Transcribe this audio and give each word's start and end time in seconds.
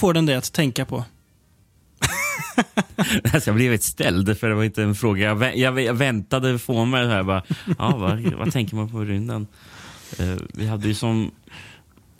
får 0.00 0.14
den 0.14 0.26
dig 0.26 0.34
att 0.34 0.52
tänka 0.52 0.84
på? 0.84 1.04
Alltså 3.32 3.50
jag 3.50 3.54
blev 3.56 3.72
ett 3.72 3.82
ställd, 3.82 4.38
för 4.38 4.48
det 4.48 4.54
var 4.54 4.64
inte 4.64 4.82
en 4.82 4.94
fråga. 4.94 5.26
Jag, 5.26 5.36
vä- 5.42 5.82
jag, 5.82 5.94
väntade 5.94 6.58
få 6.58 6.84
mig 6.84 7.06
här 7.08 7.22
bara, 7.22 7.42
ja, 7.78 7.96
vad, 7.96 8.20
vad 8.20 8.52
tänker 8.52 8.76
man 8.76 8.88
på 8.88 9.00
rymden? 9.00 9.46
Eh, 10.18 10.36
vi 10.54 10.66
hade 10.66 10.88
ju 10.88 10.94
som, 10.94 11.30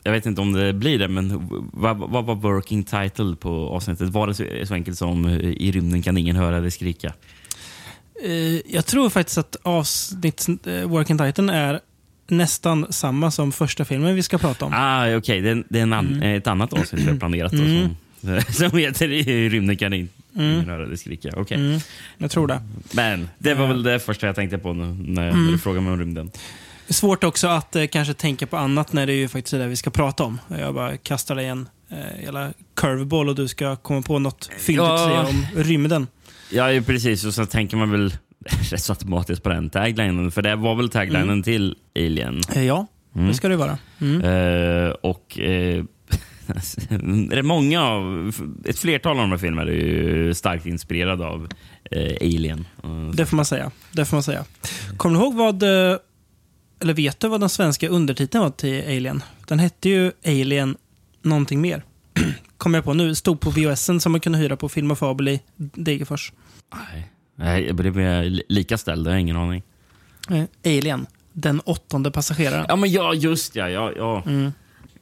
jag 0.03 0.11
vet 0.11 0.25
inte 0.25 0.41
om 0.41 0.53
det 0.53 0.73
blir 0.73 0.99
det, 0.99 1.07
men 1.07 1.49
vad, 1.73 1.97
vad 1.97 2.25
var 2.25 2.35
working 2.35 2.83
title 2.83 3.35
på 3.39 3.69
avsnittet? 3.69 4.09
Var 4.09 4.27
det 4.27 4.33
så, 4.33 4.45
så 4.63 4.73
enkelt 4.73 4.97
som 4.97 5.29
i 5.29 5.71
rymden 5.71 6.01
kan 6.01 6.17
ingen 6.17 6.35
höra 6.35 6.59
det 6.59 6.71
skrika? 6.71 7.13
Eh, 8.23 8.73
jag 8.73 8.85
tror 8.85 9.09
faktiskt 9.09 9.37
att 9.37 9.55
avsnitt, 9.63 10.47
eh, 10.65 10.83
Working 10.83 11.17
Titan 11.17 11.49
är 11.49 11.79
nästan 12.27 12.87
samma 12.89 13.31
som 13.31 13.51
första 13.51 13.85
filmen 13.85 14.15
vi 14.15 14.23
ska 14.23 14.37
prata 14.37 14.65
om. 14.65 14.73
Ah, 14.75 15.15
Okej, 15.15 15.41
det, 15.41 15.49
är- 15.49 15.63
det 15.69 15.79
är 15.79 15.83
en 15.83 15.93
an, 15.93 16.07
Mm. 16.07 16.35
ett 16.37 16.47
annat 16.47 16.73
avsnitt 16.73 17.01
vi 17.05 17.09
har 17.11 17.17
planerat. 17.17 17.51
Då, 17.51 17.57
som, 17.57 17.95
som 18.69 18.77
heter 18.77 19.11
I 19.11 19.49
rymden 19.49 19.77
kan 19.77 19.93
ingen 19.93 20.09
ingen 20.35 20.65
höra 20.65 20.85
det 20.85 20.97
skrika. 20.97 21.29
Okej. 21.37 21.57
Mm, 21.57 21.79
jag 22.17 22.31
tror 22.31 22.47
det. 22.47 22.61
Men 22.91 23.29
det 23.37 23.53
var 23.53 23.67
väl 23.67 23.83
det 23.83 23.99
första 23.99 24.25
jag 24.27 24.35
tänkte 24.35 24.57
på 24.57 24.73
nu, 24.73 24.85
när 25.13 25.29
Mm. 25.29 25.51
du 25.51 25.57
frågade 25.57 25.81
mig 25.83 25.93
om 25.93 25.99
rymden. 25.99 26.31
Det 26.87 26.91
är 26.91 26.93
svårt 26.93 27.23
också 27.23 27.47
att 27.47 27.75
eh, 27.75 27.85
kanske 27.87 28.13
tänka 28.13 28.47
på 28.47 28.57
annat 28.57 28.93
när 28.93 29.07
det 29.07 29.13
är 29.13 29.17
ju 29.17 29.27
faktiskt 29.27 29.51
det 29.51 29.67
vi 29.67 29.75
ska 29.75 29.89
prata 29.89 30.23
om. 30.23 30.39
Jag 30.59 30.73
bara 30.73 30.97
kastar 30.97 31.35
dig 31.35 31.47
en 31.47 31.67
eh, 31.89 32.23
jävla 32.23 32.53
curveball 32.75 33.29
och 33.29 33.35
du 33.35 33.47
ska 33.47 33.75
komma 33.75 34.01
på 34.01 34.19
något 34.19 34.49
fyndigt 34.59 34.83
Ja. 34.85 34.93
att 34.93 34.99
säga 35.09 35.21
om 35.55 35.63
rymden. 35.63 36.07
Ja, 36.49 36.71
ju 36.71 36.81
precis. 36.83 37.25
Och 37.25 37.33
så 37.33 37.45
tänker 37.45 37.77
man 37.77 37.91
väl 37.91 38.13
rätt 38.71 38.81
så 38.81 38.93
automatiskt 38.93 39.43
på 39.43 39.49
den 39.49 39.69
taglinen. 39.69 40.31
För 40.31 40.41
det 40.41 40.55
var 40.55 40.75
väl 40.75 40.89
taglinen 40.89 41.23
Mm. 41.29 41.43
till 41.43 41.75
Alien. 41.95 42.41
Eh, 42.55 42.63
ja, 42.65 42.87
det 43.13 43.33
ska 43.33 43.47
det 43.47 43.55
vara. 43.55 43.77
Mm. 44.01 44.21
Eh, 44.21 44.89
och 44.89 45.39
är 45.39 45.85
många 47.43 47.83
av, 47.83 48.33
ett 48.65 48.79
flertal 48.79 49.11
av 49.11 49.17
de 49.23 49.31
här 49.31 49.37
filmerna 49.37 49.71
är 49.71 49.75
ju 49.75 50.33
starkt 50.33 50.65
inspirerade 50.65 51.25
av 51.25 51.47
eh, 51.91 52.15
Alien. 52.21 52.67
Det 53.13 53.25
får 53.25 53.35
man 53.35 53.45
säga. 53.45 53.71
Det 53.91 54.05
får 54.05 54.17
man 54.17 54.23
säga. 54.23 54.45
Kommer 54.97 55.19
du 55.19 55.25
ihåg 55.25 55.35
vad, 55.35 55.63
eller 55.63 56.93
vet 56.93 57.19
du 57.19 57.27
vad 57.27 57.39
den 57.39 57.49
svenska 57.49 57.87
undertiteln 57.87 58.43
var 58.43 58.49
till 58.51 58.83
Alien? 58.83 59.23
Den 59.47 59.59
hette 59.59 59.89
ju 59.89 60.11
Alien 60.25 60.77
någonting 61.21 61.61
mer. 61.61 61.83
Kommer 62.57 62.77
jag 62.77 62.85
på 62.85 62.93
nu. 62.93 63.15
Stod 63.15 63.39
på 63.39 63.49
VHSen 63.49 63.99
som 63.99 64.11
man 64.11 64.21
kunde 64.21 64.37
hyra 64.37 64.57
på 64.57 64.69
Film 64.69 64.91
och 64.91 64.97
Fabel 64.99 65.27
i 65.27 65.41
Degerfors. 65.55 66.33
nej. 66.93 67.11
Nej, 67.41 67.65
jag 67.65 67.75
blev 67.75 67.97
li- 68.23 68.43
lika 68.49 68.77
ställd. 68.77 69.07
Jag 69.07 69.11
har 69.11 69.17
ingen 69.19 69.37
aning. 69.37 69.63
Eh, 70.29 70.43
Alien, 70.65 71.05
den 71.33 71.59
åttonde 71.59 72.11
passageraren. 72.11 72.65
Ja, 72.69 72.75
men 72.75 72.91
ja, 72.91 73.13
just 73.13 73.55
ja. 73.55 73.69
ja, 73.69 73.91
ja. 73.95 74.23
Mm. 74.25 74.45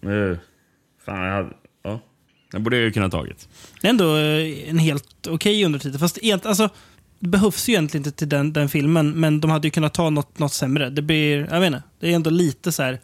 Eh, 0.03 0.37
fan, 1.05 1.23
jag 1.25 1.33
hade... 1.35 1.49
Ja. 1.83 1.99
Det 2.51 2.59
borde 2.59 2.75
jag 2.77 2.83
ju 2.85 2.91
kunna 2.91 3.09
tagit. 3.09 3.47
Det 3.81 3.87
är 3.87 3.89
ändå 3.89 4.17
eh, 4.17 4.69
en 4.69 4.77
helt 4.77 5.27
okej 5.27 5.65
undertitel. 5.65 5.99
Fast 5.99 6.19
helt, 6.23 6.45
alltså, 6.45 6.69
det 7.19 7.27
behövs 7.27 7.69
ju 7.69 7.73
egentligen 7.73 8.05
inte 8.05 8.17
till 8.17 8.29
den, 8.29 8.53
den 8.53 8.69
filmen, 8.69 9.11
men 9.11 9.41
de 9.41 9.51
hade 9.51 9.67
ju 9.67 9.71
kunnat 9.71 9.93
ta 9.93 10.09
något, 10.09 10.39
något 10.39 10.53
sämre. 10.53 10.89
Det 10.89 11.01
blir, 11.01 11.47
jag 11.51 11.59
vet 11.59 11.67
inte, 11.67 11.83
det 11.99 12.11
är 12.11 12.15
ändå 12.15 12.29
lite 12.29 12.71
så 12.71 12.83
här 12.83 12.99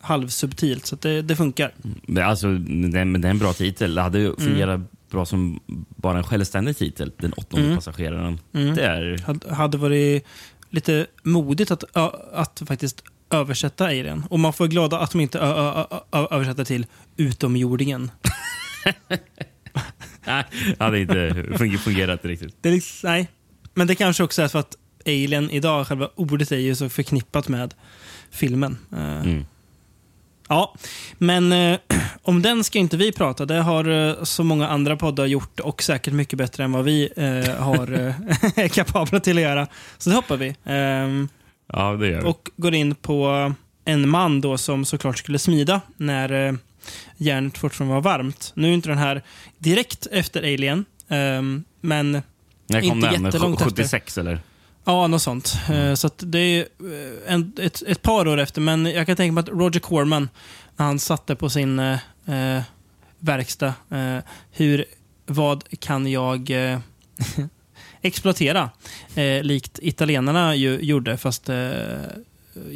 halvsubtilt, 0.00 0.86
så 0.86 0.96
det, 0.96 1.22
det 1.22 1.36
funkar. 1.36 1.72
Det, 2.06 2.22
alltså, 2.22 2.46
det, 2.52 3.04
men 3.04 3.20
det 3.20 3.28
är 3.28 3.30
en 3.30 3.38
bra 3.38 3.52
titel. 3.52 3.94
Det 3.94 4.02
hade 4.02 4.18
Mm. 4.18 4.84
Bra 5.10 5.26
som 5.26 5.60
bara 5.96 6.18
en 6.18 6.24
självständig 6.24 6.76
titel. 6.76 7.12
Den 7.18 7.32
åttonde 7.32 7.64
Mm. 7.66 7.76
passageraren. 7.76 8.38
Mm. 8.54 8.74
Det 8.74 8.82
är... 8.86 9.18
Hade- 9.26 9.54
hade 9.54 9.78
varit 9.78 10.24
lite 10.70 11.06
modigt 11.22 11.70
att, 11.70 11.84
att 12.32 12.62
faktiskt 12.66 13.04
översätta 13.30 13.84
Alien. 13.84 14.24
Och 14.30 14.40
man 14.40 14.52
får 14.52 14.64
vara 14.64 14.70
glada 14.70 14.98
att 14.98 15.10
de 15.10 15.20
inte 15.20 15.38
översätter 16.30 16.64
till 16.64 16.86
utomjordingen. 17.16 18.10
Nej, 20.26 20.44
det 20.78 20.84
hade 20.84 21.00
inte 21.00 21.44
funger- 21.58 21.78
fungerat 21.78 22.24
riktigt. 22.24 22.54
Det 22.60 22.70
liksom, 22.70 23.10
nej. 23.10 23.28
Men 23.74 23.86
det 23.86 23.94
kanske 23.94 24.22
också 24.22 24.42
är 24.42 24.48
för 24.48 24.58
att 24.58 24.76
Alien 25.06 25.50
idag, 25.50 25.86
själva 25.86 26.08
ordet 26.14 26.52
är 26.52 26.56
ju 26.56 26.74
så 26.74 26.88
förknippat 26.88 27.48
med 27.48 27.74
filmen. 28.30 28.78
Eh, 28.92 29.20
Mm. 29.20 29.44
Ja, 30.50 30.74
men 31.18 31.52
eh, 31.52 31.78
om 32.22 32.42
den 32.42 32.64
ska 32.64 32.78
inte 32.78 32.96
vi 32.96 33.12
prata. 33.12 33.46
Det 33.46 33.54
har 33.60 34.08
eh, 34.08 34.22
så 34.24 34.44
många 34.44 34.68
andra 34.68 34.96
poddar 34.96 35.26
gjort 35.26 35.60
och 35.60 35.82
säkert 35.82 36.14
mycket 36.14 36.38
bättre 36.38 36.64
än 36.64 36.72
vad 36.72 36.84
vi 36.84 37.08
eh, 37.16 37.54
har 37.56 37.92
eh, 37.92 38.14
är 38.64 38.68
kapabla 38.68 39.20
till 39.20 39.36
att 39.38 39.42
göra. 39.42 39.66
Så 39.98 40.10
det 40.10 40.16
hoppar 40.16 40.36
vi. 40.36 40.56
Ehm, 40.64 41.28
Ja, 41.72 41.92
det 41.92 42.08
gör 42.08 42.20
det. 42.20 42.26
och 42.28 42.50
går 42.56 42.74
in 42.74 42.94
på 42.94 43.52
en 43.84 44.08
man 44.08 44.40
då 44.40 44.58
som 44.58 44.84
såklart 44.84 45.18
skulle 45.18 45.38
smida 45.38 45.80
när 45.96 46.48
eh, 46.48 46.54
järnet 47.16 47.58
fortfarande 47.58 47.94
var 47.94 48.02
varmt. 48.02 48.52
Nu 48.54 48.68
är 48.68 48.72
inte 48.72 48.88
den 48.88 48.98
här 48.98 49.22
direkt 49.58 50.06
efter 50.12 50.40
Alien, 50.42 50.84
ehm, 51.08 51.64
men 51.80 52.22
När 52.66 52.80
kom 52.80 52.90
inte 52.98 53.10
den? 53.10 53.24
jättelångt 53.24 53.60
76 53.62 54.18
eller? 54.18 54.40
Ja, 54.90 55.06
något 55.06 55.22
sånt. 55.22 55.58
Eh, 55.70 55.94
Så 55.94 56.06
att 56.06 56.22
det 56.26 56.38
är 56.38 56.60
eh, 56.60 57.34
en, 57.34 57.52
ett, 57.58 57.82
ett 57.86 58.02
par 58.02 58.28
år 58.28 58.38
efter, 58.40 58.60
men 58.60 58.86
jag 58.86 59.06
kan 59.06 59.16
tänka 59.16 59.32
mig 59.32 59.40
att 59.42 59.48
Roger 59.48 59.80
Corman, 59.80 60.28
när 60.76 60.86
han 60.86 60.98
satte 60.98 61.36
på 61.36 61.50
sin 61.50 61.78
eh, 61.78 61.98
eh, 62.26 62.62
verkstad, 63.18 63.74
eh, 63.90 64.16
hur, 64.50 64.84
vad 65.26 65.64
kan 65.80 66.06
jag 66.10 66.50
eh, 66.50 66.78
exploatera? 68.02 68.70
Eh, 69.14 69.42
likt 69.42 69.78
italienarna 69.82 70.54
ju, 70.54 70.78
gjorde, 70.80 71.16
fast 71.16 71.48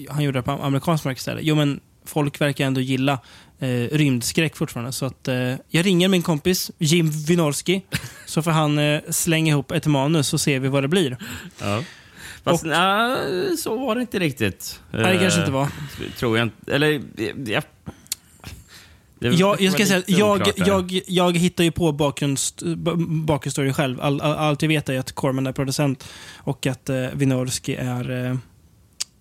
han 0.08 0.24
gjorde 0.24 0.38
det 0.38 0.42
på 0.42 0.50
amerikansk 0.50 1.04
mark 1.04 1.18
istället. 1.18 1.44
Jo, 1.44 1.54
men 1.54 1.80
folk 2.04 2.40
verkar 2.40 2.66
ändå 2.66 2.80
gilla 2.80 3.18
eh, 3.58 3.68
rymdskräck 3.92 4.56
fortfarande. 4.56 4.92
Så 4.92 5.06
att, 5.06 5.28
eh, 5.28 5.54
jag 5.68 5.86
ringer 5.86 6.08
min 6.08 6.22
kompis 6.22 6.70
Jim 6.78 7.10
Wynorski, 7.10 7.82
så 8.26 8.42
får 8.42 8.50
han 8.50 8.78
eh, 8.78 9.00
slänga 9.10 9.52
ihop 9.52 9.72
ett 9.72 9.86
manus 9.86 10.28
så 10.28 10.38
ser 10.38 10.60
vi 10.60 10.68
vad 10.68 10.82
det 10.84 10.88
blir. 10.88 11.16
Ja. 11.60 11.82
Fast 12.44 12.64
nej, 12.64 13.56
så 13.56 13.76
var 13.78 13.94
det 13.94 14.00
inte 14.00 14.18
riktigt. 14.18 14.80
Nej, 14.90 15.12
det 15.12 15.18
kanske 15.18 15.38
Eh, 15.40 15.44
inte 15.44 15.52
var. 15.52 15.68
Tror 16.18 16.38
jag 16.38 16.46
inte. 16.46 16.74
Eller... 16.74 16.88
Jag, 17.16 17.64
det, 19.18 19.28
Jag, 19.36 19.58
det 19.58 19.64
jag 19.64 19.72
ska 19.72 19.86
säga, 19.86 20.02
jag, 20.06 20.50
jag, 20.56 21.00
jag 21.06 21.36
hittar 21.36 21.64
ju 21.64 21.70
på 21.70 21.92
bakgrunds, 21.92 22.54
själv. 23.74 24.00
All, 24.00 24.20
all, 24.20 24.32
allt 24.36 24.62
jag 24.62 24.68
vet 24.68 24.88
är 24.88 24.98
att 24.98 25.12
Corman 25.12 25.46
är 25.46 25.52
producent 25.52 26.04
och 26.36 26.66
att 26.66 26.88
eh, 26.88 27.06
Wynorski 27.14 27.74
är, 27.74 28.26
eh, 28.26 28.36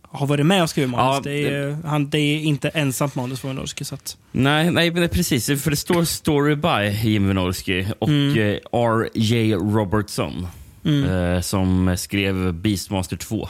har 0.01 0.27
varit 0.27 0.45
med 0.45 0.63
och 0.63 0.69
skrivit 0.69 0.91
manus. 0.91 1.15
Ja, 1.25 1.31
det, 1.31 1.47
är, 1.47 1.77
han, 1.85 2.09
det 2.09 2.17
är 2.19 2.39
inte 2.39 2.69
ensamt 2.69 3.15
manus 3.15 3.39
för 3.39 3.47
Wynorski. 3.47 3.85
Så 3.85 3.95
att, 3.95 4.17
Nej, 4.31 4.71
nej 4.71 4.91
men 4.91 5.01
det 5.01 5.07
är 5.07 5.15
precis. 5.15 5.45
För 5.63 5.69
det 5.69 5.75
står 5.77 6.03
Story 6.03 6.55
by 6.55 7.09
Jim 7.09 7.27
Wynorski 7.27 7.87
och 7.99 8.09
Mm. 8.09 8.37
eh, 8.39 8.57
R.J. 8.71 9.53
Robertson 9.55 10.47
eh, 10.85 11.41
som 11.41 11.95
skrev 11.97 12.53
Beastmaster 12.53 13.17
2 13.17 13.49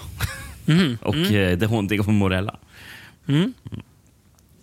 Mhm. 0.66 0.98
och 1.02 1.16
eh, 1.16 1.60
The 1.60 1.66
Haunting 1.66 2.00
of 2.00 2.08
Morella. 2.08 2.56
Mm. 3.28 3.54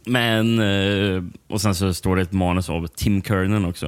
Men, 0.06 0.58
eh, 0.58 1.22
och 1.48 1.60
sen 1.60 1.74
så 1.74 1.94
står 1.94 2.16
det 2.16 2.22
ett 2.22 2.32
manus 2.32 2.68
av 2.70 2.86
Tim 2.86 3.22
Kernan 3.22 3.64
också. 3.64 3.86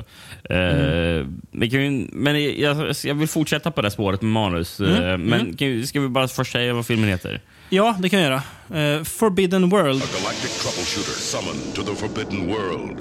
Eh, 0.51 0.57
Mm. 0.57 1.41
vi 1.51 1.71
kan 1.71 1.83
ju, 1.85 2.09
men 2.13 2.43
jag, 2.61 2.95
jag 3.05 3.15
vill 3.15 3.29
fortsätta 3.29 3.71
på 3.71 3.83
det 3.83 3.91
spåret 3.91 4.23
med 4.23 4.31
manus. 4.33 4.81
Mm. 4.81 5.03
Eh, 5.05 5.19
men 5.19 5.57
vi- 5.59 5.87
ska 5.87 6.01
vi 6.01 6.09
bara 6.09 6.29
först 6.29 6.53
säga 6.53 6.75
vad 6.75 6.87
filmen 6.87 7.09
heter? 7.09 7.41
Ja, 7.71 7.97
det 8.01 8.09
kan 8.09 8.21
jag 8.21 8.31
göra. 8.31 9.05
Forbidden 9.05 9.69
World. 9.69 10.03
A 10.03 10.07
galactic 10.21 10.63
troubleshooter 10.63 11.21
summoned 11.21 11.75
to 11.75 11.83
the 11.83 11.95
Forbidden 11.95 12.47
World. 12.47 12.97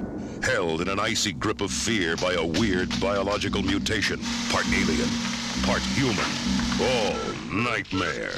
Held 0.56 0.80
in 0.80 0.88
an 0.98 1.06
icy 1.12 1.32
grip 1.32 1.60
of 1.62 1.70
fear 1.72 2.16
by 2.16 2.34
a 2.36 2.52
weird 2.60 2.88
biological 3.00 3.62
mutation. 3.64 4.18
Part 4.52 4.64
alien, 4.66 5.08
part 5.66 5.82
human. 5.96 6.30
All 6.80 7.16
nightmare. 7.64 8.32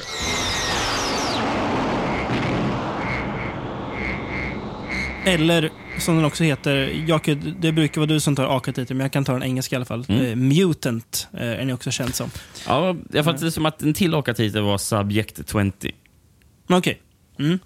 Eller 5.26 5.70
som 5.98 6.16
den 6.16 6.24
också 6.24 6.44
heter, 6.44 7.04
jag, 7.06 7.22
kan- 7.24 7.56
det 7.60 7.72
brukar 7.72 8.00
vara 8.00 8.06
du 8.08 8.20
som 8.20 8.36
tar 8.36 8.56
AKA-titeln, 8.56 8.98
men 8.98 9.04
jag 9.04 9.12
kan 9.12 9.24
ta 9.24 9.32
den 9.32 9.42
engelska 9.42 9.74
i 9.74 9.76
alla 9.76 9.84
fall. 9.84 10.04
Mm. 10.08 10.26
Eh, 10.26 10.36
Mutant 10.36 11.28
eh, 11.32 11.40
är 11.48 11.64
ni 11.64 11.72
också 11.72 11.90
känd 11.90 12.14
som. 12.14 12.30
Ja, 12.66 12.96
jag 13.12 13.24
fattade 13.24 13.44
det 13.46 13.50
som 13.52 13.66
att 13.66 13.82
en 13.82 13.94
till 13.94 14.22
titel 14.34 14.62
var 14.62 14.78
Subject 14.78 15.52
20. 15.52 15.72
Okej. 16.68 17.00
Mm. 17.38 17.58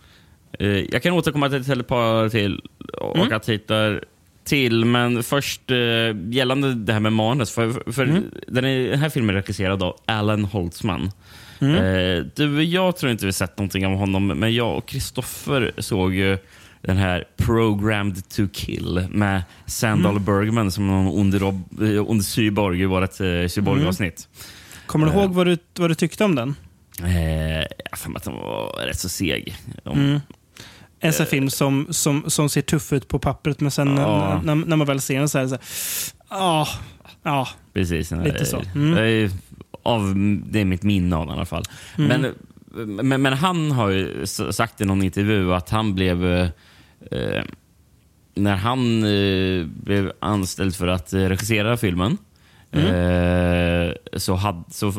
Eh, 0.58 0.66
Jag 0.68 1.02
kan 1.02 1.12
återkomma 1.12 1.48
till 1.48 1.80
ett 1.80 1.86
par 1.88 2.28
till 2.28 2.60
Mm. 3.14 3.28
Och 4.48 4.50
till, 4.50 4.84
men 4.84 5.22
först 5.22 5.70
eh, 5.70 5.76
gällande 6.30 6.74
det 6.74 6.92
här 6.92 7.00
med 7.00 7.12
manus. 7.12 7.50
För, 7.50 7.92
för 7.92 8.04
Mm. 8.04 8.24
den, 8.48 8.64
är, 8.64 8.90
den 8.90 8.98
här 8.98 9.08
filmen 9.08 9.30
är 9.36 9.40
regisserad 9.40 9.82
av 9.82 9.96
Alan 10.06 10.44
Holtzman. 10.44 11.10
Mm. 11.60 11.74
Eh, 11.76 12.24
du, 12.36 12.62
jag 12.64 12.96
tror 12.96 13.12
inte 13.12 13.26
vi 13.26 13.32
sett 13.32 13.58
någonting 13.58 13.86
av 13.86 13.92
honom, 13.92 14.26
men 14.26 14.54
jag 14.54 14.76
och 14.76 14.86
Kristoffer 14.88 15.72
såg 15.78 16.14
ju 16.14 16.38
den 16.82 16.96
här 16.96 17.24
Programmed 17.36 18.28
to 18.28 18.42
kill 18.52 19.06
med 19.10 19.42
Sandal 19.66 20.10
Mm. 20.12 20.24
Bergman 20.24 20.70
som 20.70 20.86
någon 20.86 21.06
ond, 21.20 21.34
eh, 21.34 22.18
cyborg 22.22 22.82
i 22.82 22.84
vårt 22.86 23.20
eh, 23.20 23.46
cyborgavsnitt. 23.48 24.28
Kommer 24.86 25.06
du 25.06 25.12
Eh. 25.12 25.18
ihåg 25.18 25.34
vad 25.34 25.46
du, 25.46 25.58
vad 25.78 25.90
du 25.90 25.94
tyckte 25.94 26.24
om 26.24 26.34
den? 26.34 26.54
Eh, 27.04 27.58
jag 27.58 27.66
har 27.90 27.96
att 28.16 28.24
den 28.24 28.34
var 28.34 28.86
rätt 28.86 28.98
så 28.98 29.08
seg. 29.08 29.54
De, 29.84 29.98
Mm. 29.98 30.20
En 31.00 31.12
sån 31.12 31.26
film 31.26 31.50
som, 31.50 31.86
som, 31.90 32.24
som 32.30 32.48
ser 32.48 32.62
tuff 32.62 32.92
ut 32.92 33.08
på 33.08 33.18
pappret, 33.18 33.60
men 33.60 33.70
sen 33.70 33.96
Ja. 33.96 34.40
när, 34.44 34.54
när 34.54 34.76
man 34.76 34.86
väl 34.86 35.00
ser 35.00 35.18
den 35.18 35.28
så 35.28 35.38
är 35.38 35.42
det 35.42 35.48
så 35.48 35.56
ja, 36.30 36.68
ja, 37.22 37.48
Precis. 37.72 38.10
Lite 38.10 38.44
så. 38.44 38.56
Eh, 38.56 38.64
Mm. 38.74 39.30
Av, 39.82 40.14
det 40.50 40.60
är 40.60 40.64
mitt 40.64 40.82
minne 40.82 41.16
av 41.16 41.26
den 41.26 41.34
i 41.34 41.36
alla 41.36 41.46
fall. 41.46 41.64
Mm. 41.98 42.20
Men, 42.72 43.06
men, 43.08 43.22
men 43.22 43.32
han 43.32 43.70
har 43.72 43.88
ju 43.88 44.26
sagt 44.26 44.80
i 44.80 44.84
någon 44.84 45.02
intervju 45.02 45.54
att 45.54 45.70
han 45.70 45.94
blev... 45.94 46.26
eh, 46.26 46.48
Eh, 47.10 47.42
när 48.34 48.56
han 48.56 49.02
eh, 49.04 49.66
blev 49.66 50.12
anställd 50.20 50.74
för 50.76 50.86
att 50.88 51.12
eh, 51.12 51.18
regissera 51.20 51.76
filmen 51.76 52.18
Mm. 52.72 52.86
eh, 52.86 53.92
så, 54.16 54.34
hade, 54.34 54.62
så 54.70 54.90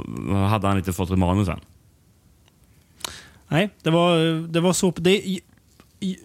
hade 0.49 0.67
han 0.67 0.77
inte 0.77 0.93
fått 0.93 1.11
ett 1.11 1.17
manus 1.19 1.47
än. 1.47 1.59
Nej, 3.47 3.69
det 3.83 3.89
var, 3.89 4.17
det 4.47 4.59
var 4.59 4.73
så. 4.73 4.93
Det, 4.97 5.39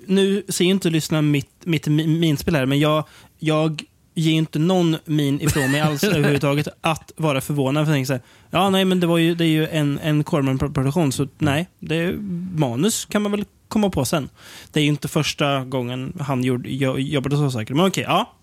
nu 0.07 0.43
ser 0.49 0.65
ju 0.65 0.71
inte 0.71 0.91
lyssnarna 0.91 1.23
mitt, 1.23 1.51
mitt 1.65 1.87
mi- 1.87 2.19
minspel 2.19 2.55
här, 2.57 2.67
men 2.67 2.79
jag, 2.81 3.05
jag 3.39 3.83
ger 4.15 4.33
inte 4.33 4.59
någon 4.59 4.97
min 5.05 5.41
ifrån 5.41 5.71
mig 5.71 5.81
alls 5.81 6.05
överhuvudtaget 6.05 6.69
att 6.81 7.13
vara 7.17 7.41
förvånad. 7.41 7.87
För 7.87 7.91
jag 7.93 7.97
tänker 7.97 8.07
så 8.07 8.13
här, 8.13 8.23
ja 8.51 8.71
nej 8.71 8.85
men 8.85 9.01
det, 9.01 9.07
var 9.07 9.19
ju, 9.19 9.35
det 9.35 9.45
är 9.45 9.49
ju 9.49 9.67
en, 9.69 9.99
en 9.99 10.25
Corman-produktion, 10.25 11.13
så 11.13 11.29
nej, 11.39 11.69
det 11.79 11.97
är, 11.97 12.13
manus 12.59 13.05
kan 13.05 13.23
man 13.23 13.33
väl 13.33 13.45
komma 13.69 13.91
på 13.91 14.05
sen. 14.05 14.29
Det 14.73 14.81
är 14.81 14.85
ju 14.85 14.89
inte 14.91 15.09
första 15.09 15.65
gången 15.65 16.13
han 16.21 16.45
gjorde, 16.45 16.71
jo- 16.71 16.99
jobbade 16.99 17.37
så 17.37 17.51
säkert. 17.51 17.77
Men 17.77 17.87
okej, 17.87 18.05
ja. 18.09 18.35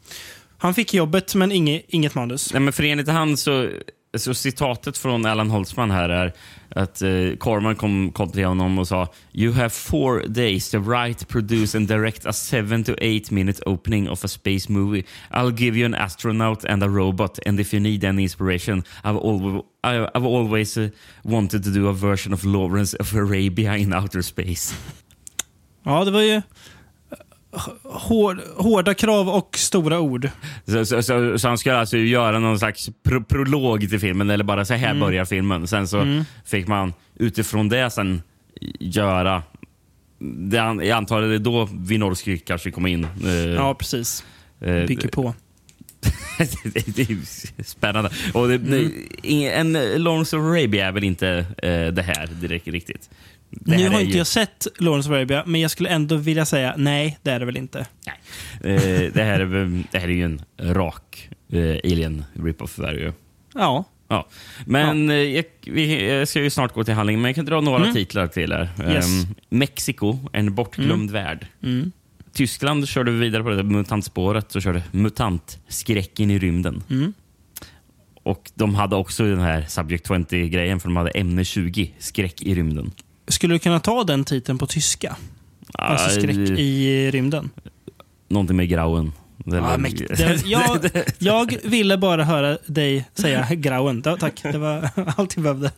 Han 0.57 0.73
fick 0.73 0.93
jobbet, 0.93 1.35
men 1.35 1.51
inget, 1.51 1.85
inget 1.87 2.15
manus. 2.15 2.53
Nej, 2.53 2.61
men 2.61 2.73
för 2.73 2.83
enligt 2.83 3.07
han 3.07 3.37
så, 3.37 3.69
så 4.17 4.33
citatet 4.33 4.97
från 4.97 5.25
Alan 5.25 5.49
Holtzman 5.49 5.91
här 5.91 6.09
är 6.09 6.33
att 6.69 7.01
eh, 7.01 7.35
Corman 7.37 7.75
kom, 7.75 8.11
kom 8.11 8.31
till 8.31 8.45
honom 8.45 8.79
och 8.79 8.87
sa 8.87 9.07
You 9.33 9.53
have 9.53 9.69
four 9.69 10.27
days 10.27 10.69
to 10.69 10.77
write, 10.77 11.25
produce 11.25 11.77
and 11.77 11.87
direct 11.87 12.25
a 12.25 12.33
seven 12.33 12.83
to 12.83 12.93
eight 12.97 13.31
minute 13.31 13.63
opening 13.65 14.09
of 14.09 14.25
a 14.25 14.27
space 14.27 14.69
movie. 14.69 15.03
I'll 15.31 15.51
give 15.51 15.79
you 15.79 15.85
an 15.85 15.95
astronaut 15.95 16.65
and 16.65 16.83
a 16.83 16.87
robot 16.87 17.39
and 17.45 17.59
if 17.59 17.73
you 17.73 17.79
need 17.79 18.03
any 18.03 18.23
inspiration 18.23 18.83
I've 19.03 19.17
always, 19.17 19.63
I've 19.83 20.25
always 20.25 20.77
uh, 20.77 20.89
wanted 21.23 21.63
to 21.63 21.69
do 21.71 21.87
a 21.87 21.93
version 21.93 22.33
of 22.33 22.43
Lawrence 22.43 22.97
of 22.99 23.15
Arabia 23.15 23.75
in 23.77 23.93
outer 23.93 24.21
space. 24.21 24.75
Ja, 25.83 26.05
det 26.05 26.11
var 26.11 26.21
ju 26.21 26.41
hår, 27.83 28.41
hårda 28.57 28.93
krav 28.93 29.29
och 29.29 29.57
stora 29.57 29.99
ord. 29.99 30.29
Så, 30.65 30.85
så, 30.85 31.03
så, 31.03 31.39
så 31.39 31.47
han 31.47 31.57
skulle 31.57 31.77
alltså 31.77 31.97
göra 31.97 32.39
någon 32.39 32.59
slags 32.59 32.89
pro 33.03 33.23
prolog 33.23 33.89
till 33.89 33.99
filmen, 33.99 34.29
eller 34.29 34.43
bara 34.43 34.65
så 34.65 34.73
här 34.73 34.99
börjar 34.99 35.25
filmen. 35.25 35.67
Sen 35.67 35.87
så 35.87 36.23
fick 36.45 36.67
man 36.67 36.93
utifrån 37.15 37.69
det 37.69 37.89
sen 37.89 38.21
göra... 38.79 39.43
Det, 40.23 40.57
jag 40.57 40.89
antar 40.89 41.21
att 41.21 41.29
det 41.29 41.35
är 41.35 41.39
då 41.39 41.69
Wynorski 41.73 42.37
kanske 42.37 42.71
kom 42.71 42.87
in. 42.87 43.07
Eh, 43.25 43.31
Ja, 43.33 43.73
precis. 43.75 44.23
eh, 44.61 44.85
Bygger 44.85 45.07
på. 45.09 45.33
det, 46.85 46.99
är 47.09 47.63
spännande. 47.63 48.09
Och 48.33 48.47
det, 48.49 48.89
ingen- 49.23 49.75
en 49.75 50.03
Lawrence 50.03 50.37
of 50.37 50.43
Arabia 50.43 50.87
är 50.87 50.91
väl 50.91 51.03
inte 51.03 51.29
eh, 51.57 51.87
det 51.87 52.01
här 52.01 52.27
direkt 52.41 52.67
riktigt. 52.67 53.09
Det 53.51 53.77
Nu 53.77 53.89
har 53.89 53.99
inte 53.99 54.11
ju- 54.11 54.17
jag 54.17 54.27
sett 54.27 54.67
Lawrence 54.79 55.09
of 55.09 55.13
Arabia, 55.15 55.43
men 55.45 55.61
jag 55.61 55.71
skulle 55.71 55.89
ändå 55.89 56.15
vilja 56.15 56.45
säga 56.45 56.73
nej, 56.77 57.19
det 57.21 57.31
är 57.31 57.39
det 57.39 57.45
väl 57.45 57.57
inte. 57.57 57.79
Eh, 58.63 58.81
det, 59.13 59.23
här 59.23 59.39
är, 59.39 59.83
det 59.91 59.99
här 59.99 60.07
är 60.07 60.11
ju 60.13 60.23
en 60.23 60.41
rak 60.59 61.29
eh, 61.53 61.59
Alien 61.91 62.25
rip-off. 62.33 62.79
Ja. 63.53 63.83
Ja. 64.07 64.27
Men 64.65 65.09
eh, 65.09 65.15
jag, 65.15 65.43
vi 65.65 66.09
jag 66.17 66.27
ska 66.27 66.41
ju 66.41 66.49
snart 66.49 66.73
gå 66.73 66.83
till 66.83 66.93
handling, 66.93 67.21
men 67.21 67.29
jag 67.29 67.35
kan 67.35 67.45
dra 67.45 67.61
några 67.61 67.81
Mm. 67.83 67.93
titlar 67.93 68.27
till 68.27 68.51
här. 68.53 68.69
Yes. 68.93 69.05
Ehm, 69.05 69.35
Mexiko, 69.49 70.17
en 70.33 70.55
bortglömd 70.55 71.11
värld. 71.11 71.47
Mm. 71.63 71.91
Tyskland 72.33 72.87
körde 72.87 73.11
vidare 73.11 73.43
på 73.43 73.49
det 73.49 73.63
mutantspåret 73.63 74.55
och 74.55 74.61
körde 74.61 74.83
mutantskräcken 74.91 76.31
i 76.31 76.39
rymden. 76.39 76.83
Mm. 76.89 77.13
Och 78.23 78.51
de 78.55 78.75
hade 78.75 78.95
också 78.95 79.23
den 79.23 79.39
här 79.39 79.65
Subject 79.67 80.07
20-grejen, 80.09 80.79
för 80.79 80.87
de 80.87 80.95
hade 80.95 81.09
ämne 81.09 81.43
20, 81.45 81.91
skräck 81.99 82.41
i 82.41 82.55
rymden. 82.55 82.91
Skulle 83.31 83.55
du 83.55 83.59
kunna 83.59 83.79
ta 83.79 84.03
den 84.03 84.23
titeln 84.23 84.57
på 84.57 84.67
tyska? 84.67 85.15
Alltså 85.73 86.09
skräck 86.09 86.35
i 86.37 87.11
rymden? 87.11 87.49
Någonting 88.27 88.57
med 88.57 88.69
grauen. 88.69 89.11
Ja, 89.45 89.61
var- 89.61 89.77
mäkt- 89.77 90.15
det, 90.17 90.45
jag, 90.45 90.89
jag 91.19 91.57
ville 91.63 91.97
bara 91.97 92.23
höra 92.23 92.57
dig 92.65 93.05
säga 93.13 93.47
grauen. 93.51 94.01
Ja, 94.05 94.17
tack, 94.17 94.43
det 94.43 94.57
var 94.57 94.89
allt 95.17 95.35
jag 95.35 95.43
behövde. 95.43 95.71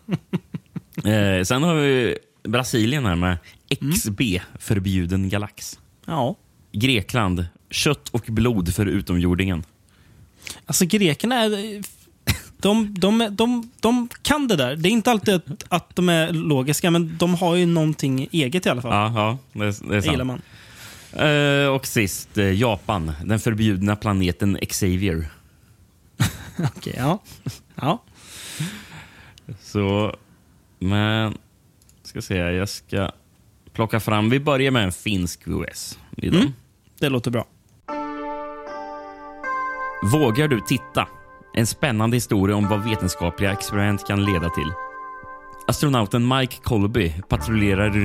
Eh, 1.38 1.44
sen 1.44 1.64
har 1.64 1.76
vi 1.76 2.18
Brasilien 2.44 3.06
här 3.06 3.16
med 3.16 3.38
Mm. 3.82 3.94
XB, 3.94 4.22
förbjuden 4.60 5.30
galax. 5.30 5.80
Ja. 6.06 6.36
Grekland, 6.72 7.46
kött 7.70 8.10
och 8.10 8.26
blod 8.28 8.74
för 8.74 8.86
utomjordingen. 8.86 9.64
Alltså 10.66 10.86
grekerna 10.86 11.36
är... 11.36 11.82
De, 12.64 12.94
de, 12.94 13.28
de, 13.32 13.72
de 13.80 14.10
kan 14.22 14.48
det 14.48 14.56
där. 14.56 14.76
Det 14.76 14.90
är 14.90 14.92
inte 14.92 15.12
alltid 15.12 15.34
att, 15.34 15.64
att 15.70 15.96
de 15.96 16.10
är 16.10 16.32
logiska, 16.32 16.92
men 16.92 17.18
de 17.18 17.36
har 17.36 17.56
ju 17.56 17.66
någonting 17.66 18.28
eget 18.32 18.66
i 18.66 18.70
alla 18.70 18.82
fall. 18.82 18.92
Ja, 18.92 19.14
ja 19.16 19.38
det, 19.60 19.66
är- 19.66 19.90
det 19.90 19.96
är 19.98 20.02
det 20.02 20.08
gillar 20.08 20.26
sant. 20.26 20.42
man. 21.14 21.28
Eh, 21.28 21.68
och 21.68 21.88
sist, 21.88 22.38
eh, 22.38 22.54
Japan. 22.62 23.12
Den 23.26 23.40
förbjudna 23.40 23.96
planeten 23.96 24.58
Xavier. 24.70 25.30
Okej, 26.78 26.94
ja. 26.98 27.20
ja. 27.76 28.04
Så, 29.62 30.16
men... 30.80 31.38
Ska 32.04 32.22
se, 32.22 32.36
jag 32.38 32.70
ska 32.70 33.12
plocka 33.74 34.00
fram... 34.00 34.30
Vi 34.30 34.40
börjar 34.40 34.72
med 34.72 34.84
en 34.84 34.92
finsk 34.92 35.48
VHS. 35.48 36.00
Mm. 36.18 36.54
Det 37.00 37.10
låter 37.10 37.32
bra. 37.32 37.46
Vågar 40.12 40.48
du 40.48 40.60
titta? 40.68 41.08
En 41.56 41.68
spännande 41.68 42.18
historia 42.18 42.56
om 42.56 42.68
vad 42.70 42.84
vetenskapliga 42.84 43.52
experiment 43.52 44.08
kan 44.08 44.26
leda 44.26 44.50
till. 44.50 44.72
Astronauten 45.68 46.28
Mike 46.28 46.56
Colby 46.64 47.14
patrullerar 47.30 47.98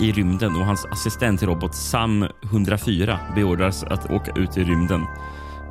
i- 0.00 0.12
rymden 0.12 0.56
och 0.56 0.66
hans 0.66 0.86
assistentrobot 0.86 1.74
Sam 1.74 2.26
104 2.42 3.18
beordras 3.34 3.84
att 3.84 4.10
åka 4.10 4.32
ut 4.32 4.56
i 4.56 4.64
rymden. 4.64 5.04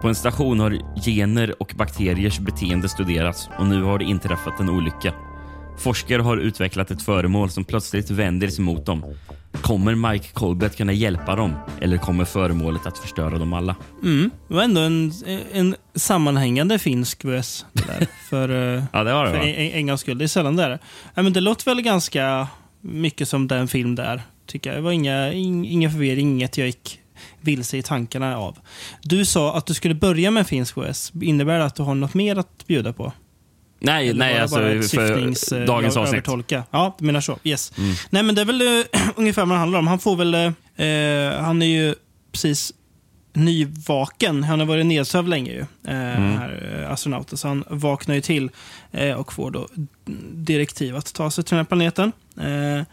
På 0.01 0.07
en 0.07 0.15
station 0.15 0.59
har 0.59 0.77
gener 1.05 1.55
och 1.61 1.73
bakteriers 1.77 2.39
beteende 2.39 2.89
studerats 2.89 3.49
och 3.59 3.65
nu 3.65 3.83
har 3.83 3.99
det 3.99 4.05
inträffat 4.05 4.59
en 4.59 4.69
olycka. 4.69 5.13
Forskare 5.79 6.21
har 6.21 6.37
utvecklat 6.37 6.91
ett 6.91 7.01
föremål 7.01 7.49
som 7.49 7.65
plötsligt 7.65 8.09
vänder 8.09 8.47
sig 8.47 8.63
mot 8.63 8.85
dem. 8.85 9.15
Kommer 9.61 10.11
Mike 10.11 10.27
Colby 10.33 10.65
att 10.65 10.77
kunna 10.77 10.93
hjälpa 10.93 11.35
dem 11.35 11.55
eller 11.81 11.97
kommer 11.97 12.25
föremålet 12.25 12.85
att 12.85 12.97
förstöra 12.97 13.37
dem 13.37 13.53
alla? 13.53 13.75
Mm. 14.03 14.31
Det 14.47 14.53
var 14.53 14.63
ändå 14.63 14.81
en, 14.81 15.13
en 15.53 15.75
sammanhängande 15.95 16.79
finsk 16.79 17.25
VS. 17.25 17.65
Där, 17.73 18.07
för 18.29 18.49
eh, 18.49 18.83
Ja, 18.93 19.03
det 19.03 19.13
var 19.13 19.25
det 19.25 19.31
för 19.31 19.39
en, 19.39 19.71
en, 19.71 19.87
gångs 19.87 20.01
skull. 20.01 20.17
Det 20.17 20.25
är 20.25 20.27
sällan 20.27 20.55
det 20.55 20.63
är. 20.63 20.79
Ja, 21.13 21.21
men 21.21 21.33
det 21.33 21.41
låter 21.41 21.65
väl 21.65 21.81
ganska 21.81 22.47
mycket 22.81 23.29
som 23.29 23.47
den 23.47 23.67
film 23.67 23.95
där. 23.95 24.21
Tycker 24.45 24.69
jag. 24.69 24.77
Det 24.77 24.83
var 24.83 24.91
inga, 24.91 25.33
ing, 25.33 25.67
ingen 25.67 25.91
förvirring, 25.91 26.29
inget 26.29 26.57
jag 26.57 26.67
gick 26.67 26.99
vilse 27.41 27.77
i 27.77 27.83
tankarna 27.83 28.37
av. 28.37 28.57
Du 29.01 29.25
sa 29.25 29.57
att 29.57 29.65
du 29.65 29.73
skulle 29.73 29.95
börja 29.95 30.31
med 30.31 30.41
en 30.41 30.45
finsk 30.45 30.77
VS. 30.77 31.11
Innebär 31.21 31.59
det 31.59 31.65
att 31.65 31.75
du 31.75 31.83
har 31.83 31.95
något 31.95 32.13
mer 32.13 32.35
att 32.35 32.67
bjuda 32.67 32.93
på? 32.93 33.13
Nej, 33.79 34.09
Eller 34.09 34.19
nej 34.19 34.39
alltså 34.39 34.55
för 34.55 35.55
eh, 35.61 35.65
dagens 35.65 35.97
avsnitt. 35.97 36.13
Övertolka? 36.13 36.63
Ja, 36.71 36.95
du 36.99 37.05
menar 37.05 37.21
så. 37.21 37.39
Yes. 37.43 37.71
Mm. 37.77 37.95
Nej, 38.09 38.23
men 38.23 38.35
det 38.35 38.41
är 38.41 38.45
väl 38.45 38.61
eh, 38.61 38.85
ungefär 39.15 39.45
vad 39.45 39.55
det 39.55 39.59
handlar 39.59 39.79
om. 39.79 39.87
Han 39.87 39.99
får 39.99 40.15
väl... 40.15 40.33
Eh, 40.33 41.41
han 41.43 41.61
är 41.61 41.65
ju 41.65 41.95
precis 42.31 42.73
nyvaken. 43.33 44.43
Han 44.43 44.59
har 44.59 44.67
varit 44.67 44.85
nedsövd 44.85 45.29
länge 45.29 45.51
ju, 45.51 45.59
eh, 45.59 46.17
Mm. 46.17 46.37
här, 46.37 46.87
astronauten. 46.91 47.37
Så 47.37 47.47
han 47.47 47.63
vaknar 47.69 48.15
ju 48.15 48.21
till 48.21 48.49
eh, 48.91 49.13
och 49.13 49.33
får 49.33 49.51
då 49.51 49.67
direktiv 50.33 50.95
att 50.95 51.13
ta 51.13 51.31
sig 51.31 51.43
till 51.43 51.49
den 51.55 51.59
här 51.59 51.65
planeten. 51.65 52.11
Eh, 52.37 52.83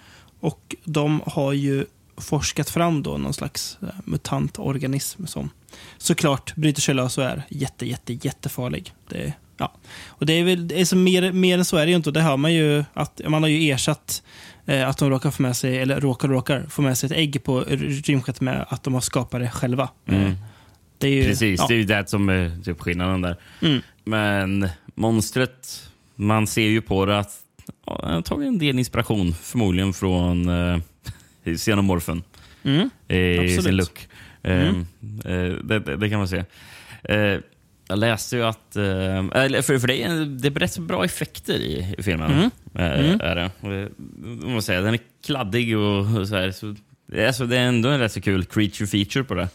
och 0.40 0.74
de 0.84 1.22
har 1.26 1.52
ju 1.52 1.84
forskat 2.18 2.70
fram 2.70 3.02
då 3.02 3.18
någon 3.18 3.34
slags 3.34 3.78
mutantorganism 4.04 5.26
som 5.26 5.50
såklart 5.98 6.54
bryter 6.54 6.80
sig 6.80 6.94
lös 6.94 7.18
och 7.18 7.24
är 7.24 7.42
jätte, 7.48 7.86
jätte, 7.86 8.12
jättefarlig. 8.12 8.94
Det, 9.08 9.32
ja. 9.56 9.72
Och 10.08 10.26
det 10.26 10.32
är 10.32 10.44
väl, 10.44 10.68
det 10.68 10.80
är 10.80 10.84
så 10.84 10.96
mer, 10.96 11.32
mer 11.32 11.58
än 11.58 11.64
så 11.64 11.76
är 11.76 11.86
det 11.86 11.90
ju 11.90 11.96
inte. 11.96 12.08
Och 12.08 12.12
det 12.12 12.20
hör 12.20 12.36
man 12.36 12.54
ju 12.54 12.84
att 12.94 13.20
man 13.28 13.42
har 13.42 13.50
ju 13.50 13.70
ersatt 13.72 14.22
eh, 14.66 14.88
att 14.88 14.98
de 14.98 15.10
råkar 15.10 15.30
få 15.30 15.42
med 15.42 15.56
sig, 15.56 15.78
eller 15.78 16.00
råkar 16.00 16.28
råkar 16.28 16.66
få 16.68 16.82
med 16.82 16.98
sig 16.98 17.06
ett 17.06 17.12
ägg 17.16 17.44
på 17.44 17.60
rymdskeppet 17.60 18.40
med 18.40 18.66
att 18.68 18.82
de 18.82 18.94
har 18.94 19.00
skapat 19.00 19.40
det 19.40 19.50
själva. 19.50 19.88
Mm. 20.06 20.34
Det 20.98 21.08
ju, 21.08 21.24
Precis, 21.24 21.60
ja. 21.60 21.66
det 21.68 21.74
är 21.74 21.78
ju 21.78 21.84
det 21.84 22.08
som 22.08 22.28
är 22.28 22.62
typ 22.64 22.80
skillnaden 22.80 23.20
där. 23.20 23.36
Mm. 23.62 23.80
Men 24.04 24.68
monstret, 24.94 25.88
man 26.14 26.46
ser 26.46 26.62
ju 26.68 26.80
på 26.80 27.06
det 27.06 27.18
att 27.18 27.30
ja, 27.86 28.00
han 28.02 28.14
har 28.14 28.22
tagit 28.22 28.48
en 28.48 28.58
del 28.58 28.78
inspiration, 28.78 29.34
förmodligen 29.34 29.92
från 29.92 30.48
eh, 30.48 30.80
xenomorfen 31.56 32.22
Mm. 32.64 32.90
i 33.08 33.38
Absolut. 33.38 33.64
sin 33.64 33.76
look. 33.76 34.08
Eh, 34.42 34.68
Mm. 34.68 34.80
eh, 35.24 35.64
det, 35.64 35.78
det, 35.78 35.96
det 35.96 36.10
kan 36.10 36.18
man 36.18 36.28
se. 36.28 36.44
Eh, 37.04 37.38
jag 37.88 37.98
läste 37.98 38.36
ju 38.36 38.42
att... 38.42 38.76
Eller 38.76 39.62
för, 39.62 39.78
för 39.78 39.88
det, 39.88 40.02
är, 40.02 40.24
det 40.24 40.48
är 40.48 40.52
rätt 40.52 40.72
så 40.72 40.80
bra 40.80 41.04
effekter 41.04 41.54
i, 41.54 41.94
i 41.98 42.02
filmen. 42.02 42.32
Mm. 42.32 42.50
Mm. 42.74 43.20
Är 43.20 43.34
det. 43.36 43.50
Jag 44.42 44.50
måste 44.50 44.66
säga, 44.66 44.80
den 44.80 44.94
är 44.94 45.00
kladdig 45.26 45.78
och, 45.78 46.18
och 46.18 46.28
så 46.28 46.36
här. 46.36 46.50
Så 46.50 46.74
det 47.06 47.22
är, 47.22 47.26
alltså, 47.26 47.46
det 47.46 47.56
är 47.56 47.62
ändå 47.68 47.88
en 47.88 48.00
rätt 48.00 48.12
så 48.12 48.20
kul 48.20 48.44
creature 48.44 48.86
feature 48.86 49.24
på 49.24 49.34
det, 49.34 49.48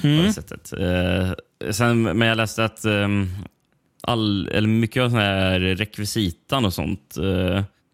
på 0.00 0.06
Mm. 0.06 0.24
det 0.24 0.32
sättet. 0.32 0.72
Eh, 0.72 1.32
sen, 1.72 2.02
men 2.02 2.28
jag 2.28 2.36
läste 2.36 2.64
att 2.64 2.84
ehm, 2.84 3.30
all, 4.02 4.48
eller 4.48 4.68
mycket 4.68 5.02
av 5.02 5.10
sån 5.10 5.18
här 5.18 5.60
rekvisitan 5.60 6.64
och 6.64 6.74
sånt, 6.74 7.14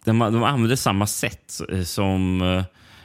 de, 0.04 0.18
de 0.18 0.42
använder 0.42 0.76
samma 0.76 1.06
sätt 1.06 1.61
som 1.85 2.42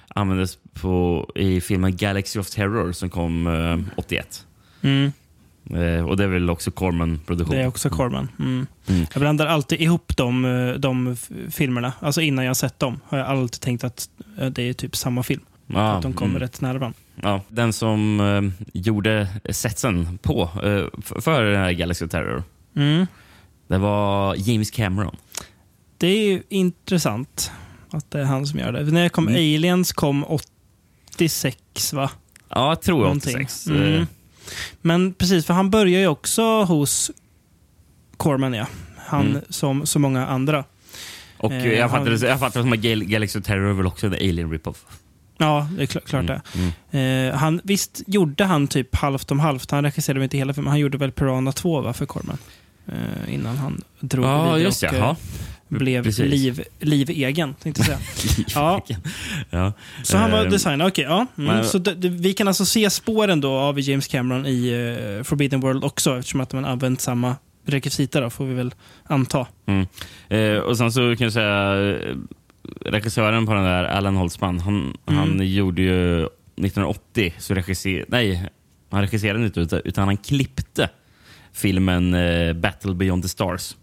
användes 0.07 0.57
på, 0.73 1.25
i 1.35 1.61
filmen 1.61 1.95
Galaxy 1.97 2.39
of 2.39 2.49
Terror 2.49 2.91
som 2.91 3.09
kom 3.09 3.47
eh, 3.47 3.79
81. 3.97 4.45
Mm. 4.81 5.11
Eh, 5.69 6.05
och 6.07 6.17
det 6.17 6.24
är 6.24 6.27
väl 6.27 6.50
också 6.50 6.72
Corman-produktion. 6.72 7.55
Det 7.55 7.62
är 7.62 7.67
också 7.67 7.89
Corman. 7.89 8.31
Mm. 8.39 8.67
Mm. 8.88 9.05
Jag 9.13 9.22
blandar 9.22 9.48
alltid 9.48 9.81
ihop 9.81 10.17
de, 10.17 10.45
eh, 10.45 10.74
de 10.74 11.15
filmerna. 11.51 11.93
Alltså 12.00 12.22
innan 12.22 12.45
jag 12.45 12.57
sett 12.57 12.79
dem 12.79 13.00
har 13.05 13.17
jag 13.17 13.27
alltid 13.27 13.62
tänkt 13.62 13.84
att 13.84 14.10
eh, 14.39 14.45
det 14.48 14.69
är 14.69 14.74
typ 14.74 14.95
samma 14.95 15.24
film. 15.24 15.41
Ja, 15.67 15.91
att 15.91 16.01
de 16.01 16.13
kommer 16.13 16.29
mm. 16.31 16.41
rätt 16.41 16.62
nära 16.62 16.77
varandra. 16.77 17.00
Ja, 17.22 17.41
den 17.48 17.74
som 17.74 18.19
eh, 18.19 18.67
gjorde 18.74 19.27
setsen 19.50 20.17
på 20.22 20.41
eh, 20.43 21.01
för 21.22 21.43
den 21.43 21.62
här 21.62 21.72
Galaxy 21.72 22.07
Terror, 22.07 22.43
Mm. 22.75 23.07
det 23.67 23.77
var 23.77 24.36
James 24.38 24.72
Cameron. 24.72 25.15
Det 25.98 26.07
är 26.07 26.27
ju 26.31 26.43
intressant 26.50 27.51
att 27.89 28.12
det 28.12 28.19
är 28.19 28.24
han 28.24 28.48
som 28.48 28.60
gör 28.60 28.72
det. 28.72 28.84
När 28.84 29.10
kom 29.10 29.27
Mm. 29.27 29.55
Aliens 29.55 29.93
kom 29.93 30.24
86 30.24 31.93
va? 31.93 32.12
Ja, 32.50 32.69
jag 32.69 32.81
tror 32.81 33.01
Någonting. 33.01 33.36
86. 33.36 33.67
Mm. 34.45 34.55
Men 34.81 35.13
precis, 35.13 35.45
för 35.45 35.53
han 35.53 35.69
börjar 35.69 35.99
ju 35.99 36.07
också 36.07 36.63
hos 36.63 37.11
Corman 38.17 38.53
ja. 38.53 38.67
Han 39.07 39.27
Mm. 39.27 39.41
som 39.49 39.85
så 39.85 39.99
många 39.99 40.27
andra. 40.27 40.63
Och 41.37 41.51
Eh, 41.51 41.73
jag 41.73 41.91
fattar 41.91 42.05
han- 42.11 42.19
jag 42.29 42.39
fattar 42.39 42.59
det 42.59 42.63
som 42.63 42.73
att 42.73 42.79
Gal- 42.79 43.03
Galaxy 43.03 43.41
Terror 43.41 43.69
är 43.69 43.73
väl 43.73 43.87
också 43.87 44.07
en 44.07 44.13
Alien 44.13 44.51
rip-off. 44.51 44.85
Ja, 45.37 45.67
det 45.77 45.83
är 45.83 45.87
kl- 45.87 46.05
klart 46.05 46.27
det. 46.27 46.41
Mm. 46.55 46.71
Mm. 46.91 47.29
Eh, 47.33 47.37
han, 47.39 47.61
visst 47.63 48.01
gjorde 48.07 48.45
han 48.45 48.67
typ 48.67 48.95
halvt 48.95 49.31
om 49.31 49.39
halvt. 49.39 49.71
Han 49.71 49.83
regisserade 49.83 50.19
väl 50.19 50.23
inte 50.23 50.37
hela 50.37 50.53
filmen. 50.53 50.69
Han 50.71 50.79
gjorde 50.79 50.97
väl 50.97 51.11
Piranha 51.11 51.51
2 51.51 51.81
va, 51.81 51.93
för 51.93 52.05
Corman. 52.05 52.37
Eh, 52.87 53.33
innan 53.33 53.57
han 53.57 53.81
drog 53.99 54.25
Ja, 54.25 54.43
vidare 54.43 54.61
just 54.61 54.83
och 54.83 54.89
Ja. 54.93 55.15
Blev 55.67 56.03
Precis. 56.03 56.31
liv, 56.31 56.63
livegen, 56.79 57.53
tänkte 57.53 57.81
jag 57.81 57.86
säga. 57.86 58.45
Ja. 58.55 58.86
ja. 59.50 59.74
Så 60.03 60.17
han 60.17 60.31
var 60.31 60.45
Eh, 60.45 60.51
designad, 60.51 60.88
okej. 60.88 61.03
ja. 61.05 61.25
Mm. 61.38 61.55
men- 61.55 61.65
Så 61.65 61.79
vi 62.00 62.34
kan 62.34 62.48
alltså 62.48 62.65
se 62.65 62.89
spåren 62.89 63.41
då 63.41 63.51
av 63.51 63.79
James 63.79 64.07
Cameron 64.07 64.45
i 64.45 64.69
eh, 65.17 65.24
Forbidden 65.24 65.60
World 65.60 65.84
också, 65.84 66.17
eftersom 66.17 66.41
att 66.41 66.53
man 66.53 66.65
använt 66.65 67.01
samma 67.01 67.36
rekvisita 67.67 68.22
då, 68.22 68.29
får 68.29 68.45
vi 68.45 68.53
väl 68.53 68.74
anta. 69.03 69.48
Mm. 69.65 69.88
Eh, 70.29 70.57
och 70.60 70.77
sen 70.77 70.91
så 70.91 71.00
kan 71.15 71.25
jag 71.25 71.34
säga, 71.34 71.89
eh, 71.93 72.15
regissören 72.86 73.45
på 73.45 73.53
den 73.53 73.63
där, 73.63 73.84
Alan 73.84 74.15
Holtzman, 74.15 74.60
han, 74.60 74.75
Mm. 75.07 75.19
han 75.19 75.48
gjorde 75.53 75.81
ju 75.81 76.19
1980, 76.55 77.34
så 77.38 77.53
regisser, 77.53 78.05
nej, 78.07 78.50
han 78.91 79.01
regisserade 79.01 79.45
inte 79.45 79.60
utan, 79.60 79.81
utan 79.86 80.03
han 80.07 80.17
klippte 80.17 80.89
filmen 81.53 82.13
eh, 82.13 82.53
Battle 82.53 82.93
beyond 82.93 83.24
the 83.24 83.29
stars. 83.29 83.75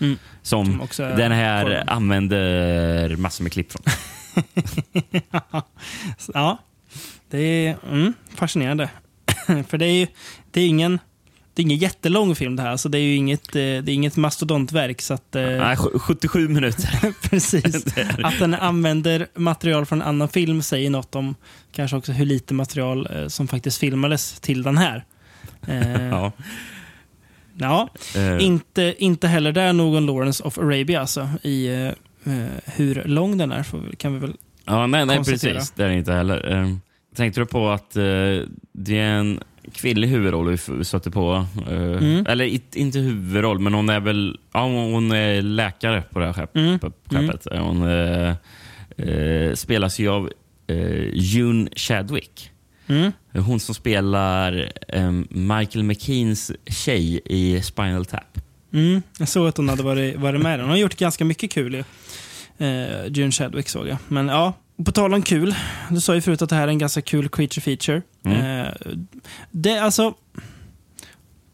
Mm. 0.00 0.18
Som, 0.42 0.66
Som 0.66 0.80
också 0.80 1.02
den 1.02 1.32
här 1.32 1.62
Corman. 1.64 1.88
använder 1.88 3.16
massor 3.16 3.42
med 3.44 3.52
klipp 3.52 3.72
från. 3.72 3.82
Ja, 6.34 6.58
det 7.30 7.38
är 7.38 7.76
mm, 7.90 8.14
fascinerande. 8.34 8.90
För 9.68 9.78
det 9.78 9.86
är 9.86 9.92
ju 9.92 10.06
det 10.50 10.60
är 10.60 10.68
ingen, 10.68 10.98
det 11.54 11.62
är 11.62 11.64
ingen 11.64 11.78
jättelång 11.78 12.34
film 12.34 12.56
det 12.56 12.62
här, 12.62 12.76
så 12.76 12.88
det 12.88 12.98
är 12.98 13.02
ju 13.02 13.14
inget, 13.14 13.46
eh, 13.48 13.60
det 13.60 13.62
är 13.62 13.88
inget 13.90 14.16
mastodontverk. 14.16 15.00
Så 15.02 15.14
att, 15.14 15.36
eh, 15.36 15.42
Nej, 15.42 15.76
sj- 15.76 15.98
77 15.98 16.48
minuter. 16.48 17.12
precis. 17.30 17.86
Att 18.24 18.38
den 18.38 18.54
använder 18.54 19.26
material 19.34 19.86
från 19.86 20.02
en 20.02 20.08
annan 20.08 20.28
film 20.28 20.62
säger 20.62 20.90
något 20.90 21.14
om 21.14 21.34
kanske 21.72 21.96
också 21.96 22.12
hur 22.12 22.26
lite 22.26 22.54
material 22.54 23.08
eh, 23.12 23.28
som 23.28 23.48
faktiskt 23.48 23.78
filmades 23.78 24.40
till 24.40 24.62
den 24.62 24.78
här. 24.78 25.04
Ja. 26.10 26.32
Ja. 27.58 27.88
Eh, 28.16 28.44
inte, 28.46 28.94
inte 28.98 29.28
heller 29.28 29.52
där 29.52 29.72
någon 29.72 30.06
Lawrence 30.06 30.42
of 30.44 30.58
Arabia 30.58 31.00
alltså, 31.00 31.28
i 31.42 31.66
eh, 31.68 31.86
eh, 32.34 32.48
hur 32.64 33.02
lång 33.04 33.38
den 33.38 33.52
är, 33.52 33.66
vi, 33.90 33.96
kan 33.96 34.14
vi 34.14 34.18
väl 34.18 34.34
Ja, 34.64 34.86
nej, 34.86 35.06
nej 35.06 35.16
precis. 35.24 35.70
Det 35.70 35.84
är 35.84 35.88
det 35.88 35.94
inte 35.94 36.12
heller. 36.12 36.52
Eh, 36.52 36.74
tänkte 37.16 37.40
du 37.40 37.46
på 37.46 37.68
att 37.70 37.96
eh, 37.96 38.02
det 38.72 38.98
är 38.98 39.12
en 39.18 39.40
kvinnlig 39.72 40.08
huvudroll 40.08 40.56
vi 40.68 40.84
stötte 40.84 41.10
på? 41.10 41.46
Eh, 41.70 41.78
Mm. 41.78 42.26
Eller 42.28 42.44
it, 42.44 42.76
inte 42.76 42.98
huvudroll, 42.98 43.58
men 43.58 43.74
hon 43.74 43.88
är 43.88 44.00
väl 44.00 44.38
ja, 44.52 44.64
hon 44.64 45.12
är 45.12 45.42
läkare 45.42 46.02
på 46.02 46.18
det 46.18 46.26
här 46.26 46.32
skepp, 46.32 46.56
Mm. 46.56 46.78
skeppet. 47.10 47.46
Hon 47.52 47.84
spelas 49.56 49.98
ju 49.98 50.08
av 50.08 50.30
June 51.12 51.68
Chadwick. 51.76 52.50
Mm. 52.88 53.12
Hon 53.32 53.60
som 53.60 53.74
spelar 53.74 54.72
eh, 54.88 55.10
Michael 55.30 55.84
McKeans 55.84 56.52
tjej 56.66 57.20
i 57.24 57.62
Spinal 57.62 58.04
Tap. 58.04 58.38
Mm, 58.72 59.02
jag 59.18 59.28
såg 59.28 59.48
att 59.48 59.56
hon 59.56 59.68
hade 59.68 59.82
varit, 59.82 60.16
varit 60.16 60.40
med. 60.40 60.60
Hon 60.60 60.70
har 60.70 60.76
gjort 60.76 60.96
ganska 60.96 61.24
mycket 61.24 61.50
kul 61.50 61.74
ju. 61.74 61.84
Eh, 62.66 63.06
June 63.06 63.30
Chadwick 63.30 63.68
såg 63.68 63.88
jag. 63.88 63.98
Men 64.08 64.28
ja, 64.28 64.52
på 64.84 64.92
tal 64.92 65.14
om 65.14 65.22
kul. 65.22 65.54
Du 65.90 66.00
sa 66.00 66.14
ju 66.14 66.20
förut 66.20 66.42
att 66.42 66.48
det 66.48 66.56
här 66.56 66.62
är 66.62 66.68
en 66.68 66.78
ganska 66.78 67.02
kul 67.02 67.28
creature 67.28 67.60
feature. 67.60 68.02
Mm. 68.24 68.66
Eh, 68.66 68.72
det 69.50 69.78
alltså... 69.78 70.14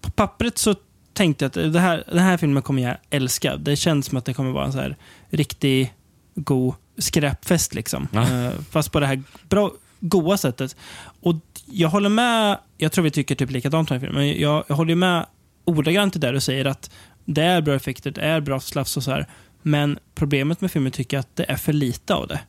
På 0.00 0.10
pappret 0.10 0.58
så 0.58 0.74
tänkte 1.12 1.44
jag 1.44 1.48
att 1.48 1.72
det 1.72 1.80
här, 1.80 2.04
den 2.06 2.18
här 2.18 2.36
filmen 2.36 2.62
kommer 2.62 2.82
jag 2.82 2.96
älska. 3.10 3.56
Det 3.56 3.76
känns 3.76 4.06
som 4.06 4.18
att 4.18 4.24
det 4.24 4.34
kommer 4.34 4.50
vara 4.50 4.64
en 4.64 4.72
så 4.72 4.78
här 4.78 4.96
riktig 5.30 5.94
god 6.34 6.74
skräpfest 6.98 7.74
liksom. 7.74 8.08
Ja. 8.12 8.22
Eh, 8.22 8.52
fast 8.70 8.92
på 8.92 9.00
det 9.00 9.06
här 9.06 9.22
bra, 9.48 9.70
goa 10.00 10.36
sättet. 10.36 10.76
Och 11.24 11.36
jag 11.66 11.88
håller 11.88 12.08
med, 12.08 12.58
jag 12.76 12.92
tror 12.92 13.02
vi 13.02 13.10
tycker 13.10 13.34
typ 13.34 13.50
likadant 13.50 13.90
om 13.90 13.94
den 13.94 14.00
filmen, 14.00 14.26
men 14.26 14.40
jag, 14.40 14.64
jag 14.68 14.76
håller 14.76 14.94
med 14.94 15.26
ordagrant 15.64 16.16
i 16.16 16.18
det 16.18 16.32
du 16.32 16.40
säger 16.40 16.64
att 16.64 16.90
det 17.24 17.42
är 17.42 17.60
bra 17.60 17.74
effekter, 17.74 18.10
det 18.10 18.20
är 18.20 18.40
bra 18.40 18.60
slafs 18.60 18.96
och 18.96 19.02
så 19.02 19.10
här. 19.10 19.26
Men 19.62 19.98
problemet 20.14 20.60
med 20.60 20.70
filmen 20.70 20.92
tycker 20.92 21.16
jag 21.16 21.20
att 21.20 21.36
det 21.36 21.44
är 21.48 21.56
för 21.56 21.72
lite 21.72 22.14
av 22.14 22.28
det. 22.28 22.40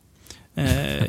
Eh, 0.55 1.07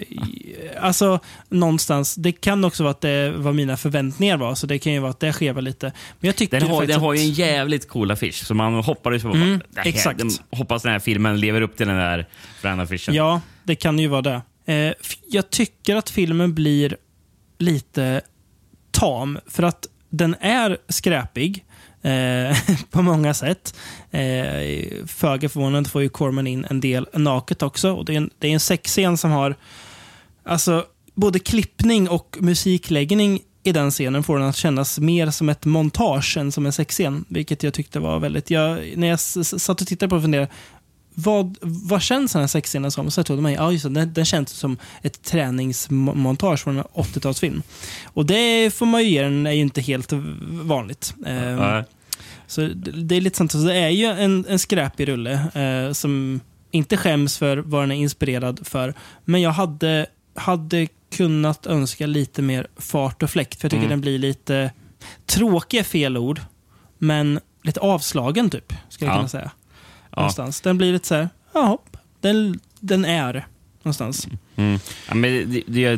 alltså, 0.85 1.21
någonstans. 1.49 2.15
Det 2.15 2.33
kan 2.33 2.65
också 2.65 2.83
vara 2.83 2.91
att 2.91 3.01
det 3.01 3.31
var 3.31 3.53
mina 3.53 3.77
förväntningar 3.77 4.37
var, 4.37 4.55
så 4.55 4.67
det 4.67 4.79
kan 4.79 4.93
ju 4.93 4.99
vara 4.99 5.11
att 5.11 5.21
det 5.21 5.33
skevar 5.33 5.63
lite. 5.63 5.87
Men 6.21 6.27
jag 6.29 6.37
tycker 6.37 6.61
Den 6.61 6.69
har, 6.69 6.87
den 6.87 7.01
har 7.01 7.15
ju 7.15 7.21
en 7.21 7.31
jävligt 7.31 7.89
cool 7.89 8.11
affisch, 8.11 8.47
så 8.47 8.55
man 8.55 8.75
hoppades 8.75 9.23
på 9.23 9.29
Mm, 9.29 9.61
här, 9.77 9.87
exakt. 9.87 10.19
den, 10.19 10.31
hoppas 10.51 10.83
den 10.83 10.93
här 10.93 10.99
filmen 10.99 11.41
lever 11.41 11.61
upp 11.61 11.77
till 11.77 11.87
den 11.87 11.97
där 11.97 12.27
fräna 12.61 12.83
affischen. 12.83 13.15
Ja, 13.15 13.41
det 13.65 13.75
kan 13.75 13.99
ju 13.99 14.09
vara 14.09 14.23
det. 14.23 14.41
Eh, 14.67 14.93
jag 15.29 15.51
tycker 15.51 15.97
att 15.97 16.11
filmen 16.11 16.55
blir 16.55 16.97
lite 17.59 18.21
tam, 18.91 19.39
för 19.47 19.63
att 19.63 19.87
den 20.11 20.37
är 20.41 20.79
skräpig 20.89 21.65
eh, 22.03 22.57
på 22.91 23.03
många 23.03 23.35
sätt. 23.35 23.75
Eh, 24.11 25.07
Föga 25.07 25.49
förvånande 25.49 25.89
får 25.89 26.03
ju 26.03 26.09
Corman 26.09 26.47
in 26.47 26.67
en 26.71 26.81
del 26.81 27.09
naket 27.13 27.63
också. 27.63 27.93
Och 27.93 28.05
det, 28.05 28.13
är 28.13 28.17
en, 28.17 28.31
det 28.39 28.49
är 28.49 28.53
en 28.53 28.61
sexscen 28.61 29.17
som 29.17 29.31
har 29.31 29.55
alltså, 30.45 30.85
både 31.15 31.39
klippning 31.39 32.09
och 32.09 32.37
musikläggning 32.41 33.41
i 33.63 33.73
den 33.73 33.91
scenen 33.91 34.23
får 34.23 34.39
den 34.39 34.49
att 34.49 34.57
kännas 34.57 34.99
mer 34.99 35.31
som 35.31 35.49
ett 35.49 35.65
montage 35.65 36.37
än 36.37 36.53
som 36.53 36.67
en 36.67 36.73
sexscen. 36.73 37.25
Vilket 37.29 37.63
jag 37.63 37.75
tyckte 37.75 38.01
var 38.01 38.19
väldigt... 38.19 38.51
Jag, 38.51 38.97
när 38.97 39.09
jag 39.09 39.21
satt 39.21 39.81
och 39.81 39.87
tittade 39.87 40.09
på 40.09 40.15
det 40.15 40.19
och 40.19 40.23
funderade, 40.23 40.49
vad, 41.19 41.57
vad 41.63 42.03
känns 42.03 42.33
den 42.33 42.41
här 42.43 42.47
sexscenen 42.47 42.91
som? 42.91 43.11
Så 43.11 43.19
jag 43.19 43.27
trodde 43.27 43.43
mig, 43.43 43.55
ja 43.55 43.73
just 43.73 43.85
det, 43.85 43.91
den, 43.91 44.13
den 44.13 44.25
känns 44.25 44.51
som 44.51 44.77
ett 45.03 45.23
träningsmontage 45.23 46.61
från 46.61 46.79
en 46.79 46.85
80-talsfilm. 46.85 47.63
Och 48.05 48.27
det 48.27 48.75
får 48.75 48.87
man 48.87 49.03
ju 49.03 49.09
ge 49.09 49.23
den, 49.23 49.47
är 49.47 49.53
ju 49.53 49.61
inte 49.61 49.81
helt 49.81 50.13
vanligt. 50.49 51.15
Ja. 51.59 51.85
så 52.47 52.61
det, 52.95 53.17
är 53.17 53.21
lite 53.21 53.37
sånt, 53.37 53.53
så 53.53 53.59
det 53.59 53.75
är 53.75 53.89
ju 53.89 54.07
en, 54.07 54.47
en 54.49 54.59
skräpig 54.59 55.09
rulle 55.09 55.33
eh, 55.55 55.93
som 55.93 56.41
inte 56.71 56.97
skäms 56.97 57.39
för 57.39 57.57
vad 57.57 57.83
den 57.83 57.91
är 57.93 57.97
inspirerad 57.97 58.67
för. 58.67 58.95
Men 59.25 59.41
jag 59.43 59.51
hade, 59.51 60.07
hade 60.35 60.89
kunnat 61.13 61.67
önska 61.67 62.07
lite 62.07 62.43
mer 62.43 62.67
fart 62.77 63.23
och 63.23 63.31
fläkt, 63.31 63.61
för 63.61 63.65
jag 63.67 63.71
tycker 63.71 63.81
Mm. 63.85 63.91
den 63.91 64.01
blir 64.01 64.19
lite 64.19 64.71
tråkig 65.27 65.79
är 65.79 65.83
fel 65.83 66.17
ord, 66.17 66.41
men 66.99 67.41
lite 67.63 67.81
avslagen 67.81 68.51
typ, 68.51 68.73
skulle 68.89 69.11
jag 69.11 69.15
Ja. 69.15 69.19
kunna 69.19 69.29
säga. 69.29 69.51
Någonstans. 70.17 70.61
Den 70.61 70.79
blir 70.79 70.93
lite 70.93 71.09
så 71.09 71.15
här, 71.15 71.29
ja, 71.55 71.79
den, 72.21 72.61
den 72.81 73.05
är 73.05 73.47
någonstans. 73.83 74.29
Mm. 74.57 74.79
Ja, 75.09 75.15
men 75.15 75.53
det, 75.53 75.63
det, 75.67 75.97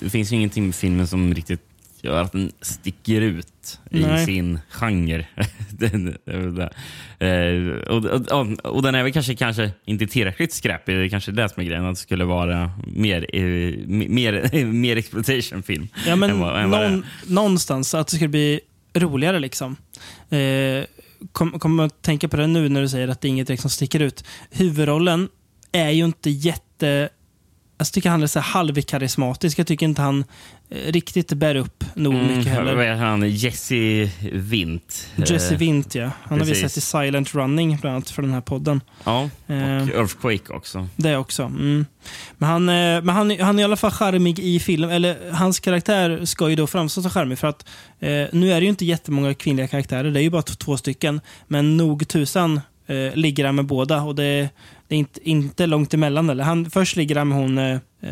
det, 0.00 0.10
finns 0.10 0.32
ju 0.32 0.36
ingenting 0.36 0.64
med 0.64 0.74
filmen 0.74 1.06
som 1.06 1.34
riktigt 1.34 1.60
gör 2.02 2.22
att 2.22 2.32
den 2.32 2.52
sticker 2.60 3.20
ut 3.20 3.80
i 3.90 4.00
Nej. 4.00 4.26
sin 4.26 4.58
genre. 4.70 5.26
den, 5.70 6.16
är. 6.26 6.72
Eh, 7.18 7.76
och, 7.76 8.04
och, 8.04 8.46
och, 8.64 8.82
den 8.82 8.94
är 8.94 9.02
väl 9.02 9.12
kanske, 9.12 9.34
kanske 9.34 9.70
inte 9.84 10.06
tillräckligt 10.06 10.52
skräpig. 10.52 10.96
Det 10.96 11.04
är 11.04 11.08
kanske 11.08 11.32
det 11.32 11.48
som 11.48 11.60
är 11.62 11.66
grejen. 11.66 11.84
Att 11.84 11.94
det 11.94 12.00
skulle 12.00 12.24
vara 12.24 12.70
mer, 12.86 13.26
eh, 13.32 13.42
mer, 13.86 14.64
mer 14.72 14.96
exploitation-film. 14.96 15.88
Ja, 16.06 16.16
men 16.16 16.30
än 16.30 16.38
vad- 16.38 16.60
än 16.60 16.74
är. 16.74 16.90
någon, 16.90 17.06
någonstans 17.26 17.94
att 17.94 18.06
det 18.06 18.16
skulle 18.16 18.28
bli 18.28 18.60
roligare 18.94 19.38
liksom. 19.38 19.76
Eh, 20.30 20.84
Kommer 21.32 21.58
kom 21.58 21.80
att 21.80 22.02
tänka 22.02 22.28
på 22.28 22.36
det 22.36 22.46
nu 22.46 22.68
när 22.68 22.80
du 22.80 22.88
säger 22.88 23.08
att 23.08 23.20
det 23.20 23.28
är 23.28 23.30
inget 23.30 23.46
direkt 23.46 23.62
som 23.62 23.70
sticker 23.70 24.00
ut. 24.00 24.24
Huvudrollen 24.50 25.28
är 25.72 25.90
ju 25.90 26.04
inte 26.04 26.30
jätte 26.30 27.08
jag 27.78 27.92
tycker 27.92 28.10
han 28.10 28.22
är 28.22 28.26
så 28.26 28.40
halvkarismatisk. 28.40 29.58
Jag 29.58 29.66
tycker 29.66 29.86
inte 29.86 30.02
han 30.02 30.24
eh, 30.70 30.92
riktigt 30.92 31.32
bär 31.32 31.54
upp 31.54 31.84
nog 31.94 32.14
mycket 32.14 32.36
Vad 32.36 32.44
heller. 32.46 32.76
heter 32.76 32.94
han? 33.04 33.30
Jesse 33.30 34.10
Vint. 34.32 35.08
Jesse 35.16 35.54
Eh, 35.54 35.58
Vint, 35.58 35.94
ja. 35.94 36.10
Han 36.22 36.38
har 36.38 36.46
vi 36.46 36.52
precis. 36.52 36.72
sett 36.72 36.76
i 36.76 36.80
Silent 36.80 37.34
Running, 37.34 37.78
bland 37.80 37.96
annat, 37.96 38.10
för 38.10 38.22
den 38.22 38.32
här 38.32 38.40
podden. 38.40 38.80
Ja, 39.04 39.22
och 39.46 39.50
Eh. 39.54 39.88
Earthquake 39.88 40.52
också. 40.52 40.88
Det 40.96 41.16
också. 41.16 41.42
Mm. 41.42 41.86
Men, 42.38 42.48
han, 42.48 42.68
eh, 42.68 42.74
men 43.02 43.08
han, 43.08 43.38
han 43.40 43.58
är 43.58 43.60
i 43.60 43.64
alla 43.64 43.76
fall 43.76 43.90
charmig 43.90 44.38
i 44.38 44.60
film. 44.60 44.90
Eller 44.90 45.30
hans 45.32 45.60
karaktär 45.60 46.24
ska 46.24 46.48
ju 46.50 46.56
då 46.56 46.66
framstå 46.66 47.02
som 47.02 47.10
charmig. 47.10 47.38
För 47.38 47.48
att 47.48 47.66
eh, 48.00 48.08
nu 48.32 48.52
är 48.52 48.60
det 48.60 48.64
ju 48.64 48.68
inte 48.68 48.84
jättemånga 48.84 49.34
kvinnliga 49.34 49.68
karaktärer. 49.68 50.10
Det 50.10 50.20
är 50.20 50.22
ju 50.22 50.30
bara 50.30 50.42
två 50.42 50.76
stycken. 50.76 51.20
Men 51.46 51.76
nog 51.76 52.08
tusan 52.08 52.60
eh, 52.86 53.14
ligger 53.14 53.44
han 53.44 53.54
med 53.54 53.64
båda. 53.66 54.02
Och 54.02 54.14
det, 54.14 54.48
det 54.88 54.94
är 54.94 54.98
inte, 54.98 55.30
inte 55.30 55.66
långt 55.66 55.94
emellan. 55.94 56.30
Eller? 56.30 56.44
Han, 56.44 56.70
först 56.70 56.96
ligger 56.96 57.16
han 57.16 57.28
med 57.28 57.38
hon 57.38 57.58
eh, 57.58 57.78
eh, 58.02 58.10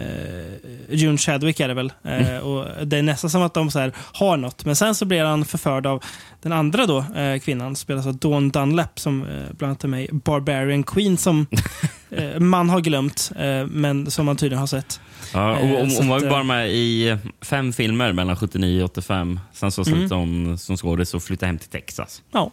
June 0.89 1.19
Chadwick 1.19 1.61
är 1.61 1.69
det 1.69 1.75
väl. 1.75 1.93
Eh, 2.05 2.37
och 2.39 2.87
det 2.87 2.99
är 2.99 3.03
nästan 3.03 3.31
som 3.31 3.43
att 3.43 3.55
de 3.55 3.71
så 3.71 3.79
här, 3.79 3.93
har 3.97 4.37
något. 4.37 4.65
Men 4.65 4.77
sen 4.77 4.95
så 4.95 5.05
blir 5.05 5.25
han 5.25 5.45
förförd 5.45 5.87
av 5.87 6.05
den 6.43 6.53
andra 6.53 6.87
då, 6.87 6.99
eh, 6.99 7.39
kvinnan. 7.39 7.77
Spelas 7.77 8.07
av 8.07 8.17
Dawn 8.17 8.51
Dunlap 8.51 8.99
som 8.99 9.23
eh, 9.23 9.29
bland 9.29 9.71
annat 9.71 9.85
är 9.85 9.89
med 9.89 10.09
Barbarian 10.13 10.83
Queen 10.83 11.17
som 11.17 11.47
eh, 12.11 12.41
man 12.41 12.71
har 12.71 12.81
glömt, 12.81 13.33
eh, 13.39 13.67
men 13.67 14.11
som 14.11 14.27
man 14.27 14.37
tydligen 14.37 14.61
har 14.61 14.67
sett. 14.67 15.01
Ja, 15.35 15.57
och, 15.57 15.65
Eh, 15.65 15.89
hon, 15.99 16.09
var 16.09 16.21
ju 16.21 16.29
bara 16.29 16.43
med 16.43 16.71
i 16.71 17.17
fem 17.41 17.73
filmer 17.73 18.13
mellan 18.13 18.37
79 18.37 18.83
och 18.83 18.91
85. 18.91 19.41
Sen 19.53 19.73
så 19.73 19.83
Mm. 19.83 19.99
slutade 19.99 20.21
hon 20.21 20.59
som 20.59 20.77
skådis 20.77 21.15
och 21.15 21.23
flyttade 21.23 21.47
hem 21.47 21.59
till 21.59 21.69
Texas. 21.71 22.23
Ja, 22.33 22.51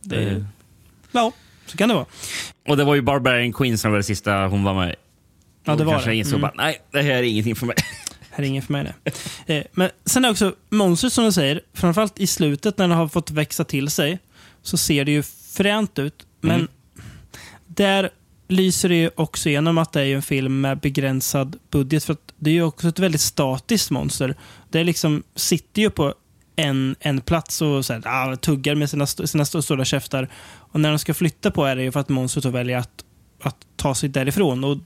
det, 0.00 0.46
ja 1.12 1.32
så 1.66 1.76
kan 1.76 1.88
det 1.88 1.94
vara. 1.94 2.06
Och 2.68 2.76
det 2.76 2.84
var 2.84 2.94
ju 2.94 3.02
Barbarian 3.02 3.52
Queen 3.52 3.78
som 3.78 3.90
var 3.90 3.98
det 3.98 4.04
sista 4.04 4.46
hon 4.46 4.64
var 4.64 4.74
med. 4.74 4.94
Ja, 5.64 5.76
det 5.76 5.84
var 5.84 5.92
kanske 5.92 6.10
det. 6.10 6.16
insåg 6.16 6.32
Mm. 6.38 6.40
bara, 6.40 6.52
nej, 6.64 6.82
det 6.92 7.02
här 7.02 7.10
är 7.10 7.22
ingenting 7.22 7.56
för 7.56 7.66
mig. 7.66 7.76
Här 8.30 8.44
är 8.44 8.48
inget 8.48 8.64
för 8.64 8.72
mig 8.72 8.92
det. 9.46 9.56
Eh, 9.56 9.64
men 9.72 9.90
sen 10.04 10.24
är 10.24 10.30
också 10.30 10.54
monstret 10.70 11.12
som 11.12 11.24
du 11.24 11.32
säger, 11.32 11.60
framförallt 11.74 12.18
i 12.20 12.26
slutet 12.26 12.78
när 12.78 12.88
det 12.88 12.94
har 12.94 13.08
fått 13.08 13.30
växa 13.30 13.64
till 13.64 13.90
sig, 13.90 14.18
så 14.62 14.76
ser 14.76 15.04
det 15.04 15.10
ju 15.12 15.22
fränt 15.52 15.98
ut. 15.98 16.26
Men 16.40 16.54
Mm. 16.54 16.68
där 17.66 18.10
lyser 18.48 18.88
det 18.88 18.94
ju 18.94 19.10
också 19.14 19.48
igenom 19.48 19.78
att 19.78 19.92
det 19.92 20.02
är 20.02 20.14
en 20.16 20.22
film 20.22 20.60
med 20.60 20.80
begränsad 20.80 21.56
budget. 21.70 22.04
För 22.04 22.12
att 22.12 22.32
det 22.38 22.50
är 22.50 22.54
ju 22.54 22.62
också 22.62 22.88
ett 22.88 22.98
väldigt 22.98 23.20
statiskt 23.20 23.90
monster. 23.90 24.34
Det 24.70 24.84
liksom 24.84 25.22
sitter 25.34 25.82
ju 25.82 25.90
på 25.90 26.14
en, 26.56 26.96
en 27.00 27.20
plats 27.20 27.62
och 27.62 27.84
så 27.84 27.92
här, 27.92 28.02
ah, 28.04 28.36
tuggar 28.36 28.74
med 28.74 28.90
sina, 28.90 29.06
sina 29.06 29.42
st- 29.42 29.62
stora 29.62 29.84
käftar. 29.84 30.28
Och 30.54 30.80
när 30.80 30.88
de 30.88 30.98
ska 30.98 31.14
flytta 31.14 31.50
på 31.50 31.64
är 31.64 31.76
det 31.76 31.82
ju 31.82 31.92
för 31.92 32.00
att 32.00 32.08
monstret 32.08 32.44
väljer 32.44 32.78
att, 32.78 33.04
att 33.42 33.56
ta 33.76 33.94
sig 33.94 34.08
därifrån. 34.08 34.64
Och 34.64 34.78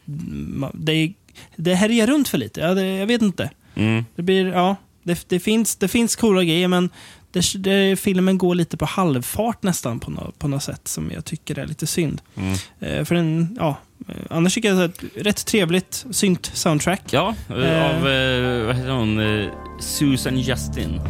det, 0.74 0.92
är, 0.92 1.12
det 1.56 1.74
härjar 1.74 2.06
runt 2.06 2.28
för 2.28 2.38
lite. 2.38 2.60
Ja, 2.60 2.74
det, 2.74 2.86
jag 2.86 3.06
vet 3.06 3.22
inte. 3.22 3.50
Mm. 3.74 4.04
Det, 4.16 4.22
blir, 4.22 4.46
ja, 4.46 4.76
det, 5.02 5.24
det, 5.28 5.40
finns, 5.40 5.76
det 5.76 5.88
finns 5.88 6.16
coola 6.16 6.44
grejer, 6.44 6.68
men 6.68 6.90
det, 7.32 7.44
det, 7.58 7.96
filmen 8.00 8.38
går 8.38 8.54
lite 8.54 8.76
på 8.76 8.84
halvfart 8.84 9.62
nästan 9.62 10.00
på, 10.00 10.10
nå, 10.10 10.32
på 10.38 10.48
något 10.48 10.62
sätt 10.62 10.88
som 10.88 11.10
jag 11.14 11.24
tycker 11.24 11.58
är 11.58 11.66
lite 11.66 11.86
synd. 11.86 12.20
Mm. 12.36 12.52
Eh, 12.80 13.04
för 13.04 13.14
den, 13.14 13.56
ja, 13.60 13.76
eh, 14.08 14.14
annars 14.30 14.54
tycker 14.54 14.68
jag 14.74 14.82
att 14.84 14.98
det 14.98 15.06
är 15.06 15.20
ett 15.20 15.26
rätt 15.26 15.46
trevligt 15.46 16.06
synt 16.10 16.50
soundtrack. 16.54 17.02
Ja, 17.10 17.34
Eh. 17.50 17.54
av 17.96 18.08
eh, 18.08 18.66
vad 18.66 18.76
heter 18.76 18.90
hon? 18.90 19.40
Eh, 19.40 19.50
Susan 19.80 20.38
Justin. 20.38 21.00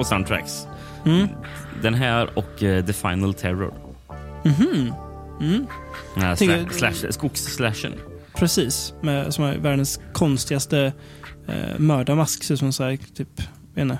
Två, 0.00 0.04
soundtracks. 0.04 0.66
Mm. 1.06 1.28
Den 1.82 1.94
här 1.94 2.38
och 2.38 2.62
eh, 2.62 2.84
The 2.86 2.92
Final 2.92 3.34
Terror. 3.34 3.74
Mm. 4.44 5.66
Den 6.14 6.22
här 6.22 6.36
Tycker- 6.36 6.68
sla, 6.70 6.92
slash, 6.92 7.10
skogsslashen. 7.12 7.92
Precis, 8.36 8.94
med, 9.02 9.34
som 9.34 9.44
är 9.44 9.56
världens 9.58 10.00
konstigaste 10.12 10.92
eh, 11.48 11.78
mördarmask. 11.78 12.44
Ser 12.44 12.54
ut 12.54 12.58
som 12.60 12.72
så 12.72 12.84
här, 12.84 12.98
typ, 13.14 13.28
inte, 13.76 13.98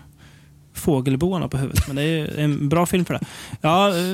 fågelboarna 0.74 1.48
på 1.48 1.56
huvudet. 1.58 1.86
Men 1.86 1.96
det 1.96 2.02
är 2.02 2.38
en 2.38 2.68
bra 2.68 2.86
film 2.86 3.04
för 3.04 3.14
det. 3.14 3.20
Ja, 3.60 3.88
eh, 3.88 4.04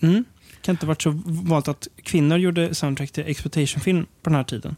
mm. 0.00 0.24
kan 0.62 0.72
inte 0.72 0.86
varit 0.86 1.02
så 1.02 1.22
vanligt 1.26 1.68
att 1.68 1.88
kvinnor 2.02 2.38
gjorde 2.38 2.74
soundtrack 2.74 3.10
till 3.10 3.24
exploitation-film 3.26 4.04
på 4.22 4.30
den 4.30 4.34
här 4.34 4.44
tiden. 4.44 4.76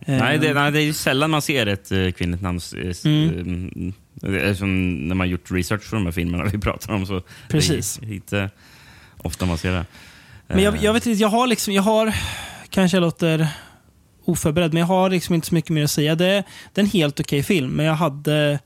Eh, 0.00 0.18
Nej, 0.18 0.38
det, 0.38 0.54
nej, 0.54 0.72
det 0.72 0.78
är 0.80 0.84
ju 0.84 0.92
sällan 0.92 1.30
man 1.30 1.42
ser 1.42 1.66
ett 1.66 1.92
uh, 1.92 2.10
kvinnligt 2.12 2.42
namn. 2.42 2.60
eh, 2.82 2.88
s- 2.90 3.04
Mm. 3.04 3.92
Eh, 4.22 4.30
det 4.30 4.40
är 4.40 4.54
som 4.54 4.94
när 5.08 5.14
man 5.14 5.28
gjort 5.28 5.50
research 5.50 5.82
för 5.82 5.96
de 5.96 6.04
här 6.04 6.12
filmerna 6.12 6.44
vi 6.52 6.58
pratar 6.58 6.92
om. 6.92 7.06
Så 7.06 7.22
Precis. 7.48 7.98
Det 8.02 8.06
är 8.06 8.12
inte 8.14 8.50
ofta 9.18 9.46
man 9.46 9.58
ser 9.58 9.72
det. 9.72 9.86
Men 10.46 10.62
jag, 10.62 10.74
Eh, 10.74 10.84
jag 10.84 10.92
vet 10.92 11.06
inte, 11.06 11.22
jag 11.22 11.28
har 11.28 11.46
liksom, 11.46 11.74
jag 11.74 11.82
har, 11.82 12.14
kanske 12.70 12.96
jag 12.96 13.02
låter 13.02 13.48
oförberedd, 14.24 14.72
men 14.72 14.80
jag 14.80 14.86
har 14.86 15.10
liksom 15.10 15.34
inte 15.34 15.46
så 15.46 15.54
mycket 15.54 15.70
mer 15.70 15.84
att 15.84 15.90
säga. 15.90 16.14
Det, 16.14 16.44
det 16.72 16.80
är 16.80 16.84
en 16.84 16.90
helt 16.90 17.20
okej 17.20 17.42
film, 17.42 17.70
men 17.70 17.86
jag 17.86 17.94
hade, 17.94 18.58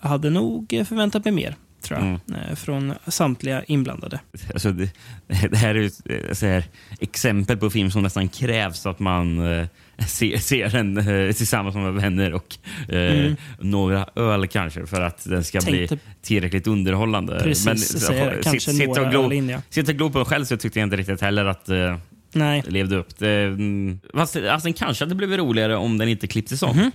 jag 0.00 0.08
hade 0.08 0.30
nog 0.30 0.68
förväntat 0.88 1.24
mig 1.24 1.32
mer, 1.32 1.56
tror 1.82 2.00
jag, 2.00 2.36
eh, 2.50 2.54
från 2.54 2.94
samtliga 3.06 3.64
inblandade. 3.64 4.20
Alltså 4.52 4.72
det, 4.72 4.90
det 5.50 5.56
här 5.56 5.74
är 5.74 5.84
eh, 5.84 6.32
så 6.32 6.46
här, 6.46 6.64
exempel 7.00 7.56
på 7.56 7.70
film 7.70 7.90
som 7.90 8.02
nästan 8.02 8.28
krävs 8.28 8.86
att 8.86 8.98
man 8.98 9.52
eh, 9.52 9.66
ser, 10.06 10.36
ser 10.36 10.68
den 10.68 10.98
eh, 10.98 11.32
tillsammans 11.32 11.74
med 11.74 11.94
vänner 11.94 12.32
och 12.32 12.56
eh, 12.88 12.98
Mm. 13.18 13.36
några 13.60 14.06
öl 14.16 14.46
kanske 14.46 14.86
för 14.86 15.00
att 15.02 15.24
den 15.24 15.44
ska 15.44 15.60
bli 15.60 15.88
Tänkte 15.88 15.98
tillräckligt 16.22 16.66
underhållande. 16.66 17.40
precis 17.42 17.66
Men, 17.66 17.78
säga 17.78 18.30
sit- 18.32 18.42
Kanske 18.42 18.72
sitta 18.72 18.86
några 18.86 19.02
och 19.02 19.12
glo- 19.14 19.24
öl 19.26 19.32
in, 19.32 19.48
ja. 19.48 19.62
Sitta 19.70 19.92
och 19.92 19.98
glo 19.98 20.10
på 20.10 20.18
den 20.18 20.24
själv 20.24 20.44
så 20.44 20.56
tyckte 20.56 20.78
jag 20.78 20.86
inte 20.86 20.96
riktigt 20.96 21.20
heller 21.20 21.44
att 21.44 21.68
eh, 21.68 21.96
Nej. 22.32 22.62
levde 22.66 22.96
upp. 22.96 23.18
Det, 23.18 23.30
mm, 23.42 24.00
fast, 24.14 24.36
alltså, 24.36 24.66
den 24.66 24.72
kanske 24.72 25.04
hade 25.04 25.14
blivit 25.14 25.38
roligare 25.38 25.76
om 25.76 25.98
den 25.98 26.08
inte 26.08 26.26
klipptes 26.26 26.62
om. 26.62 26.76
Mhm. 26.76 26.90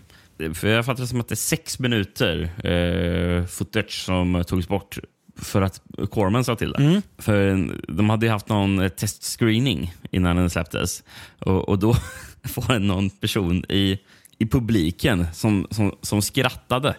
För 0.54 0.68
jag 0.68 0.86
fattar 0.86 1.02
det 1.04 1.08
som 1.08 1.20
att 1.20 1.28
det 1.28 1.34
är 1.34 1.36
sex 1.36 1.80
minuter 1.80 2.42
eh, 2.64 3.46
footage 3.46 4.06
som 4.06 4.44
togs 4.48 4.68
bort 4.68 5.00
för 5.36 5.62
att 5.62 5.82
Corman 6.10 6.44
sa 6.44 6.56
till 6.56 6.72
det. 6.72 6.84
Mm. 6.84 7.02
För 7.18 7.70
de 7.88 8.10
hade 8.10 8.26
ju 8.26 8.32
haft 8.32 8.50
någon 8.50 8.80
eh, 8.80 8.90
testscreening 8.90 9.94
innan 10.12 10.36
den 10.36 10.50
släpptes. 10.50 11.04
Och, 11.40 11.70
och 11.70 11.80
då 11.80 11.92
var 12.56 12.74
det 12.74 12.80
någon 12.80 13.10
person 13.10 13.66
i, 13.70 14.00
i 14.38 14.46
publiken 14.46 15.26
som, 15.34 15.68
som, 15.72 15.96
som 16.02 16.22
skrattade 16.22 16.96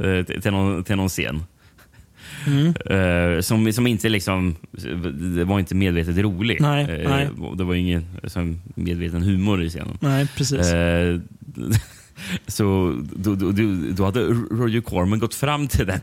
eh, 0.00 0.24
till, 0.40 0.52
någon, 0.52 0.84
till 0.84 0.96
någon 0.96 1.08
scen. 1.08 1.42
Mm. 2.46 2.74
Eh, 2.90 3.40
som, 3.40 3.72
som 3.72 3.86
inte 3.86 4.08
liksom, 4.08 4.56
det 5.36 5.44
var 5.44 5.58
inte 5.58 5.74
medvetet 5.74 6.16
rolig. 6.16 6.60
Nej, 6.60 6.84
Eh, 6.84 7.10
nej. 7.10 7.28
Det 7.56 7.64
var 7.64 7.74
ingen 7.74 8.06
liksom, 8.22 8.60
medveten 8.74 9.22
humor 9.22 9.62
i 9.62 9.68
scenen. 9.70 9.98
Nej, 10.00 10.28
precis. 10.36 10.72
Eh, 10.72 11.20
så 12.46 12.96
då, 13.12 13.34
då, 13.34 13.52
då, 13.96 14.04
hade 14.04 14.20
Roger 14.50 14.80
Corman 14.80 15.18
gått 15.18 15.34
fram 15.34 15.68
till 15.68 15.86
den, 15.86 16.00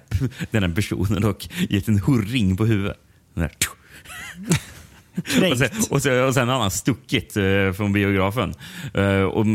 den 0.52 0.64
här 0.64 0.76
personen 0.76 1.24
och 1.24 1.48
gett 1.70 1.88
en 1.88 2.00
hurring 2.00 2.58
på 2.58 2.66
huvudet. 2.66 2.98
Där, 3.34 3.52
och, 5.52 5.58
sen, 5.58 5.70
och, 5.90 6.02
sen, 6.02 6.24
och 6.24 6.34
sen 6.34 6.50
hade 6.50 6.62
han 6.62 6.72
stuckit 6.72 7.38
eh, 7.38 7.72
från 7.72 7.94
biografen. 7.94 8.54
Eh, 8.94 9.22
och, 9.22 9.46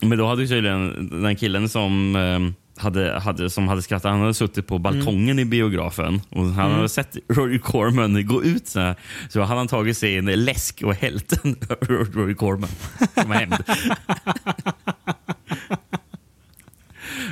men 0.00 0.18
då 0.18 0.26
hade 0.26 0.46
tydligen 0.46 1.08
den 1.22 1.36
killen 1.36 1.68
som 1.68 2.16
eh, 2.16 2.38
hade, 2.82 3.20
hade, 3.20 3.50
som 3.50 3.68
hade 3.68 3.82
skrattat, 3.82 4.10
han 4.10 4.20
hade 4.20 4.34
suttit 4.34 4.66
på 4.66 4.78
balkongen 4.78 5.38
i 5.38 5.44
biografen 5.44 6.20
och 6.28 6.46
han 6.46 6.72
hade 6.72 6.88
sett 6.88 7.16
Roger 7.28 7.58
Corman 7.58 8.26
gå 8.26 8.44
ut 8.44 8.68
så 8.68 8.80
här. 8.80 8.94
Så 9.28 9.40
hade 9.40 9.60
han 9.60 9.68
tagit 9.68 9.98
sig 9.98 10.16
en 10.16 10.24
läsk 10.24 10.82
och 10.82 10.94
hällt 10.94 11.42
den 11.42 11.56
över 11.80 12.12
Roger 12.12 12.34
Corman 12.34 12.70
som 13.14 13.30
hämnd. 13.30 13.64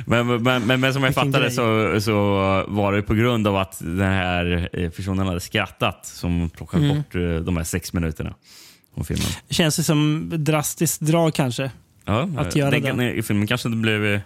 Men, 0.05 0.27
men, 0.43 0.63
men, 0.67 0.79
men 0.79 0.93
som 0.93 1.03
jag 1.03 1.13
fattade 1.13 1.39
grej. 1.39 1.51
så, 1.51 2.01
så 2.01 2.13
var 2.67 2.93
det 2.93 3.01
på 3.01 3.13
grund 3.13 3.47
av 3.47 3.55
att 3.57 3.79
den 3.79 3.99
här 4.11 4.69
eh, 4.73 4.89
personen 4.89 5.27
hade 5.27 5.39
skrattat 5.39 6.05
som 6.05 6.49
plockade 6.49 6.83
Mm. 6.85 6.97
bort 6.97 7.15
eh, 7.15 7.21
de 7.35 7.57
här 7.57 7.63
sex 7.63 7.93
minuterna 7.93 8.33
av 8.97 9.03
filmen. 9.03 9.27
Känns 9.49 9.75
det 9.75 9.83
som 9.83 10.29
drastiskt 10.37 11.01
drag 11.01 11.33
kanske. 11.33 11.71
Ja, 12.05 12.29
Att 12.37 12.55
eh, 12.55 12.59
göra 12.59 12.79
den, 12.79 13.01
i 13.01 13.21
filmen 13.23 13.47
kanske 13.47 13.69
det 13.69 13.75
blev 13.75 14.21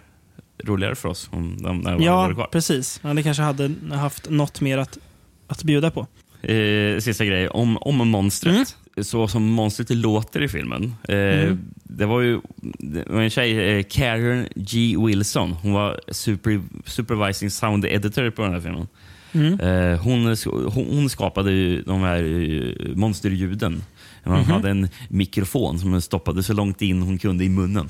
roligare 0.64 0.94
för 0.94 1.08
oss 1.08 1.28
om 1.32 1.56
de 1.62 1.78
när 1.78 2.00
ja, 2.00 2.34
kvar. 2.34 2.48
precis. 2.52 3.00
Ja, 3.02 3.14
det 3.14 3.22
kanske 3.22 3.42
hade 3.42 3.70
haft 3.92 4.30
något 4.30 4.60
mer 4.60 4.78
att, 4.78 4.98
att 5.46 5.62
bjuda 5.62 5.90
på. 5.90 6.06
Eh, 6.42 6.98
sista 6.98 7.24
grej 7.24 7.48
om, 7.48 7.76
om 7.76 8.08
monstret. 8.08 8.54
Mm. 8.96 9.04
så 9.04 9.28
som 9.28 9.42
monstret 9.46 9.90
låter 9.90 10.42
i 10.42 10.48
filmen. 10.48 10.94
Eh, 11.08 11.16
Mm. 11.16 11.64
Det 11.88 12.06
var 12.06 12.20
ju 12.20 12.40
det 12.78 13.04
var 13.08 13.20
en 13.22 13.30
tjej, 13.30 13.78
eh, 13.78 13.84
Karen 13.90 14.48
G. 14.56 14.96
Wilson. 15.06 15.52
Hon 15.52 15.72
var 15.72 16.00
super, 16.08 16.60
supervising 16.86 17.50
sound 17.50 17.84
editor 17.84 18.30
på 18.30 18.42
den 18.42 18.52
här 18.52 18.60
filmen. 18.60 18.88
Mm. 19.32 19.60
Eh, 19.60 19.98
hon, 20.00 20.36
hon, 20.74 21.10
skapade 21.10 21.52
ju 21.52 21.82
de 21.82 22.00
här 22.00 22.22
eh, 22.22 22.96
monsterljuden. 22.96 23.82
Man 24.24 24.38
Mhm. 24.40 24.50
hade 24.50 24.70
en 24.70 24.88
mikrofon 25.08 25.78
som 25.78 25.92
hon 25.92 26.02
stoppade 26.02 26.42
så 26.42 26.52
långt 26.52 26.82
in 26.82 27.02
hon 27.02 27.18
kunde 27.18 27.44
i 27.44 27.48
munnen. 27.48 27.88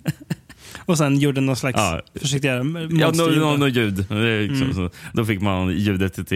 Och 0.84 0.98
sen 0.98 1.18
gjorde 1.18 1.40
någon 1.40 1.56
slags, 1.56 1.76
Ja. 1.78 2.00
försökte 2.14 2.46
göra 2.46 2.56
Ja, 2.58 2.64
monsterljud. 2.64 3.38
något 3.38 3.58
no, 3.58 3.64
no 3.64 3.68
ljud. 3.68 3.96
Liksom, 4.50 4.70
Mm. 4.70 4.90
då 5.12 5.24
fick 5.24 5.40
man 5.40 5.70
ljudet 5.78 6.14
till, 6.14 6.26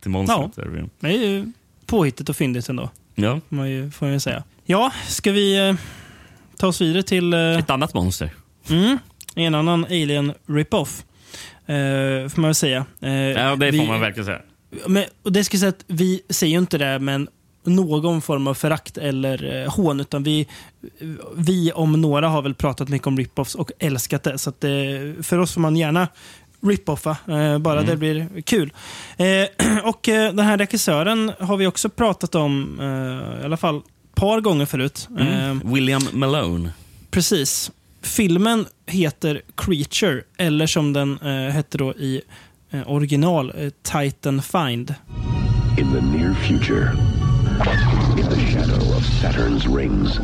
till 0.00 0.10
monstret. 0.10 0.50
Ja. 0.56 0.62
Det 1.00 1.06
är 1.06 1.26
ju 1.30 1.52
påhittigt 1.86 2.28
och 2.28 2.36
fyndigt 2.36 2.68
ändå, 2.68 2.90
Ja. 3.14 3.40
man 3.48 3.70
ju, 3.70 3.90
får 3.90 4.06
man 4.06 4.12
ju 4.12 4.20
säga. 4.20 4.42
Ja, 4.64 4.92
ska 5.08 5.32
vi 5.32 5.68
eh, 5.68 5.74
ta 6.58 6.66
oss 6.66 6.80
vidare 6.80 7.02
till 7.02 7.32
eh, 7.32 7.58
Ett 7.58 7.70
annat 7.70 7.94
monster. 7.94 8.30
mm, 8.70 8.98
en 9.34 9.54
annan 9.54 9.84
Alien 9.84 10.32
rip-off? 10.46 11.04
Eh, 11.66 12.28
får 12.28 12.40
man 12.40 12.48
väl 12.48 12.54
säga. 12.54 12.86
Eh, 13.00 13.10
Ja, 13.12 13.56
det 13.56 13.70
vi, 13.70 13.78
får 13.78 13.86
man 13.86 14.00
verkligen 14.00 14.26
säga. 14.26 14.40
Men, 14.86 15.04
och 15.22 15.32
det 15.32 15.44
ska 15.44 15.58
säga 15.58 15.68
att 15.68 15.84
vi 15.86 16.22
säger 16.28 16.52
ju 16.52 16.58
inte 16.58 16.78
det 16.78 16.98
med 16.98 17.26
någon 17.64 18.22
form 18.22 18.46
av 18.46 18.54
förakt 18.54 18.98
eller 18.98 19.62
eh, 19.64 19.70
hån, 19.72 20.00
utan 20.00 20.22
vi, 20.22 20.46
vi 21.36 21.72
om 21.72 22.00
några 22.00 22.28
har 22.28 22.42
väl 22.42 22.54
pratat 22.54 22.88
mycket 22.88 23.06
om 23.06 23.18
rip-offs 23.18 23.54
och 23.56 23.70
älskat 23.78 24.22
det. 24.22 24.38
Så 24.38 24.50
att, 24.50 24.64
eh, 24.64 24.70
för 25.22 25.38
oss 25.38 25.54
får 25.54 25.60
man 25.60 25.76
gärna 25.76 26.08
rip-offa, 26.62 27.16
eh, 27.28 27.58
bara 27.58 27.82
det 27.82 27.96
blir 27.96 28.42
kul. 28.42 28.72
Eh, 29.16 29.26
och 29.84 30.00
den 30.02 30.38
här 30.38 30.58
regissören 30.58 31.32
har 31.40 31.56
vi 31.56 31.66
också 31.66 31.88
pratat 31.88 32.34
om, 32.34 32.80
i 33.42 33.44
alla 33.44 33.56
fall 33.56 33.82
par 34.20 34.40
gånger 34.40 34.66
förut. 34.66 35.08
Eh, 35.18 35.26
Mm. 35.26 35.60
William 35.72 36.02
Malone. 36.12 36.70
Precis. 37.10 37.70
Filmen 38.02 38.66
heter 38.86 39.42
Creature, 39.56 40.22
eller 40.38 40.66
som 40.66 40.92
den 40.92 41.18
eh, 41.22 41.52
hette 41.52 41.78
då 41.78 41.92
i 41.94 42.20
eh, 42.70 42.80
original, 42.92 43.52
eh, 43.56 43.70
Titan 43.82 44.42
Find. 44.42 44.94
In 45.78 45.92
the 45.92 46.00
near 46.00 46.34
future, 46.34 46.92
in 48.18 48.26
the 48.28 48.40
shadow 48.52 48.96
of 48.96 49.04
Saturn's 49.22 49.66
rings, 49.76 50.18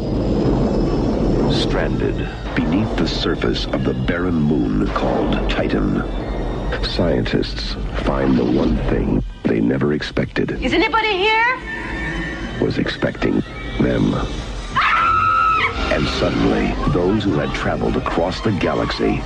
stranded 1.63 2.29
beneath 2.57 2.97
the 2.99 3.07
surface 3.09 3.67
of 3.67 3.85
the 3.85 3.95
barren 4.07 4.41
moon 4.41 4.87
called 4.95 5.51
Titan, 5.51 6.03
scientists 6.97 7.77
find 8.05 8.37
the 8.37 8.45
one 8.61 8.77
thing 8.91 9.23
they 9.43 9.61
never 9.61 9.93
expected 9.95 10.51
Is 10.63 10.73
anybody 10.73 11.17
here? 11.17 11.59
was 12.61 12.79
expecting 12.79 13.43
them. 13.79 14.15
And 15.93 16.07
suddenly, 16.21 16.75
those 16.93 17.25
who 17.25 17.39
had 17.39 17.55
traveled 17.55 17.97
across 17.97 18.41
the 18.43 18.51
galaxy 18.61 19.21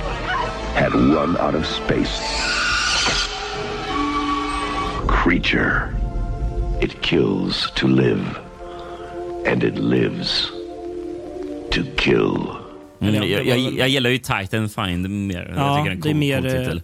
had 0.75 0.93
run 0.93 1.37
out 1.37 1.55
of 1.55 1.65
space. 1.65 2.19
Creature. 5.07 5.89
It 6.81 7.01
kills 7.01 7.71
to 7.75 7.87
live, 7.87 8.25
and 9.45 9.63
it 9.63 9.75
lives 9.77 10.51
to 11.71 11.83
kill. 11.97 12.55
Mm, 13.01 13.13
Ja, 13.15 13.21
det 13.21 13.27
jag, 13.27 13.37
var 13.39 13.45
jag, 13.45 13.55
väl- 13.55 13.77
jag 13.77 13.89
gillar 13.89 14.09
ju 14.09 14.17
Titan 14.17 14.69
Find 14.69 15.09
mer. 15.09 15.53
Ja, 15.55 15.77
jag 15.77 15.85
tycker 15.85 15.95
det 15.95 16.09
är 16.09 16.13
cool- 16.13 16.19
mer 16.19 16.37
cool 16.41 16.45
eh, 16.51 16.57
titel. 16.57 16.81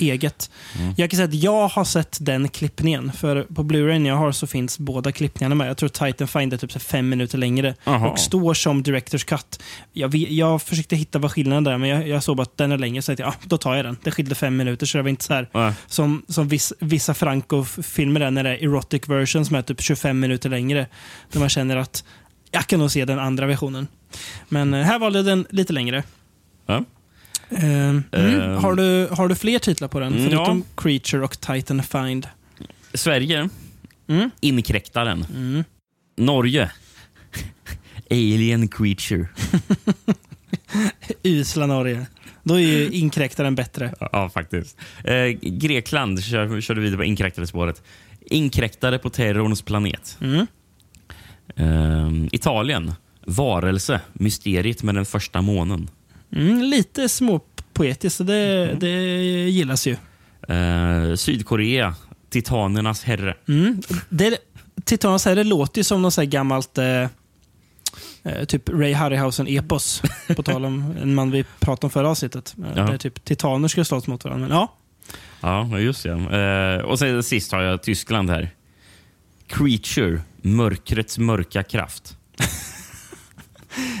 Eget. 0.00 0.50
Jag 0.96 1.10
kan 1.10 1.16
säga 1.16 1.28
att 1.28 1.34
jag 1.34 1.68
har 1.68 1.84
sett 1.84 2.18
den 2.20 2.48
klippningen. 2.48 3.12
För 3.12 3.42
på 3.42 3.62
Blu-ray 3.62 4.06
jag 4.08 4.16
har 4.16 4.32
så 4.32 4.46
finns 4.46 4.78
båda 4.78 5.12
klippningarna 5.12 5.54
med. 5.54 5.68
Jag 5.68 5.76
tror 5.76 5.88
Titan 5.88 6.28
Find 6.28 6.52
är 6.52 6.56
typ 6.56 6.82
fem 6.82 7.08
minuter 7.08 7.38
längre. 7.38 7.74
Aha. 7.84 8.08
Och 8.08 8.18
står 8.18 8.54
som 8.54 8.82
Directors 8.82 9.24
Cut. 9.24 9.62
Jag, 9.92 10.14
jag 10.14 10.62
försökte 10.62 10.96
hitta 10.96 11.18
vad 11.18 11.32
skillnaden 11.32 11.72
är, 11.74 11.78
men 11.78 11.88
jag, 11.88 12.08
jag 12.08 12.22
såg 12.22 12.36
bara 12.36 12.42
att 12.42 12.56
den 12.56 12.72
är 12.72 12.78
längre. 12.78 13.02
Så 13.02 13.10
jag 13.12 13.18
tänkte, 13.18 13.38
ja, 13.42 13.48
då 13.48 13.58
tar 13.58 13.74
jag 13.74 13.84
den. 13.84 13.96
Det 14.02 14.10
skilde 14.10 14.34
fem 14.34 14.56
minuter, 14.56 14.86
så 14.86 14.98
det 14.98 15.02
var 15.02 15.10
inte 15.10 15.24
så 15.24 15.34
här 15.34 15.48
Ja. 15.52 15.74
som, 15.86 16.22
som 16.28 16.48
viss, 16.48 16.72
vissa 16.80 17.14
Franco-filmer 17.14 18.20
är 18.20 18.30
när 18.30 18.44
det 18.44 18.50
är 18.50 18.64
erotic 18.64 19.08
version 19.08 19.44
som 19.44 19.56
är 19.56 19.62
typ 19.62 19.80
25 19.82 20.20
minuter 20.20 20.48
längre. 20.50 20.86
Där 21.32 21.40
man 21.40 21.48
känner 21.48 21.76
att 21.76 22.04
jag 22.50 22.66
kan 22.66 22.78
nog 22.80 22.90
se 22.90 23.04
den 23.04 23.18
andra 23.18 23.46
versionen. 23.46 23.86
Men 24.48 24.74
eh, 24.74 24.82
här 24.84 24.98
valde 24.98 25.18
jag 25.18 25.26
den 25.26 25.46
lite 25.50 25.72
längre. 25.72 26.02
Ja. 26.66 26.84
Eh, 27.50 27.64
mm. 27.64 28.04
Eh. 28.12 28.60
har, 28.60 28.74
du, 28.74 29.08
har 29.10 29.28
du 29.28 29.34
fler 29.34 29.58
titlar 29.58 29.88
på 29.88 30.00
den? 30.00 30.12
Mm, 30.12 30.24
Förutom 30.30 30.64
Creature 30.76 31.24
och 31.24 31.40
Titan 31.40 31.82
Find. 31.82 32.28
Sverige. 32.94 33.48
Mm. 34.08 34.30
Inkräktaren. 34.40 35.26
Mm. 35.34 35.64
Norge. 36.16 36.70
Alien 38.10 38.68
Creature. 38.68 39.28
Usla 41.22 41.66
Norge. 41.66 42.06
Då 42.42 42.54
är 42.54 42.58
ju 42.58 42.90
inkräktaren 42.90 43.54
bättre. 43.54 43.94
Ja, 44.00 44.30
faktiskt. 44.30 44.76
Eh, 45.04 45.26
Grekland 45.40 46.24
kör, 46.24 46.60
körde 46.60 46.80
vidare 46.80 46.96
på 46.96 47.04
inkräktare-spåret. 47.04 47.82
Inkräktare 48.20 48.98
på 48.98 49.10
terrorns 49.10 49.62
planet. 49.62 50.18
Eh, 51.56 52.10
Italien. 52.32 52.92
Varelse. 53.26 54.00
Mysteriet 54.12 54.82
med 54.82 54.94
den 54.94 55.04
första 55.06 55.40
månen. 55.42 55.90
Mm, 56.32 56.62
lite 56.62 57.08
småpoetiskt, 57.08 58.26
det, 58.26 58.74
det 58.80 58.88
gillas 59.50 59.86
ju. 59.86 59.96
Eh, 60.48 61.14
Sydkorea. 61.14 61.94
Titanernas 62.30 63.04
herre. 63.04 63.34
Mm. 63.48 63.82
Det, 64.08 64.38
Titanernas 64.84 65.24
herre 65.24 65.44
låter 65.44 65.78
ju 65.80 65.84
som 65.84 66.02
något 66.02 66.16
gammalt 66.16 66.78
eh, 66.78 67.02
eh, 68.22 68.44
typ 68.48 68.68
Ray 68.68 68.92
Harryhausen-epos. 68.92 70.02
på 70.36 70.42
tal 70.42 70.64
om 70.64 70.94
en 71.02 71.14
man 71.14 71.30
vi 71.30 71.44
pratade 71.60 71.86
om 71.86 71.90
förra 71.90 72.08
avsnittet. 72.10 72.54
Eh, 72.58 72.64
Ja. 72.76 72.82
Där 72.86 72.98
typ 72.98 73.24
titaner 73.24 73.68
skulle 73.68 73.84
slåss 73.84 74.06
mot 74.06 74.24
varandra. 74.24 74.48
Men 74.48 74.56
ja, 74.56 74.74
Ja, 75.70 75.78
just 75.78 76.02
det. 76.02 76.10
Eh, 76.80 76.84
och 76.84 76.98
sen 76.98 77.22
sist 77.22 77.52
har 77.52 77.62
jag 77.62 77.82
Tyskland 77.82 78.30
här. 78.30 78.50
Creature. 79.46 80.20
Mörkrets 80.42 81.18
mörka 81.18 81.62
kraft. 81.62 82.17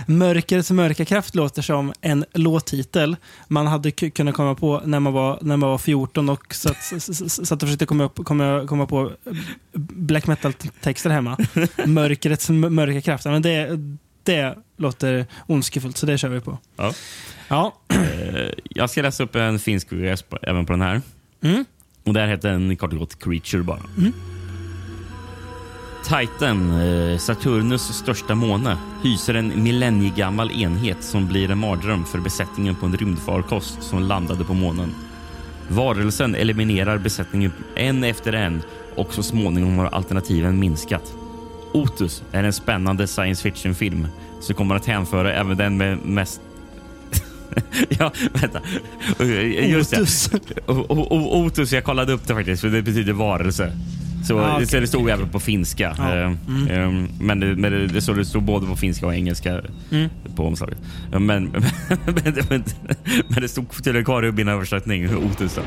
Mörkrets 0.06 0.70
mörka 0.70 1.04
kraft 1.04 1.34
låter 1.34 1.62
som 1.62 1.92
en 2.00 2.24
låttitel 2.34 3.16
man 3.48 3.66
hade 3.66 3.90
ku- 3.90 4.10
kunnat 4.10 4.34
komma 4.34 4.54
på 4.54 4.82
när 4.84 5.00
man 5.00 5.12
var, 5.12 5.38
när 5.42 5.56
man 5.56 5.70
var 5.70 5.78
14 5.78 6.28
och 6.28 6.54
satt, 6.54 6.76
satt 7.28 7.50
och 7.52 7.60
försökte 7.60 7.86
komma, 7.86 8.04
upp, 8.04 8.24
komma, 8.24 8.64
komma 8.68 8.86
på 8.86 9.10
black 9.74 10.26
metal-texter 10.26 11.10
hemma. 11.10 11.38
Mörkrets 11.86 12.50
mörka 12.50 13.00
kraft. 13.00 13.24
Men 13.24 13.42
det, 13.42 13.70
det 14.22 14.58
låter 14.76 15.26
ondskefullt, 15.46 15.96
så 15.96 16.06
det 16.06 16.18
kör 16.18 16.28
vi 16.28 16.40
på. 16.40 16.58
Ja. 16.76 16.92
Ja. 17.48 17.74
Eh, 17.88 18.50
jag 18.64 18.90
ska 18.90 19.02
läsa 19.02 19.22
upp 19.24 19.34
en 19.36 19.58
finsk 19.58 19.92
VHS 19.92 20.24
även 20.42 20.66
på 20.66 20.72
den 20.72 20.82
här. 20.82 21.02
Mm. 21.42 21.64
Och 22.04 22.14
där 22.14 22.26
heter 22.26 22.50
den 22.50 22.76
kort 22.76 22.92
och 22.92 22.98
gott 22.98 23.18
Creature 23.18 23.62
bara. 23.62 23.80
Titan, 26.04 26.80
eh, 26.80 27.18
Saturnus 27.18 27.82
största 27.82 28.34
måne, 28.34 28.76
hyser 29.02 29.34
en 29.34 29.62
millenniegammal 29.62 30.50
enhet 30.50 31.02
som 31.04 31.26
blir 31.28 31.50
en 31.50 31.58
mardröm 31.58 32.04
för 32.04 32.18
besättningen 32.18 32.74
på 32.74 32.86
en 32.86 32.96
rymdfarkost 32.96 33.82
som 33.82 34.02
landade 34.02 34.44
på 34.44 34.54
månen. 34.54 34.94
Varelsen 35.68 36.34
eliminerar 36.34 36.98
besättningen 36.98 37.52
en 37.76 38.04
efter 38.04 38.32
en 38.32 38.62
och 38.96 39.14
så 39.14 39.22
småningom 39.22 39.78
har 39.78 39.86
alternativen 39.86 40.58
minskat. 40.58 41.14
Otus 41.72 42.22
är 42.32 42.44
en 42.44 42.52
spännande 42.52 43.06
science 43.06 43.42
fiction-film 43.42 44.08
som 44.40 44.54
kommer 44.54 44.74
att 44.74 44.86
hänföra 44.86 45.32
även 45.34 45.56
den 45.56 45.76
med 45.76 45.98
mest... 46.04 46.40
ja, 47.88 48.12
vänta. 48.32 48.60
Just 49.66 49.90
det. 49.90 49.96
Otus. 50.00 50.30
O- 50.66 50.86
o- 50.88 51.06
o- 51.10 51.44
Otus, 51.44 51.72
jag 51.72 51.84
kollade 51.84 52.12
upp 52.12 52.26
det 52.26 52.34
faktiskt, 52.34 52.60
för 52.60 52.68
det 52.68 52.82
betyder 52.82 53.12
varelse. 53.12 53.72
Så, 54.24 54.38
Ah, 54.38 54.60
så 54.66 54.80
det 54.80 54.86
stod 54.86 55.10
även 55.10 55.28
på 55.28 55.40
finska. 55.40 55.94
Ja, 55.98 56.14
Eh, 56.14 56.24
eh, 56.70 56.90
Men, 57.20 57.40
det, 57.40 57.46
men 57.46 57.72
det, 57.72 57.86
det, 57.86 58.00
stod, 58.00 58.16
det 58.16 58.24
stod 58.24 58.42
både 58.42 58.66
på 58.66 58.76
finska 58.76 59.06
och 59.06 59.14
engelska 59.14 59.60
Mm. 59.90 60.08
på 60.36 60.46
omslaget. 60.46 60.78
Men, 61.10 61.20
men, 61.24 61.52
men, 62.50 62.64
men 63.28 63.42
det 63.42 63.48
stod 63.48 63.84
tydligen 63.84 64.04
kvar 64.04 64.24
i 64.26 64.32
min 64.32 64.48
översättning. 64.48 65.16
Otus, 65.16 65.54
då. 65.54 65.62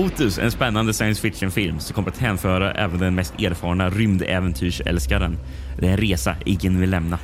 Otus, 0.00 0.38
en 0.38 0.50
spännande 0.50 0.92
science 0.92 1.22
fiction-film 1.22 1.78
som 1.80 1.94
kommer 1.94 2.08
att 2.08 2.18
hänföra 2.18 2.72
även 2.72 2.98
den 2.98 3.14
mest 3.14 3.34
erfarna 3.40 3.90
rymdäventyrsälskaren. 3.90 5.38
Det 5.80 5.86
är 5.86 5.90
en 5.90 5.96
resa 5.96 6.36
ingen 6.44 6.80
vill 6.80 6.90
lämna. 6.90 7.18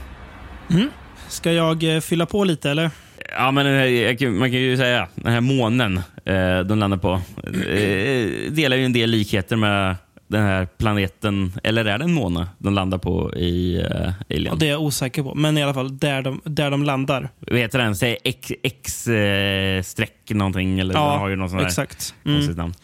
Ska 1.28 1.52
jag 1.52 1.94
eh, 1.94 2.00
fylla 2.00 2.26
på 2.26 2.44
lite, 2.44 2.70
eller? 2.70 2.90
Ja, 3.36 3.50
men 3.50 4.16
kan- 4.16 4.38
man 4.38 4.50
kan 4.50 4.60
ju 4.60 4.76
säga 4.76 5.08
den 5.14 5.32
här 5.32 5.40
månen 5.40 5.96
eh, 6.24 6.60
de 6.60 6.78
landar 6.78 6.96
på 6.98 7.12
eh, 7.46 8.52
delar 8.52 8.76
ju 8.76 8.84
en 8.84 8.92
del 8.92 9.10
likheter 9.10 9.56
med 9.56 9.96
den 10.32 10.42
här 10.42 10.66
planeten, 10.78 11.52
eller 11.62 11.84
är 11.84 11.98
det 11.98 12.04
en 12.04 12.12
måne 12.12 12.46
de 12.58 12.74
landar 12.74 12.98
på 12.98 13.34
i 13.34 13.76
eh, 13.76 14.12
Alien? 14.30 14.44
Ja, 14.46 14.54
det 14.54 14.66
är 14.66 14.70
jag 14.70 14.82
osäker 14.82 15.22
på. 15.22 15.34
Men 15.34 15.58
i 15.58 15.62
alla 15.62 15.74
fall 15.74 15.98
där 15.98 16.22
de, 16.22 16.40
där 16.44 16.70
de 16.70 16.82
landar. 16.82 17.28
Vad 17.38 17.58
heter 17.58 17.78
den? 17.78 17.96
Säg 17.96 18.18
X, 18.24 18.52
X 18.62 19.06
eh, 19.08 19.82
streck 19.82 20.30
någonting, 20.30 20.78
eller 20.80 20.94
den 20.94 21.02
har 21.02 21.28
ju 21.28 21.36
någon 21.36 21.48
sån 21.50 21.58
där 21.58 21.66
exakt. 21.66 22.14
Mm. 22.24 22.46
namn. 22.52 22.74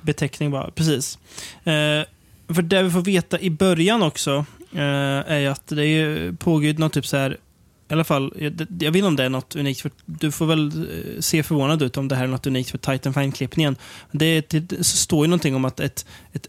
Beteckning 0.00 0.50
bara, 0.50 0.70
precis. 0.70 1.18
Eh, 1.64 2.04
för 2.54 2.62
det 2.62 2.82
vi 2.82 2.90
får 2.90 3.02
veta 3.02 3.40
i 3.40 3.50
början 3.50 4.02
också 4.02 4.44
eh, 4.72 4.80
är 5.26 5.48
att 5.48 5.66
det 5.66 5.86
är 5.86 6.32
pågår 6.32 6.78
något 6.78 6.92
typ 6.92 7.06
så 7.06 7.16
här 7.16 7.36
i 7.88 7.92
alla 7.92 8.04
fall, 8.04 8.32
jag, 8.38 8.52
det- 8.52 8.84
jag 8.84 8.92
vet 8.92 8.96
inte 8.98 9.06
om 9.06 9.16
det 9.16 9.24
är 9.24 9.28
något 9.28 9.56
unikt. 9.56 9.80
För, 9.80 9.90
du 10.06 10.30
får 10.30 10.46
väl 10.46 10.66
eh, 10.68 11.20
se 11.20 11.42
förvånad 11.42 11.82
ut 11.82 11.96
om 11.96 12.08
det 12.08 12.14
här 12.16 12.24
är 12.24 12.28
något 12.28 12.46
unikt 12.46 12.70
för 12.70 12.78
Titanfine-klippningen. 12.78 13.76
Det, 14.12 14.24
är- 14.26 14.60
det 14.60 14.84
står 14.86 15.24
ju 15.24 15.28
någonting 15.28 15.54
om 15.54 15.64
att 15.64 15.80
ett, 15.80 16.06
ett 16.32 16.46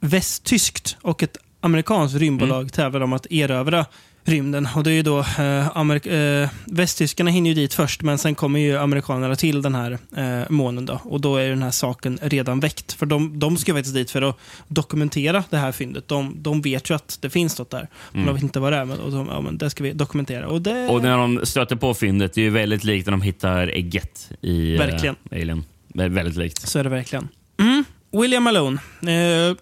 västtyskt 0.00 0.96
och 1.02 1.22
ett 1.22 1.36
amerikanskt 1.60 2.16
rymdbolag 2.16 2.72
tävlar 2.72 3.00
om 3.00 3.12
att 3.12 3.26
erövra 3.30 3.86
rymden. 4.24 4.68
Och 4.76 4.84
det 4.84 4.90
är 4.90 4.94
ju 4.94 5.02
då, 5.02 5.18
eh, 5.18 5.76
Amerik 5.76 6.06
eh, 6.06 6.48
västtyskarna 6.64 7.30
hinner 7.30 7.48
ju 7.50 7.54
dit 7.54 7.74
först, 7.74 8.02
men 8.02 8.18
sen 8.18 8.34
kommer 8.34 8.60
ju 8.60 8.78
amerikanerna 8.78 9.36
till 9.36 9.62
den 9.62 9.74
här 9.74 9.98
eh, 10.16 10.50
månen. 10.50 10.86
Då, 10.86 11.00
och 11.04 11.20
då 11.20 11.36
är 11.36 11.48
den 11.48 11.62
här 11.62 11.70
saken 11.70 12.18
redan 12.22 12.60
väckt. 12.60 12.92
För 12.92 13.06
de, 13.06 13.38
de 13.38 13.56
ska 13.56 13.74
faktiskt 13.74 13.94
dit 13.94 14.10
för 14.10 14.22
att 14.22 14.36
dokumentera 14.68 15.44
det 15.50 15.56
här 15.56 15.72
fyndet. 15.72 16.08
De, 16.08 16.34
de 16.42 16.62
vet 16.62 16.90
ju 16.90 16.94
att 16.94 17.18
det 17.20 17.30
finns 17.30 17.58
något 17.58 17.70
där, 17.70 17.88
men 18.12 18.26
de 18.26 18.34
vet 18.34 18.42
inte 18.42 18.60
vad 18.60 18.72
det 18.72 18.76
är. 18.76 18.84
Men, 18.84 18.98
och 19.00 19.12
de, 19.12 19.26
ja, 19.26 19.40
men 19.40 19.58
det 19.58 19.70
ska 19.70 19.84
vi 19.84 19.92
dokumentera. 19.92 20.48
Och 20.48 20.62
det, 20.62 20.88
Och 20.88 21.02
när 21.02 21.16
de 21.18 21.40
stöter 21.46 21.76
på 21.76 21.94
fyndet, 21.94 22.34
det 22.34 22.40
är 22.40 22.42
ju 22.42 22.50
väldigt 22.50 22.84
likt 22.84 23.06
när 23.06 23.10
de 23.10 23.22
hittar 23.22 23.68
ägget 23.68 24.30
i 24.40 24.74
eh, 24.74 24.78
Verkligen. 24.78 25.16
Alien. 25.32 25.64
Vä- 25.94 26.08
Väldigt 26.14 26.36
likt. 26.36 26.68
Så 26.68 26.78
är 26.78 26.84
det 26.84 26.90
verkligen. 26.90 27.28
Mm. 27.60 27.84
William 28.12 28.42
Malone. 28.42 28.78
Eh, 29.02 29.56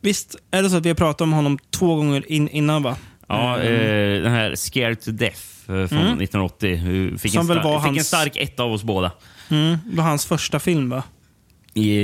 visst 0.00 0.36
är 0.50 0.62
det 0.62 0.70
så 0.70 0.76
att 0.76 0.84
vi 0.84 0.88
har 0.90 0.96
pratat 0.96 1.20
om 1.20 1.32
honom 1.32 1.58
två 1.70 1.94
gånger 1.96 2.32
in, 2.32 2.48
innan, 2.48 2.82
va? 2.82 2.96
Ja, 3.28 3.58
eh, 3.60 4.22
den 4.22 4.32
här 4.32 4.54
Scared 4.54 5.00
to 5.00 5.10
Death 5.10 5.40
eh, 5.68 5.86
från 5.86 5.98
1980. 5.98 6.72
eh, 6.72 6.78
Fick, 6.78 6.88
Mm. 6.88 7.18
Som 7.18 7.40
en, 7.40 7.46
väl 7.46 7.62
var 7.64 7.80
fick 7.80 7.88
en 7.88 7.94
hans- 7.94 8.06
stark 8.06 8.36
ett 8.36 8.60
av 8.60 8.72
oss 8.72 8.82
båda. 8.82 9.12
Mm. 9.48 9.78
Det 9.90 9.96
var 9.96 10.04
hans 10.04 10.26
första 10.26 10.58
film, 10.60 10.90
va? 10.90 11.02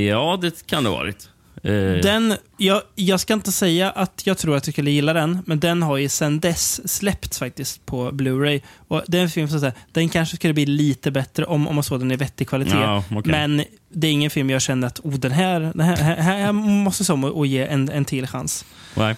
Ja, 0.09 0.39
det 0.43 0.67
kan 0.67 0.85
det 0.85 0.91
ha 0.91 0.97
varit. 0.97 1.29
Eh, 1.65 1.73
Den, 2.03 2.35
jag, 2.57 2.83
jag 2.95 3.21
ska 3.21 3.35
inte 3.35 3.53
säga 3.53 3.91
att 3.91 4.23
jag 4.25 4.39
tror 4.39 4.57
att 4.57 4.67
jag 4.67 4.75
skulle 4.75 4.91
gilla 4.91 5.13
den, 5.13 5.39
men 5.47 5.61
den 5.61 5.83
har 5.83 5.97
ju 5.97 6.09
sedan 6.09 6.41
dess 6.41 6.89
släppts 6.93 7.39
faktiskt 7.39 7.87
på 7.87 8.11
Blu-ray. 8.11 8.61
Och 8.89 9.03
det 9.07 9.19
är 9.19 9.23
en 9.23 9.31
film 9.31 9.49
som 9.49 9.61
säger, 9.61 9.75
den 9.93 10.09
kanske 10.09 10.37
skulle 10.37 10.55
bli 10.55 10.67
lite 10.67 11.11
bättre 11.11 11.45
om, 11.45 11.69
om 11.69 11.75
man 11.75 11.85
såg 11.85 12.01
den 12.01 12.13
i 12.13 12.17
vettig 12.17 12.49
kvalitet. 12.49 12.77
Ja, 12.77 13.05
okej. 13.11 13.33
Men 13.33 13.65
det 13.93 14.07
är 14.07 14.13
ingen 14.13 14.31
film 14.31 14.51
jag 14.51 14.63
känner 14.63 14.87
att 14.87 15.01
oh, 15.01 15.15
den 15.15 15.33
här, 15.33 15.61
den 15.61 15.81
här, 15.81 15.97
här, 15.97 16.17
här 16.17 16.53
måste 16.53 17.01
jag 17.03 17.07
se 17.07 17.13
om 17.13 17.25
och, 17.25 17.37
och 17.39 17.47
ge 17.47 17.67
en, 17.67 17.89
en 17.89 18.05
till 18.05 18.27
chans. 18.27 18.65
nej. 18.95 19.17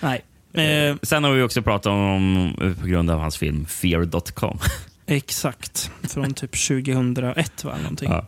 Nej. 0.00 0.22
Eh, 0.88 0.96
Sen 1.02 1.24
har 1.24 1.32
vi 1.32 1.42
också 1.42 1.62
pratat 1.62 1.86
om, 1.86 2.54
eh, 2.62 2.80
på 2.80 2.86
grund 2.86 3.10
av 3.10 3.20
hans 3.20 3.36
film 3.36 3.66
Fear.com. 3.66 4.58
exakt. 5.06 5.90
Från 6.02 6.34
typ 6.34 6.50
2001 6.68 7.64
va? 7.64 7.74
Någonting. 7.82 8.10
Ja. 8.10 8.18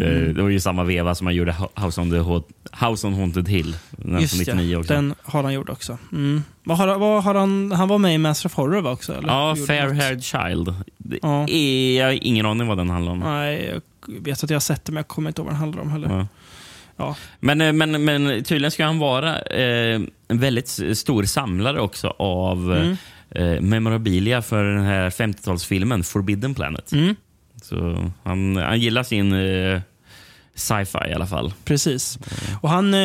Eh, 0.00 0.34
Det 0.34 0.42
var 0.42 0.48
ju 0.48 0.60
samma 0.60 0.84
veva 0.84 1.14
som 1.14 1.26
han 1.26 1.34
gjorde 1.34 1.56
House 1.76 2.00
on, 2.00 2.10
the 2.10 2.16
Haunted- 2.16 2.88
House 2.90 3.06
on 3.06 3.14
Haunted 3.14 3.48
Hill. 3.48 3.76
Den 3.90 4.20
Just 4.20 4.38
99 4.38 4.72
ja, 4.72 4.78
också. 4.78 4.92
den 4.92 5.14
har 5.22 5.42
han 5.42 5.52
gjort 5.52 5.68
också. 5.68 5.98
Mm. 6.12 6.42
Vad 6.64 6.78
har, 6.78 6.98
vad 6.98 7.24
har 7.24 7.34
han, 7.34 7.72
han 7.72 7.88
var 7.88 7.98
med 7.98 8.14
i 8.14 8.18
Master 8.18 8.46
of 8.48 8.54
Horror 8.54 8.80
va, 8.80 8.90
också? 8.90 9.14
Eller? 9.14 9.28
Ja, 9.28 9.48
Gjorde 9.56 9.66
Fair 9.66 9.86
något? 9.88 9.96
Haired 10.02 10.22
Child. 10.24 10.74
Ja. 11.22 11.46
är, 11.48 11.98
jag 11.98 12.06
har 12.06 12.18
ingen 12.26 12.46
aning 12.46 12.66
vad 12.66 12.76
den 12.78 12.90
handlar 12.90 13.12
om. 13.12 13.18
Nej, 13.20 13.80
jag 14.06 14.20
vet 14.22 14.44
att 14.44 14.50
jag 14.50 14.54
har 14.56 14.60
sett 14.60 14.84
det 14.84 14.92
men 14.92 14.96
jag 14.96 15.08
kommer 15.08 15.30
inte 15.30 15.40
ihåg 15.40 15.46
vad 15.46 15.54
den 15.54 15.60
handlar 15.60 15.82
om 15.82 15.90
heller. 15.90 16.08
Ja. 16.08 16.26
Ja. 16.96 17.16
Men, 17.40 17.60
eh, 17.60 17.72
men, 17.72 18.04
men 18.04 18.44
tydligen 18.44 18.70
ska 18.70 18.84
han 18.84 18.98
vara 18.98 19.40
eh, 19.42 20.00
en 20.28 20.38
väldigt 20.38 20.68
stor 20.98 21.24
samlare 21.24 21.80
också 21.80 22.14
av 22.18 22.72
Mm. 22.72 22.96
Eh, 23.34 23.60
memorabilia 23.60 24.42
för 24.42 24.64
den 24.64 24.84
här 24.84 25.10
50-talsfilmen 25.10 26.02
Forbidden 26.02 26.54
Planet. 26.54 26.92
Mm, 26.92 27.14
Så 27.62 28.10
han, 28.22 28.56
han 28.56 28.80
gillar 28.80 29.02
sin 29.02 29.32
eh, 29.32 29.80
sci-fi 30.54 30.98
i 31.10 31.14
alla 31.14 31.26
fall. 31.26 31.52
precis. 31.64 32.18
Och 32.60 32.70
han, 32.70 32.94
eh, 32.94 33.00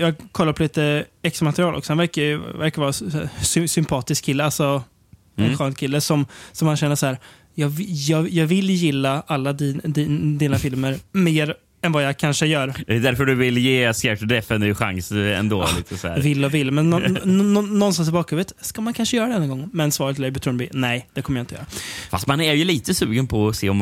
jag 0.00 0.14
kollar 0.32 0.52
på 0.52 0.62
lite 0.62 1.04
extra 1.22 1.44
material 1.44 1.74
också. 1.74 1.90
Han 1.92 1.98
verkar, 1.98 2.58
verkar 2.58 2.82
vara 2.82 2.92
sy 3.42 3.68
sympatisk 3.68 4.24
kille. 4.24 4.44
Alltså, 4.44 4.82
en 5.36 5.44
Mm. 5.44 5.56
skön 5.58 5.74
kille 5.74 6.00
som, 6.00 6.26
som 6.52 6.66
man 6.66 6.76
känner 6.76 6.94
så 6.94 7.06
här. 7.06 7.18
Jag, 7.54 7.72
jag, 7.78 8.28
jag 8.28 8.46
vill 8.46 8.70
gilla 8.70 9.22
alla 9.26 9.52
din, 9.52 9.80
din, 9.84 10.38
dina 10.38 10.58
filmer 10.58 10.96
mer 11.12 11.54
än 11.86 11.92
vad 11.92 12.04
jag 12.04 12.16
kanske 12.16 12.46
gör. 12.46 12.74
Det 12.86 12.94
är 12.96 13.00
därför 13.00 13.24
du 13.26 13.34
vill 13.34 13.58
ge 13.58 13.94
Scared 13.94 14.18
to 14.18 14.24
Death 14.26 14.52
en 14.52 14.60
ny 14.60 14.74
chans 14.74 15.12
eh, 15.12 15.38
ändå. 15.38 15.68
lite 15.76 15.96
så 15.96 16.08
här. 16.08 16.20
Vill 16.20 16.44
och 16.44 16.54
vill, 16.54 16.70
men 16.70 16.90
nå, 16.90 16.98
nå, 17.24 17.60
någonstans 17.62 18.08
i 18.08 18.12
bakhuvudet, 18.12 18.52
ska 18.60 18.80
man 18.80 18.94
kanske 18.94 19.16
göra 19.16 19.28
det 19.28 19.34
en 19.34 19.48
gång? 19.48 19.68
Men 19.72 19.92
svaret 19.92 20.18
lär 20.18 20.30
betror 20.30 20.52
bli 20.52 20.68
nej, 20.72 21.08
det 21.14 21.22
kommer 21.22 21.38
jag 21.40 21.42
inte 21.42 21.54
göra. 21.54 21.66
Fast 22.10 22.26
man 22.26 22.40
är 22.40 22.52
ju 22.54 22.64
lite 22.64 22.94
sugen 22.94 23.26
på 23.26 23.48
att 23.48 23.56
se 23.56 23.70
om 23.70 23.80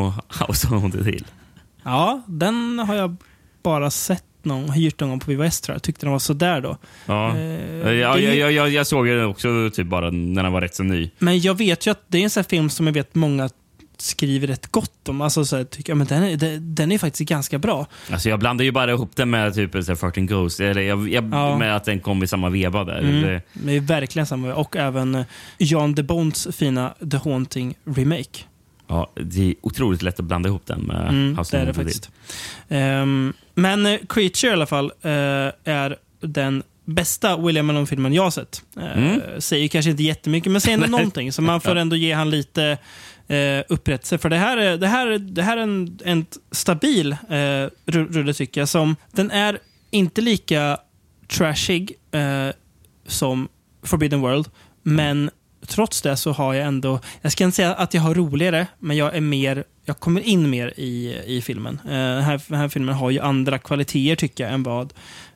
House 0.48 0.68
on 0.68 0.80
Haunted 0.80 1.06
Hill. 1.06 1.24
Ja, 1.82 2.22
den 2.26 2.78
har 2.78 2.94
jag 2.94 3.16
bara 3.62 3.90
sett 3.90 4.24
någon, 4.42 4.70
hyrt 4.70 5.00
någon 5.00 5.10
gång 5.10 5.20
på 5.20 5.30
VHS 5.32 5.60
tror 5.60 5.74
jag. 5.74 5.82
Tyckte 5.82 6.06
den 6.06 6.12
var 6.12 6.18
sådär 6.18 6.60
då. 6.60 6.76
Ja. 7.06 7.36
Eh, 7.36 7.92
ja, 7.92 8.18
ju- 8.18 8.34
jag, 8.34 8.52
jag, 8.52 8.68
jag 8.70 8.86
såg 8.86 9.06
den 9.06 9.24
också 9.24 9.70
typ 9.74 9.86
bara 9.86 10.10
när 10.10 10.42
den 10.42 10.52
var 10.52 10.60
rätt 10.60 10.74
så 10.74 10.82
ny. 10.82 11.10
Men 11.18 11.40
jag 11.40 11.58
vet 11.58 11.86
ju 11.86 11.90
att 11.90 12.04
det 12.08 12.18
är 12.18 12.22
en 12.22 12.30
sån 12.30 12.40
här 12.40 12.48
film 12.48 12.70
som 12.70 12.86
jag 12.86 12.94
vet 12.94 13.14
många 13.14 13.48
skriver 13.98 14.46
rätt 14.46 14.66
gott 14.72 15.08
om. 15.08 15.20
Alltså 15.20 15.44
så 15.44 15.56
här, 15.56 15.64
tycker 15.64 15.90
jag, 15.90 15.96
men 15.96 16.06
den, 16.06 16.22
är, 16.22 16.58
den, 16.60 16.92
är 16.92 16.98
faktiskt 16.98 17.28
ganska 17.28 17.58
bra. 17.58 17.86
Alltså 18.10 18.28
jag 18.28 18.38
blandar 18.38 18.64
ju 18.64 18.72
bara 18.72 18.90
ihop 18.92 19.16
den 19.16 19.30
med 19.30 19.54
typ 19.54 19.72
så 19.72 19.78
här 19.78 19.94
13 19.96 20.26
Ghosts, 20.26 20.60
eller 20.60 20.82
jag, 20.82 21.08
jag, 21.08 21.24
Ja. 21.32 21.58
med 21.58 21.76
att 21.76 21.84
den 21.84 22.00
kom 22.00 22.22
i 22.22 22.26
samma 22.26 22.48
veva 22.48 22.84
där. 22.84 22.98
Mm. 22.98 23.22
Det, 23.22 23.42
Det 23.52 23.72
är 23.76 23.80
verkligen 23.80 24.26
samma. 24.26 24.54
Och 24.54 24.76
även 24.76 25.14
eh, 25.14 25.24
Jan 25.58 25.94
de 25.94 26.02
Bonds 26.02 26.48
fina 26.52 26.94
The 27.10 27.16
Haunting 27.16 27.74
Remake. 27.84 28.40
ja, 28.88 29.10
det 29.14 29.48
är 29.50 29.54
otroligt 29.60 30.02
lätt 30.02 30.18
att 30.20 30.24
blanda 30.26 30.48
ihop 30.48 30.66
den 30.66 30.80
med 30.80 31.08
Mm, 31.08 31.38
House 31.38 31.56
det 31.56 31.62
är 31.62 31.66
det 31.66 31.74
faktiskt. 31.74 32.10
Ehm, 32.68 33.32
men 33.54 33.86
eh, 33.86 33.98
Creature 34.08 34.50
i 34.50 34.52
alla 34.52 34.66
fall 34.66 34.92
eh, 35.02 35.10
är 35.64 35.96
den 36.20 36.62
bästa 36.84 37.36
William 37.36 37.66
Malone-filmen 37.66 38.12
jag 38.12 38.22
har 38.22 38.30
sett. 38.30 38.62
Eh, 38.76 38.98
Mm. 38.98 39.20
Säger 39.38 39.68
kanske 39.68 39.90
inte 39.90 40.02
jättemycket, 40.02 40.52
men 40.52 40.60
säger 40.60 40.74
ändå 40.78 40.86
någonting. 40.96 41.32
Så 41.32 41.42
man 41.42 41.60
får 41.60 41.76
ändå 41.76 41.96
ge 41.96 42.12
han 42.12 42.30
lite 42.30 42.78
eh, 43.28 43.64
upprättelse. 43.68 44.18
För 44.18 44.28
det 44.28 44.36
här 44.36 44.56
är, 44.56 44.78
det 44.78 44.86
här, 44.86 45.18
det 45.18 45.42
här 45.42 45.56
är 45.56 45.62
en, 45.62 45.98
en 46.04 46.26
stabil 46.50 47.12
eh, 47.12 47.68
rulle 47.86 48.34
tycker 48.34 48.60
jag. 48.60 48.68
Som, 48.68 48.96
den 49.12 49.30
är 49.30 49.58
inte 49.90 50.20
lika 50.20 50.78
trashig 51.28 51.92
eh, 52.10 52.48
som 53.06 53.48
Forbidden 53.82 54.20
World, 54.20 54.46
men 54.82 55.30
trots 55.66 56.02
det 56.02 56.16
så 56.16 56.32
har 56.32 56.54
jag 56.54 56.66
ändå, 56.66 57.00
jag 57.20 57.32
ska 57.32 57.44
inte 57.44 57.56
säga 57.56 57.74
att 57.74 57.94
jag 57.94 58.02
har 58.02 58.14
roligare, 58.14 58.66
men 58.78 58.96
jag 58.96 59.16
är 59.16 59.20
mer, 59.20 59.64
jag 59.84 60.00
kommer 60.00 60.20
in 60.20 60.50
mer 60.50 60.72
i, 60.76 61.20
i 61.26 61.42
filmen. 61.42 61.80
Eh, 61.84 61.90
den, 61.90 62.22
här, 62.22 62.40
den 62.48 62.58
här 62.58 62.68
filmen 62.68 62.94
har 62.94 63.10
ju 63.10 63.20
andra 63.20 63.58
kvaliteter 63.58 64.16
tycker 64.16 64.44
jag 64.44 64.52
än 64.52 64.62
vad 64.62 64.92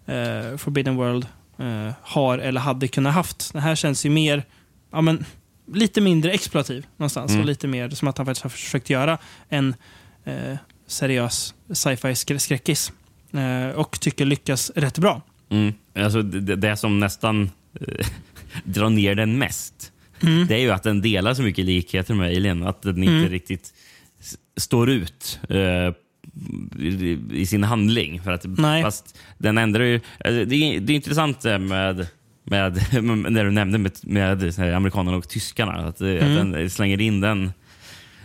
eh, 0.07 0.57
Forbidden 0.57 0.97
World 0.97 1.27
eh, 1.59 1.93
har 2.03 2.39
eller 2.39 2.61
hade 2.61 2.89
kunnat 2.89 3.15
haft. 3.15 3.53
Det 3.53 3.61
här 3.61 3.75
känns 3.75 4.07
ju 4.07 4.11
mer, 4.11 4.45
ja 4.93 5.01
men, 5.01 5.25
lite 5.75 6.01
mindre 6.01 6.33
exploativ 6.33 6.87
någonstans 6.97 7.31
Mm. 7.31 7.41
och 7.41 7.47
lite 7.47 7.67
mer 7.69 7.91
som 7.91 8.09
att 8.09 8.19
han 8.19 8.27
faktiskt 8.27 8.43
har 8.43 8.51
försökt 8.51 8.91
göra 8.91 9.19
en 9.49 9.75
eh, 10.25 10.57
seriös 10.87 11.55
sci-fi 11.73 12.09
skrä- 12.15 12.39
skräckis. 12.39 12.93
Eh, 13.33 13.69
och 13.79 14.01
tycker 14.01 14.25
lyckas 14.25 14.71
rätt 14.77 14.99
bra. 14.99 15.23
Mm. 15.51 15.73
Alltså, 15.95 16.23
det, 16.23 16.57
det 16.57 16.77
som 16.77 16.99
nästan 17.01 17.51
eh, 17.81 18.07
drar 18.65 18.91
ner 18.91 19.15
den 19.15 19.39
mest, 19.39 19.93
Mm. 20.23 20.47
det 20.47 20.55
är 20.55 20.59
ju 20.59 20.71
att 20.71 20.83
den 20.83 21.01
delar 21.03 21.35
så 21.35 21.43
mycket 21.43 21.65
likheter 21.65 22.15
med 22.15 22.27
Alien. 22.37 22.63
Att 22.63 22.83
den 22.83 22.99
inte 23.03 23.13
Mm. 23.15 23.29
riktigt 23.29 23.75
står 24.57 24.91
ut 24.91 25.41
eh, 25.49 25.93
i, 27.33 27.47
sin 27.47 27.65
handling. 27.65 28.21
För 28.23 28.31
att, 28.33 28.45
Nej. 28.45 28.83
Fast 28.83 29.19
den 29.39 29.59
ändrar 29.59 29.85
ju... 29.85 30.01
Alltså, 30.25 30.45
det, 30.45 30.57
är, 30.57 30.81
det 30.81 30.93
är 30.93 30.95
intressant 30.95 31.45
med, 31.45 32.07
med, 32.51 32.73
när 33.33 33.45
du 33.45 33.51
nämnde 33.51 33.79
med, 33.79 33.93
med 34.03 34.43
amerikanerna 34.77 35.17
och 35.17 35.29
tyskarna. 35.29 35.73
Att, 35.73 36.01
eh, 36.01 36.09
Mm. 36.09 36.37
att 36.47 36.53
den 36.53 36.71
slänger 36.71 37.01
in 37.01 37.21
den 37.21 37.53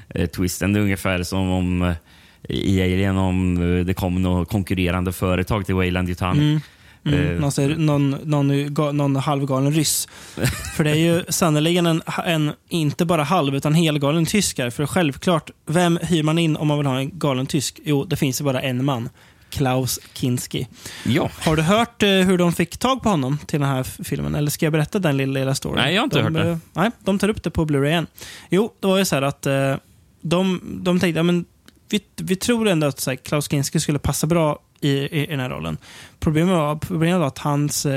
eh, 0.10 0.30
twisten. 0.30 0.74
Det 0.74 0.80
är 0.80 0.82
ungefär 0.84 1.24
som 1.24 1.50
om 1.50 1.82
eh, 1.82 1.94
i 2.50 2.82
Alien 2.82 3.18
om 3.18 3.58
eh, 3.78 3.86
det 3.86 3.94
kom 3.94 4.22
något 4.22 4.50
konkurrerande 4.50 5.12
företag 5.12 5.66
till 5.66 5.76
Wayland 5.76 6.10
Yutani. 6.10 6.40
Mm. 6.40 6.60
Mm, 7.06 7.20
Eh. 7.20 7.40
någon, 7.40 7.52
här- 7.58 7.76
någon, 7.78 8.12
någon, 8.24 8.98
någon 8.98 9.16
halvgalen 9.16 9.72
ryss. 9.74 10.08
för 10.76 10.84
det 10.84 10.90
är 10.90 10.96
ju 10.96 11.24
sannerligen 11.30 11.86
en, 11.86 12.02
en, 12.26 12.52
inte 12.70 13.06
bara 13.06 13.24
halv, 13.24 13.56
utan 13.56 13.74
helgalen 13.74 14.26
tyskar. 14.26 14.70
För 14.70 14.86
självklart, 14.86 15.52
vem 15.66 16.00
hyr 16.02 16.24
man 16.24 16.38
in 16.38 16.56
om 16.58 16.68
man 16.68 16.78
vill 16.78 16.88
ha 16.88 17.00
en 17.00 17.20
galen 17.20 17.46
tysk? 17.46 17.80
Jo, 17.86 18.04
det 18.06 18.16
finns 18.16 18.42
ju 18.42 18.46
bara 18.46 18.62
en 18.62 18.86
man. 18.86 19.10
Klaus 19.54 20.00
Kinski. 20.14 20.68
Ja. 21.06 21.30
Har 21.40 21.56
du 21.56 21.62
hört 21.62 22.04
eh, 22.04 22.10
hur 22.10 22.38
de 22.38 22.54
fick 22.54 22.78
tag 22.78 23.04
på 23.04 23.10
honom 23.10 23.38
till 23.38 23.60
den 23.60 23.70
här 23.70 23.84
filmen? 23.84 24.36
Eller 24.36 24.52
ska 24.52 24.66
jag 24.66 24.74
berätta 24.74 25.00
den 25.00 25.18
lilla, 25.18 25.40
lilla 25.40 25.56
storyn? 25.56 25.76
Nej, 25.84 25.94
jag 25.94 26.02
har 26.02 26.04
inte 26.04 26.18
de, 26.18 26.24
hört 26.24 26.34
det. 26.46 26.50
eh, 26.52 26.58
Nej, 26.74 26.92
de 27.00 27.20
tar 27.20 27.30
upp 27.30 27.44
det 27.44 27.50
på 27.52 27.66
Blu-ray 27.66 28.06
Jo, 28.50 28.74
det 28.80 28.88
var 28.88 28.98
ju 28.98 29.06
så 29.06 29.16
här 29.16 29.22
att 29.22 29.46
eh, 29.46 29.76
de, 30.22 30.62
de 30.84 31.00
tänkte, 31.00 31.20
ja, 31.20 31.24
men 31.24 31.46
vi, 31.90 32.04
vi 32.16 32.36
tror 32.36 32.68
ändå 32.68 32.88
att 32.88 33.00
så 33.00 33.12
här, 33.12 33.16
Klaus 33.16 33.50
Kinski 33.50 33.80
skulle 33.80 34.00
passa 34.00 34.28
bra 34.28 34.60
i, 34.82 34.90
i, 34.90 35.24
i 35.24 35.26
den 35.26 35.40
här 35.40 35.50
rollen. 35.50 35.78
Problemet 36.20 36.56
var, 36.56 36.76
problemet 36.76 37.20
var 37.20 37.28
att 37.28 37.38
hans, 37.38 37.88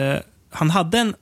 han 0.51 0.71
hade 0.71 0.99
en 0.99 1.15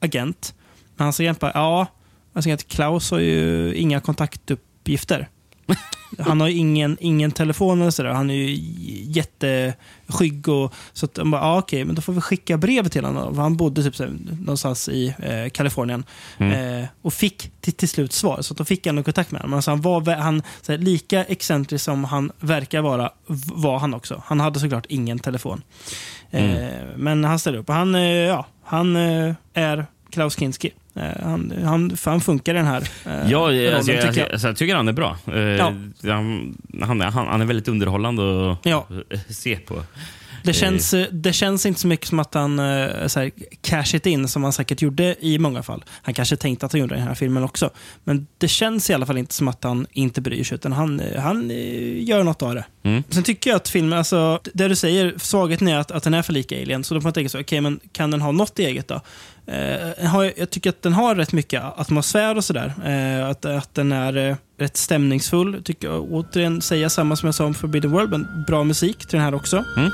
agent, 0.00 0.54
men 0.96 1.04
hans 1.04 1.20
agent 1.20 1.40
bara, 1.40 1.52
ja, 1.54 1.86
att 2.32 2.68
Klaus 2.68 3.10
har 3.10 3.18
ju 3.18 3.74
inga 3.74 4.00
kontaktuppgifter. 4.00 5.28
Han 6.18 6.40
har 6.40 6.48
ju 6.48 6.54
ingen, 6.54 6.96
ingen 7.00 7.32
telefon 7.32 7.80
eller 7.80 7.90
sådär. 7.90 8.10
Han 8.10 8.30
är 8.30 8.34
ju 8.34 8.58
jätteskygg. 9.02 10.48
Och, 10.48 10.74
så 10.92 11.06
att 11.06 11.14
de 11.14 11.30
bara, 11.30 11.42
ah, 11.42 11.58
okej, 11.58 11.84
men 11.84 11.94
då 11.94 12.02
får 12.02 12.12
vi 12.12 12.20
skicka 12.20 12.56
brev 12.56 12.88
till 12.88 13.04
honom. 13.04 13.38
Han 13.38 13.56
bodde 13.56 13.82
typ 13.82 13.98
någonstans 14.40 14.88
i 14.88 15.14
eh, 15.18 15.50
Kalifornien. 15.50 16.04
Mm. 16.38 16.82
Eh, 16.82 16.88
och 17.02 17.12
fick 17.12 17.50
till, 17.60 17.72
till 17.72 17.88
slut 17.88 18.12
svar. 18.12 18.42
Så 18.42 18.54
att 18.54 18.58
då 18.58 18.64
fick 18.64 18.86
han 18.86 19.04
kontakt 19.04 19.30
med 19.30 19.40
honom. 19.40 19.56
Alltså 19.56 19.70
han 19.70 19.80
var 19.80 20.14
han, 20.14 20.42
så 20.62 20.72
här, 20.72 20.78
lika 20.78 21.24
excentrisk 21.24 21.84
som 21.84 22.04
han 22.04 22.32
verkar 22.40 22.80
vara, 22.80 23.10
var 23.54 23.78
han 23.78 23.94
också. 23.94 24.22
Han 24.26 24.40
hade 24.40 24.60
såklart 24.60 24.86
ingen 24.88 25.18
telefon. 25.18 25.62
Eh, 26.30 26.66
men 26.96 27.24
han 27.24 27.38
ställde 27.38 27.58
upp. 27.58 27.68
Och 27.68 27.74
han, 27.74 27.94
eh, 27.94 28.02
ja, 28.02 28.46
han 28.64 28.96
eh, 28.96 29.34
är 29.54 29.86
Klaus 30.10 30.38
Kinski. 30.38 30.72
Eh, 30.96 31.22
han, 31.22 31.52
han, 31.64 31.96
han 32.04 32.20
funkar 32.20 32.54
den 32.54 32.66
här 32.66 32.82
eh, 33.06 33.30
Ja, 33.30 33.38
rollen, 33.38 33.74
alltså, 33.76 33.92
jag, 33.92 34.02
tycker 34.06 34.20
jag, 34.20 34.32
jag. 34.32 34.50
jag 34.50 34.56
tycker 34.56 34.74
han 34.74 34.88
är 34.88 34.92
bra. 34.92 35.16
Eh, 35.26 35.38
Ja. 35.40 35.64
han, 36.02 36.56
han, 36.82 37.00
är- 37.00 37.10
han, 37.10 37.40
är 37.40 37.44
väldigt 37.44 37.68
underhållande 37.68 38.52
att 38.52 38.58
Ja. 38.62 38.86
se 39.28 39.56
på. 39.56 39.82
Det 40.44 40.52
känns, 40.52 40.94
eh, 40.94 41.06
det 41.12 41.32
känns 41.32 41.66
inte 41.66 41.80
så 41.80 41.86
mycket 41.86 42.06
som 42.06 42.18
att 42.18 42.34
han 42.34 42.58
eh, 42.58 43.06
så 43.06 43.20
här, 43.20 43.30
cash 43.62 43.96
it 43.96 44.06
in, 44.06 44.28
som 44.28 44.42
han 44.42 44.52
säkert 44.52 44.82
gjorde 44.82 45.16
i 45.20 45.38
många 45.38 45.62
fall. 45.62 45.84
Han 46.02 46.14
kanske 46.14 46.36
tänkte 46.36 46.66
att 46.66 46.72
han 46.72 46.80
gjorde 46.80 46.94
den 46.94 47.06
här 47.06 47.14
filmen 47.14 47.44
också. 47.44 47.70
Men 48.04 48.26
det 48.38 48.48
känns 48.48 48.90
i 48.90 48.94
alla 48.94 49.06
fall 49.06 49.18
inte 49.18 49.34
som 49.34 49.48
att 49.48 49.64
han 49.64 49.86
inte 49.92 50.20
bryr 50.20 50.44
sig, 50.44 50.54
utan 50.54 50.72
han, 50.72 51.00
eh, 51.00 51.20
han 51.22 51.50
eh, 51.50 52.04
gör 52.08 52.24
något 52.24 52.42
av 52.42 52.54
det. 52.54 52.64
Mm. 52.82 53.02
Sen 53.08 53.22
tycker 53.22 53.50
jag 53.50 53.56
att 53.56 53.68
filmen, 53.68 53.98
alltså, 53.98 54.40
det 54.54 54.68
du 54.68 54.76
säger, 54.76 55.14
svagheten 55.18 55.68
är 55.68 55.76
att, 55.78 55.90
att 55.90 56.02
den 56.02 56.14
är 56.14 56.22
för 56.22 56.32
lik 56.32 56.52
Alien. 56.52 56.84
Så 56.84 56.94
då 56.94 57.00
får 57.00 57.06
man 57.06 57.12
tänka 57.12 57.28
så, 57.28 57.40
okej, 57.40 57.60
men 57.60 57.80
kan 57.92 58.10
den 58.10 58.20
ha 58.22 58.32
något 58.32 58.58
eget 58.58 58.88
då? 58.88 59.00
Eh, 59.46 60.32
jag 60.36 60.50
tycker 60.50 60.70
att 60.70 60.82
den 60.82 60.92
har 60.92 61.14
rätt 61.14 61.32
mycket 61.32 61.62
atmosfär 61.76 62.36
och 62.36 62.44
sådär. 62.44 62.72
Eh, 62.84 63.28
att, 63.28 63.44
att 63.44 63.74
den 63.74 63.92
är 63.92 64.16
eh, 64.16 64.36
rätt 64.58 64.76
stämningsfull. 64.76 65.62
Tycker 65.64 65.88
jag, 65.88 66.12
återigen 66.12 66.62
säga 66.62 66.90
samma 66.90 67.16
som 67.16 67.26
jag 67.26 67.34
sa 67.34 67.44
om 67.44 67.54
Forbidden 67.54 67.90
World, 67.90 68.10
men 68.10 68.44
bra 68.46 68.64
musik 68.64 68.98
till 68.98 69.18
den 69.18 69.20
här 69.20 69.34
också. 69.34 69.64
Mm. 69.76 69.90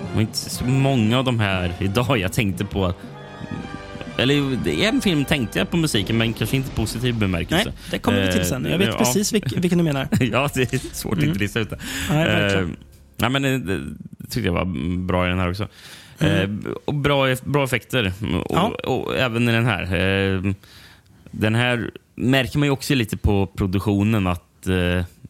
Det 0.00 0.14
var 0.14 0.20
inte 0.20 0.38
så 0.38 0.64
många 0.64 1.18
av 1.18 1.24
de 1.24 1.40
här 1.40 1.72
idag 1.78 2.18
jag 2.18 2.32
tänkte 2.32 2.64
på. 2.64 2.94
Eller 4.18 4.68
är 4.68 4.88
en 4.88 5.00
film 5.00 5.24
tänkte 5.24 5.58
jag 5.58 5.70
på 5.70 5.76
musiken, 5.76 6.18
men 6.18 6.32
kanske 6.32 6.56
inte 6.56 6.68
i 6.72 6.76
positiv 6.76 7.14
bemärkelse. 7.14 7.64
Nej, 7.64 7.74
det 7.90 7.98
kommer 7.98 8.26
vi 8.26 8.32
till 8.32 8.44
sen. 8.44 8.64
Jag 8.70 8.78
vet 8.78 8.88
Eh, 8.88 8.98
precis 8.98 9.32
vilk, 9.32 9.56
vilken 9.56 9.78
du 9.78 9.84
menar. 9.84 10.08
Ja, 10.10 10.18
ja, 10.32 10.50
det 10.54 10.72
är 10.72 10.94
svårt 10.94 11.18
att 11.18 11.24
inte 11.24 11.38
lista 11.38 11.60
ut 11.60 11.70
det. 11.70 11.78
Nej. 12.10 12.54
Eh, 12.54 12.66
nej, 13.16 13.30
men 13.30 13.42
det, 13.42 13.58
det 13.58 13.80
tyckte 14.20 14.40
jag 14.40 14.52
var 14.52 14.64
bra 15.06 15.26
i 15.26 15.28
den 15.28 15.38
här 15.38 15.50
också. 15.50 15.68
Mm. 16.18 16.62
Eh, 16.66 16.72
och 16.84 16.94
bra, 16.94 17.36
bra 17.44 17.64
effekter. 17.64 18.12
Och, 18.44 18.56
Ja. 18.56 18.68
och 18.84 19.16
även 19.16 19.48
i 19.48 19.52
den 19.52 19.66
här. 19.66 19.82
Eh, 19.82 20.52
den 21.30 21.54
här 21.54 21.90
märker 22.14 22.58
man 22.58 22.66
ju 22.66 22.72
också 22.72 22.94
lite 22.94 23.16
på 23.16 23.46
produktionen 23.46 24.26
att 24.26 24.42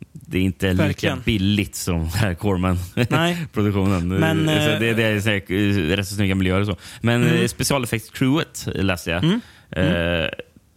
eh, 0.01 0.07
det 0.13 0.41
inte 0.41 0.69
är 0.69 0.73
lika 0.73 0.85
Verkligen. 0.87 1.21
billigt 1.25 1.75
som 1.77 2.09
här 2.09 2.27
Nej. 2.27 2.37
Corman-produktionen. 2.41 4.09
Men, 4.09 4.47
så 4.47 4.53
eh, 4.53 4.81
det, 4.81 4.95
det 4.95 5.03
är 5.03 5.21
säkert, 5.21 5.51
eh, 5.51 5.97
rätt 5.97 6.09
så 6.09 6.15
snygga 6.15 6.35
miljöer 6.35 6.61
och 6.61 6.67
så. 6.67 6.77
Men 7.01 7.23
mm. 7.29 7.49
specialeffektscrewet 7.49 8.69
läste 8.75 9.11
jag. 9.11 9.25
Mm. 9.25 9.41
Eh, 9.71 10.29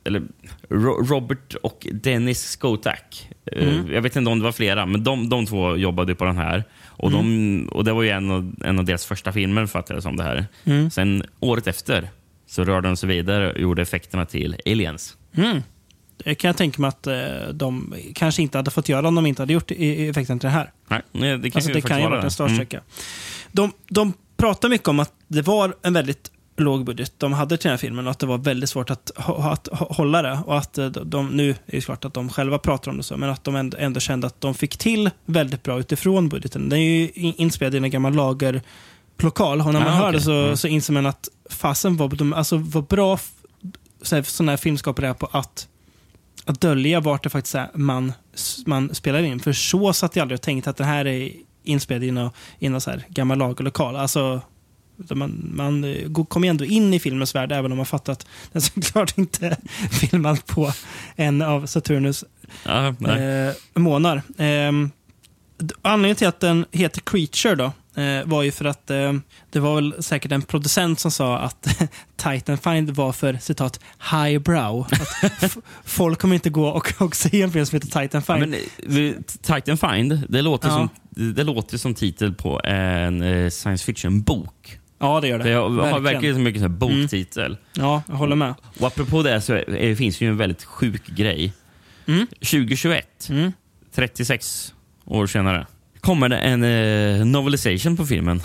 eller 0.04 0.22
Ro- 0.70 1.04
Robert 1.06 1.56
och 1.64 1.88
Dennis 1.94 2.44
Skotak. 2.50 3.30
Eh, 3.52 3.68
Mm. 3.68 3.92
Jag 3.94 4.02
vet 4.02 4.16
inte 4.16 4.32
om 4.32 4.40
det 4.40 4.44
var 4.46 4.52
flera, 4.52 4.86
men 4.86 5.04
de, 5.04 5.30
de 5.30 5.46
två 5.46 5.76
jobbade 5.78 6.16
på 6.16 6.26
den 6.26 6.38
här. 6.38 6.64
Och, 6.88 7.12
de, 7.12 7.20
Mm. 7.26 7.68
och 7.70 7.84
Det 7.84 7.94
var 7.94 8.04
ju 8.04 8.10
en 8.10 8.32
av, 8.32 8.56
en 8.66 8.80
av 8.80 8.86
deras 8.86 9.06
första 9.06 9.32
filmer, 9.32 9.66
fattar 9.66 9.94
jag 9.94 10.04
som 10.04 10.16
det 10.18 10.24
här. 10.24 10.46
Mm. 10.66 10.90
Sen 10.92 11.24
året 11.40 11.68
efter 11.68 12.10
så 12.48 12.64
rörde 12.64 12.88
de 12.88 12.98
sig 12.98 13.10
vidare 13.10 13.52
och 13.54 13.60
gjorde 13.60 13.82
effekterna 13.82 14.26
till 14.26 14.56
Aliens. 14.66 15.18
Det 16.24 16.36
kan 16.36 16.48
jag 16.50 16.58
tänka 16.58 16.82
mig 16.82 16.88
att 16.88 17.08
eh, 17.08 17.16
de 17.54 17.96
kanske 18.16 18.42
inte 18.42 18.58
hade 18.58 18.72
fått 18.72 18.90
göra 18.90 19.08
om 19.08 19.16
de 19.16 19.26
inte 19.26 19.42
hade 19.42 19.54
gjort 19.54 19.72
effekten 19.72 20.40
till 20.40 20.48
det 20.48 20.54
här. 20.54 20.72
Nej, 21.12 21.38
det 21.38 21.50
kan 21.50 21.58
Alltså, 21.58 21.70
ju 21.70 21.74
det 21.74 21.82
kan 21.82 21.98
ju 22.02 22.04
varit 22.04 22.06
en 22.06 22.12
det. 22.12 22.18
Mm. 22.20 22.30
startsträcka. 22.30 22.82
De, 23.52 23.72
de 23.90 24.14
pratar 24.38 24.70
mycket 24.70 24.88
om 24.88 25.00
att 25.00 25.14
det 25.28 25.42
var 25.42 25.76
en 25.82 25.94
väldigt 25.94 26.32
låg 26.58 26.86
budget 26.86 27.14
de 27.18 27.34
hade 27.34 27.58
till 27.58 27.64
den 27.64 27.72
här 27.72 27.78
filmen 27.78 28.08
och 28.08 28.12
att 28.12 28.20
det 28.20 28.26
var 28.26 28.38
väldigt 28.38 28.70
svårt 28.70 28.90
att, 28.90 29.12
att 29.28 29.68
hålla 29.72 30.22
det. 30.22 30.40
Och 30.46 30.58
att 30.58 30.78
eh, 30.78 30.86
de, 30.88 31.28
nu 31.30 31.50
är 31.50 31.56
det 31.66 31.82
klart 31.82 32.06
att 32.06 32.14
de 32.14 32.30
själva 32.30 32.58
pratar 32.60 32.92
om 32.92 32.98
det 32.98 33.04
så, 33.04 33.18
men 33.18 33.30
att 33.30 33.44
de 33.44 33.56
ändå, 33.56 33.78
ändå 33.78 34.00
kände 34.00 34.28
att 34.28 34.42
de 34.42 34.54
fick 34.54 34.78
till 34.78 35.10
väldigt 35.26 35.64
bra 35.64 35.80
utifrån 35.80 36.30
budgeten. 36.30 36.70
Den 36.70 36.80
är 36.80 36.84
ju 36.84 37.10
in- 37.10 37.34
inspelad 37.38 37.76
i 37.76 37.78
en 37.78 37.90
gammal 37.92 38.14
lagerlokal 38.14 39.62
och 39.62 39.66
när 39.74 39.80
man 39.80 39.88
Ah, 39.88 39.92
hör 39.92 40.08
okej. 40.10 40.14
det 40.20 40.22
så, 40.26 40.32
Mm. 40.44 40.58
så 40.58 40.68
inser 40.68 40.94
man 40.94 41.06
att 41.06 41.30
fasen 41.50 41.98
var, 41.98 42.10
de, 42.10 42.34
alltså, 42.34 42.58
vad 42.58 42.84
bra 42.84 43.20
sådana 44.02 44.52
här 44.52 44.58
filmskapare 44.58 45.08
är 45.08 45.14
på 45.14 45.30
att 45.32 45.68
att 46.50 46.62
dölja 46.62 47.00
vart 47.00 47.24
det 47.24 47.30
faktiskt 47.30 47.56
är 47.56 47.70
man, 47.74 48.14
man 48.66 48.96
spelar 48.96 49.24
in. 49.24 49.40
För 49.40 49.54
så 49.54 49.94
satt 49.94 50.16
jag 50.16 50.22
aldrig 50.22 50.38
och 50.38 50.42
tänkte 50.42 50.70
att 50.70 50.78
det 50.78 50.84
här 50.84 51.08
är 51.08 51.32
inspelad 51.64 52.04
i 52.04 52.12
någon, 52.12 52.32
i 52.60 52.70
någon 52.70 52.82
så 52.82 52.90
här 52.92 53.06
gammal 53.10 53.38
lagerlokal. 53.38 53.96
Alltså, 53.96 54.42
man, 55.10 55.52
man 55.54 55.84
eh, 55.84 56.12
ju 56.44 56.50
ändå 56.50 56.66
in 56.66 56.94
i 56.94 57.00
filmens 57.00 57.36
värld 57.36 57.52
även 57.52 57.72
om 57.72 57.78
man 57.78 57.86
fattar 57.86 58.14
att 58.14 58.28
den 58.52 58.62
såklart 58.62 59.18
inte 59.18 59.58
filmad 59.92 60.46
på 60.46 60.72
en 61.16 61.42
av 61.42 61.66
Saturnus 61.66 62.24
Ja, 62.66 62.88
eh, 62.88 63.54
månar. 63.74 64.22
D- 65.58 65.76
anledningen 65.82 66.16
till 66.16 66.28
att 66.28 66.40
den 66.40 66.66
heter 66.72 67.02
Creature 67.02 67.56
då, 67.56 67.64
eh, 67.66 67.72
var 68.26 68.44
ju 68.44 68.52
för 68.52 68.66
att 68.66 68.90
eh, 68.92 69.14
det 69.52 69.60
var 69.60 69.76
väl 69.76 70.04
säkert 70.04 70.32
en 70.32 70.42
producent 70.42 71.00
som 71.00 71.12
sa 71.12 71.38
att 71.38 71.68
Titan 72.18 72.58
Find 72.58 72.90
var 72.90 73.12
för 73.14 73.34
citat 73.42 73.80
highbrow. 74.12 74.88
Att 75.42 75.58
folk 75.86 76.20
kommer 76.20 76.36
inte 76.36 76.50
gå 76.50 76.68
och, 76.68 76.94
och 77.02 77.16
se 77.16 77.42
en 77.42 77.52
film 77.52 77.66
som 77.66 77.76
heter 77.76 77.88
Titan 78.02 78.24
Ja, 78.28 78.36
Find. 78.36 78.56
men, 78.88 79.06
eh, 79.10 79.14
Titan 79.42 79.78
Find, 79.78 80.24
det 80.30 80.42
låter, 80.42 80.68
Ja. 80.70 80.76
som, 80.76 80.90
det 81.34 81.44
låter 81.44 81.78
som 81.78 81.94
titel 81.94 82.34
på 82.34 82.62
en 82.64 83.22
eh, 83.22 83.50
science 83.50 83.86
fiction-bok. 83.86 84.80
ja, 85.00 85.20
det 85.22 85.28
gör 85.28 85.38
det. 85.38 85.44
Det 85.44 85.54
har, 85.54 85.70
Verkligen. 85.70 86.04
verkligen 86.04 86.36
så 86.36 86.42
mycket 86.42 86.62
så 86.62 86.68
här 86.68 86.76
boktitel. 86.76 87.58
Ja, 87.74 88.04
jag 88.08 88.16
håller 88.16 88.36
med. 88.36 88.54
Och 88.80 88.88
apropå 88.88 89.24
det 89.24 89.42
så 89.42 89.54
är, 89.54 89.96
finns 89.96 90.22
ju 90.22 90.28
en 90.30 90.38
väldigt 90.38 90.64
sjuk 90.64 91.08
grej. 91.08 91.54
Mm. 92.06 92.28
2021, 92.28 93.28
Mm. 93.30 93.52
36 93.96 94.74
år 95.06 95.28
senare, 95.28 95.68
kommer 96.02 96.30
det 96.30 96.38
en 96.38 96.64
eh, 96.64 97.26
novelisation 97.26 97.98
på 97.98 98.06
filmen. 98.06 98.42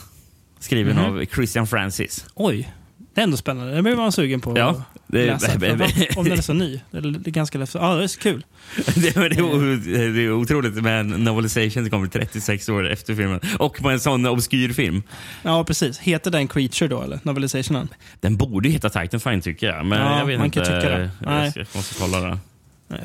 Skriven 0.61 0.97
Mhm. 0.97 1.05
av 1.05 1.25
Christian 1.35 1.67
Francis. 1.67 2.27
Oj, 2.35 2.73
det 3.15 3.21
är 3.21 3.25
ändå 3.25 3.37
spännande. 3.37 3.75
Det 3.75 3.83
blir 3.83 3.97
man 3.97 4.13
sugen 4.13 4.41
på 4.41 4.59
Ja, 4.59 4.69
att 4.71 4.83
det- 5.07 5.27
läsa. 5.27 5.47
För 5.61 5.77
vad- 5.77 6.17
Om 6.19 6.25
den 6.25 6.39
är 6.39 6.43
så 6.43 6.53
ny. 6.53 6.81
Det 6.91 6.99
är, 6.99 7.03
det 7.03 7.31
är 7.31 7.33
ganska 7.33 7.59
lätt. 7.59 7.75
Ja, 7.75 7.95
det 7.95 8.03
är 8.05 8.09
så 8.09 8.21
kul. 8.21 8.45
det, 8.95 9.17
är, 9.17 9.29
det, 9.29 9.37
är, 9.37 9.43
o- 9.43 9.77
det 10.15 10.21
är 10.25 10.33
otroligt 10.33 10.75
med 10.75 11.01
en 11.01 11.09
novelisation 11.09 11.71
som 11.85 11.91
kommer 11.91 12.07
36 12.07 12.69
år 12.69 12.91
efter 12.91 13.15
filmen. 13.15 13.41
Och 13.59 13.77
på 13.77 13.91
en 13.91 14.01
sån 14.01 14.27
obskyr 14.27 14.73
film. 14.73 15.03
Ja, 15.43 15.65
precis. 15.65 15.99
Heter 15.99 16.31
den 16.31 16.49
Creature 16.49 16.89
då, 16.89 17.03
eller? 17.03 17.21
Novelisationen? 17.23 17.89
Den 18.21 18.37
borde 18.37 18.69
ju 18.69 18.73
heta 18.75 18.89
Titan 18.91 19.21
Find 19.21 19.43
tycker 19.43 19.67
jag. 19.67 19.87
Men 19.87 20.01
Ja, 20.01 20.19
jag 20.19 20.27
vet 20.27 20.39
man 20.39 20.47
inte. 20.47 20.61
kan 20.61 20.65
tycka 20.81 20.89
det. 20.99 21.11
Nej. 21.21 21.53
Jag 21.55 21.67
jag 21.73 21.77
måste 21.77 21.95
kolla 22.01 22.21
det. 22.21 22.39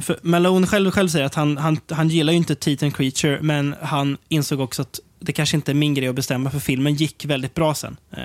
För 0.02 0.19
Malone 0.21 0.67
själv, 0.67 0.91
själv 0.91 1.08
säger 1.08 1.25
att 1.25 1.36
han, 1.36 1.58
han, 1.58 1.80
han 1.89 2.10
gillar 2.10 2.34
ju 2.34 2.38
inte 2.38 2.56
Titan 2.56 2.91
Creature, 2.91 3.41
men 3.41 3.75
han 3.82 4.17
insåg 4.30 4.60
också 4.60 4.82
att 4.82 4.99
det 5.19 5.32
kanske 5.32 5.58
inte 5.58 5.71
är 5.71 5.73
min 5.73 5.93
grej 5.93 6.08
att 6.08 6.15
bestämma, 6.15 6.52
för 6.52 6.60
filmen 6.60 6.93
gick 6.93 7.26
väldigt 7.26 7.55
bra 7.55 7.74
sen 7.74 7.97
eh, 8.11 8.24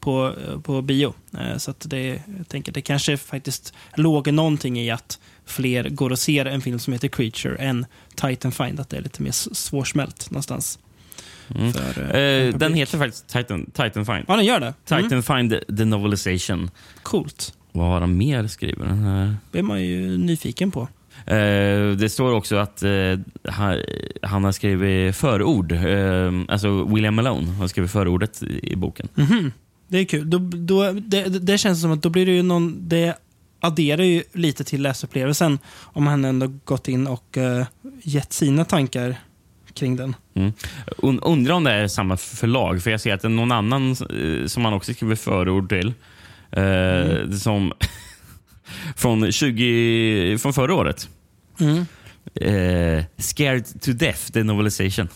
på, 0.00 0.34
eh, 0.48 0.60
på 0.60 0.82
bio. 0.82 1.14
Eh, 1.38 1.56
så 1.56 1.70
att 1.70 1.86
det, 1.90 2.22
jag 2.38 2.48
tänker, 2.48 2.72
det 2.72 2.80
kanske 2.80 3.16
faktiskt 3.16 3.74
låg 3.94 4.32
någonting 4.32 4.80
i 4.80 4.90
att 4.90 5.18
fler 5.46 5.88
går 5.88 6.10
och 6.10 6.18
ser 6.18 6.46
en 6.46 6.60
film 6.60 6.78
som 6.78 6.92
heter 6.92 7.08
Creature 7.08 7.56
än 7.56 7.86
Titan 8.14 8.52
Find, 8.52 8.80
att 8.80 8.88
det 8.88 8.96
är 8.96 9.02
lite 9.02 9.22
mer 9.22 9.54
svårsmält 9.54 10.30
någonstans. 10.30 10.78
Mm. 11.54 11.72
För, 11.72 12.16
eh, 12.16 12.20
Eh, 12.20 12.54
den 12.54 12.74
heter 12.74 12.98
faktiskt 12.98 13.28
Titan, 13.28 13.66
Titan 13.66 14.06
Find. 14.06 14.24
Ja, 14.28 14.36
den 14.36 14.44
gör 14.44 14.60
det. 14.60 14.74
Titan 14.84 15.04
Mm. 15.04 15.22
Find 15.22 15.50
the, 15.50 15.76
the 15.76 15.84
Novelisation. 15.84 16.70
Coolt. 17.02 17.54
Vad 17.72 17.86
har 17.86 18.00
han 18.00 18.16
mer 18.16 18.36
här? 18.84 19.36
Det 19.50 19.58
är 19.58 19.62
man 19.62 19.82
ju 19.82 20.18
nyfiken 20.18 20.70
på. 20.70 20.88
Eh, 21.26 21.96
det 21.96 22.12
står 22.12 22.32
också 22.32 22.56
att 22.56 22.82
eh, 22.82 22.90
han, 24.22 24.44
har 24.44 24.52
skrivit 24.52 25.16
förord. 25.16 25.72
Eh, 25.72 26.32
alltså 26.48 26.84
William 26.84 27.14
Malone 27.14 27.52
har 27.52 27.68
skrivit 27.68 27.90
förordet 27.90 28.42
i, 28.42 28.76
boken. 28.76 29.08
Mhm. 29.14 29.52
Det 29.88 29.98
är 29.98 30.04
kul. 30.04 30.30
Då, 30.30 30.38
då, 30.38 30.92
det, 30.92 31.24
det 31.28 31.58
känns 31.58 31.80
som 31.82 31.92
att 31.92 32.02
då 32.02 32.08
blir 32.08 32.26
det 32.26 32.32
ju 32.32 32.42
någon... 32.42 32.88
Det 32.88 33.14
adderar 33.60 34.02
ju 34.02 34.22
lite 34.32 34.64
till 34.64 34.82
läsupplevelsen 34.82 35.58
om 35.82 36.06
han 36.06 36.24
ändå 36.24 36.52
gått 36.64 36.88
in 36.88 37.06
och 37.06 37.36
uh, 37.36 37.64
gett 38.02 38.32
sina 38.32 38.64
tankar 38.64 39.16
kring 39.74 39.96
den. 39.96 40.16
Mm. 40.34 40.52
Und, 40.96 41.20
undrar 41.22 41.54
om 41.54 41.64
det 41.64 41.72
är 41.72 41.88
samma 41.88 42.16
förlag, 42.16 42.82
för 42.82 42.90
jag 42.90 43.00
ser 43.00 43.14
att 43.14 43.20
det 43.20 43.28
är 43.28 43.30
någon 43.30 43.52
annan 43.52 43.96
som 44.48 44.64
han 44.64 44.74
också 44.74 44.94
skriver 44.94 45.16
förord 45.16 45.68
till. 45.68 45.92
Eh, 46.50 47.30
som 47.30 47.72
från, 48.96 49.32
20, 49.32 50.38
från 50.38 50.52
förra 50.52 50.74
året. 50.74 51.08
Mm. 51.60 51.86
Eh, 52.34 53.04
Scared 53.18 53.80
to 53.80 53.92
Death, 53.92 54.32
the 54.32 54.42
novelisation. 54.42 55.08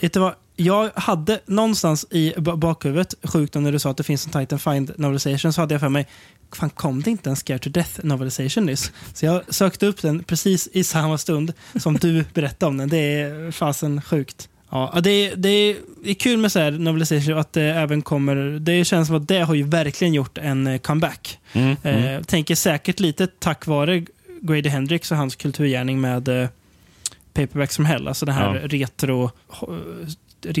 Vet 0.00 0.12
du 0.12 0.20
vad? 0.20 0.34
jag 0.56 0.90
hade 0.94 1.40
någonstans 1.46 2.06
i 2.10 2.32
ba- 2.36 2.56
bakhuvudet, 2.56 3.14
sjukt 3.22 3.54
när 3.54 3.72
du 3.72 3.78
sa 3.78 3.90
att 3.90 3.96
det 3.96 4.02
finns 4.02 4.26
en 4.26 4.32
Titan 4.32 4.58
Find 4.58 4.92
novelization, 4.96 5.52
så 5.52 5.60
hade 5.60 5.74
jag 5.74 5.80
för 5.80 5.88
mig, 5.88 6.06
fan 6.52 6.70
kom 6.70 7.02
det 7.02 7.10
inte 7.10 7.30
en 7.30 7.36
Scare 7.36 7.58
to 7.58 7.70
Death 7.70 8.04
novelization 8.04 8.66
nyss? 8.66 8.92
Så 9.14 9.26
jag 9.26 9.54
sökte 9.54 9.86
upp 9.86 10.02
den 10.02 10.24
precis 10.24 10.68
i 10.72 10.84
samma 10.84 11.18
stund 11.18 11.52
som 11.74 11.94
du 11.94 12.24
berättade 12.34 12.70
om 12.70 12.76
den. 12.76 12.88
Det 12.88 12.98
är 12.98 13.50
fasen 13.50 14.02
sjukt. 14.02 14.48
Ja, 14.70 15.00
det, 15.02 15.10
är, 15.10 15.36
det, 15.36 15.48
är, 15.48 16.14
kul 16.14 16.38
med 16.38 16.52
så 16.52 16.58
här 16.58 16.70
novelization 16.70 17.38
att 17.38 17.52
det 17.52 17.62
även 17.62 18.02
kommer, 18.02 18.36
det 18.60 18.84
känns 18.84 19.06
som 19.08 19.16
att 19.16 19.28
det 19.28 19.40
har 19.40 19.54
ju 19.54 19.62
verkligen 19.62 20.14
gjort 20.14 20.38
en 20.38 20.66
eh, 20.66 20.78
comeback. 20.78 21.38
Mm, 21.52 21.76
Eh, 21.82 22.22
tänker 22.22 22.54
säkert 22.54 23.00
lite 23.00 23.26
tack 23.26 23.66
vare 23.66 24.04
Grady 24.40 24.68
Hendrix 24.68 25.10
och 25.10 25.16
hans 25.16 25.36
kulturgärning 25.36 26.00
med 26.00 26.28
eh, 26.28 26.48
Paperbacks 27.32 27.76
from 27.76 27.84
Hell. 27.84 28.08
Alltså 28.08 28.26
den 28.26 28.34
här 28.34 28.54
Ja. 28.54 28.60
retro 28.68 29.30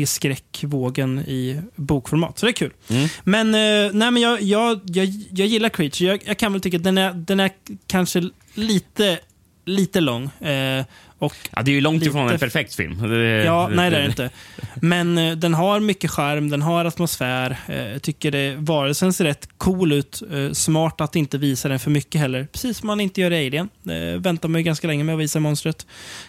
skräckvågen 0.06 1.18
i 1.18 1.60
bokformat. 1.76 2.38
Så 2.38 2.46
det 2.46 2.50
är 2.50 2.54
kul. 2.54 2.72
Mm. 2.88 3.08
Men, 3.24 3.54
eh, 3.54 3.92
nej, 3.92 4.10
men 4.10 4.22
jag, 4.22 4.42
jag, 4.42 4.80
jag, 4.84 5.06
jag 5.32 5.46
gillar 5.46 5.68
Creature. 5.68 6.08
Jag, 6.08 6.22
jag 6.26 6.38
kan 6.38 6.52
väl 6.52 6.60
tycka 6.60 6.76
att 6.76 6.84
den 6.84 6.98
är, 6.98 7.12
den 7.12 7.40
är 7.40 7.50
kanske 7.86 8.30
lite, 8.54 9.18
lite 9.64 10.00
lång. 10.00 10.24
Eh, 10.40 10.84
och 11.26 11.34
Ja, 11.50 11.62
det 11.62 11.70
är 11.70 11.74
ju 11.74 11.80
långt 11.80 11.98
Lite 12.00 12.08
ifrån 12.10 12.28
en 12.30 12.38
perfekt 12.38 12.74
film. 12.74 13.12
Ja, 13.44 13.68
nej 13.72 13.90
det 13.90 13.96
är 13.96 14.00
det 14.00 14.06
inte. 14.06 14.30
Men 14.82 15.18
eh, 15.18 15.36
den 15.36 15.54
har 15.54 15.80
mycket 15.80 16.10
charm, 16.10 16.50
den 16.50 16.62
har 16.62 16.84
atmosfär. 16.84 17.58
Eh, 17.68 17.76
jag 17.92 18.02
tycker 18.02 18.30
det, 18.30 18.54
varelsen 18.58 19.12
ser 19.12 19.24
rätt 19.24 19.48
cool 19.58 19.92
ut. 19.92 20.22
Eh, 20.32 20.52
smart 20.52 21.00
att 21.00 21.16
inte 21.16 21.38
visa 21.38 21.68
den 21.68 21.78
för 21.78 21.90
mycket 21.90 22.20
heller. 22.20 22.46
Precis 22.52 22.78
som 22.78 22.86
man 22.86 23.00
inte 23.00 23.20
gör 23.20 23.30
i 23.32 23.46
Alien. 23.46 23.68
Eh, 23.88 24.20
väntar 24.20 24.48
man 24.48 24.60
ju 24.60 24.64
ganska 24.64 24.86
länge 24.86 25.04
med 25.04 25.14
att 25.14 25.20
visa 25.20 25.40
monstret. 25.40 25.86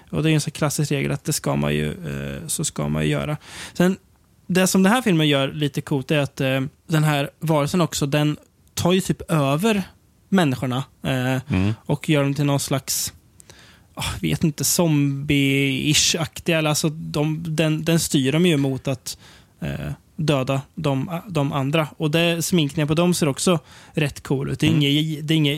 Och 0.09 0.23
det 0.23 0.27
är 0.29 0.31
ju 0.31 0.35
en 0.35 0.41
sån 0.41 0.51
klassisk 0.51 0.91
regel 0.91 1.11
att 1.11 1.23
det 1.23 1.33
ska 1.33 1.55
man 1.55 1.73
ju, 1.75 1.89
eh, 1.89 2.47
så 2.47 2.65
ska 2.65 2.87
man 2.87 3.03
ju 3.03 3.09
göra. 3.09 3.37
Sen, 3.73 3.97
det 4.47 4.67
som 4.67 4.83
den 4.83 4.93
här 4.93 5.01
filmen 5.01 5.27
gör 5.27 5.47
lite 5.47 5.81
coolt 5.81 6.11
är 6.11 6.17
att 6.17 6.35
den 6.87 7.03
här 7.03 7.29
varelsen 7.39 7.81
också, 7.81 8.05
den 8.05 8.37
tar 8.73 8.91
ju 8.93 9.01
typ 9.01 9.31
över 9.31 9.83
människorna 10.29 10.83
eh, 11.03 11.41
Mm. 11.49 11.73
och 11.85 12.09
gör 12.09 12.23
dem 12.23 12.33
till 12.33 12.45
någon 12.45 12.59
slags 12.59 13.13
vet 14.21 14.43
inte, 14.43 14.63
zombie-ish-aktiga. 14.63 16.69
Alltså, 16.69 16.89
de, 16.89 17.43
den, 17.55 17.83
den 17.83 17.99
styr 17.99 18.31
dem 18.31 18.45
ju 18.45 18.57
mot 18.57 18.87
att 18.87 19.17
eh, 19.61 19.91
döda 20.15 20.61
de, 20.75 21.21
de 21.29 21.53
andra. 21.53 21.87
Och 21.97 22.11
det, 22.11 22.41
sminkningen 22.41 22.87
på 22.87 22.93
dem 22.93 23.13
ser 23.13 23.27
också 23.27 23.59
rätt 23.93 24.23
cool 24.23 24.49
ut. 24.49 24.59
Det 24.59 24.67
är 24.67 24.71
Mm. 24.71 24.81
inget, 24.83 25.27
det 25.27 25.33
är 25.33 25.37
inget 25.37 25.57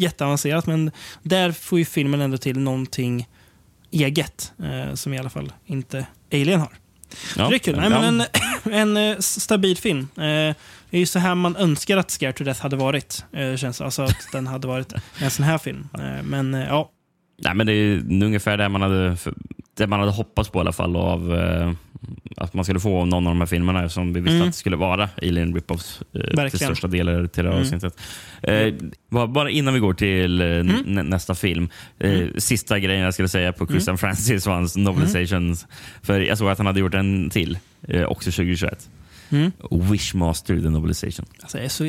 jätteavancerat, 0.00 0.66
men 0.66 0.90
där 1.22 1.52
får 1.52 1.78
ju 1.78 1.84
filmen 1.84 2.20
ändå 2.20 2.38
till 2.38 2.58
någonting 2.58 3.28
eget, 3.90 4.52
eh, 4.64 4.94
som 4.94 5.14
i 5.14 5.18
alla 5.18 5.30
fall 5.30 5.52
inte 5.66 6.06
Alien 6.32 6.60
har. 6.60 6.72
Ja. 7.36 7.48
Det 7.48 7.54
är 7.54 7.58
kul. 7.58 7.76
Nej, 7.76 7.90
men 7.90 8.04
en, 8.04 8.22
en 8.72 8.96
eh, 8.96 9.18
stabil 9.18 9.76
film. 9.76 10.08
Eh, 10.16 10.54
det 10.90 10.96
är 10.96 10.98
ju 10.98 11.06
så 11.06 11.18
här 11.18 11.34
man 11.34 11.56
önskar 11.56 11.96
att 11.96 12.10
Scare 12.10 12.32
to 12.32 12.44
Death 12.44 12.62
hade 12.62 12.76
varit. 12.76 13.24
Eh, 13.32 13.56
känns. 13.56 13.80
Alltså 13.80 14.02
att 14.02 14.16
den 14.32 14.46
hade 14.46 14.68
varit 14.68 14.92
en 15.18 15.30
sån 15.30 15.44
här 15.44 15.58
film. 15.58 15.88
Eh, 15.94 16.22
men 16.24 16.54
eh, 16.54 16.64
ja, 16.66 16.90
Nej, 17.38 17.54
men 17.54 17.66
det 17.66 17.72
är 17.72 17.96
ungefär 18.24 18.56
det 18.56 18.68
man 18.68 18.82
hade, 18.82 19.16
det 19.76 19.86
man 19.86 20.00
hade 20.00 20.12
hoppats 20.12 20.48
på 20.50 20.58
i 20.58 20.60
alla 20.60 20.72
fall 20.72 20.96
av 20.96 21.34
eh, 21.34 21.72
att 22.36 22.54
man 22.54 22.64
skulle 22.64 22.80
få 22.80 23.00
av 23.00 23.06
någon 23.06 23.26
av 23.26 23.30
de 23.34 23.38
här 23.40 23.46
filmerna 23.46 23.88
som 23.88 24.12
vi 24.12 24.20
visste 24.20 24.34
Mm. 24.36 24.48
att 24.48 24.52
det 24.54 24.58
skulle 24.58 24.76
vara 24.76 25.08
Alien 25.22 25.54
Rip-Offs 25.56 26.02
eh, 26.14 26.48
till 26.50 26.58
största 26.58 26.86
delar 26.88 27.26
till 27.26 27.44
det 27.44 27.50
här 27.50 27.56
Mm. 27.56 27.62
avsnittet. 27.62 28.00
Eh, 28.42 28.74
bara- 29.28 29.50
innan 29.50 29.74
vi 29.74 29.80
går 29.80 29.94
till 29.94 30.40
eh, 30.40 30.46
Mm. 30.46 30.74
nä- 30.86 31.02
nästa 31.02 31.34
film. 31.34 31.68
Eh, 31.98 32.20
Sista 32.38 32.78
grejen 32.78 33.02
jag 33.02 33.14
skulle 33.14 33.28
säga 33.28 33.52
på 33.52 33.66
Christian 33.66 33.98
Francis 33.98 34.46
var 34.46 34.54
hans 34.54 34.76
novelizations. 34.76 35.66
För 36.02 36.20
jag 36.20 36.38
såg 36.38 36.48
att 36.50 36.58
han 36.58 36.66
hade 36.66 36.80
gjort 36.80 36.94
en 36.94 37.30
till, 37.30 37.58
eh, 37.88 38.02
också 38.04 38.30
2021. 38.30 38.88
Mm. 39.30 39.52
Wishmaster, 39.70 40.60
the 40.60 40.68
novelization. 40.70 41.26
Alltså, 41.42 41.58
jag 41.58 41.64
är 41.64 41.68
så, 41.68 41.84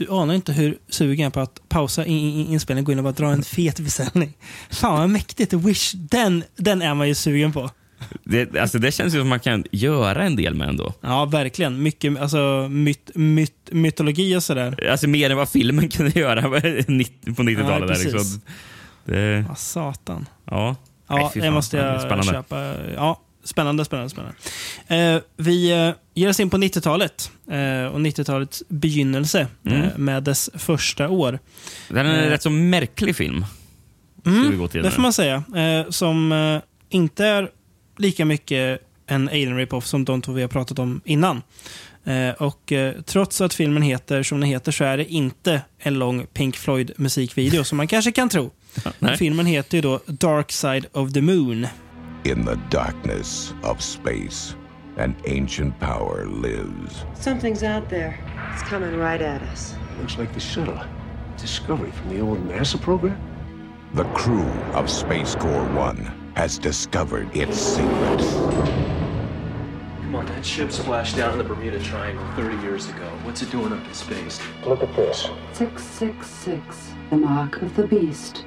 du 0.00 0.10
anar 0.10 0.34
inte 0.34 0.52
hur 0.52 0.78
sugen 0.88 1.18
jag 1.22 1.26
är 1.26 1.30
på 1.30 1.40
att 1.40 1.60
pausa 1.68 2.04
in, 2.06 2.16
in, 2.18 2.46
inspelningen 2.46 2.84
och 2.84 2.86
gå 2.86 2.92
in 2.92 2.98
och 2.98 3.04
bara 3.04 3.12
dra 3.12 3.32
en 3.32 3.42
fet 3.42 3.80
beställning. 3.80 4.32
Fan 4.70 4.98
vad 4.98 5.10
mäktigt. 5.10 5.52
Wish, 5.52 5.92
den, 5.94 6.44
den 6.56 6.82
är 6.82 6.94
man 6.94 7.08
ju 7.08 7.14
sugen 7.14 7.52
på. 7.52 7.70
Det, 8.24 8.56
alltså, 8.56 8.78
det 8.78 8.92
känns 8.92 9.14
ju 9.14 9.18
som 9.18 9.28
man 9.28 9.40
kan 9.40 9.64
göra 9.72 10.24
en 10.24 10.36
del 10.36 10.54
med 10.54 10.68
ändå. 10.68 10.94
Ja, 11.00 11.24
verkligen. 11.24 11.82
Mycket 11.82 12.20
alltså, 12.20 12.68
myt, 12.70 13.10
myt, 13.14 13.52
mytologi 13.70 14.36
och 14.36 14.42
sådär. 14.42 14.88
Alltså 14.90 15.08
mer 15.08 15.30
än 15.30 15.36
vad 15.36 15.48
filmen 15.48 15.88
kunde 15.88 16.20
göra 16.20 16.42
på 16.42 16.56
90-talet. 16.56 17.98
Ja, 17.98 18.04
liksom. 18.04 18.40
det, 19.04 19.44
Ja, 19.48 19.54
satan. 19.54 20.26
ja. 20.44 20.76
Ja, 21.08 21.16
Nej, 21.34 21.44
det 21.44 21.50
måste 21.50 21.76
jag 21.76 22.00
spännande. 22.00 22.24
köpa. 22.24 22.74
Ja, 22.94 23.20
spännande, 23.44 23.84
spännande, 23.84 24.10
spännande. 24.10 24.36
Eh, 25.16 25.22
vi 25.36 25.70
eh, 25.72 25.92
ger 26.20 26.28
oss 26.28 26.40
in 26.40 26.50
på 26.50 26.56
90-talet 26.56 27.30
eh, 27.50 27.84
och 27.94 28.00
90-talets 28.00 28.62
begynnelse 28.68 29.46
Mm. 29.66 29.82
eh, 29.82 29.88
med 29.98 30.22
dess 30.22 30.50
första 30.54 31.08
år. 31.08 31.38
Det 31.88 32.00
är 32.00 32.04
en 32.04 32.24
Eh. 32.24 32.30
rätt 32.30 32.42
så 32.42 32.50
märklig 32.50 33.16
film. 33.16 33.44
Till 34.70 34.82
Det 34.82 34.90
får 34.90 35.02
man 35.02 35.12
säga. 35.12 35.42
Eh, 35.56 35.90
som 35.90 36.32
eh, 36.32 36.60
inte 36.88 37.26
är 37.26 37.48
lika 37.98 38.24
mycket 38.24 38.80
en 39.06 39.28
Alien 39.28 39.56
Rip-Off 39.58 39.84
som 39.86 40.04
de 40.04 40.22
två 40.22 40.32
vi 40.32 40.42
har 40.42 40.48
pratat 40.48 40.78
om 40.78 41.00
innan. 41.04 41.42
Eh, 42.04 42.30
och 42.30 42.72
eh, 42.72 42.94
trots 43.06 43.40
att 43.40 43.54
filmen 43.54 43.82
heter 43.82 44.22
som 44.22 44.40
den 44.40 44.48
heter 44.48 44.72
så 44.72 44.84
är 44.84 44.96
det 44.96 45.04
inte 45.12 45.62
en 45.78 45.94
lång 45.98 46.26
Pink 46.26 46.56
Floyd 46.56 46.90
musikvideo 46.96 47.64
som 47.64 47.76
man 47.76 47.86
kanske 47.88 48.12
kan 48.12 48.28
tro. 48.28 48.50
Nej. 48.98 49.16
Filmen 49.16 49.46
heter 49.46 49.78
ju 49.78 49.82
då 49.82 50.00
Dark 50.06 50.52
Side 50.52 50.86
of 50.92 51.12
the 51.12 51.20
Moon. 51.20 51.66
In 52.24 52.46
the 52.46 52.54
darkness 52.76 53.54
of 53.62 53.80
space, 53.82 54.54
an 55.00 55.16
ancient 55.24 55.78
power 55.80 56.26
lives. 56.26 57.04
Something's 57.14 57.62
out 57.62 57.88
there. 57.88 58.18
It's 58.52 58.62
coming 58.62 58.96
right 58.98 59.20
at 59.22 59.40
us. 59.42 59.74
Looks 59.98 60.18
like 60.18 60.32
the 60.34 60.40
shuttle. 60.40 60.78
Discovery 61.38 61.90
from 61.90 62.10
the 62.10 62.20
old 62.20 62.46
NASA 62.46 62.78
program? 62.80 63.18
The 63.94 64.04
crew 64.12 64.48
of 64.74 64.90
Space 64.90 65.34
Corps 65.34 65.72
One 65.72 65.96
has 66.36 66.58
discovered 66.58 67.34
its 67.34 67.56
secret. 67.56 68.20
Come 70.02 70.14
on, 70.16 70.26
that 70.26 70.44
ship 70.44 70.70
splashed 70.70 71.16
down 71.16 71.32
in 71.32 71.38
the 71.38 71.44
Bermuda 71.44 71.82
Triangle 71.82 72.24
30 72.36 72.58
years 72.58 72.88
ago. 72.90 73.08
What's 73.22 73.40
it 73.40 73.50
doing 73.50 73.72
up 73.72 73.84
in 73.84 73.94
space? 73.94 74.38
Look 74.66 74.82
at 74.82 74.94
this. 74.94 75.22
666, 75.52 76.92
the 77.08 77.16
mark 77.16 77.62
of 77.62 77.74
the 77.74 77.86
beast. 77.86 78.44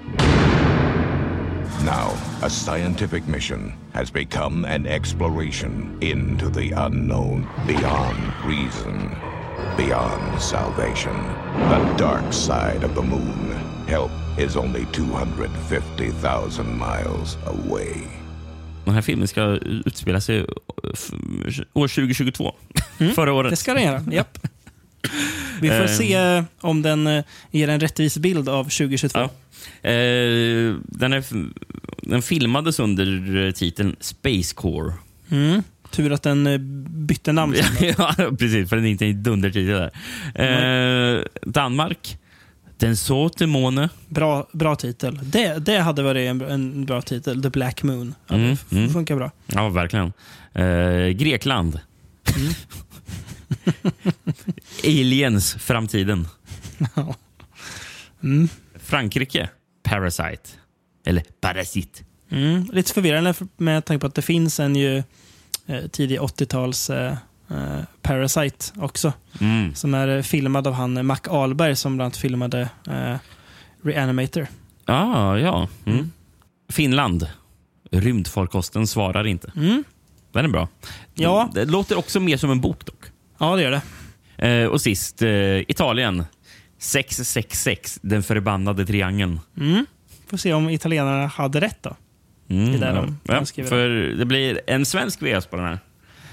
Now, 1.85 2.11
a 2.41 2.49
scientific 2.49 3.27
mission 3.27 3.73
has 3.93 4.11
become 4.13 4.65
an 4.65 4.85
exploration 4.87 5.97
into 6.01 6.49
the 6.49 6.71
unknown, 6.71 7.47
beyond 7.67 8.17
reason, 8.45 9.09
beyond 9.77 10.41
salvation. 10.41 11.15
The 11.69 12.03
dark 12.03 12.33
side 12.33 12.83
of 12.83 12.95
the 12.95 13.01
moon. 13.01 13.55
Help 13.87 14.11
is 14.39 14.55
only 14.55 14.85
250,000 14.93 16.65
miles 16.77 17.37
away. 17.45 17.93
Den 18.85 18.93
här 18.93 19.01
filmen 19.01 19.27
ska 19.27 19.41
utspela 19.85 20.21
sig 20.21 20.37
eh, 20.39 20.45
år 21.73 21.87
2022. 21.87 22.55
Förra 23.15 23.33
året. 23.33 23.49
Det 23.49 23.55
ska 23.55 23.73
den 23.73 23.83
göra, 23.83 24.03
japp. 24.11 24.37
Vi 25.61 25.67
får 25.69 25.75
Eh. 25.83 25.87
se 25.87 26.43
om 26.61 26.81
den 26.81 27.07
eh, 27.07 27.23
ger 27.51 27.67
en 27.67 27.79
rättvis 27.79 28.17
bild 28.17 28.49
av 28.49 28.63
2022. 28.63 29.19
Ja. 29.19 29.29
Eh, 29.81 30.75
den, 30.81 31.13
är, 31.13 31.23
den 32.09 32.21
filmades 32.21 32.79
under 32.79 33.35
eh, 33.45 33.51
titeln 33.51 33.95
Space 33.99 34.55
Corps. 34.55 34.93
Mm. 35.31 35.63
Tur 35.91 36.11
att 36.11 36.23
den 36.23 36.47
eh, 36.47 36.57
bytte 37.07 37.31
namn. 37.31 37.55
ja, 37.97 38.15
precis. 38.39 38.69
För 38.69 38.75
den 38.75 38.85
är 38.85 38.89
inte 38.89 39.05
en 39.05 39.23
dundertitel 39.23 39.89
där. 40.35 41.15
Eh, 41.15 41.23
Danmark. 41.41 42.17
Den 42.77 42.97
sorte 42.97 43.47
måne. 43.47 43.89
Bra, 44.07 44.47
bra 44.53 44.75
titel. 44.75 45.19
Det, 45.23 45.65
det 45.65 45.77
hade 45.79 46.03
varit 46.03 46.29
en, 46.29 46.41
en 46.41 46.85
bra 46.85 47.01
titel. 47.01 47.43
The 47.43 47.49
Black 47.49 47.83
Moon. 47.83 48.15
Ja, 48.27 48.35
Mm, 48.35 48.57
det 48.69 48.77
mm. 48.77 48.89
funkar 48.89 49.15
bra. 49.15 49.31
Ja, 49.47 49.69
verkligen. 49.69 50.13
Eh, 50.53 51.07
Grekland. 51.07 51.79
Aliens, 54.83 55.53
framtiden. 55.53 56.27
Mm. 58.23 58.49
Frankrike. 58.93 59.49
Parasite. 59.83 60.49
Eller 61.05 61.23
Parasit. 61.41 62.03
Mm. 62.29 62.69
Lite 62.73 62.93
förvirrande 62.93 63.33
med 63.57 63.85
tanke 63.85 64.01
på 64.01 64.07
att 64.07 64.15
det 64.15 64.21
finns 64.21 64.59
en 64.59 64.75
ju 64.75 65.03
eh, 65.67 65.87
tidig 65.91 66.19
80-tals 66.19 66.89
eh, 66.89 67.11
eh, 67.49 67.79
Parasite 68.01 68.65
också. 68.77 69.13
Mm. 69.41 69.75
Som 69.75 69.93
är 69.93 70.07
eh, 70.07 70.21
filmad 70.21 70.67
av 70.67 70.73
han 70.73 70.97
eh, 70.97 71.03
Mac 71.03 71.19
Ahlberg 71.27 71.75
som 71.75 71.95
bland 71.97 72.05
annat 72.05 72.17
filmade 72.17 72.69
eh, 72.87 73.15
Reanimator. 73.83 74.47
Ah, 74.85 75.37
ja. 75.37 75.67
Mm. 75.85 76.11
Finland. 76.69 77.27
Rymdfarkosten 77.91 78.87
svarar 78.87 79.27
inte. 79.27 79.51
Mm. 79.55 79.83
Den 80.31 80.45
är 80.45 80.49
bra. 80.49 80.67
Ja. 81.13 81.49
Det 81.53 81.65
låter 81.65 81.97
också 81.97 82.19
mer 82.19 82.37
som 82.37 82.51
en 82.51 82.61
bok 82.61 82.85
dock. 82.85 83.05
Ja, 83.37 83.55
det 83.55 83.61
gör 83.61 83.71
det. 83.71 83.81
Eh, 84.47 84.67
och 84.67 84.81
sist, 84.81 85.21
eh, 85.21 85.57
Italien. 85.59 86.25
666, 86.83 87.99
den 88.01 88.23
förbannade 88.23 88.85
triangeln. 88.85 89.39
Mm. 89.59 89.85
Får 90.29 90.37
se 90.37 90.53
om 90.53 90.69
italienarna 90.69 91.27
hade 91.27 91.59
rätt 91.61 91.77
då. 91.83 91.95
Mm, 92.49 92.79
Det 92.79 92.87
ja. 93.25 93.35
ja, 93.57 93.65
för 93.65 93.89
det 94.17 94.25
blir 94.25 94.61
en 94.67 94.85
svensk 94.85 95.21
VS 95.21 95.45
på 95.45 95.55
den 95.55 95.65
här. 95.65 95.79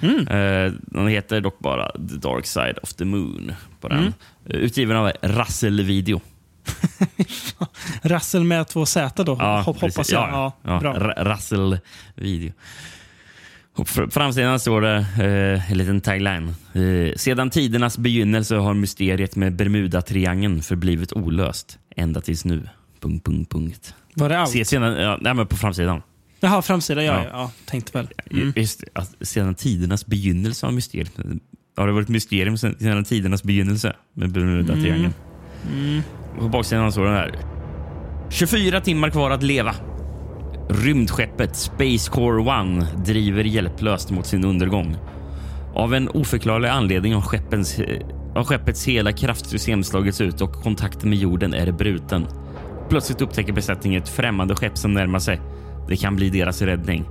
Eh, 0.02 0.72
den 0.82 1.08
heter 1.08 1.40
dock 1.40 1.58
bara 1.58 1.90
The 1.92 2.16
Dark 2.16 2.46
Side 2.46 2.78
of 2.82 2.94
the 2.94 3.04
Moon. 3.04 3.52
På 3.80 3.88
den. 3.88 3.98
Mm. 3.98 4.12
Eh, 4.46 4.56
Utgiven 4.56 4.96
av 4.96 5.12
Russell 5.22 5.80
Video. 5.82 6.20
Russell 8.02 8.44
med 8.44 8.68
två 8.68 8.86
Z 8.86 9.24
då, 9.24 9.36
Ja, 9.38 9.62
hop- 9.66 9.80
precis. 9.80 9.96
hoppas 9.96 10.12
jag. 10.12 10.28
Ja, 10.28 10.52
Ja, 10.62 10.80
bra. 10.80 10.94
Ra- 10.94 11.24
Russell 11.34 11.78
Video. 12.14 12.52
Och 13.80 13.86
På 13.86 14.10
framsidan 14.10 14.60
står 14.60 14.80
det 14.80 14.96
eh, 14.96 15.70
en 15.72 15.78
liten 15.78 16.00
tagline. 16.00 16.48
Eh, 16.72 17.14
Sedan 17.16 17.50
tidernas 17.50 17.98
begynnelse 17.98 18.56
har 18.56 18.74
mysteriet 18.74 19.36
med 19.36 19.52
Bermuda-triangeln 19.56 20.62
förblivit 20.62 21.12
olöst. 21.12 21.78
Ända 21.96 22.20
tills 22.20 22.44
nu. 22.44 22.68
Punkt, 23.00 23.24
punkt, 23.24 23.50
punkt. 23.52 23.94
Var 24.14 24.28
det 24.28 24.38
allt? 24.38 24.50
Se 24.50 24.64
sedan, 24.64 25.02
ja, 25.02 25.18
nej, 25.20 25.34
men 25.34 25.46
på 25.46 25.56
framsidan. 25.56 26.02
Jaha, 26.40 26.62
framsida. 26.62 27.02
Ja, 27.04 27.12
Ja. 27.24 27.28
ja. 27.32 27.50
tänkte 27.66 27.98
väl. 27.98 28.08
Mm. 28.30 28.42
Mm. 28.42 28.52
Just, 28.56 28.84
att 28.92 29.14
sedan 29.20 29.54
tidernas 29.54 30.06
begynnelse 30.06 30.66
har 30.66 30.72
mysteriet. 30.72 31.12
Har 31.76 31.86
det 31.86 31.92
varit 31.92 32.08
mysterium 32.08 32.56
sedan, 32.58 32.76
sedan 32.78 33.04
tidernas 33.04 33.42
begynnelse 33.42 33.96
med 34.14 34.30
Bermuda-triangeln? 34.32 35.12
Mm. 35.72 36.02
På 36.38 36.48
baksidan 36.48 36.92
står 36.92 37.04
det 37.04 37.10
här. 37.10 37.34
24 38.30 38.80
timmar 38.80 39.10
kvar 39.10 39.30
att 39.30 39.42
leva. 39.42 39.74
Rymdskeppet 40.72 41.56
Space 41.56 42.10
Core 42.10 42.42
One 42.42 42.86
driver 43.04 43.44
hjälplöst 43.44 44.10
mot 44.10 44.26
sin 44.26 44.44
undergång. 44.44 44.96
Av 45.74 45.94
en 45.94 46.08
oförklarlig 46.08 46.68
anledning 46.68 47.14
har, 47.14 47.20
skeppens, 47.20 47.78
eh, 47.78 48.06
har 48.34 48.44
skeppets 48.44 48.84
hela 48.88 49.12
kraftsystem 49.12 49.84
slagits 49.84 50.20
ut 50.20 50.40
och 50.40 50.52
kontakten 50.52 51.10
med 51.10 51.18
jorden 51.18 51.54
är 51.54 51.72
bruten. 51.72 52.26
Plötsligt 52.88 53.20
upptäcker 53.20 53.52
besättningen 53.52 54.02
ett 54.02 54.08
främmande 54.08 54.54
skepp 54.54 54.78
som 54.78 54.94
närmar 54.94 55.18
sig. 55.18 55.40
Det 55.88 55.96
kan 55.96 56.16
bli 56.16 56.30
deras 56.30 56.62
räddning. 56.62 57.04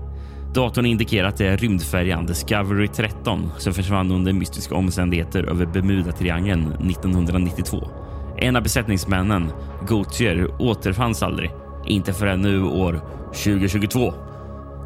Datorn 0.54 0.86
indikerar 0.86 1.28
att 1.28 1.38
det 1.38 1.48
är 1.48 1.58
rymdfärjan 1.58 2.26
Discovery 2.26 2.88
13 2.88 3.52
som 3.58 3.74
försvann 3.74 4.12
under 4.12 4.34
mystiska 4.34 4.76
omständigheter 4.76 5.44
över 5.44 5.66
Bermuda-triangeln 5.66 6.90
1992. 6.90 7.90
En 8.38 8.56
av 8.56 8.64
besättningsmännen, 8.64 9.52
Gautier, 9.88 10.62
återfanns 10.62 11.24
aldrig. 11.24 11.52
Inte 11.90 12.14
förrän 12.14 12.42
nu 12.42 12.64
år 12.64 13.02
2022. 13.28 14.14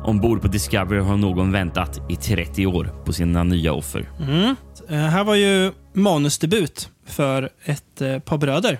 Ombord 0.03 0.41
på 0.41 0.47
Discovery 0.47 0.99
har 0.99 1.17
någon 1.17 1.51
väntat 1.51 2.01
i 2.09 2.15
30 2.15 2.65
år 2.65 2.93
på 3.05 3.13
sina 3.13 3.43
nya 3.43 3.73
offer. 3.73 4.09
Mm. 4.21 4.55
Eh, 4.89 4.97
här 4.97 5.23
var 5.23 5.35
ju 5.35 5.71
manusdebut 5.93 6.89
för 7.05 7.49
ett 7.65 8.01
eh, 8.01 8.19
par 8.19 8.37
bröder 8.37 8.79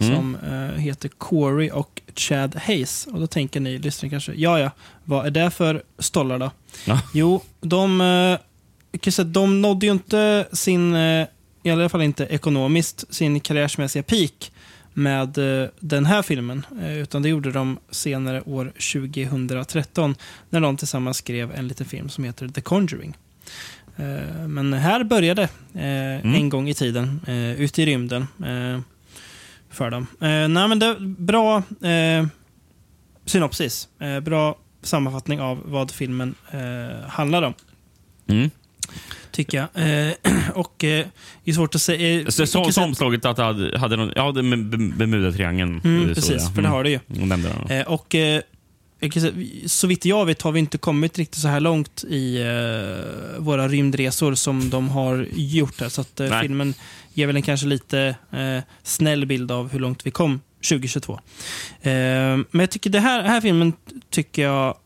Mm. 0.00 0.14
som 0.14 0.36
eh, 0.52 0.80
heter 0.80 1.08
Corey 1.08 1.70
och 1.70 2.02
Chad 2.16 2.54
Hayes. 2.56 3.06
Och 3.12 3.20
då 3.20 3.26
tänker 3.26 3.60
ni 3.60 3.78
lyssnare 3.78 4.10
kanske, 4.10 4.32
ja 4.32 4.58
ja, 4.58 4.70
vad 5.04 5.26
är 5.26 5.30
det 5.30 5.50
för 5.50 5.82
stollar 5.98 6.38
då? 6.38 6.50
Ja. 6.86 7.00
Jo, 7.14 7.42
de, 7.60 7.98
kan 9.00 9.12
säga, 9.12 9.26
de 9.26 9.62
nådde 9.62 9.86
ju 9.86 9.92
inte 9.92 10.48
sin, 10.52 10.96
i 11.62 11.70
alla 11.72 11.88
fall 11.88 12.02
inte 12.02 12.24
ekonomiskt, 12.24 13.14
sin 13.14 13.40
karriärsmässiga 13.40 14.02
peak 14.02 14.52
med 14.94 15.38
eh, 15.62 15.68
den 15.80 16.06
här 16.06 16.22
filmen. 16.22 16.66
Eh, 16.80 16.98
utan 16.98 17.22
det 17.22 17.28
gjorde 17.28 17.52
de 17.52 17.78
senare 17.90 18.42
år 18.42 18.72
2013 18.92 20.14
när 20.50 20.60
de 20.60 20.76
tillsammans 20.76 21.16
skrev 21.16 21.52
en 21.54 21.68
liten 21.68 21.86
film 21.86 22.08
som 22.08 22.24
heter 22.24 22.48
The 22.48 22.60
Conjuring. 22.60 23.16
Eh, 23.96 24.46
Men 24.48 24.72
här 24.72 25.04
började 25.04 25.42
eh, 25.74 26.34
en 26.36 26.48
gång 26.48 26.68
i 26.68 26.74
tiden, 26.74 27.20
ute 27.58 27.82
i 27.82 27.86
rymden, 27.86 28.26
för 29.70 29.90
dem. 29.90 30.06
Nej, 30.18 30.48
men 30.68 30.78
det, 30.78 30.96
bra 31.00 31.62
synopsis. 33.24 33.88
Bra 34.22 34.58
sammanfattning 34.82 35.40
av 35.40 35.62
vad 35.64 35.90
filmen 35.90 36.34
handlar 37.06 37.42
om, 37.42 37.54
Mm. 38.26 38.50
Tycker 39.32 39.58
jag. 39.58 40.08
Eh, 40.08 40.12
och 40.54 40.84
eh, 40.84 41.06
det 41.44 41.50
är 41.50 41.54
svårt 41.54 41.74
att 41.74 41.82
säga... 41.82 42.20
Eh, 42.20 42.26
Så, 42.26 42.46
så, 42.46 42.72
så 42.72 42.82
omslaget 42.82 43.24
att 43.24 43.36
det 43.36 43.42
hade, 43.42 43.78
hade 43.78 43.96
någon, 43.96 44.12
ja, 44.16 44.32
Bermuda-triangeln. 44.32 45.80
Mm, 45.84 46.08
eh, 46.08 46.14
precis, 46.14 46.42
ja. 46.42 46.50
för 46.54 46.62
det 46.62 46.68
har 46.68 46.84
det 46.84 46.90
ju. 46.90 47.00
Mm. 47.16 47.46
Eh, 47.70 47.86
och 47.86 48.14
eh, 48.14 48.42
jag 49.00 49.32
så 49.66 49.86
vitt 49.86 50.04
jag 50.04 50.26
vet 50.26 50.42
har 50.42 50.52
vi 50.52 50.58
inte 50.60 50.78
kommit 50.78 51.18
riktigt 51.18 51.40
så 51.40 51.48
här 51.48 51.60
långt 51.60 52.04
i 52.04 52.38
våra 53.38 53.68
rymdresor 53.68 54.34
som 54.34 54.70
de 54.70 54.88
har 54.88 55.26
gjort 55.32 55.80
här. 55.80 55.88
Så 55.88 56.00
att 56.00 56.20
filmen 56.42 56.74
ger 57.14 57.26
väl 57.26 57.36
en 57.36 57.42
kanske 57.42 57.66
lite 57.66 58.16
snäll 58.82 59.26
bild 59.26 59.50
av 59.50 59.72
hur 59.72 59.78
långt 59.80 60.06
vi 60.06 60.10
kom 60.10 60.40
2022. 60.62 61.12
Eh, 61.12 61.90
men 61.90 62.46
jag 62.60 62.70
tycker 62.70 62.90
det 62.90 63.00
här, 63.00 63.22
här 63.22 63.40
filmen 63.40 63.72
tycker 64.10 64.42
jag, 64.42 64.76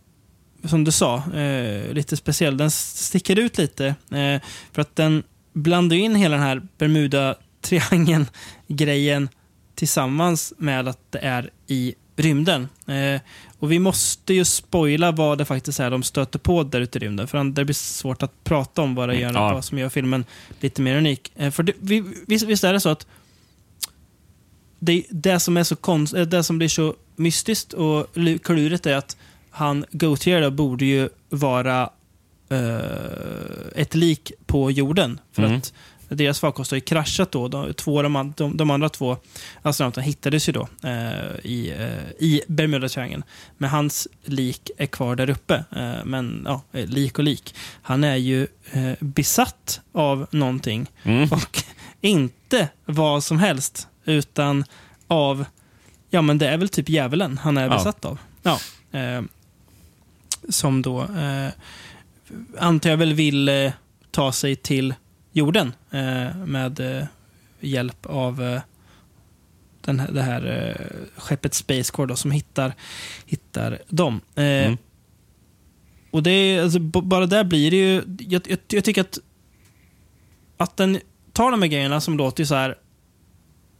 som 0.66 0.84
du 0.84 0.92
sa, 0.92 1.16
eh, 1.34 1.92
lite 1.92 2.16
speciell. 2.16 2.56
Den 2.56 2.70
sticker 2.70 3.38
ut 3.38 3.58
lite 3.58 3.86
eh, 4.10 4.40
för 4.72 4.82
att 4.82 4.96
den 4.96 5.22
blandar 5.52 5.96
in 5.96 6.14
hela 6.14 6.34
den 6.36 6.44
här 6.44 6.62
Bermuda-triangeln-grejen 6.78 9.28
tillsammans 9.74 10.52
med 10.58 10.88
att 10.88 11.12
det 11.12 11.18
är 11.18 11.50
i 11.66 11.94
rymden. 12.16 12.68
Eh, 12.86 13.20
och 13.58 13.72
vi 13.72 13.78
måste 13.78 14.34
ju 14.34 14.44
spoila 14.44 15.12
vad 15.12 15.38
det 15.38 15.44
faktiskt 15.44 15.80
är 15.80 15.90
de 15.90 16.02
stöter 16.02 16.38
på 16.38 16.62
där 16.62 16.80
ute 16.80 16.98
i 16.98 17.00
rymden. 17.00 17.28
För 17.28 17.44
det 17.44 17.64
blir 17.64 17.74
svårt 17.74 18.22
att 18.22 18.44
prata 18.44 18.82
om 18.82 18.94
vad 18.94 19.08
det 19.08 19.16
gör, 19.16 19.32
Ja. 19.34 19.54
vad 19.54 19.64
som 19.64 19.78
gör 19.78 19.88
filmen 19.88 20.24
lite 20.60 20.82
mer 20.82 20.96
unik. 20.96 21.32
Eh, 21.36 21.50
för 21.50 21.62
det, 21.62 21.72
vi, 21.80 22.04
visst, 22.26 22.44
visst 22.46 22.64
är 22.64 22.72
det 22.72 22.80
så 22.80 22.88
att 22.88 23.06
det, 24.78 25.04
det, 25.10 25.40
som 25.40 25.56
är 25.56 25.64
så 25.64 25.76
konst, 25.76 26.14
eh, 26.14 26.22
det 26.22 26.42
som 26.42 26.58
blir 26.58 26.68
så 26.68 26.94
mystiskt 27.16 27.72
och 27.72 28.06
lu- 28.14 28.38
klurigt 28.38 28.86
är 28.86 28.96
att 28.96 29.16
han, 29.56 29.84
Gautier, 29.90 30.40
då, 30.42 30.50
borde 30.50 30.84
ju 30.84 31.08
vara 31.28 31.90
eh, 32.50 33.80
ett 33.82 33.94
lik 33.94 34.32
på 34.46 34.70
jorden. 34.70 35.20
För 35.32 35.42
Mm. 35.42 35.56
att 35.56 35.72
deras 36.08 36.40
farkost 36.40 36.70
har 36.70 36.76
ju 36.76 36.80
kraschat 36.80 37.32
då. 37.32 37.48
De, 37.48 37.74
två, 37.74 38.02
de, 38.02 38.32
de, 38.36 38.56
de 38.56 38.70
andra 38.70 38.88
två 38.88 39.16
astronauterna 39.62 40.04
hittades 40.04 40.48
ju 40.48 40.52
då 40.52 40.68
eh, 40.82 41.36
i, 41.44 41.74
eh, 41.78 42.24
i 42.26 42.42
Bermudatriangeln. 42.48 43.22
Men 43.58 43.70
hans 43.70 44.08
lik 44.24 44.70
är 44.78 44.86
kvar 44.86 45.16
där 45.16 45.30
uppe. 45.30 45.54
Eh, 45.76 46.04
men 46.04 46.42
ja, 46.46 46.62
eh, 46.72 46.86
lik 46.86 47.18
och 47.18 47.24
lik. 47.24 47.54
Han 47.82 48.04
är 48.04 48.16
ju 48.16 48.46
eh, 48.72 48.92
besatt 49.00 49.80
av 49.92 50.26
någonting. 50.30 50.86
Mm. 51.02 51.22
Och 51.32 51.62
inte 52.00 52.68
vad 52.84 53.24
som 53.24 53.38
helst, 53.38 53.88
utan 54.04 54.64
av, 55.06 55.44
ja 56.10 56.22
men 56.22 56.38
det 56.38 56.48
är 56.48 56.56
väl 56.56 56.68
typ 56.68 56.88
djävulen 56.88 57.38
han 57.38 57.56
är 57.58 57.62
Ja. 57.62 57.68
besatt 57.68 58.04
av. 58.04 58.18
Ja. 58.42 58.58
Som 60.48 60.82
då, 60.82 61.02
eh, 61.02 61.48
antar 62.58 62.90
jag 62.90 62.96
väl 62.96 63.14
vill 63.14 63.48
eh, 63.48 63.72
ta 64.10 64.32
sig 64.32 64.56
till 64.56 64.94
jorden 65.32 65.72
eh, 65.90 66.36
med 66.36 66.80
eh, 66.80 67.06
hjälp 67.60 68.06
av 68.06 68.42
eh, 68.42 68.60
den 69.80 70.00
här, 70.00 70.12
det 70.12 70.22
här 70.22 70.70
eh, 70.78 71.20
skeppet 71.20 71.54
Space 71.54 71.92
Core 71.92 72.06
då, 72.06 72.16
som 72.16 72.30
hittar, 72.30 72.74
hittar 73.26 73.78
dem. 73.88 74.20
Mm. 74.34 74.76
Och 76.10 76.22
det 76.22 76.30
är, 76.30 76.62
alltså, 76.62 76.78
bara 76.80 77.26
där 77.26 77.44
blir 77.44 77.70
det 77.70 77.76
ju, 77.76 78.02
jag, 78.18 78.50
jag, 78.50 78.58
jag 78.68 78.84
tycker 78.84 79.00
att 79.00 79.18
att 80.56 80.76
den 80.76 81.00
tar 81.32 81.50
de 81.50 81.62
här 81.62 81.68
grejerna 81.68 82.00
som 82.00 82.18
låter 82.18 82.44
så 82.44 82.54
här 82.54 82.78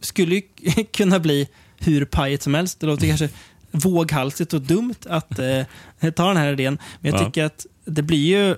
skulle 0.01 0.35
ju 0.35 0.43
kunna 0.93 1.21
bli 1.21 1.49
hur 1.79 2.05
pajigt 2.05 2.43
som 2.43 2.55
helst. 2.55 2.81
Det 2.81 2.87
låter 2.87 3.07
kanske 3.07 3.29
våghalsigt 3.71 4.53
och 4.55 4.61
dumt 4.63 4.95
att 5.09 5.39
eh, 5.39 6.11
ta 6.15 6.29
den 6.29 6.37
här 6.37 6.53
idén. 6.53 6.79
Men 7.01 7.13
jag 7.13 7.21
Ja. 7.21 7.25
tycker 7.27 7.45
att 7.45 7.67
det 7.85 8.03
blir 8.03 8.27
ju 8.27 8.57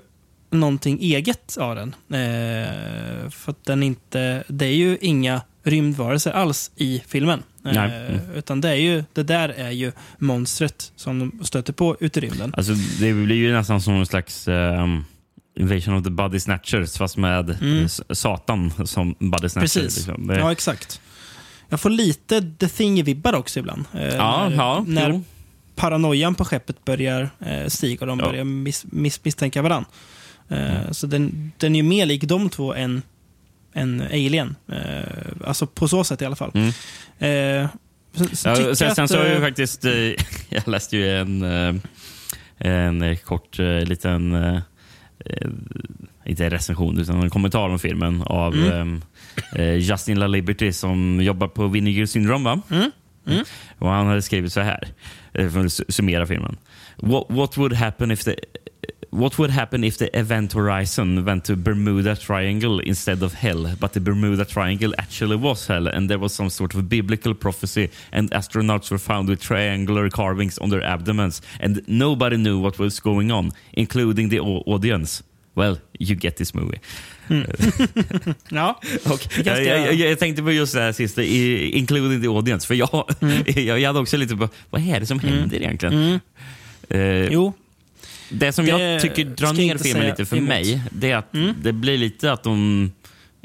någonting 0.50 0.98
eget 1.00 1.56
av 1.60 1.76
den. 1.76 1.88
Eh, 1.88 3.30
för 3.30 3.50
att 3.52 3.64
den 3.64 3.82
inte, 3.82 4.44
det 4.48 4.66
är 4.66 4.74
ju 4.74 4.98
inga 5.00 5.40
rymdvarelser 5.64 6.30
alls 6.30 6.70
i 6.76 7.02
filmen. 7.06 7.42
Eh. 7.66 7.76
Mm. 7.84 8.20
Utan 8.34 8.60
det 8.60 8.68
är 8.68 8.74
ju, 8.74 9.04
det 9.12 9.22
där 9.22 9.48
är 9.48 9.70
ju 9.70 9.92
monstret 10.18 10.92
som 10.96 11.18
de 11.18 11.44
stöter 11.44 11.72
på 11.72 11.96
ute 12.00 12.20
i 12.20 12.22
rymden. 12.22 12.54
Alltså, 12.56 12.72
det 13.00 13.12
blir 13.12 13.36
ju 13.36 13.52
nästan 13.52 13.80
som 13.80 13.94
en 13.94 14.06
slags 14.06 14.48
ehm, 14.48 15.04
Invasion 15.58 15.94
of 15.94 16.04
the 16.04 16.10
Body 16.10 16.40
Snatchers 16.40 16.96
fast 16.96 17.16
med 17.16 17.50
Mm. 17.62 17.88
Satan 18.10 18.72
som 18.86 19.14
Body 19.18 19.48
Snatcher. 19.48 19.60
Precis. 19.80 19.96
Liksom. 19.96 20.26
Det, 20.26 20.38
Ja, 20.38 20.52
exakt. 20.52 21.00
Jag 21.68 21.80
får 21.80 21.90
lite 21.90 22.40
The 22.58 22.66
Thing-vibbar 22.66 23.34
också 23.34 23.58
ibland. 23.60 23.84
Eh, 23.94 24.04
ja, 24.14 24.48
när, 24.48 24.56
ja, 24.56 24.84
när 24.86 25.10
jo. 25.10 25.24
paranoian 25.74 26.34
på 26.34 26.44
skeppet 26.44 26.84
börjar 26.84 27.30
eh, 27.40 27.66
stiga 27.66 28.00
och 28.00 28.06
de 28.06 28.18
Ja. 28.20 28.26
börjar 28.26 28.44
mis, 28.44 28.84
mis, 28.92 29.24
misstänka 29.24 29.62
varandra. 29.62 29.90
Eh, 30.48 30.58
Mm. 30.80 30.94
Så 30.94 31.06
den, 31.06 31.52
den 31.56 31.74
är 31.74 31.78
ju 31.78 31.88
mer 31.88 32.06
lik 32.06 32.22
de 32.24 32.50
två 32.50 32.74
än, 32.74 33.02
än 33.74 34.02
Alien. 34.02 34.56
Eh, 34.72 35.02
alltså 35.46 35.66
på 35.66 35.88
så 35.88 36.04
sätt 36.04 36.22
i 36.22 36.24
alla 36.24 36.36
fall. 36.36 36.50
Mm. 36.54 36.68
Eh, 37.64 37.68
så, 38.14 38.36
så 38.36 38.48
Ja, 38.48 38.74
sen, 38.74 38.94
sen 38.94 39.08
så 39.08 39.16
har 39.16 39.24
jag 39.24 39.30
ju 39.32 39.36
eh, 39.36 39.40
faktiskt, 39.48 39.84
jag 40.48 40.68
läste 40.68 40.96
ju 40.96 41.10
en, 41.18 41.42
en 42.58 43.16
kort 43.16 43.58
liten, 43.84 44.32
inte 46.28 46.48
recension, 46.50 46.98
utan 47.00 47.22
en 47.22 47.30
kommentar 47.30 47.68
om 47.68 47.78
filmen 47.78 48.22
av 48.26 48.54
Mm. 48.54 49.00
eh, 49.54 49.62
eh, 49.64 49.74
Justin 49.74 50.18
La 50.18 50.26
Liberty 50.26 50.72
som 50.72 51.20
jobbar 51.22 51.48
på 51.48 51.68
Vinegar 51.68 52.06
Syndrome. 52.06 52.44
Va? 52.44 52.60
Mm. 52.70 52.90
Mm. 53.26 53.44
Och 53.78 53.88
han 53.88 54.06
hade 54.06 54.22
skrivit 54.22 54.52
så 54.52 54.60
här, 54.60 54.88
eh, 55.34 55.48
för 55.50 55.60
att 55.60 55.66
su- 55.66 55.84
summera 55.92 56.26
filmen. 56.26 56.56
What, 56.96 57.24
what 57.28 57.56
would 57.58 57.72
happen 57.72 58.10
if 58.10 58.24
the 58.24 58.34
What 59.10 59.38
would 59.38 59.50
happen 59.50 59.84
if 59.84 59.96
the 59.96 60.08
event 60.18 60.52
horizon 60.52 61.24
went 61.24 61.44
to 61.44 61.56
Bermuda 61.56 62.16
Triangle 62.16 62.82
instead 62.84 63.22
of 63.22 63.34
hell, 63.34 63.68
but 63.80 63.92
the 63.92 64.00
Bermuda 64.00 64.44
Triangle 64.44 64.94
actually 64.98 65.36
was 65.36 65.68
hell, 65.68 65.88
and 65.88 66.08
there 66.08 66.18
was 66.18 66.34
some 66.34 66.50
sort 66.50 66.74
of 66.74 66.82
biblical 66.82 67.34
prophecy, 67.34 67.88
and 68.12 68.30
astronauts 68.34 68.90
were 68.90 68.98
found 68.98 69.28
with 69.30 69.40
triangular 69.40 70.10
carvings 70.10 70.58
on 70.58 70.70
their 70.70 70.82
abdomens, 70.84 71.42
and 71.60 71.80
nobody 71.86 72.36
knew 72.36 72.60
what 72.62 72.78
was 72.78 73.00
going 73.00 73.32
on, 73.32 73.50
including 73.72 74.28
the 74.30 74.40
au- 74.40 74.62
audience? 74.66 75.22
Well, 75.58 75.76
you 75.98 76.18
get 76.20 76.36
this 76.36 76.54
movie. 76.54 76.80
Ja. 78.48 78.80
Och, 79.04 79.28
jag, 79.44 79.64
jag, 79.64 79.94
jag, 79.94 80.18
tänkte 80.18 80.42
på 80.42 80.52
just 80.52 80.74
det 80.74 80.80
här 80.80 80.92
sista, 80.92 81.22
including 81.22 82.22
the 82.22 82.28
audience. 82.28 82.66
För 82.66 82.74
jag, 82.74 83.04
jag, 83.46 83.80
jag 83.80 83.88
hade 83.88 84.00
också 84.00 84.16
lite 84.16 84.36
på, 84.36 84.48
vad 84.70 84.88
är 84.88 85.00
det 85.00 85.06
som 85.06 85.20
händer 85.20 85.56
egentligen? 85.56 86.20
Eh, 86.88 87.00
Jo, 87.00 87.52
det 88.30 88.52
som 88.52 88.64
Det 88.64 88.70
jag 88.70 89.02
tycker 89.02 89.24
drar 89.24 89.52
ner 89.52 89.78
filmen 89.78 90.06
lite 90.06 90.26
för 90.26 90.36
emot. 90.36 90.48
mig, 90.48 90.82
det 90.90 91.10
är 91.10 91.16
att 91.16 91.34
det 91.62 91.72
blir 91.72 91.98
lite 91.98 92.32
att 92.32 92.42
de 92.42 92.90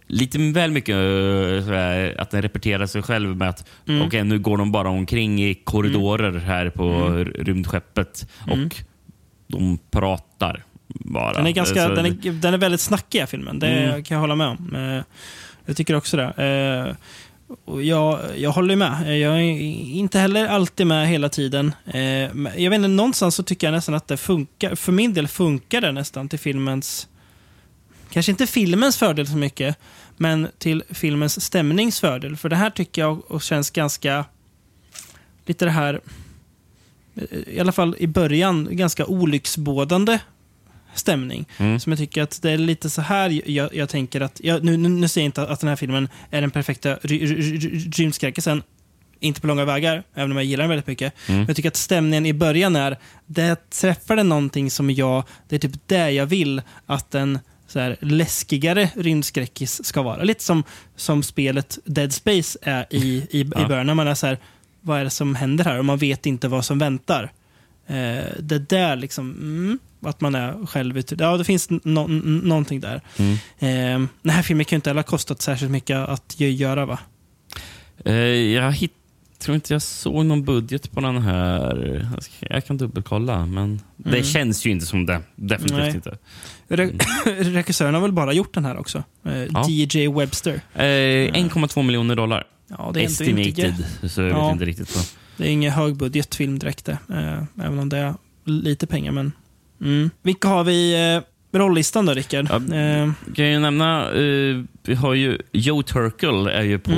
Lite 0.08 0.38
väl 0.38 0.72
mycket 0.72 0.96
eh, 0.96 1.66
sådär, 1.66 2.16
att 2.18 2.32
den 2.32 2.42
repeterar 2.42 2.86
sig 2.86 3.02
själv 3.02 3.38
med 3.38 3.50
att 3.50 3.68
okej, 4.06 4.24
nu 4.24 4.40
går 4.40 4.58
de 4.58 4.72
bara 4.72 4.90
omkring 4.90 5.44
i 5.44 5.56
korridorer 5.56 6.40
här 6.40 6.70
på 6.70 7.10
rymdskeppet 7.36 8.28
och 8.48 8.76
de 9.48 9.80
pratar 9.92 10.64
bara. 10.94 11.34
den 11.34 11.48
är, 11.48 11.52
ganska, 11.52 11.88
den 11.90 12.06
är, 12.06 12.32
den 12.32 12.54
är 12.54 12.58
väldigt 12.58 12.82
snackig, 12.82 13.30
filmen. 13.30 13.60
Det 13.60 13.68
Mm. 13.68 14.04
kan 14.04 14.16
jag 14.16 14.22
hålla 14.22 14.36
med 14.36 14.48
om. 14.48 14.76
Eh, 14.76 15.04
Jag 15.66 15.78
tycker 15.78 15.96
också 15.96 16.18
det. 16.18 16.34
Eh, 16.38 16.96
jag, 17.82 18.20
jag 18.38 18.52
håller 18.52 18.76
med. 18.76 19.02
Eh, 19.08 19.14
Jag 19.18 19.34
är 19.42 19.44
inte 19.96 20.20
heller 20.20 20.48
alltid 20.48 20.88
med 20.88 21.08
hela 21.08 21.30
tiden. 21.30 21.76
Men 22.34 22.50
Jag 22.58 22.70
vet 22.70 22.78
inte, 22.78 22.88
någonstans 22.88 23.36
så 23.36 23.44
tycker 23.44 23.68
jag 23.68 23.72
nästan 23.72 23.96
att 23.96 24.08
det 24.08 24.18
funkar. 24.18 24.76
För 24.76 24.92
min 24.92 25.14
del 25.14 25.28
funkar 25.28 25.82
det 25.82 25.92
nästan 25.92 26.30
till 26.30 26.40
filmens... 26.40 27.08
Kanske 28.12 28.32
inte 28.32 28.48
filmens 28.48 28.98
fördel 28.98 29.28
så 29.28 29.38
mycket, 29.38 29.78
men 30.18 30.48
till 30.58 30.84
filmens 30.90 31.42
stämnings 31.46 32.00
fördel. 32.00 32.38
För 32.38 32.50
det 32.50 32.56
här 32.56 32.70
tycker 32.70 33.02
jag 33.02 33.32
och 33.32 33.42
känns 33.42 33.70
ganska... 33.70 34.26
Lite 35.46 35.66
det 35.66 35.72
här... 35.72 36.02
I 37.48 37.60
alla 37.60 37.72
fall 37.72 37.96
i 38.00 38.08
början, 38.08 38.68
ganska 38.72 39.06
olycksbådande 39.06 40.20
stämning. 40.96 41.46
Mm. 41.58 41.80
Som 41.80 41.92
jag 41.92 42.00
tycker 42.00 42.22
att 42.22 42.42
det 42.42 42.52
är 42.52 42.58
lite 42.58 42.90
så 42.90 43.02
här 43.02 43.50
jag, 43.52 43.76
jag 43.76 43.90
tänker 43.90 44.22
att... 44.22 44.42
Jag, 44.44 44.64
nu, 44.64 44.78
nu, 44.78 44.90
nu 44.90 45.08
säger 45.08 45.26
jag 45.26 45.28
inte 45.28 45.42
att 45.42 45.60
den 45.60 45.70
här 45.70 45.76
filmen 45.76 46.10
är 46.32 46.42
den 46.42 46.52
perfekta 46.52 46.96
ry- 46.96 47.26
ry- 47.26 47.60
ry- 47.60 47.92
rymdskräckisen. 47.92 48.64
Inte 49.20 49.42
på 49.42 49.48
långa 49.48 49.66
vägar, 49.66 50.04
även 50.16 50.32
om 50.32 50.38
jag 50.38 50.46
gillar 50.46 50.62
den 50.64 50.70
väldigt 50.70 50.88
mycket. 50.88 51.14
Mm. 51.28 51.40
Men 51.40 51.48
jag 51.48 51.56
tycker 51.56 51.70
att 51.70 51.76
stämningen 51.76 52.26
i 52.26 52.34
början 52.34 52.76
är... 52.76 52.98
Det 53.26 53.70
träffar 53.70 54.16
det 54.16 54.24
någonting 54.24 54.72
som 54.72 54.92
jag... 54.92 55.24
Det 55.50 55.56
är 55.56 55.60
typ 55.60 55.88
det 55.88 56.12
jag 56.12 56.26
vill 56.26 56.62
att 56.86 57.16
en 57.16 57.40
så 57.68 57.80
här, 57.80 57.98
läskigare 58.00 58.90
rymdskräckis 58.96 59.86
ska 59.86 60.02
vara. 60.02 60.24
Lite 60.24 60.44
som, 60.44 60.64
som 60.96 61.24
spelet 61.24 61.80
Dead 61.86 62.14
Space 62.14 62.60
är 62.62 62.86
i, 62.90 62.98
i, 62.98 63.40
i 63.42 63.52
Ja. 63.56 63.68
början. 63.68 63.88
När 63.88 63.94
man 63.94 64.08
är 64.08 64.16
så 64.16 64.28
här, 64.28 64.38
vad 64.82 65.00
är 65.00 65.04
det 65.04 65.10
som 65.10 65.36
händer 65.36 65.64
här? 65.66 65.80
Och 65.80 65.86
man 65.86 65.98
vet 65.98 66.26
inte 66.26 66.48
vad 66.48 66.66
som 66.66 66.80
väntar. 66.80 67.32
Eh, 67.88 68.24
det 68.40 68.70
där 68.70 68.96
liksom, 68.96 69.32
mm, 69.32 69.80
att 70.02 70.22
man 70.22 70.36
är 70.36 70.66
själv 70.66 70.98
ute. 70.98 71.16
Ja, 71.20 71.38
det 71.38 71.44
finns 71.44 71.70
no, 71.70 72.08
någonting 72.44 72.80
där. 72.80 73.02
Mm. 73.18 73.34
Eh, 73.60 74.10
den 74.22 74.32
här 74.34 74.42
filmen 74.42 74.66
kan 74.66 74.76
ju 74.76 74.78
inte 74.78 74.90
heller 74.90 75.02
ha 75.02 75.08
kostat 75.08 75.42
särskilt 75.42 75.72
mycket 75.72 75.98
att 75.98 76.36
gö- 76.38 76.48
göra 76.50 76.86
va? 76.86 77.00
Eh, 78.06 78.14
jag 78.16 78.76
tror 79.40 79.56
inte 79.56 79.74
jag 79.74 79.82
såg 79.82 80.26
någon 80.26 80.44
budget 80.44 80.92
på 80.92 81.02
den 81.02 81.22
här. 81.22 82.08
Jag, 82.40 82.66
kan 82.66 82.78
dubbelkolla, 82.78 83.46
men 83.46 83.82
det 83.98 84.24
känns 84.24 84.66
ju 84.66 84.70
inte 84.72 84.86
som 84.86 85.06
det. 85.06 85.22
Definitivt 85.36 85.78
Nej. 85.78 85.96
inte. 85.96 86.18
Re- 86.68 87.00
Regissören 87.54 87.94
har 87.94 88.02
väl 88.02 88.12
bara 88.12 88.34
gjort 88.34 88.54
den 88.54 88.66
här 88.66 88.78
också? 88.78 89.04
Eh, 89.26 89.38
Ja. 89.44 89.66
DJ 89.70 90.08
Webster. 90.08 90.54
Eh, 90.76 90.82
1,2 90.84 91.84
miljoner 91.84 92.16
dollar. 92.16 92.44
Ja, 92.68 92.92
det 92.94 93.04
är 93.04 93.06
ändå 93.24 93.40
inte, 93.42 93.42
Estimated. 93.62 94.12
Så 94.12 94.22
jag 94.22 94.30
Ja. 94.32 94.46
vet 94.46 94.54
inte 94.54 94.66
riktigt. 94.66 94.96
Vad. 94.96 95.06
Det 95.38 95.44
är 95.44 95.50
ingen 95.52 95.72
högbudgetfilm 95.72 96.60
direkt 96.60 96.86
det. 96.86 96.98
Eh, 97.10 97.66
även 97.66 97.80
om 97.80 97.90
det 97.90 97.98
är 97.98 98.14
lite 98.46 98.88
pengar. 98.88 99.12
Men, 99.12 99.32
mm. 99.82 100.10
Vilka 100.22 100.48
har 100.48 100.64
vi 100.64 101.14
eh, 101.16 101.60
rollistan 101.60 102.06
då, 102.06 102.14
Rickard? 102.14 102.48
Ja. 102.50 102.76
Eh, 102.76 103.12
Kan 103.36 103.46
jag 103.46 103.62
nämna, 103.62 104.12
eh, 104.12 104.62
vi 104.84 104.96
har 104.96 105.14
ju 105.14 105.38
Joe 105.52 105.84
Turkel 105.84 106.48
är 106.48 106.62
ju 106.64 106.80
på 106.80 106.92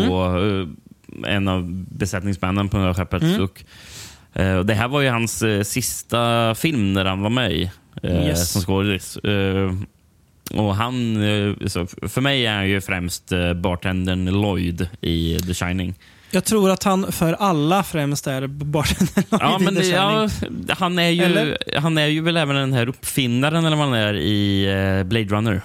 eh, 1.23 1.33
en 1.35 1.47
av 1.47 1.85
besättningsmännen 1.91 2.69
på 2.69 2.93
skeppet. 2.93 3.21
Mm. 3.23 3.43
Och, 3.43 3.63
eh, 4.41 4.55
och 4.57 4.65
det 4.65 4.73
här 4.73 4.87
var 4.87 5.01
ju 5.01 5.09
hans 5.09 5.41
eh, 5.41 5.61
sista 5.63 6.55
film 6.55 6.93
när 6.93 7.05
han 7.05 7.21
var 7.21 7.29
med 7.29 7.51
i, 7.51 7.71
Yes. 8.03 8.51
som 8.51 8.61
skådis. 8.61 9.17
Och 10.53 10.75
han, 10.75 10.93
för 12.07 12.21
mig 12.21 12.45
är 12.45 12.55
han 12.55 12.69
ju 12.69 12.81
främst 12.81 13.31
bartendern 13.55 14.25
Lloyd 14.25 14.87
i 15.01 15.39
The 15.39 15.53
Shining. 15.53 15.93
Jag 16.35 16.45
tror 16.45 16.69
att 16.69 16.83
han 16.83 17.11
för 17.11 17.33
alla 17.33 17.83
främst 17.83 18.27
är 18.27 18.47
bartendern 18.47 19.23
Ja, 19.29 19.59
men 19.61 19.75
det, 19.75 19.85
ja, 19.87 20.29
han, 20.69 20.99
är 20.99 21.09
ju, 21.09 21.23
Eller? 21.23 21.57
han 21.79 21.97
är 21.97 22.05
ju 22.07 22.21
väl 22.21 22.37
även 22.37 22.55
den 22.55 22.73
här 22.73 22.89
uppfinnaren 22.89 23.65
eller 23.65 23.77
vad 23.77 23.85
han 23.87 23.97
är 23.97 24.13
i 24.13 24.65
eh, 24.65 25.03
Blade 25.03 25.25
Runner. 25.25 25.61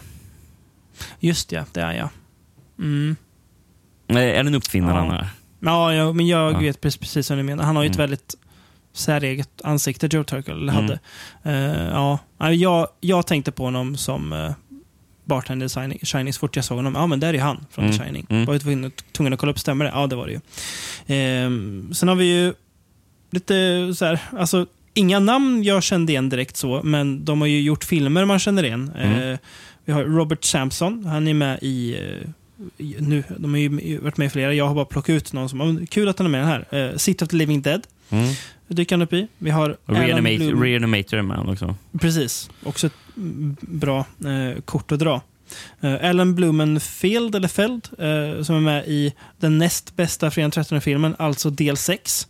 Just 1.20 1.52
ja, 1.52 1.64
det 1.72 1.80
är 1.80 1.92
jag. 1.92 2.08
Mm. 2.78 3.16
Nej, 4.06 4.30
är 4.30 4.42
det 4.42 4.48
en 4.48 4.54
uppfinnare 4.54 4.94
Ja. 4.94 5.00
han 5.00 5.10
är? 5.10 5.26
Ja, 5.60 5.94
ja, 5.94 6.12
men 6.12 6.26
jag 6.26 6.52
Ja. 6.52 6.58
vet 6.58 6.80
precis, 6.80 7.30
vad 7.30 7.38
du 7.38 7.42
menar. 7.42 7.64
Han 7.64 7.76
har 7.76 7.82
ju 7.82 7.90
ett 7.90 7.96
Mm. 7.96 8.02
väldigt 8.10 8.34
säreget 8.92 9.60
ansikte, 9.64 10.08
Joe 10.12 10.24
Turkel. 10.24 10.68
Mm. 10.68 10.74
hade. 10.74 10.98
Eh, 11.42 11.88
ja. 11.88 12.18
Ja, 12.38 12.52
jag, 12.52 12.88
jag 13.00 13.26
tänkte 13.26 13.52
på 13.52 13.64
honom 13.64 13.96
som 13.96 14.32
uh, 14.32 14.50
bartender 15.30 15.66
i 15.66 15.68
Shining, 15.68 15.98
Shining 16.02 16.32
så 16.32 16.38
fort 16.38 16.56
jag 16.56 16.64
såg 16.64 16.76
honom. 16.76 16.94
Ja, 16.94 17.06
men 17.06 17.20
där 17.20 17.34
är 17.34 17.38
han 17.40 17.66
från 17.70 17.84
Mm. 17.84 17.96
The 17.98 18.04
Shining. 18.04 18.26
Mm. 18.30 18.44
Var 18.44 18.58
tvungen, 18.58 18.92
tvungen 19.12 19.32
att 19.32 19.38
kolla 19.40 19.52
upp, 19.52 19.58
stämmer 19.58 19.84
det? 19.84 19.90
Ja, 19.94 20.06
det 20.06 20.16
var 20.16 20.26
det 20.26 20.32
ju. 20.32 20.40
Ehm, 21.16 21.94
sen 21.94 22.08
har 22.08 22.14
vi 22.16 22.24
ju 22.24 22.52
lite 23.30 23.54
så 23.94 24.04
här, 24.04 24.20
alltså 24.38 24.66
inga 24.94 25.18
namn 25.18 25.62
jag 25.62 25.82
kände 25.82 26.12
igen 26.12 26.28
direkt 26.28 26.56
så, 26.56 26.80
men 26.84 27.24
de 27.24 27.40
har 27.40 27.48
ju 27.48 27.60
gjort 27.62 27.84
filmer 27.84 28.24
man 28.24 28.38
känner 28.38 28.64
igen. 28.64 28.92
Mm. 28.98 29.32
Eh, 29.32 29.38
vi 29.84 29.92
har 29.92 30.04
Robert 30.04 30.44
Sampson, 30.44 31.04
han 31.04 31.28
är 31.28 31.34
med 31.34 31.58
i 31.62 31.94
eh, 31.94 32.28
nu, 32.98 33.22
de 33.38 33.50
har 33.50 33.58
ju 33.58 33.98
varit 33.98 34.16
med 34.16 34.26
i 34.26 34.30
flera. 34.30 34.54
Jag 34.54 34.66
har 34.68 34.74
bara 34.74 34.84
plockat 34.84 35.10
ut 35.14 35.32
någon 35.32 35.48
som, 35.48 35.60
oh, 35.60 35.86
kul 35.86 36.08
att 36.08 36.18
han 36.18 36.26
är 36.26 36.30
med 36.30 36.46
här. 36.46 36.90
Uh, 36.90 36.96
City 36.96 37.24
of 37.24 37.28
the 37.28 37.36
Living 37.36 37.62
Dead 37.62 37.86
Mm. 38.12 38.34
dyker 38.68 38.96
han 38.96 39.02
upp 39.02 39.12
i. 39.12 39.26
Vi 39.38 39.50
har 39.50 39.76
Reanimate. 39.86 40.44
Reanimator 40.64 41.18
är 41.18 41.22
med 41.22 41.36
han 41.36 41.48
också. 41.48 41.74
Precis, 42.00 42.50
också 42.62 42.86
ett 42.86 42.92
bra 43.60 43.98
eh, 43.98 44.60
kort 44.62 44.92
att 44.92 44.98
dra. 44.98 45.22
Eh, 45.80 46.10
Alan 46.10 46.34
Blumenfeld 46.34 47.34
eller 47.34 47.48
Feld, 47.48 47.88
eh, 47.98 48.42
som 48.42 48.56
är 48.56 48.60
med 48.60 48.84
i 48.86 49.14
den 49.40 49.58
näst 49.58 49.96
bästa 49.96 50.30
Fredag 50.30 50.48
13-filmen, 50.48 51.16
alltså 51.18 51.50
del 51.50 51.76
6. 51.76 52.28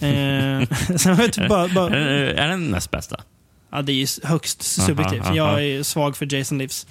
Eh, 0.00 0.08
sen 0.96 1.16
har 1.16 1.22
vi 1.22 1.30
typ 1.30 1.48
bara, 1.48 1.68
bara, 1.68 1.96
är 1.96 2.48
den 2.48 2.70
näst 2.70 2.90
bästa? 2.90 3.20
Ja, 3.74 3.82
det 3.82 3.92
är 3.92 3.94
ju 3.94 4.06
högst 4.22 4.78
Aha, 4.78 4.86
subjektivt. 4.86 5.22
aha. 5.24 5.34
Jag 5.34 5.64
är 5.64 5.82
svag 5.82 6.16
för 6.16 6.34
Jason 6.34 6.58
Lives. 6.58 6.86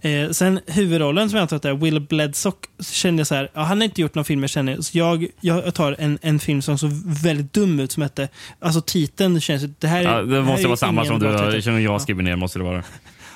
Eh, 0.00 0.30
sen 0.30 0.60
huvudrollen 0.66 1.30
som 1.30 1.36
jag 1.36 1.42
antar 1.42 1.56
att 1.56 1.62
det 1.62 1.68
är 1.68 1.74
Will 1.74 2.00
Bledsock, 2.00 2.64
kände 2.92 3.20
jag 3.20 3.26
så 3.26 3.34
här, 3.34 3.50
ja, 3.54 3.62
han 3.62 3.78
har 3.78 3.84
inte 3.84 4.00
gjort 4.00 4.14
någon 4.14 4.24
film 4.24 4.40
jag 4.42 4.50
känner, 4.50 4.80
så 4.80 4.98
jag, 4.98 5.26
jag 5.40 5.74
tar 5.74 5.96
en, 5.98 6.18
en 6.22 6.38
film 6.38 6.62
som 6.62 6.78
såg 6.78 6.90
väldigt 7.04 7.52
dum 7.52 7.80
ut 7.80 7.92
som 7.92 8.02
hette, 8.02 8.28
alltså 8.60 8.80
titeln 8.80 9.40
känns, 9.40 9.62
det 9.78 9.88
här 9.88 9.98
är 10.00 10.02
Ja, 10.04 10.22
det 10.22 10.42
måste 10.42 10.64
är 10.64 10.68
vara 10.68 10.76
samma 10.76 11.04
som 11.04 11.20
du 11.20 11.26
har, 11.26 11.60
som 11.60 11.72
jag 11.82 11.82
Ja. 11.94 11.98
skriver 11.98 12.22
ner. 12.22 12.36
Måste 12.36 12.58
det 12.58 12.64
vara. 12.64 12.82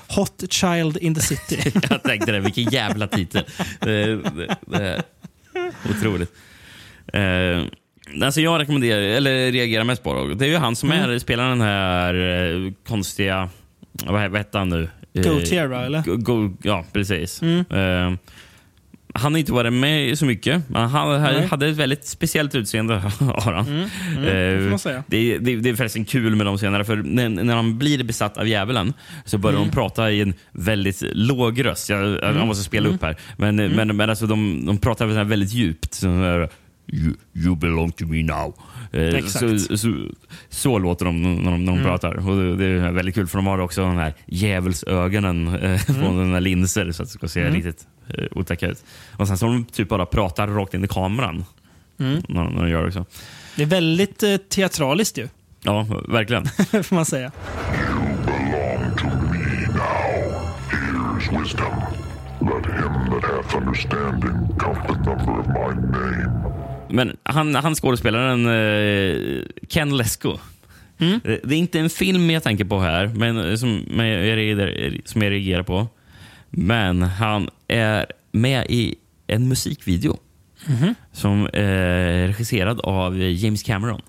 Hot 0.09 0.45
Child 0.51 0.97
in 0.97 1.15
the 1.15 1.21
City. 1.21 1.73
Jag 1.91 2.03
tänkte 2.03 2.33
det. 2.33 2.41
Vilken 2.41 2.65
jävla 2.65 3.07
titel. 3.09 3.45
Det, 3.81 4.17
det, 4.17 4.57
det 4.67 5.03
otroligt. 5.91 6.33
Eh, 7.13 7.63
alltså 8.23 8.41
jag 8.41 8.61
rekommenderar, 8.61 9.01
eller 9.01 9.53
reagerar 9.53 9.85
mest 9.85 10.03
på 10.03 10.25
det. 10.25 10.35
Det 10.35 10.45
är 10.45 10.49
ju 10.49 10.57
han 10.57 10.77
som 10.77 10.93
är, 10.93 11.19
spelar 11.19 11.49
den 11.49 11.61
här 11.61 12.15
eh, 12.15 12.73
konstiga... 12.89 13.49
Vad, 14.07 14.31
vad 14.31 14.39
hette 14.39 14.59
han 14.59 14.69
nu? 14.69 14.89
Eh, 15.15 15.23
Go 15.23 15.41
Tierra, 15.41 15.87
eller? 15.87 16.03
Go, 16.03 16.17
go, 16.17 16.57
ja, 16.63 16.85
precis. 16.93 17.43
Mm. 17.43 17.59
Eh, 17.71 18.19
han 19.15 19.33
har 19.33 19.39
inte 19.39 19.53
varit 19.53 19.73
med 19.73 20.19
så 20.19 20.25
mycket. 20.27 20.63
men 20.69 20.89
Han 20.89 21.23
Nej. 21.23 21.47
hade 21.47 21.67
ett 21.69 21.77
väldigt 21.77 22.05
speciellt 22.07 22.55
utseende. 22.55 22.95
Har 23.21 23.53
han. 23.53 23.67
Mm, 23.67 23.89
mm, 24.17 24.73
Eh, 24.73 24.79
det. 25.07 25.39
Det, 25.39 25.57
det, 25.57 25.69
är 25.71 25.75
förresten 25.75 26.05
kul 26.05 26.35
med 26.37 26.47
de 26.47 26.57
scenerna, 26.57 26.85
för 26.85 26.97
när, 26.97 27.29
när 27.29 27.57
han 27.57 27.79
blir 27.79 28.05
besatt 28.05 28.37
av 28.39 28.49
djävulen 28.49 28.93
så 29.25 29.39
börjar 29.39 29.57
Mm. 29.57 29.69
de 29.69 29.75
prata 29.75 30.11
i 30.11 30.21
en 30.21 30.35
väldigt 30.53 31.03
låg 31.13 31.65
röst. 31.65 31.91
Jag, 31.91 32.19
jag 32.23 32.47
måste 32.47 32.65
spela 32.65 32.87
Mm. 32.87 32.95
upp 32.97 33.03
här. 33.03 33.17
Men, 33.37 33.57
men, 33.57 33.97
men 33.97 34.11
alltså, 34.11 34.27
de, 34.27 34.67
de 34.67 34.79
pratar 34.79 35.07
väldigt, 35.25 35.53
djupt. 35.53 35.95
Så 35.95 36.49
you, 36.93 37.15
you 37.35 37.57
belong 37.57 37.93
to 37.93 38.07
me 38.07 38.23
now. 38.23 38.55
Eh, 38.93 39.01
Exakt. 39.15 39.61
Så, 39.61 39.77
så, 39.77 39.95
så 40.49 40.79
låter 40.79 41.05
de 41.05 41.23
när 41.23 41.51
de, 41.51 41.65
när 41.65 41.73
de 41.73 41.79
Mm. 41.79 41.85
pratar. 41.85 42.29
Och 42.29 42.37
det, 42.37 42.57
det 42.57 42.65
är 42.65 42.91
väldigt 42.93 43.15
kul 43.15 43.27
för 43.27 43.39
de 43.39 43.47
har 43.47 43.59
också 43.59 43.81
de 43.83 43.97
här 43.97 44.15
djävulsögonen 44.27 45.49
eh, 45.49 45.85
på 45.87 45.93
Mm. 45.93 46.17
de 46.17 46.33
här 46.33 46.41
linser 46.41 46.93
så 46.93 47.03
att 47.03 47.09
det 47.09 47.13
ska 47.19 47.29
se 47.29 47.51
riktigt 47.51 47.87
eh, 48.09 48.25
otäcka 48.33 48.67
ut. 48.69 48.85
Och 49.17 49.27
sen 49.29 49.39
så 49.39 49.47
de 49.47 49.65
typ 49.65 49.89
bara 49.89 50.07
pratar 50.07 50.49
rakt 50.49 50.75
in 50.75 50.85
i 50.85 50.89
kameran. 50.89 51.45
Mm. 51.99 52.23
När, 52.29 52.45
när 52.45 52.63
de 52.63 52.71
gör 52.71 52.81
det 52.83 52.87
också. 52.89 53.05
Det 53.57 53.63
är 53.63 53.67
väldigt 53.67 54.23
eh, 54.23 54.37
teatraliskt 54.37 55.19
ju, 55.19 55.29
Ja, 55.63 55.87
verkligen. 56.09 56.47
får 56.85 56.95
man 56.95 57.05
säga. 57.07 57.33
belong 58.27 58.97
to 61.21 61.39
wisdom. 61.39 61.75
Let 62.41 62.65
him 62.67 63.11
that 63.11 63.25
hath 63.25 63.55
understanding 63.57 64.49
count 64.59 64.87
the 64.89 64.95
number 64.95 65.41
of 65.41 65.47
my 65.47 65.75
name. 65.99 66.70
Men 66.93 67.17
han, 67.23 67.55
han 67.55 67.75
skådespelaren 67.75 68.47
eh, 68.47 69.43
Ken 69.69 69.97
Lesko. 69.97 70.39
Mm. 70.99 71.15
Eh, 71.25 71.37
Det 71.45 71.55
är 71.55 71.59
inte 71.59 71.79
en 71.81 71.91
film 71.91 72.31
jag 72.31 72.43
tänker 72.43 72.65
på 72.65 72.81
här, 72.81 73.07
men 73.07 73.39
eh, 73.51 73.57
som, 73.57 73.85
men 73.91 74.07
jag, 74.07 74.37
reagerar, 74.37 75.01
som 75.05 75.23
jag 75.23 75.31
reagerar 75.31 75.63
på. 75.63 75.89
Men 76.51 77.03
han 77.03 77.49
är 77.69 78.07
med 78.33 78.67
i 78.69 78.95
en 79.27 79.49
musikvideo 79.49 80.19
Mhm. 80.67 80.95
som 81.13 81.49
är 81.53 82.27
regisserad 82.27 82.81
av 82.81 83.19
James 83.23 83.63
Cameron. 83.63 84.03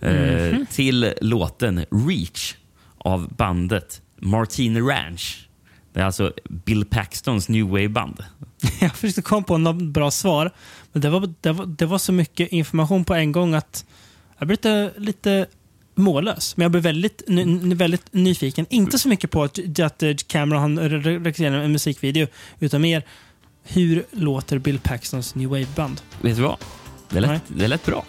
Eh, 0.00 0.12
Mhm. 0.52 0.66
Till 0.70 1.12
låten 1.20 1.84
Reach 2.08 2.54
av 2.98 3.34
bandet 3.36 4.02
Martini 4.20 4.80
Ranch. 4.80 5.48
Det 5.92 6.00
är 6.00 6.04
alltså 6.04 6.32
Bill 6.48 6.84
Paxtons 6.84 7.48
New 7.48 7.64
Wave-band. 7.66 8.24
Jag 8.80 8.96
försökte 8.96 9.22
komma 9.22 9.42
på 9.42 9.58
något 9.58 9.82
bra 9.82 10.10
svar, 10.10 10.50
det 11.00 11.10
var, 11.10 11.32
det, 11.40 11.52
var, 11.52 11.66
det 11.66 11.86
var 11.86 11.98
så 11.98 12.12
mycket 12.12 12.52
information 12.52 13.04
på 13.04 13.14
en 13.14 13.32
gång 13.32 13.54
att 13.54 13.84
jag 14.38 14.48
blev 14.48 14.56
lite, 14.58 14.92
lite 14.96 15.46
mållös. 15.94 16.56
Men 16.56 16.62
jag 16.62 16.70
blev 16.70 16.82
väldigt, 16.82 17.22
ny, 17.26 17.74
väldigt 17.74 18.12
nyfiken. 18.12 18.66
Inte 18.70 18.98
så 18.98 19.08
mycket 19.08 19.30
på 19.30 19.42
att, 19.42 19.58
att 19.80 20.28
Cameron 20.28 20.78
har 20.78 20.84
re- 20.88 21.02
re- 21.02 21.24
regisserat 21.24 21.64
en 21.64 21.72
musikvideo, 21.72 22.26
utan 22.60 22.80
mer 22.80 23.02
hur 23.64 24.04
låter 24.10 24.58
Bill 24.58 24.78
Paxtons 24.78 25.34
New 25.34 25.48
Wave-band? 25.48 26.00
Vet 26.20 26.36
du 26.36 26.42
vad? 26.42 26.56
Det 27.10 27.20
lät, 27.20 27.30
Nej. 27.30 27.40
det 27.48 27.68
lät 27.68 27.84
bra. 27.86 28.04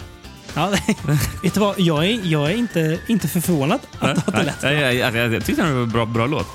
Ja, 0.56 0.70
vet 1.44 1.54
du 1.54 1.60
vad? 1.60 1.80
Jag 1.80 2.06
är, 2.06 2.20
jag 2.24 2.52
är 2.52 2.56
inte, 2.58 3.00
inte 3.08 3.28
förvånad 3.28 3.80
att, 4.00 4.28
att 4.28 4.36
det 4.36 4.44
lät 4.44 4.64
Nej, 4.64 4.76
jag, 4.76 4.94
jag, 4.96 5.16
jag, 5.16 5.34
jag 5.34 5.46
tyckte 5.46 5.64
det 5.66 5.74
var 5.74 5.82
en 5.84 5.90
bra, 5.90 6.06
bra 6.06 6.26
låt. 6.28 6.48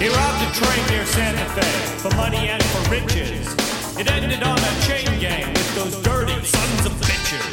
He 0.00 0.06
robbed 0.08 0.42
a 0.46 0.50
train 0.54 0.84
near 0.90 1.04
Santa 1.04 1.44
Fe 1.54 1.62
for 1.98 2.10
money 2.16 2.50
and 2.50 2.62
for 2.62 2.94
riches. 2.94 3.65
It 3.98 4.10
ended 4.10 4.42
on 4.42 4.58
a 4.58 4.80
chain 4.82 5.18
gang 5.18 5.48
with 5.54 5.74
those 5.74 6.02
dirty 6.02 6.44
sons 6.44 6.84
of 6.84 6.92
bitches. 7.00 7.46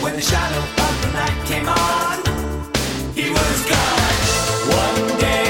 When 0.00 0.14
the 0.14 0.22
shadow 0.22 0.62
of 0.86 1.02
the 1.02 1.10
night 1.12 1.46
came 1.46 1.68
on, 1.68 2.18
he 3.16 3.30
was 3.30 3.66
gone. 3.66 4.14
One 4.70 5.18
day 5.18 5.49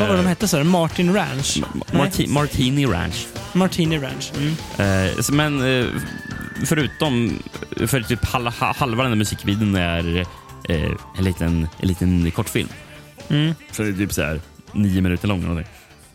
Vad 0.00 0.08
var 0.08 0.16
de 0.16 0.26
hette? 0.26 0.48
Så? 0.48 0.64
Martin 0.64 1.14
Ranch? 1.14 1.58
Marti, 1.92 2.26
Martini 2.26 2.86
Ranch. 2.86 3.26
Martini 3.52 3.98
Ranch. 3.98 4.32
Mm. 4.36 5.08
Eh, 5.08 5.14
men 5.32 5.80
eh, 5.80 5.86
förutom 6.66 7.38
för 7.86 8.00
typ 8.00 8.24
halva, 8.24 8.50
halva 8.50 9.02
den 9.02 9.12
här 9.12 9.16
musikvideon 9.18 9.74
är 9.74 10.16
eh, 10.68 10.90
en, 11.18 11.24
liten, 11.24 11.68
en 11.80 11.88
liten 11.88 12.30
kortfilm. 12.30 12.68
Mm. 13.28 13.54
Så 13.70 13.82
det 13.82 13.88
är 13.88 13.92
typ 13.92 14.12
så 14.12 14.22
här 14.22 14.40
nio 14.72 15.00
minuter 15.02 15.28
lång. 15.28 15.44
eller. 15.52 15.66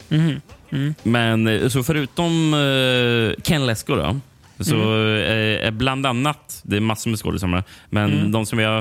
Mhm. 0.09 0.41
Mm. 0.71 0.95
Men 1.03 1.47
eh, 1.47 1.67
så 1.67 1.83
förutom 1.83 2.53
eh, 2.53 3.43
Ken 3.43 3.65
Lesko 3.65 3.95
då, 3.95 4.19
så 4.63 4.75
eh, 4.75 5.67
är 5.67 5.71
bland 5.71 6.05
annat, 6.05 6.59
det 6.63 6.75
är 6.77 6.79
massor 6.81 7.09
med 7.09 7.19
skådespelare, 7.19 7.63
men 7.89 8.13
Mm. 8.13 8.31
de 8.31 8.45
som 8.45 8.59
jag 8.59 8.77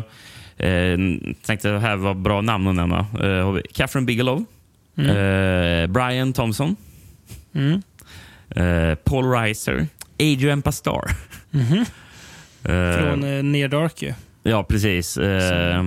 eh, 0.57 0.98
tänkte 1.46 1.68
här 1.70 1.96
var 1.96 2.14
bra 2.14 2.40
namn 2.40 2.68
att 2.68 2.74
nämna. 2.74 2.98
Eh, 2.98 3.57
Catherine 3.74 4.07
Bigelow, 4.07 4.44
Mm. 4.97 5.11
eh, 5.11 5.86
Brian 5.86 6.32
Thompson, 6.32 6.76
Mm. 7.53 7.82
eh, 8.51 8.95
Paul 8.95 9.24
Reiser, 9.30 9.86
Adrian 10.18 10.62
Pastar. 10.62 11.11
Mhm. 11.51 11.84
Eh, 12.66 12.99
Från 12.99 13.24
eh, 13.24 13.42
Near 13.42 13.68
Dark 13.68 14.03
ju. 14.03 14.14
Ja, 14.42 14.64
precis. 14.64 15.16
Eh, 15.16 15.84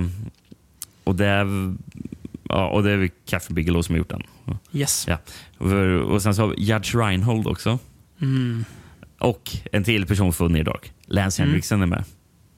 och, 1.04 1.14
det 1.14 1.26
är, 1.26 1.74
ja, 2.48 2.68
och 2.68 2.82
det 2.82 2.90
är 2.90 2.96
väl 2.96 3.08
Catherine 3.26 3.54
Bigelow 3.54 3.82
som 3.82 3.94
har 3.94 3.98
gjort 3.98 4.08
den. 4.10 4.22
Yes. 4.72 5.06
Ja. 5.08 5.18
Och, 6.04 6.22
sen 6.22 6.34
så 6.34 6.42
har 6.42 6.48
vi 6.48 6.62
Judge 6.62 6.94
Reinhold 6.94 7.46
också. 7.46 7.78
Mm. 8.20 8.64
Och 9.18 9.50
en 9.72 9.84
till 9.84 10.06
person 10.06 10.32
från 10.32 10.52
Near 10.52 10.64
Dark. 10.64 10.92
Lance 11.06 11.42
Mm. 11.42 11.50
Henriksen 11.50 11.82
är 11.82 11.86
med. 11.86 12.04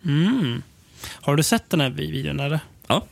Mm. 0.05 0.63
Har 1.13 1.37
du 1.37 1.43
sett 1.43 1.71
den 1.71 1.81
här 1.81 1.91
vi- 1.91 2.11
videon 2.11 2.41
eller? 2.41 2.61
Ja. 2.87 3.05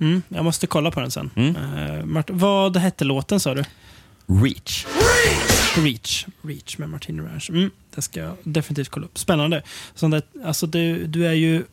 Mm, 0.00 0.22
jag 0.28 0.44
måste 0.44 0.66
kolla 0.66 0.90
på 0.90 1.00
den 1.00 1.10
sen. 1.10 1.30
Mm. 1.36 1.56
Eh, 1.56 2.04
Mart- 2.04 2.30
vad 2.30 2.76
hette 2.76 3.04
låten 3.04 3.40
sa 3.40 3.54
du? 3.54 3.64
Reach. 4.26 4.86
Reach. 5.76 6.26
Reach 6.42 6.78
med 6.78 6.88
Martin 6.90 7.20
Ranch. 7.20 7.50
Mm, 7.50 7.70
det 7.94 8.02
ska 8.02 8.20
jag 8.20 8.36
definitivt 8.42 8.88
kolla 8.88 9.06
upp. 9.06 9.18
Spännande. 9.18 9.62
Sånt 9.94 10.12
där, 10.12 10.22
alltså 10.46 10.66
du, 10.66 11.06
du 11.06 11.26
är 11.26 11.32
ju 11.32 11.64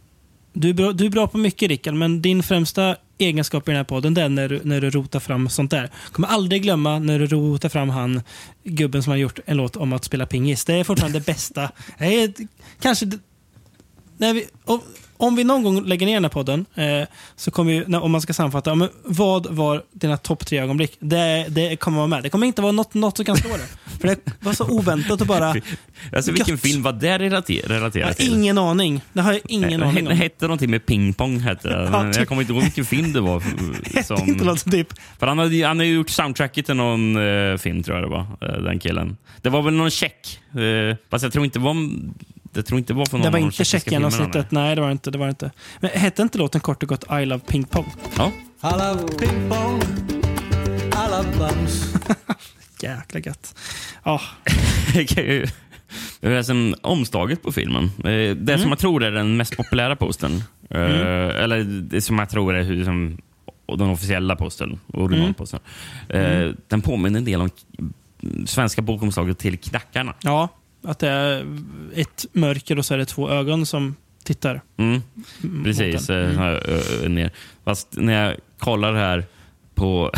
du 0.54 0.70
är, 0.70 0.74
bra, 0.74 0.92
du 0.92 1.06
är 1.06 1.10
bra 1.10 1.28
på 1.28 1.38
mycket 1.38 1.70
Rickard, 1.70 1.94
men 1.94 2.22
din 2.22 2.44
främsta 2.44 2.96
egenskap 3.18 3.68
i 3.68 3.72
den 3.72 3.78
här 3.78 3.84
podden 3.84 4.14
det 4.14 4.22
är 4.22 4.30
när 4.30 4.50
du, 4.50 4.62
när 4.64 4.82
du 4.82 4.90
rotar 4.90 5.20
fram 5.20 5.50
sånt 5.50 5.72
där. 5.72 5.90
kommer 6.12 6.28
aldrig 6.28 6.64
glömma 6.64 7.00
när 7.00 7.20
du 7.20 7.28
rotar 7.28 7.70
fram 7.70 7.90
han 7.90 8.22
gubben 8.64 9.04
som 9.04 9.12
har 9.12 9.18
gjort 9.18 9.40
en 9.46 9.58
låt 9.58 9.76
om 9.76 9.94
att 9.94 10.04
spela 10.04 10.26
pingis. 10.26 10.66
Det 10.66 10.74
är 10.74 10.84
fortfarande 10.84 11.20
det 11.20 11.26
bästa. 11.26 11.72
Det 11.98 12.22
är, 12.24 12.34
kanske... 12.82 13.06
det- 13.06 13.20
När 14.18 14.34
vi, 14.34 14.48
om, 14.66 14.82
om 15.18 15.36
vi 15.36 15.44
någon 15.44 15.64
gång 15.64 15.86
lägger 15.86 16.06
ner 16.06 16.14
den 16.14 16.24
här 16.24 16.30
podden, 16.30 16.66
eh, 16.76 17.08
så 17.36 17.52
kommer 17.52 17.84
när, 17.88 18.02
om 18.04 18.12
man 18.12 18.22
ska 18.22 18.34
sammanfatta, 18.34 18.70
ja, 18.80 18.88
vad 19.04 19.48
var 19.56 19.84
dina 19.94 20.18
topp 20.18 20.46
tre 20.46 20.60
ögonblick? 20.60 20.98
Det, 21.00 21.46
det 21.50 21.76
kommer 21.76 21.98
vara 21.98 22.08
med. 22.08 22.24
Det 22.24 22.30
kommer 22.30 22.48
inte 22.48 22.62
vara 22.62 22.72
något, 22.72 22.94
något 22.94 23.16
som 23.18 23.26
kan 23.26 23.38
stå 23.38 23.48
där. 23.50 23.58
För 24.00 24.08
det 24.08 24.20
var 24.40 24.54
så 24.54 24.70
oväntat 24.70 25.22
och 25.22 25.28
bara... 25.28 25.56
Alltså, 26.16 26.32
vilken 26.32 26.54
Gött. 26.54 26.62
film 26.62 26.82
var 26.84 26.94
det 26.94 27.18
relater- 27.20 27.68
relaterat 27.68 28.18
till? 28.18 28.34
ingen 28.34 28.58
aning. 28.58 29.02
Det 29.14 29.22
har 29.22 29.32
jag 29.34 29.42
ingen 29.48 29.82
Eh, 29.82 29.88
aning 29.88 29.98
hette- 30.06 30.12
om. 30.14 30.18
Hette 30.18 30.46
någonting 30.46 30.72
med 30.72 30.86
pingpong. 30.86 31.40
Hette 31.40 31.68
det. 31.70 31.90
Ja, 31.92 32.04
typ. 32.04 32.16
Jag 32.18 32.28
kommer 32.28 32.42
inte 32.42 32.54
ihåg 32.54 32.64
vilken 32.64 32.86
film 32.86 33.14
det 33.14 33.22
var. 33.22 33.44
Som, 34.04 34.28
Inte 34.30 34.44
något 34.46 34.72
typ. 34.72 34.88
för 35.20 35.28
han, 35.28 35.38
hade, 35.38 35.56
ju- 35.56 35.66
han 35.66 35.80
ju 35.80 35.94
gjort 35.96 36.10
soundtracket 36.10 36.66
till 36.66 36.76
någon 36.76 37.16
eh, 37.52 37.58
film, 37.58 37.84
tror 37.84 37.98
jag 37.98 38.06
det 38.06 38.10
var. 38.12 38.26
eh, 38.56 38.62
den 38.64 38.80
killen. 38.80 39.18
Det 39.42 39.50
var 39.50 39.62
väl 39.62 39.74
någon 39.74 39.90
check. 39.92 40.40
Uh, 40.58 40.96
fast 41.10 41.24
jag 41.24 41.34
tror 41.34 41.46
inte 41.46 41.60
det 41.60 41.66
var, 41.66 41.76
jag 42.58 42.66
tror 42.66 42.78
inte 42.78 42.94
det 42.94 42.98
var 42.98 43.06
från 43.06 43.22
Det 43.22 43.26
någon 43.26 43.32
var 43.34 43.38
av 43.40 43.42
de 43.42 43.46
inte 43.46 43.66
tjeckiska 43.66 43.90
filmerna, 43.90 44.12
Tjeckien-avsnittet. 44.12 44.52
Nej, 44.52 44.76
det 44.76 44.82
var 44.82 44.92
inte. 44.92 45.12
Det 45.12 45.18
var 45.18 45.30
inte. 45.30 45.52
Men 45.80 45.90
hette 45.94 46.22
inte 46.22 46.38
låten 46.38 46.62
kort 46.62 46.84
och 46.84 46.90
gott 46.90 47.04
I 47.22 47.26
Love 47.26 47.44
Ping 47.48 47.64
Pong? 47.64 47.94
Ja. 48.18 48.32
I 48.64 48.72
love 48.72 49.08
ping 49.20 49.50
pong. 49.50 49.82
I 50.94 51.10
love 51.12 51.38
bums. 51.38 51.94
Jäkla 52.82 53.20
gött. 53.20 53.56
Ja. 54.04 54.22
Det 54.94 55.50
det 56.30 56.38
är 56.38 56.44
som 56.44 56.76
omslaget 56.82 57.42
på 57.44 57.52
filmen. 57.52 57.84
Eh, 57.84 58.04
Det 58.04 58.54
Mm. 58.54 58.60
som 58.60 58.70
jag 58.70 58.80
tror 58.80 59.04
är 59.04 59.12
den 59.12 59.38
mest 59.38 59.58
populära 59.58 59.96
postern. 59.96 60.44
eh, 60.70 61.44
Eller 61.44 61.64
det 61.64 62.02
som 62.02 62.20
jag 62.20 62.30
tror 62.30 62.56
är 62.56 62.64
hur 62.64 62.84
som, 62.86 63.18
den 63.78 63.90
officiella 63.90 64.36
postern. 64.36 64.80
Originalpostern. 64.94 65.60
Mm. 66.10 66.48
Eh, 66.48 66.54
Den 66.68 66.82
påminner 66.82 67.18
en 67.20 67.26
del 67.26 67.42
om 67.42 67.50
svenska 68.46 68.82
bokomslaget 68.82 69.38
till 69.40 69.58
Knackarna. 69.58 70.14
ja, 70.22 70.50
att 70.88 71.00
det 71.00 71.10
är 71.10 71.46
ett 71.96 72.26
mörker 72.34 72.78
och 72.78 72.86
så 72.86 72.94
är 72.94 72.98
det 72.98 73.06
två 73.06 73.30
ögon 73.30 73.66
som 73.66 73.96
tittar. 74.24 74.62
Mm. 74.78 75.02
Precis, 75.64 76.10
eh, 76.10 76.40
Mm. 77.00 77.16
ner. 77.16 77.32
Fast 77.66 77.88
när 77.92 78.14
jag 78.26 78.36
kollar 78.60 78.94
här 78.94 79.26
på... 79.76 80.12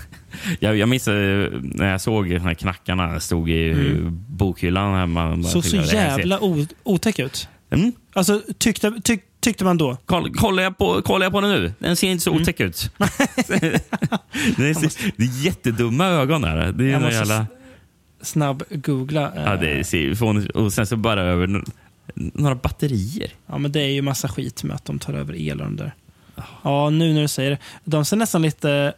jag, 0.60 0.76
jag 0.76 0.88
minns 0.88 1.08
eh, 1.08 1.48
när 1.62 1.90
jag 1.90 2.00
såg 2.00 2.28
de 2.30 2.38
här 2.38 2.54
knackarna 2.54 3.20
stod 3.20 3.50
i 3.50 3.70
Mm. 3.70 4.24
bokhyllan. 4.28 5.14
Bara 5.14 5.42
Så, 5.42 5.62
så 5.62 5.76
jävla 5.76 6.40
otäck 6.84 7.18
ut. 7.18 7.48
Mm. 7.70 7.92
Alltså, 8.12 8.42
tyckte, 8.58 8.92
tyck, 9.04 9.20
tyckte 9.40 9.64
man 9.64 9.78
då? 9.78 9.96
Koll, 10.06 10.34
kollar, 10.34 10.62
jag 10.62 10.78
på, 10.78 11.02
kollar 11.02 11.26
jag 11.26 11.32
på 11.32 11.40
den 11.40 11.50
nu? 11.50 11.72
Den 11.78 11.96
ser 11.96 12.08
inte 12.08 12.24
så 12.24 12.30
Mm. 12.30 12.42
otäck 12.42 12.60
ut. 12.60 12.90
det, 13.48 13.54
är, 14.70 15.16
det 15.16 15.24
är 15.24 15.44
jättedumma 15.44 16.06
ögon. 16.06 16.44
Här. 16.44 16.72
Det 16.72 16.84
är 16.84 16.88
Jag 16.88 17.02
måste 17.02 17.16
jävla... 17.16 17.46
Snabb 18.22 18.62
googla. 18.70 19.32
eh, 19.36 19.42
Ja, 19.44 19.56
det 19.56 19.84
ser 19.84 20.14
fånigt 20.14 20.50
Och 20.50 20.72
sen 20.72 20.86
så 20.86 20.96
bara 20.96 21.22
över 21.22 21.62
några 22.14 22.54
batterier. 22.54 23.30
Ja, 23.46 23.58
men 23.58 23.72
det 23.72 23.80
är 23.80 23.88
ju 23.88 24.02
massa 24.02 24.28
skit 24.28 24.62
med 24.62 24.76
att 24.76 24.84
de 24.84 24.98
tar 24.98 25.12
över 25.14 25.34
el 25.36 25.60
och 25.60 25.66
de 25.66 25.76
där. 25.76 25.94
Ja, 26.62 26.90
nu 26.90 27.12
när 27.14 27.22
du 27.22 27.28
säger 27.28 27.50
det. 27.50 27.58
De 27.84 28.04
ser 28.04 28.16
nästan 28.16 28.42
lite 28.42 28.92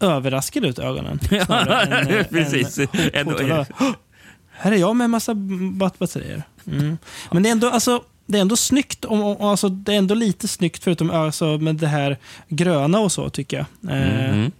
överraskade 0.00 0.68
ut, 0.68 0.78
ögonen. 0.78 1.18
snarare 1.46 1.82
än, 1.98 2.08
eh, 2.08 2.24
Precis. 2.26 2.78
än 2.78 2.86
En- 3.12 3.26
hotfulla. 3.26 3.66
Här 4.56 4.72
är 4.72 4.76
jag 4.76 4.96
med 4.96 5.10
massa 5.10 5.34
bat- 5.34 5.98
batterier. 5.98 6.42
Mm. 6.66 6.98
Men 7.32 7.42
det 7.42 7.48
är 7.48 7.52
ändå, 7.52 7.70
alltså, 7.70 8.02
det 8.26 8.38
är 8.38 8.42
ändå 8.42 8.56
snyggt. 8.56 9.04
Om, 9.04 9.22
om, 9.22 9.48
alltså, 9.48 9.68
det 9.68 9.92
är 9.94 9.98
ändå 9.98 10.14
lite 10.14 10.48
snyggt 10.48 10.84
förutom 10.84 11.10
alltså, 11.10 11.58
med 11.58 11.74
det 11.76 11.86
här 11.86 12.18
gröna 12.48 12.98
och 12.98 13.12
så, 13.12 13.30
tycker 13.30 13.56
jag. 13.56 13.92
Eh, 13.96 14.34
Mhm. 14.34 14.52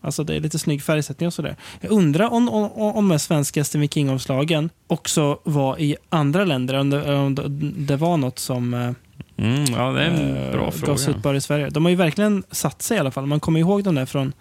Alltså 0.00 0.24
det 0.24 0.34
är 0.34 0.40
lite 0.40 0.58
snygg 0.58 0.82
färgsättning 0.82 1.26
och 1.26 1.34
sådär. 1.34 1.56
Jag 1.80 1.92
undrar 1.92 2.32
om, 2.32 2.48
om, 2.48 2.70
om 2.72 3.08
de 3.08 3.18
svenska 3.18 3.64
Stephen 3.64 3.88
King-omslagen 3.88 4.70
också 4.86 5.38
var 5.44 5.80
i 5.80 5.96
andra 6.08 6.44
länder. 6.44 6.74
Om 6.78 6.90
det, 6.90 7.14
om 7.14 7.34
det, 7.76 7.96
var 7.96 8.16
något 8.16 8.38
som... 8.38 8.74
eh, 8.74 8.90
Mm, 9.36 9.64
ja, 9.64 9.92
det 9.92 10.02
är 10.02 10.10
en 10.10 10.36
eh, 10.36 10.52
bra 10.52 10.64
gavs 10.64 11.04
fråga. 11.04 11.16
ut 11.16 11.22
bara 11.22 11.36
i 11.36 11.40
Sverige. 11.40 11.70
De 11.70 11.84
har 11.84 11.90
ju 11.90 11.96
verkligen 11.96 12.42
satt 12.50 12.82
sig 12.82 12.96
i 12.96 13.00
alla 13.00 13.10
fall. 13.10 13.26
Man 13.26 13.40
kommer 13.40 13.60
ihåg 13.60 13.84
dem 13.84 13.94
där 13.94 14.06
från 14.06 14.32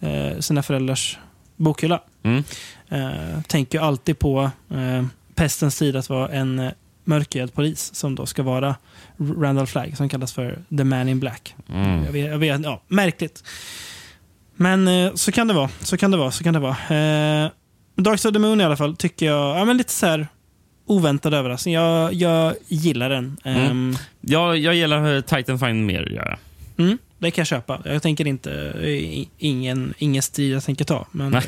eh, 0.00 0.38
sina 0.38 0.62
föräldrars 0.62 1.18
bokhylla. 1.56 2.00
Mm. 2.22 2.44
Eh, 2.88 3.42
tänker 3.48 3.78
ju 3.78 3.84
alltid 3.84 4.18
på 4.18 4.50
eh, 4.70 5.04
pestens 5.34 5.78
tid 5.78 5.96
att 5.96 6.08
vara 6.08 6.28
en 6.28 6.58
eh, 6.58 6.70
mörkhyad 7.04 7.52
polis 7.52 7.94
som 7.94 8.14
då 8.14 8.26
ska 8.26 8.42
vara 8.42 8.76
Randall 9.16 9.66
Flagg 9.66 9.96
som 9.96 10.08
kallas 10.08 10.32
för 10.32 10.58
The 10.76 10.84
Man 10.84 11.08
in 11.08 11.20
Black. 11.20 11.54
Mm. 11.68 12.04
Jag 12.04 12.12
vet, 12.12 12.30
jag 12.30 12.38
vet, 12.38 12.60
ja, 12.64 12.82
märkligt. 12.88 13.44
Men 14.62 14.88
eh, 14.88 15.14
så 15.14 15.32
kan 15.32 15.48
det 15.48 15.54
vara. 15.54 15.70
Så 15.80 15.96
kan 15.96 16.10
det 16.10 16.16
vara. 16.16 16.30
Så 16.30 16.44
kan 16.44 16.54
det 16.54 16.60
vara. 16.60 16.72
Eh, 17.44 17.50
Dark 17.96 18.20
Side 18.20 18.30
of 18.30 18.34
the 18.34 18.38
Moon 18.48 18.60
i 18.60 18.64
alla 18.64 18.76
fall 18.76 18.96
tycker 18.96 19.26
jag, 19.26 19.58
ja 19.58 19.64
men 19.64 19.76
lite 19.76 19.92
så 19.92 20.06
här 20.06 20.28
oväntad 20.86 21.34
överraskning. 21.34 21.74
Jag, 21.74 22.12
jag 22.14 22.54
gillar 22.68 23.10
den. 23.10 23.36
Mm. 23.44 23.62
Ehm, 23.70 23.96
Jag, 24.20 24.58
jag 24.58 24.74
gillar 24.74 25.14
eh, 25.16 25.20
Titan 25.20 25.58
Find 25.58 25.86
mer. 25.86 26.08
gör 26.10 26.26
jag. 26.28 26.38
Mm, 26.86 26.98
det 27.18 27.30
kan 27.30 27.40
jag 27.42 27.46
köpa. 27.46 27.80
Jag 27.84 28.02
tänker 28.02 28.26
inte, 28.26 28.50
i- 28.82 29.28
ingen, 29.38 29.94
ingen 29.98 30.22
stil 30.22 30.50
jag 30.50 30.64
tänker 30.64 30.84
ta. 30.84 31.06
Men, 31.12 31.34
eh, 31.34 31.42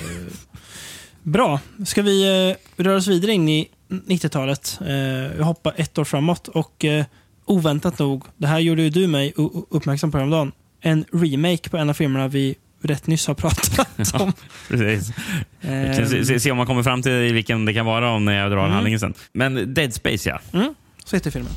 bra. 1.23 1.61
Ska 1.87 2.03
vi 2.03 2.49
eh, 2.77 2.83
röra 2.85 2.97
oss 2.97 3.07
vidare 3.07 3.33
in 3.33 3.49
i 3.49 3.69
90-talet? 3.89 4.79
Eh, 5.37 5.45
hoppa 5.45 5.71
ett 5.71 5.99
år 5.99 6.05
framåt. 6.05 6.49
Och 6.49 6.85
eh, 6.85 7.05
oväntat 7.45 7.99
nog, 7.99 8.25
det 8.37 8.47
här 8.47 8.59
gjorde 8.59 8.83
ju 8.83 8.91
du 8.91 9.07
mig 9.07 9.33
uppmärksam 9.71 10.11
på 10.13 10.19
häromdagen. 10.19 10.53
En 10.81 11.05
remake 11.13 11.71
på 11.71 11.77
en 11.77 11.91
av 11.91 11.95
filmerna 11.95 12.29
vi 12.29 12.55
rätt 12.85 13.07
nyss 13.07 13.27
har 13.27 13.35
pratat 13.35 14.15
om. 14.21 14.33
Precis. 14.69 15.13
Jag 15.61 15.97
kan 15.97 16.09
se, 16.09 16.17
Ehm, 16.19 16.25
se, 16.25 16.41
se 16.41 16.51
om 16.51 16.57
man 16.57 16.67
kommer 16.67 16.83
fram 16.83 17.03
till 17.03 17.13
vilken 17.33 17.65
det 17.65 17.75
kan 17.75 17.87
vara 17.87 18.11
om 18.11 18.25
när 18.25 18.33
jag 18.39 18.51
drar 18.51 18.59
Mm. 18.61 18.73
handlingen 18.73 19.01
sen. 19.01 19.15
Men 19.33 19.75
Dead 19.75 19.95
Space, 19.95 20.29
ja. 20.29 20.41
Mm, 20.53 20.75
så 21.05 21.17
heter 21.17 21.31
filmen. 21.31 21.53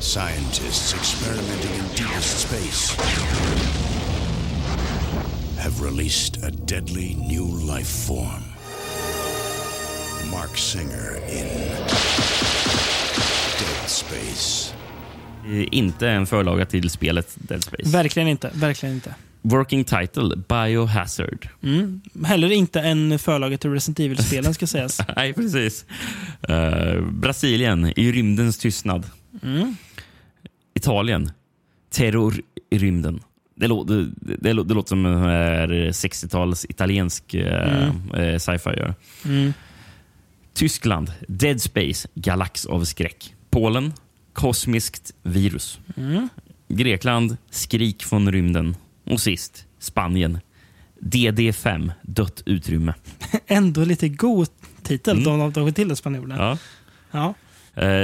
Scientists 0.00 0.94
experimenting 0.94 1.70
in 1.74 1.84
deepest 1.96 2.38
space 2.40 3.02
have 5.62 5.86
released 5.90 6.44
a 6.44 6.50
deadly 6.68 7.14
new 7.14 7.76
life 7.76 8.06
form. 8.06 8.42
Mark 10.32 10.56
Singer 10.58 11.16
in 11.32 11.48
Dead 13.58 13.88
Space. 13.88 14.74
Eh, 15.46 15.64
Inte 15.70 16.08
en 16.08 16.26
förlaga 16.26 16.66
till 16.66 16.90
spelet 16.90 17.28
Dead 17.34 17.64
Space. 17.64 17.82
Verkligen 17.90 18.28
inte. 18.28 18.50
Verkligen 18.54 18.94
inte. 18.94 19.14
Working 19.42 19.84
title, 19.84 20.36
Biohazard. 20.48 21.48
Mm. 21.62 22.00
Heller 22.24 22.52
inte 22.52 22.80
en 22.80 23.18
förlaga 23.18 23.58
till 23.58 23.70
Resident 23.70 24.00
Evil-spelen 24.00 24.54
ska 24.54 24.66
sägas. 24.66 25.00
Nej, 25.16 25.32
precis. 25.32 25.84
Eh, 26.48 27.00
Brasilien, 27.00 27.92
i 27.96 28.12
rymdens 28.12 28.58
tystnad. 28.58 29.06
Mm. 29.42 29.76
Italien, 30.74 31.30
terror 31.90 32.34
i 32.70 32.78
rymden. 32.78 33.20
Det, 33.56 33.66
lå, 33.68 33.84
det, 33.84 34.04
det, 34.20 34.52
lå- 34.52 34.64
det 34.64 34.74
låter 34.74 34.88
som 34.88 35.06
en 35.06 35.18
här 35.22 35.68
60-tals 35.68 36.66
italiensk 36.68 37.34
eh, 37.34 37.88
eh, 38.14 38.36
sci-fi 38.38 38.70
gör. 38.70 38.94
Mm. 39.24 39.52
Tyskland, 40.54 41.12
Dead 41.28 41.62
Space, 41.62 42.08
galax 42.14 42.66
av 42.66 42.84
skräck. 42.84 43.34
Polen, 43.50 43.92
kosmiskt 44.32 45.14
virus. 45.22 45.78
Mm. 45.96 46.28
Grekland, 46.68 47.36
skrik 47.50 48.02
från 48.04 48.32
rymden. 48.32 48.76
Och 49.10 49.20
sist, 49.20 49.66
Spanien, 49.78 50.38
DD5, 51.00 51.92
dött 52.02 52.42
utrymme. 52.46 52.94
Ändå 53.46 53.84
lite 53.84 54.08
god 54.08 54.48
titel. 54.82 55.12
Mm. 55.12 55.24
De 55.24 55.40
har 55.40 55.50
tagit 55.50 55.76
till 55.76 55.88
det 55.88 55.96
spanjorerna. 55.96 56.58
Ja. 57.10 57.34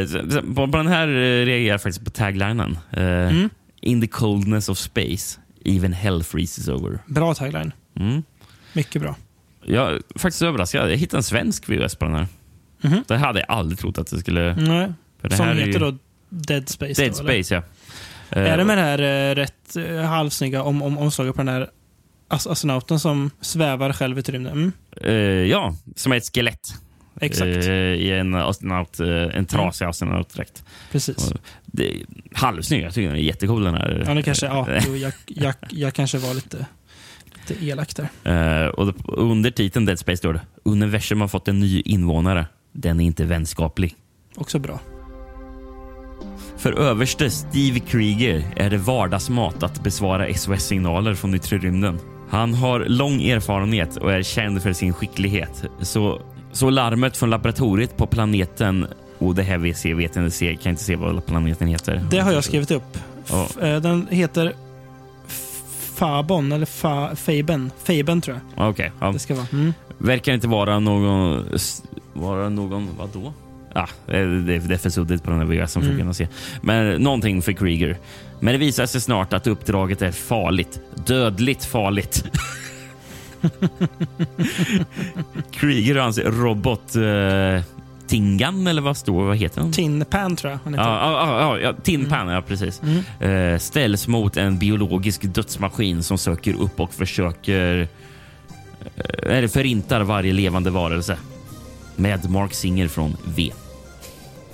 Så 0.08 0.42
på, 0.42 0.54
på 0.68 0.76
den 0.76 0.86
här 0.86 1.08
eh, 1.08 1.12
reagerar 1.44 1.72
jag 1.72 1.82
faktiskt 1.82 2.04
på 2.04 2.10
taglinen. 2.10 2.78
Eh, 2.92 3.02
Mm. 3.06 3.50
In 3.80 4.00
the 4.00 4.06
coldness 4.06 4.68
of 4.68 4.78
space, 4.78 5.40
even 5.64 5.92
hell 5.92 6.22
freezes 6.22 6.68
over. 6.68 6.98
Bra 7.06 7.34
tagline. 7.34 7.72
Mm. 7.96 8.22
Mycket 8.72 9.02
bra. 9.02 9.16
Jag 9.64 9.92
är 9.92 10.02
faktiskt 10.18 10.42
överraskad. 10.42 10.90
Jag 10.90 10.96
hittade 10.96 11.18
en 11.18 11.22
svensk 11.22 11.68
VHS 11.68 11.94
på 11.94 12.04
den 12.04 12.14
här. 12.14 12.26
Mhm. 12.82 13.04
Det 13.08 13.16
hade 13.16 13.40
jag 13.40 13.50
aldrig 13.50 13.78
trott 13.78 13.98
att 13.98 14.06
det 14.10 14.18
skulle... 14.18 14.56
Nej. 14.56 14.92
För 15.20 15.28
det 15.28 15.36
Som 15.36 15.48
heter 15.48 15.66
ju- 15.66 15.78
då 15.78 15.98
Dead 16.28 16.68
Space. 16.68 17.02
Dead 17.02 17.12
då, 17.12 17.18
eller? 17.20 17.42
Space, 17.42 17.54
ja. 17.54 17.62
Är 18.30 18.50
Eh, 18.50 18.56
det 18.56 18.64
med 18.64 18.78
det 18.78 18.82
här 18.82 19.30
eh, 19.30 19.34
rätt 19.34 19.76
eh, 19.76 20.00
halvsnygga 20.00 20.62
om, 20.62 20.82
om, 20.82 20.98
omslaget 20.98 21.34
på 21.34 21.40
den 21.40 21.48
här 21.48 21.70
as 22.28 22.46
astronauten 22.46 23.00
som 23.00 23.30
svävar 23.40 23.92
själv 23.92 24.18
i 24.18 24.22
rymden? 24.22 24.72
Mm. 25.02 25.48
ja, 25.48 25.74
som 25.96 26.12
är 26.12 26.16
ett 26.16 26.34
skelett. 26.34 26.74
Exakt. 27.20 27.48
I 27.48 28.12
en, 28.12 28.34
astronaut, 28.34 29.00
en 29.00 29.46
trasig 29.46 29.84
astronautdräkt. 29.84 30.64
Precis. 30.92 31.32
Är 31.78 31.92
halvsnygg. 32.32 32.84
Jag 32.84 32.94
tycker 32.94 33.08
den 33.08 33.16
är 33.16 33.22
jättecool 33.22 33.64
den 33.64 33.74
här. 33.74 34.04
Ja, 34.06 34.14
det 34.14 34.22
kanske, 34.22 34.46
ja, 34.46 34.68
jo, 34.86 34.96
jag, 34.96 35.12
jag, 35.26 35.54
jag 35.70 35.94
kanske 35.94 36.18
var 36.18 36.34
lite, 36.34 36.66
lite 37.34 37.64
elak 37.64 37.96
där. 37.96 38.64
Eh, 38.64 38.68
och 38.68 38.94
under 39.18 39.50
titeln 39.50 39.86
Dead 39.86 39.98
Space 39.98 40.16
står 40.16 40.32
det 40.32 40.40
Universum 40.62 41.20
har 41.20 41.28
fått 41.28 41.48
en 41.48 41.60
ny 41.60 41.80
invånare. 41.80 42.46
Den 42.72 43.00
är 43.00 43.04
inte 43.04 43.24
vänskaplig. 43.24 43.94
Också 44.36 44.58
bra. 44.58 44.80
För 46.58 46.72
överste 46.72 47.30
Steve 47.30 47.80
Krieger 47.80 48.44
är 48.56 48.70
det 48.70 48.78
vardagsmat 48.78 49.62
att 49.62 49.82
besvara 49.82 50.34
SOS-signaler 50.34 51.14
från 51.14 51.34
yttre 51.34 51.58
rymden. 51.58 51.98
Han 52.30 52.54
har 52.54 52.80
lång 52.80 53.22
erfarenhet 53.22 53.96
och 53.96 54.12
är 54.12 54.22
känd 54.22 54.62
för 54.62 54.72
sin 54.72 54.92
skicklighet. 54.92 55.64
Så, 55.80 56.20
så 56.52 56.70
larmet 56.70 57.16
från 57.16 57.30
laboratoriet 57.30 57.96
på 57.96 58.06
planeten 58.06 58.86
och 59.18 59.34
det 59.34 59.42
här 59.42 59.58
vi 59.58 59.74
ser, 59.74 59.94
vet 59.94 60.16
jag 60.16 60.24
inte, 60.24 60.36
ser, 60.36 60.54
kan 60.54 60.70
inte 60.70 60.84
se 60.84 60.96
vad 60.96 61.26
planeten 61.26 61.68
heter. 61.68 62.06
Det 62.10 62.18
har 62.18 62.32
jag 62.32 62.44
skrivit 62.44 62.70
upp. 62.70 62.98
Ja. 63.30 63.48
Eh, 63.62 63.80
Den 63.80 64.06
heter 64.10 64.52
Fabon, 65.94 66.52
eller 66.52 66.66
Fa 66.66 67.16
Faben. 67.16 67.70
Faben 67.84 68.20
tror 68.20 68.40
jag 68.56 68.70
Okej, 68.70 68.92
ja. 69.00 69.12
det 69.12 69.18
ska 69.18 69.34
vara. 69.34 69.46
Mm. 69.52 69.74
Verkar 69.98 70.32
inte 70.32 70.48
vara 70.48 70.78
någon... 70.78 71.44
Vara 72.12 72.48
någon... 72.48 72.88
Vadå? 72.98 73.32
Ja, 73.76 73.88
det, 74.06 74.58
det 74.58 74.74
är 74.74 74.78
för 74.78 74.90
suddigt 74.90 75.22
på 75.22 75.30
den 75.30 75.38
här 75.38 75.46
VHS 75.46 75.72
för 75.74 75.80
Mm. 75.80 75.98
kunna 75.98 76.14
se. 76.14 76.28
Men 76.60 77.02
någonting 77.02 77.42
för 77.42 77.52
Krieger. 77.52 77.96
Men 78.40 78.52
det 78.52 78.58
visar 78.58 78.86
sig 78.86 79.00
snart 79.00 79.32
att 79.32 79.46
uppdraget 79.46 80.02
är 80.02 80.12
farligt. 80.12 80.80
Dödligt 81.06 81.64
farligt. 81.64 82.24
Krieger 85.50 85.96
och 85.96 86.02
hans 86.02 86.18
robot... 86.18 86.96
Eh, 86.96 87.62
Tingan, 88.06 88.66
eller 88.66 88.82
vad 88.82 88.96
står 88.96 89.24
Vad 89.24 89.36
heter 89.36 89.60
han? 89.60 89.72
Tin 89.72 90.04
Pan 90.04 90.36
tror 90.36 90.52
jag 90.52 90.58
han 90.64 90.74
heter. 90.74 90.84
ja, 90.90 91.40
ja, 91.40 91.58
ja, 91.58 91.72
Tin 91.82 92.04
Pan, 92.08 92.28
ja 92.28 92.42
precis. 92.42 92.82
Mm. 92.82 93.52
Eh, 93.54 93.58
ställs 93.58 94.08
mot 94.08 94.36
en 94.36 94.58
biologisk 94.58 95.22
dödsmaskin 95.22 96.02
som 96.02 96.18
söker 96.18 96.54
upp 96.60 96.80
och 96.80 96.94
försöker... 96.94 97.88
Eh, 98.96 99.36
eller 99.36 99.48
förintar 99.48 100.00
varje 100.00 100.32
levande 100.32 100.70
varelse. 100.70 101.18
Med 101.96 102.30
Mark 102.30 102.54
Singer 102.54 102.88
från 102.88 103.16
V. 103.36 103.52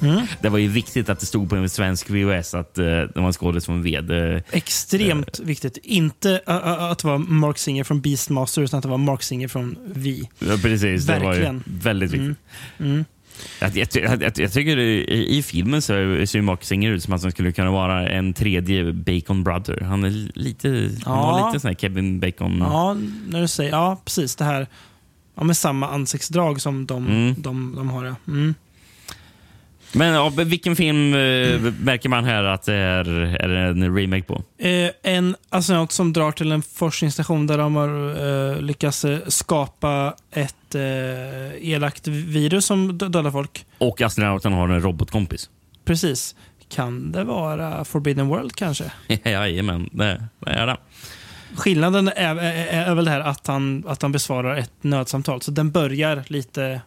Mm. 0.03 0.27
Det 0.41 0.49
var 0.49 0.59
ju 0.59 0.69
viktigt 0.69 1.09
att 1.09 1.21
det 1.21 1.27
stod 1.27 1.49
på 1.51 1.57
en 1.57 1.69
svensk 1.69 2.11
VHS 2.11 2.55
att 2.55 2.79
eh, 2.79 2.85
det 2.85 3.13
var 3.15 3.27
en 3.27 3.33
skådis 3.33 3.67
från 3.67 3.83
V. 3.83 4.01
Det, 4.01 4.43
Extremt 4.51 5.41
viktigt. 5.41 5.79
Inte 5.83 6.31
ä- 6.31 6.41
ä- 6.47 6.91
att 6.91 6.99
det 6.99 7.09
var 7.09 7.19
Mark 7.19 7.59
Singer 7.59 7.85
från 7.85 8.01
Beastmaster, 8.01 8.63
utan 8.63 8.79
att 8.79 8.83
det 8.83 8.89
var 8.89 8.99
Mark 8.99 9.23
Singer 9.23 9.49
från 9.49 9.77
Vi. 9.95 10.29
ja, 10.39 10.57
precis, 10.63 11.07
det 11.07 11.13
var 11.13 11.21
ju 11.21 11.27
Verkligen. 11.29 11.63
väldigt 11.67 12.11
viktigt. 12.11 12.37
Mm. 12.79 12.93
Mm. 12.93 13.05
Jag, 13.61 13.77
jag, 13.77 13.89
jag, 14.23 14.33
jag, 14.39 14.53
tycker 14.53 14.79
i, 14.79 15.39
i 15.39 15.43
filmen 15.43 15.83
så 15.83 15.93
ser 16.27 16.41
Mark 16.41 16.65
Singer 16.65 16.91
ut 16.91 17.03
som 17.03 17.13
att 17.13 17.23
han 17.23 17.31
skulle 17.31 17.53
kunna 17.53 17.71
vara 17.71 18.09
en 18.09 18.33
tredje 18.33 18.93
Bacon 18.93 19.45
Brother. 19.45 19.81
Han 19.81 20.05
är 20.05 20.11
lite, 20.39 20.69
han 20.69 20.91
Ja. 21.05 21.13
har 21.23 21.49
lite 21.51 21.61
sån 21.61 21.69
här 21.69 21.75
Kevin 21.75 22.21
Bacon. 22.21 22.59
Ja, 22.59 22.97
när 23.29 23.41
du 23.41 23.49
säger, 23.49 23.71
ja 23.71 24.01
precis 24.05 24.37
det 24.37 24.45
här. 24.45 24.67
Ja, 25.35 25.45
med 25.45 25.57
samma 25.57 25.89
ansiktsdrag 25.89 26.61
som 26.61 26.87
de, 26.87 27.07
Mm. 27.07 27.35
de, 27.39 27.75
de 27.77 27.91
har. 27.91 28.05
Ja. 28.05 28.15
Mm. 28.27 28.55
Men 29.95 30.15
ja, 30.15 30.29
vilken 30.29 30.77
film 30.77 31.15
eh, 31.15 31.61
märker 31.81 32.09
man 32.09 32.25
här 32.25 32.45
att 32.45 32.63
det 32.63 32.75
är, 32.75 33.09
är 33.21 33.49
det 33.49 33.59
en 33.61 33.97
remake 33.97 34.23
på? 34.23 34.43
Eh, 34.59 34.91
en 35.03 35.37
astronaut 35.51 35.93
som 35.93 36.13
drar 36.13 36.33
till 36.33 36.53
en 36.53 36.63
forskningsstation 36.63 37.47
där 37.47 37.59
de 37.59 37.77
har 37.77 38.51
eh, 38.53 38.61
lyckats 38.61 39.05
eh, 39.05 39.19
skapa 39.29 40.15
ett 40.31 40.75
eh, 40.75 41.69
elakt 41.73 42.09
virus 42.09 42.67
som 42.67 42.99
dö- 42.99 43.09
dödar 43.09 43.31
folk. 43.31 43.67
Och 43.79 44.01
astronauten 44.03 44.53
har 44.53 44.69
en 44.69 44.81
robotkompis. 44.81 45.51
Precis. 45.85 46.35
Kan 46.69 47.13
det 47.13 47.25
vara 47.25 47.85
Forbidden 47.85 48.29
World 48.29 48.55
kanske? 48.55 48.85
Jajamän, 49.25 49.89
det, 49.93 50.29
det 50.39 50.51
är 50.51 50.67
det. 50.67 50.77
Skillnaden 51.57 52.09
är, 52.09 52.37
är, 52.37 52.85
är 52.91 52.95
väl 52.95 53.05
det 53.05 53.11
här 53.11 53.21
att 53.21 53.47
han, 53.47 53.85
att 53.87 54.03
han 54.03 54.13
besvarar 54.13 54.57
ett 54.57 54.73
nödsamtal. 54.81 55.43
Så 55.43 55.51
den 55.51 55.71
börjar 55.71 56.25
lite 56.27 56.81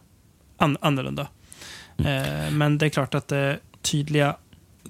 an, 0.58 0.78
annorlunda. 0.82 1.28
Eh, 1.98 2.52
men 2.52 2.78
det 2.78 2.86
är 2.86 2.90
klart 2.90 3.16
att 3.16 3.28
det 3.28 3.38
är 3.38 3.60
tydliga 3.82 4.36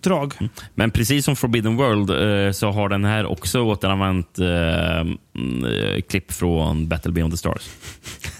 drag. 0.02 0.34
Men 0.76 0.92
precis 0.92 1.26
som 1.26 1.36
Forbidden 1.36 1.76
World 1.76 2.10
eh, 2.10 2.52
så 2.52 2.72
har 2.72 2.90
den 2.90 3.06
här 3.06 3.26
också 3.26 3.62
återanvänt 3.62 4.40
eh, 4.40 5.00
mm, 5.00 5.18
eh, 5.66 6.02
klipp 6.02 6.32
från 6.32 6.88
Battle 6.88 7.12
Beyond 7.12 7.34
the 7.34 7.38
Stars. 7.38 7.70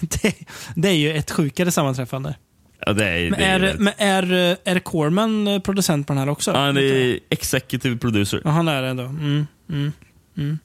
Det, 0.00 0.34
det 0.74 0.88
är 0.88 0.96
ju 0.96 1.12
ett 1.12 1.30
sjukare 1.30 1.70
sammanträffande. 1.70 2.34
Ja, 2.80 2.92
det 2.92 3.04
är, 3.04 3.30
Men 3.30 3.38
det 3.38 3.44
är, 3.44 3.60
är, 3.60 3.78
men 3.78 3.92
är, 3.96 4.56
är 4.64 4.78
Corman 4.78 5.60
producent 5.64 6.06
på 6.06 6.12
den 6.12 6.20
här 6.20 6.28
också? 6.28 6.52
han 6.52 6.76
är 6.76 7.18
executive 7.30 7.98
producer. 7.98 8.40
Ja, 8.44 8.50
han 8.50 8.68
är 8.68 8.82
det 8.82 8.88
ändå. 8.88 9.02
Mm, 9.02 9.46
mm, 9.70 9.92
mm. 10.36 10.58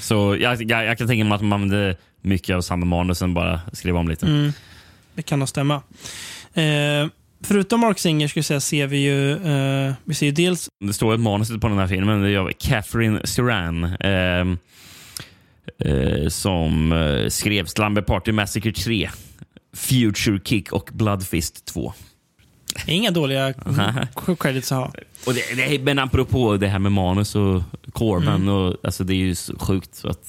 Så 0.00 0.36
jag, 0.40 0.62
jag, 0.62 0.84
jag 0.84 0.98
kan 0.98 1.06
tänka 1.06 1.24
mig 1.24 1.34
att 1.34 1.42
man 1.42 1.52
använde 1.52 1.96
mycket 2.20 2.56
av 2.56 2.60
samma 2.60 2.86
manus 2.86 3.22
bara 3.22 3.60
skrev 3.72 3.96
om 3.96 4.08
lite. 4.08 4.26
Mm. 4.26 4.52
Det 5.14 5.22
kan 5.22 5.38
nog 5.38 5.48
stämma. 5.48 5.82
Eh, 6.54 7.06
förutom 7.42 7.80
Mark 7.80 7.98
Singer 7.98 8.28
jag 8.38 8.44
säga, 8.44 8.60
ser 8.60 8.86
vi 8.86 8.98
ju, 8.98 9.32
eh, 9.32 9.92
vi 10.04 10.14
ser 10.14 10.26
ju 10.26 10.32
dels 10.32 10.68
Det 10.86 10.92
står 10.92 11.14
ett 11.14 11.20
manuset 11.20 11.60
på 11.60 11.68
den 11.68 11.78
här 11.78 11.86
filmen. 11.86 12.22
Det 12.22 12.30
är 12.30 12.52
Catherine 12.52 13.20
Saran. 13.24 13.84
Eh, 13.84 14.46
eh, 15.92 16.28
som 16.28 16.92
eh, 16.92 17.28
skrev 17.28 17.66
Slumber 17.66 18.02
Party 18.02 18.32
Massacre 18.32 18.72
3, 18.72 19.10
Future 19.76 20.40
Kick 20.44 20.72
och 20.72 20.90
Bloodfist 20.92 21.64
2. 21.64 21.92
inga 22.86 23.10
dåliga 23.10 23.54
credits 24.40 24.72
att 24.72 24.78
ha. 24.78 24.92
Och 25.26 25.34
det, 25.34 25.68
det, 25.68 25.78
men 25.82 25.98
apropå 25.98 26.56
det 26.56 26.68
här 26.68 26.78
med 26.78 26.92
manus 26.92 27.34
och 27.34 27.62
Corman, 27.92 28.34
Mm. 28.42 28.48
och, 28.48 28.76
alltså 28.82 29.04
det 29.04 29.14
är 29.14 29.16
ju 29.16 29.34
så 29.34 29.58
sjukt 29.58 29.94
så 29.94 30.08
att 30.08 30.22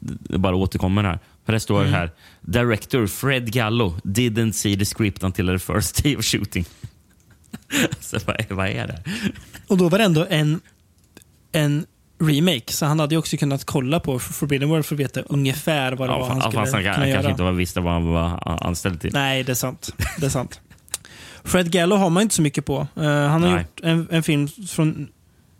det 0.00 0.38
bara 0.38 0.56
återkommer 0.56 1.04
här. 1.04 1.18
För 1.48 1.52
det 1.52 1.60
står 1.60 1.80
Mm. 1.80 1.92
här, 1.92 2.10
Director 2.40 3.06
Fred 3.06 3.52
Gallo 3.52 3.94
didn't 4.04 4.52
see 4.52 4.76
the 4.78 4.84
script 4.84 5.22
until 5.24 5.46
the 5.46 5.58
first 5.58 6.02
day 6.04 6.16
of 6.16 6.24
shooting. 6.24 6.64
alltså, 7.82 8.18
vad, 8.26 8.40
är- 8.40 8.54
vad 8.54 8.68
är 8.68 8.86
det? 8.86 9.02
Och 9.66 9.76
då 9.78 9.88
var 9.88 9.98
det 9.98 10.04
ändå 10.04 10.26
en, 10.30 10.60
en 11.52 11.86
remake, 12.20 12.72
så 12.72 12.86
han 12.86 13.00
hade 13.00 13.14
ju 13.14 13.18
också 13.18 13.36
kunnat 13.36 13.64
kolla 13.64 14.00
på 14.00 14.18
Forbidden 14.18 14.68
World 14.68 14.86
för 14.86 14.94
att 14.94 15.00
veta 15.00 15.20
ungefär 15.22 15.92
vad 15.92 16.08
det 16.08 16.12
var 16.12 16.28
han 16.28 16.36
Ja, 16.38 16.42
skulle 16.50 16.60
han, 16.60 16.66
kunna 16.82 16.92
han 16.96 17.08
göra. 17.08 17.22
kanske 17.22 17.42
inte 17.44 17.52
visste 17.56 17.80
vad 17.80 17.92
han 17.92 18.06
var 18.06 18.58
anställd 18.66 19.00
till. 19.00 19.10
Nej, 19.12 19.42
det 19.44 19.52
är 19.52 19.54
sant. 19.54 19.94
Det 20.18 20.26
är 20.26 20.30
sant. 20.30 20.60
Fred 21.44 21.70
Gallo 21.70 21.96
har 21.96 22.10
man 22.10 22.22
inte 22.22 22.34
så 22.34 22.42
mycket 22.42 22.64
på. 22.66 22.86
Eh, 22.96 23.02
han 23.04 23.42
har 23.42 23.50
Nej. 23.50 23.58
gjort 23.58 23.80
en, 23.82 24.08
en 24.10 24.22
film 24.22 24.48
från 24.68 25.08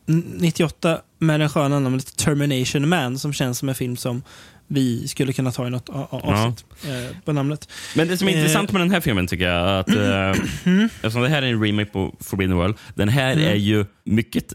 98 0.07 1.01
med 1.19 1.41
den 1.41 1.49
sköna 1.49 1.81
namnet 1.81 2.17
Termination 2.17 2.89
Man 2.89 3.19
som 3.19 3.33
känns 3.33 3.59
som 3.59 3.69
en 3.69 3.75
film 3.75 3.97
som 3.97 4.23
vi 4.69 5.09
skulle 5.09 5.33
kunna 5.33 5.53
ta 5.53 5.67
i 5.67 5.71
något 5.71 5.89
avsnitt 6.11 6.65
eh, 6.85 7.17
på 7.25 7.33
namnet. 7.33 7.69
Men 7.97 8.09
det 8.09 8.17
som 8.19 8.29
är 8.29 8.33
Eh, 8.33 8.39
intressant 8.39 8.73
med 8.73 8.81
den 8.81 8.91
här 8.91 9.01
filmen 9.01 9.27
tycker 9.27 9.49
jag, 9.49 9.79
att, 9.81 9.89
eh, 9.89 10.31
eftersom 10.85 11.23
det 11.23 11.29
här 11.29 11.43
är 11.43 11.47
en 11.47 11.63
remake 11.65 11.91
på 11.91 12.17
Forbidden 12.21 12.57
World, 12.57 12.77
den 12.95 13.09
här 13.09 13.33
Mm. 13.33 13.45
är 13.45 13.55
ju 13.55 13.85
mycket 14.05 14.53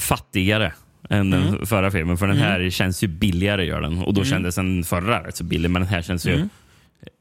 fattigare 0.00 0.72
än 1.10 1.30
den 1.30 1.48
Mm. 1.48 1.66
förra 1.66 1.90
filmen. 1.90 2.16
För 2.18 2.26
den 2.26 2.36
Mm. 2.36 2.48
här 2.48 2.70
känns 2.70 3.02
ju 3.04 3.08
billigare, 3.08 3.64
gör 3.66 3.80
den. 3.80 3.98
Och 3.98 4.14
då 4.14 4.20
Mm. 4.20 4.30
kändes 4.30 4.54
den 4.54 4.84
förra 4.84 5.26
rätt 5.26 5.36
så 5.36 5.44
billig, 5.44 5.70
men 5.70 5.82
den 5.82 5.88
här 5.90 6.02
känns 6.02 6.26
ju 6.26 6.34
Mm. 6.34 6.48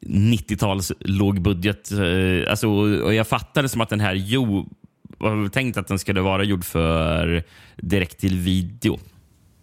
90-tals 0.08 0.92
lågbudget. 1.00 1.92
Eh, 1.92 2.52
alltså, 2.52 2.68
och 3.04 3.14
jag 3.14 3.28
fattar 3.28 3.64
det 3.64 3.70
som 3.70 3.82
att 3.82 3.90
den 3.90 4.00
här 4.00 4.14
jo, 4.14 4.70
var 5.18 5.50
tänkt 5.50 5.78
att 5.78 5.88
den 5.88 6.00
skulle 6.00 6.22
vara 6.22 6.44
gjord 6.44 6.66
för 6.66 7.44
direkt 7.78 8.18
till 8.20 8.38
video. 8.38 9.00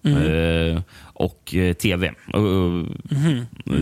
Mm. 0.07 0.77
Eh, 0.77 0.83
och 1.03 1.55
eh, 1.55 1.73
tv. 1.73 2.13
Mm. 2.35 2.87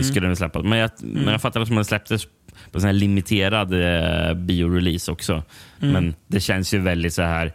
skulle 0.03 0.27
den 0.27 0.35
släppas. 0.35 0.63
Men 0.63 0.79
jag, 0.79 0.89
men 1.01 1.27
jag 1.27 1.41
fattar 1.41 1.59
det 1.59 1.65
som 1.65 1.75
att 1.75 1.79
den 1.79 1.85
släpptes 1.85 2.27
på 2.71 2.79
här 2.79 2.93
limiterad 2.93 3.73
eh, 3.73 4.33
biorelease 4.33 5.11
också. 5.11 5.43
Mm. 5.81 5.93
Men 5.93 6.15
det 6.27 6.39
känns 6.39 6.73
ju 6.73 6.79
väldigt 6.79 7.13
så 7.13 7.21
här 7.21 7.53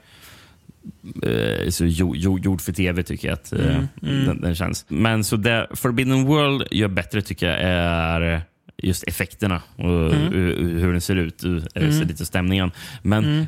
så 1.68 1.85
jo, 1.85 2.14
jo, 2.16 2.39
gjord 2.39 2.61
för 2.61 2.73
tv 2.73 3.03
tycker 3.03 3.29
jag 3.29 3.35
att 3.35 3.53
Mm, 3.53 3.89
mm. 4.03 4.25
Den, 4.27 4.41
den 4.41 4.55
känns. 4.55 4.85
Men 4.89 5.25
så 5.25 5.37
det 5.37 5.66
Forbidden 5.75 6.25
World 6.25 6.68
gör 6.71 6.89
bättre 6.89 7.23
tycker 7.23 7.47
jag 7.51 7.59
är 7.61 8.43
just 8.83 9.05
effekterna 9.09 9.62
och 9.77 10.14
Mm. 10.14 10.33
hur, 10.33 10.93
den 10.93 11.01
ser 11.01 11.16
ut. 11.16 11.43
Mm. 11.43 12.09
Lite 12.09 12.27
stämningen. 12.27 12.71
Men 13.03 13.25
Mm. 13.25 13.47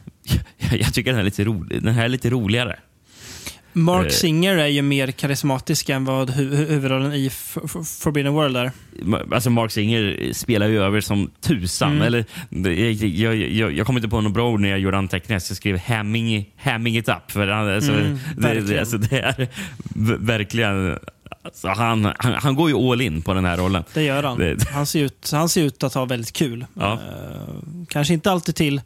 jag, 0.58 0.80
jag 0.80 0.94
tycker 0.94 1.10
den 1.10 1.14
här 1.16 1.20
är 1.22 1.24
lite, 1.24 1.44
rolig, 1.44 1.82
den 1.82 1.94
här 1.94 2.04
är 2.04 2.08
lite 2.08 2.30
roligare. 2.30 2.78
Mark 3.72 4.06
Eh. 4.06 4.10
Singer 4.10 4.56
är 4.56 4.66
ju 4.66 4.82
mer 4.82 5.10
karismatisk 5.10 5.88
än 5.88 6.04
vad 6.04 6.30
hu 6.30 6.50
hu- 6.50 6.66
huvudrollen 6.68 7.12
i 7.14 7.26
F 7.26 7.56
Forbidden 8.02 8.32
World 8.32 8.56
är. 8.56 8.72
Alltså 9.34 9.50
Mark 9.50 9.70
Singer 9.70 10.32
spelar 10.32 10.66
ju 10.68 10.82
över 10.82 11.00
som 11.00 11.30
tusan. 11.40 11.92
Mm. 11.92 12.02
Eller, 12.02 12.24
jag, 13.08 13.36
jag, 13.36 13.72
jag, 13.72 13.86
kommer 13.86 14.00
inte 14.00 14.08
på 14.08 14.20
något 14.20 14.32
bra 14.34 14.50
ord 14.50 14.60
när 14.60 14.68
jag 14.68 14.78
gjorde 14.78 14.98
anteckningar, 14.98 15.38
så 15.40 15.50
jag 15.50 15.56
skrev 15.56 15.78
hamming, 15.78 16.50
hamming 16.56 16.96
it 16.98 17.08
up. 17.08 17.30
För 17.30 17.46
han, 17.48 17.68
alltså, 17.74 17.92
Mm, 17.92 18.18
det, 18.36 18.42
verkligen. 18.42 18.66
det, 18.66 18.80
alltså, 18.80 18.98
det 18.98 19.18
är 19.20 19.48
verkligen... 20.18 20.98
Alltså, 21.44 21.68
han, 21.68 22.04
han, 22.18 22.32
han 22.34 22.54
går 22.54 22.70
ju 22.70 22.76
all 22.76 23.00
in 23.00 23.22
på 23.22 23.34
den 23.34 23.44
här 23.44 23.56
rollen. 23.56 23.84
Det 23.94 24.02
gör 24.02 24.22
han. 24.22 24.58
Han 24.72 24.86
ser 24.86 25.04
ut, 25.04 25.30
han 25.32 25.48
ser 25.48 25.62
ut 25.62 25.82
att 25.82 25.94
ha 25.94 26.04
väldigt 26.04 26.32
kul. 26.32 26.66
Ja. 26.74 26.92
Eh, 26.92 26.98
kanske 27.88 28.14
inte 28.14 28.30
alltid 28.30 28.54
till 28.56 28.80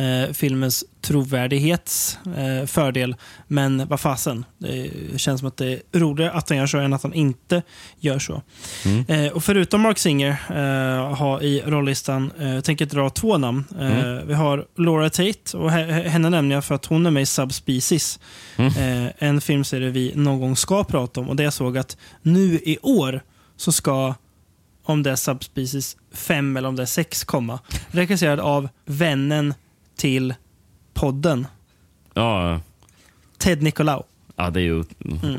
eh, 0.00 0.32
filmens 0.32 0.84
trovärdighets 1.00 2.18
eh, 2.36 2.66
fördel, 2.66 3.16
men 3.46 3.88
vad 3.88 4.00
fasen. 4.00 4.44
Det 4.58 4.90
känns 5.16 5.38
som 5.40 5.48
att 5.48 5.56
det 5.56 5.66
är 5.66 5.98
roligare 5.98 6.32
att 6.32 6.48
han 6.48 6.58
gör 6.58 6.66
så 6.66 6.78
än 6.78 6.92
att 6.92 7.02
han 7.02 7.14
inte 7.14 7.62
gör 8.00 8.18
så. 8.18 8.42
Mm. 8.84 9.04
Eh, 9.26 9.32
och 9.32 9.44
förutom 9.44 9.80
Mark 9.80 9.98
Singer 9.98 10.30
eh, 10.48 11.14
har 11.16 11.42
i 11.42 11.62
rollistan, 11.66 12.32
eh, 12.40 12.60
tänker 12.60 12.84
jag 12.84 12.90
dra 12.94 13.10
två 13.10 13.38
namn. 13.38 13.64
Eh, 13.80 13.90
Mm. 14.00 14.26
Vi 14.28 14.34
har 14.34 14.66
Laura 14.76 15.10
Tate 15.10 15.56
och 15.56 15.70
he- 15.70 16.08
henne 16.08 16.30
nämner 16.30 16.54
jag 16.56 16.64
för 16.64 16.74
att 16.74 16.86
hon 16.86 17.06
är 17.06 17.10
med 17.10 17.22
i 17.22 17.26
Subspecies. 17.26 18.20
Mm. 18.56 18.72
En 19.18 19.40
filmserie 19.40 19.90
vi 19.90 20.12
någon 20.14 20.40
gång 20.40 20.56
ska 20.56 20.84
prata 20.84 21.20
om 21.20 21.28
och 21.28 21.36
det 21.36 21.42
jag 21.42 21.52
såg 21.52 21.78
att 21.78 21.96
nu 22.22 22.54
i 22.54 22.78
år 22.82 23.22
så 23.56 23.72
ska 23.72 24.14
om 24.84 25.02
det 25.02 25.10
är 25.10 25.16
Subspecies 25.16 25.96
5 26.14 26.56
eller 26.56 26.68
om 26.68 26.76
det 26.76 26.82
är 26.82 26.86
6 26.86 27.24
komma. 27.24 27.58
Regisserad 27.90 28.40
av 28.40 28.68
vännen 28.86 29.54
till 30.00 30.34
podden, 30.94 31.46
Ja, 32.14 32.60
Ted 33.38 33.62
Nicolau. 33.62 34.02
ja, 34.36 34.50
det 34.50 34.60
är 34.60 34.62
ju 34.62 34.84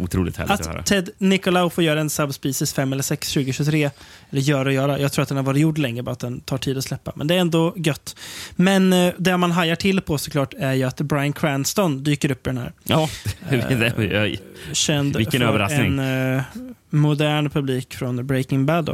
otroligt 0.01 0.37
härligt 0.37 0.51
att, 0.51 0.59
höra. 0.65 0.71
Mm. 0.71 0.79
Att 0.79 0.85
Ted 0.85 1.09
Nicolau 1.17 1.69
får 1.69 1.83
göra 1.83 2.01
en 2.01 2.09
Subspecies 2.09 2.73
5 2.73 2.93
eller 2.93 3.03
6 3.03 3.33
2023, 3.33 3.91
eller 4.29 4.41
göra 4.41 4.67
och 4.67 4.73
göra. 4.73 4.99
Jag 4.99 5.11
tror 5.11 5.23
att 5.23 5.29
den 5.29 5.37
har 5.37 5.43
varit 5.43 5.61
gjord 5.61 5.77
länge, 5.77 6.03
bara 6.03 6.11
att 6.11 6.19
den 6.19 6.39
tar 6.39 6.57
tid 6.57 6.77
att 6.77 6.83
släppa. 6.83 7.11
Men 7.15 7.27
det 7.27 7.35
är 7.35 7.39
ändå 7.39 7.73
gött. 7.77 8.15
Men 8.55 8.93
eh, 8.93 9.13
det 9.17 9.37
man 9.37 9.51
hajar 9.51 9.75
till 9.75 10.01
på 10.01 10.17
såklart 10.17 10.53
är 10.53 10.73
ju 10.73 10.83
att 10.83 11.01
Bryan 11.01 11.33
Cranston 11.33 12.03
dyker 12.03 12.31
upp 12.31 12.47
i 12.47 12.49
den 12.49 12.57
här. 12.57 12.71
Ja, 12.83 13.09
Eh, 13.49 14.35
Känd 14.73 15.17
Vilken 15.17 15.41
för 15.41 15.47
överraskning. 15.47 15.99
en 15.99 16.35
eh, 16.37 16.41
modern 16.89 17.49
publik 17.49 17.93
från 17.93 18.27
Breaking 18.27 18.65
Bad. 18.65 18.89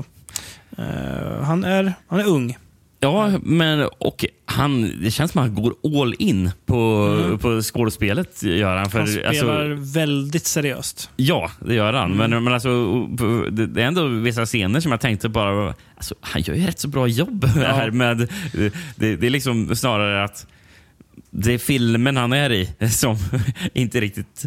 Eh, 0.78 1.42
han, 1.44 1.64
är, 1.64 1.94
han 2.08 2.20
är 2.20 2.28
ung. 2.28 2.58
Ja, 3.00 3.32
men 3.44 3.90
och 4.00 4.26
han, 4.46 4.94
det 5.04 5.12
känns 5.12 5.32
som 5.32 5.42
att 5.42 5.48
han 5.48 5.64
går 5.64 6.02
all 6.02 6.16
in 6.20 6.52
på, 6.66 6.78
Mm. 7.26 7.40
på 7.40 7.62
skådespelet. 7.62 8.44
Gör 8.44 8.76
han, 8.76 8.90
för, 8.90 9.00
Han 9.00 9.08
spelar 9.08 9.72
alltså, 9.72 10.00
väldigt 10.00 10.46
seriöst. 10.46 11.10
Ja, 11.16 11.52
det 11.66 11.76
gör 11.76 11.94
han. 11.94 12.14
Mm. 12.14 12.32
Men, 12.32 12.44
men 12.44 12.54
alltså, 12.54 13.06
det, 13.52 13.82
är 13.82 13.86
ändå 13.88 14.08
vissa 14.08 14.46
scener 14.46 14.80
som 14.80 14.92
jag 14.92 15.02
tänkte 15.02 15.30
bara... 15.30 15.74
Alltså, 15.96 16.16
han 16.22 16.42
gör 16.42 16.56
ju 16.56 16.66
rätt 16.68 16.80
så 16.80 16.88
bra 16.88 17.08
jobb 17.08 17.46
här 17.56 17.92
med... 17.92 18.18
Det, 18.96 19.16
det 19.16 19.28
är 19.28 19.30
liksom 19.30 19.76
snarare 19.76 20.24
att 20.24 20.48
det 21.30 21.54
är 21.54 21.58
filmen 21.58 22.18
han 22.18 22.34
är 22.34 22.52
i 22.52 22.70
som 22.90 23.18
inte 23.74 24.02
riktigt 24.02 24.46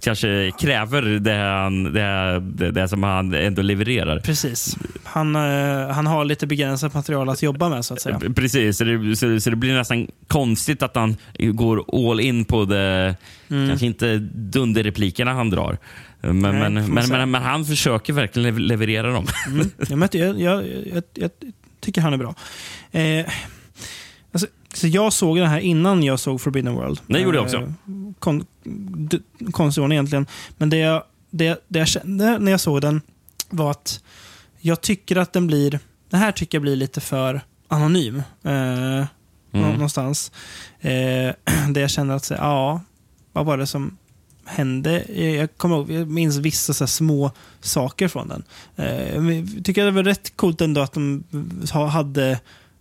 kanske 0.00 0.52
kräver 0.60 1.02
det, 1.02 1.34
han, 1.34 1.84
det, 1.92 2.40
det, 2.40 2.70
det 2.70 2.88
som 2.88 3.02
han 3.02 3.34
ändå 3.34 3.62
levererar. 3.62 4.18
Precis. 4.20 4.76
Han, 5.04 5.36
eh, 5.36 5.88
han 5.90 6.06
har 6.06 6.24
lite 6.24 6.46
begränsat 6.46 6.94
material 6.94 7.28
att 7.28 7.42
jobba 7.42 7.68
med 7.68 7.84
så 7.84 7.94
att 7.94 8.00
säga. 8.00 8.20
Precis, 8.36 8.78
så 8.78 8.84
det, 8.84 9.16
så, 9.16 9.40
så 9.40 9.50
det 9.50 9.56
blir 9.56 9.74
nästan 9.74 10.08
konstigt 10.28 10.82
att 10.82 10.96
han 10.96 11.16
går 11.38 12.10
all 12.10 12.20
in 12.20 12.44
på 12.44 12.64
det, 12.64 13.16
Mm. 13.50 13.68
kanske 13.68 13.86
inte 13.86 14.18
dunderreplikerna 14.34 15.32
han 15.32 15.50
drar. 15.50 15.78
Men, 16.20 16.38
Nej, 16.40 16.52
men, 16.52 16.74
men, 16.94 17.08
men, 17.08 17.30
men 17.30 17.42
han 17.42 17.64
försöker 17.64 18.12
verkligen 18.12 18.54
lev- 18.54 18.58
leverera 18.58 19.10
dem. 19.12 19.26
Mm. 19.46 19.70
Ja, 19.88 19.96
men 19.96 20.08
jag, 20.12 20.40
jag, 20.40 20.64
jag, 20.92 21.02
jag 21.14 21.30
tycker 21.80 22.00
han 22.00 22.12
är 22.12 22.16
bra. 22.16 22.34
Eh, 22.92 23.26
alltså, 24.32 24.46
så 24.74 24.86
jag 24.88 25.12
såg 25.12 25.36
den 25.38 25.46
här 25.48 25.58
innan 25.60 26.02
jag 26.02 26.20
såg 26.20 26.40
Forbidden 26.40 26.74
World. 26.74 26.98
Det 27.06 27.20
gjorde 27.20 27.36
jag 27.36 27.54
Eh, 27.54 27.60
också. 27.60 27.72
Kon, 28.18 28.44
konstig 29.52 29.82
ordning 29.82 29.96
egentligen. 29.96 30.26
Men 30.58 30.70
det 30.70 30.76
jag, 30.76 31.02
det, 31.30 31.64
det 31.68 31.78
jag 31.78 31.88
kände 31.88 32.38
när 32.38 32.50
jag 32.50 32.60
såg 32.60 32.80
den 32.80 33.00
var 33.50 33.70
att 33.70 34.00
jag 34.60 34.80
tycker 34.80 35.16
att 35.16 35.32
den 35.32 35.46
blir... 35.46 35.78
Det 36.10 36.16
här 36.16 36.32
tycker 36.32 36.56
jag 36.58 36.62
blir 36.62 36.76
lite 36.76 37.00
för 37.00 37.40
anonym. 37.68 38.16
Eh, 38.42 38.52
nå- 39.50 39.72
Någonstans. 39.72 40.32
Eh, 40.80 40.90
det 41.70 41.80
jag 41.80 41.90
känner 41.90 42.14
att, 42.16 42.30
ja, 42.30 42.80
vad 43.32 43.46
var 43.46 43.58
det 43.58 43.66
som 43.66 43.96
hände? 44.44 45.04
Jag, 45.08 45.34
jag 45.34 45.56
kommer 45.56 45.76
ihåg, 45.76 45.90
jag 45.90 46.08
minns 46.10 46.36
vissa 46.36 46.72
så 46.74 46.84
här 46.84 46.86
små 46.86 47.30
saker 47.60 48.08
från 48.08 48.28
den. 48.28 48.42
Eh, 48.76 49.14
jag 49.26 49.64
tycker 49.64 49.84
det 49.84 49.90
var 49.90 50.02
rätt 50.02 50.36
coolt 50.36 50.60
ändå 50.60 50.80
att 50.80 50.92
de 50.92 51.24
ha- 51.72 51.86
hade 51.86 52.40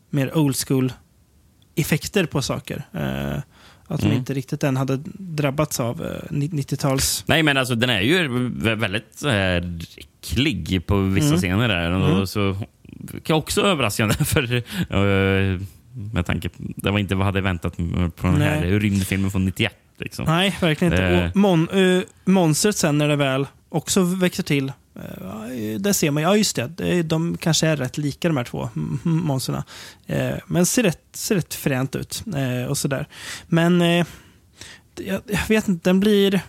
mer 0.09 0.37
old 0.37 0.55
school 0.67 0.93
effekter 1.75 2.25
på 2.25 2.41
saker. 2.41 2.83
Eh, 2.93 3.41
att 3.87 3.99
de 3.99 4.05
Mm. 4.05 4.17
inte 4.17 4.33
riktigt 4.33 4.63
än 4.63 4.77
hade 4.77 4.99
drabbats 5.13 5.79
av 5.79 6.01
eh, 6.05 6.33
90-tals... 6.35 7.23
Nej, 7.27 7.43
men 7.43 7.57
alltså 7.57 7.75
den 7.75 7.89
är 7.89 8.01
ju 8.01 8.27
vä- 8.27 8.75
väldigt 8.75 9.15
så 9.15 9.29
här, 9.29 9.79
äcklig 9.97 10.85
på 10.85 10.97
vissa 10.99 11.27
Mm. 11.27 11.39
scener. 11.39 11.67
där. 11.67 11.91
Och 11.91 12.09
Mm. 12.11 12.27
så, 12.27 12.57
kan 13.23 13.35
också 13.35 13.61
överraskande. 13.61 14.13
För, 14.25 14.53
eh, 14.55 15.59
Med 16.13 16.25
tanke 16.25 16.49
på, 16.49 16.55
det 16.75 16.91
var 16.91 16.99
inte 16.99 17.15
vad 17.15 17.21
jag 17.21 17.25
hade 17.25 17.41
väntat 17.41 17.77
på 18.15 18.27
den 18.27 18.41
här 18.41 18.59
Nej. 18.61 18.79
rymdfilmen 18.79 19.31
från 19.31 19.45
91. 19.45 19.73
Liksom. 19.99 20.25
Nej, 20.25 20.57
verkligen 20.61 20.93
inte. 20.93 21.05
Eh. 21.05 21.29
Och 21.29 21.35
mon, 21.35 21.69
uh, 21.69 22.03
monstret 22.25 22.75
sen 22.77 22.97
när 22.97 23.07
det 23.07 23.15
väl 23.15 23.47
också 23.69 24.01
växer 24.03 24.43
till. 24.43 24.71
Uh, 24.95 25.79
där 25.79 25.93
ser 25.93 26.11
man, 26.11 26.23
ja 26.23 26.37
just 26.37 26.55
det, 26.55 27.03
de 27.03 27.37
kanske 27.37 27.67
är 27.67 27.75
rätt 27.75 27.97
lika 27.97 28.27
de 28.27 28.37
här 28.37 28.43
två 28.43 28.69
monsterna. 29.03 29.63
Eh, 30.05 30.35
men 30.47 30.65
ser 30.65 30.83
rätt, 30.83 31.01
ser 31.13 31.35
rätt 31.35 31.53
fränt 31.53 31.95
ut 31.95 32.23
eh, 32.35 32.69
och 32.69 32.77
sådär. 32.77 33.07
Men 33.47 33.81
eh, 33.81 34.05
jag, 34.95 35.21
jag 35.25 35.47
vet 35.47 35.67
inte, 35.67 35.89
den 35.89 35.99
blir... 35.99 36.41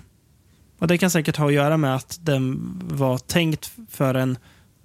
Och 0.78 0.86
det 0.86 0.99
kan 0.99 1.11
säkert 1.11 1.36
ha 1.36 1.47
att 1.47 1.53
göra 1.53 1.76
med 1.76 1.95
att 1.95 2.18
den 2.22 2.78
var 2.82 3.18
tänkt 3.18 3.72
för 3.90 4.14
en 4.14 4.38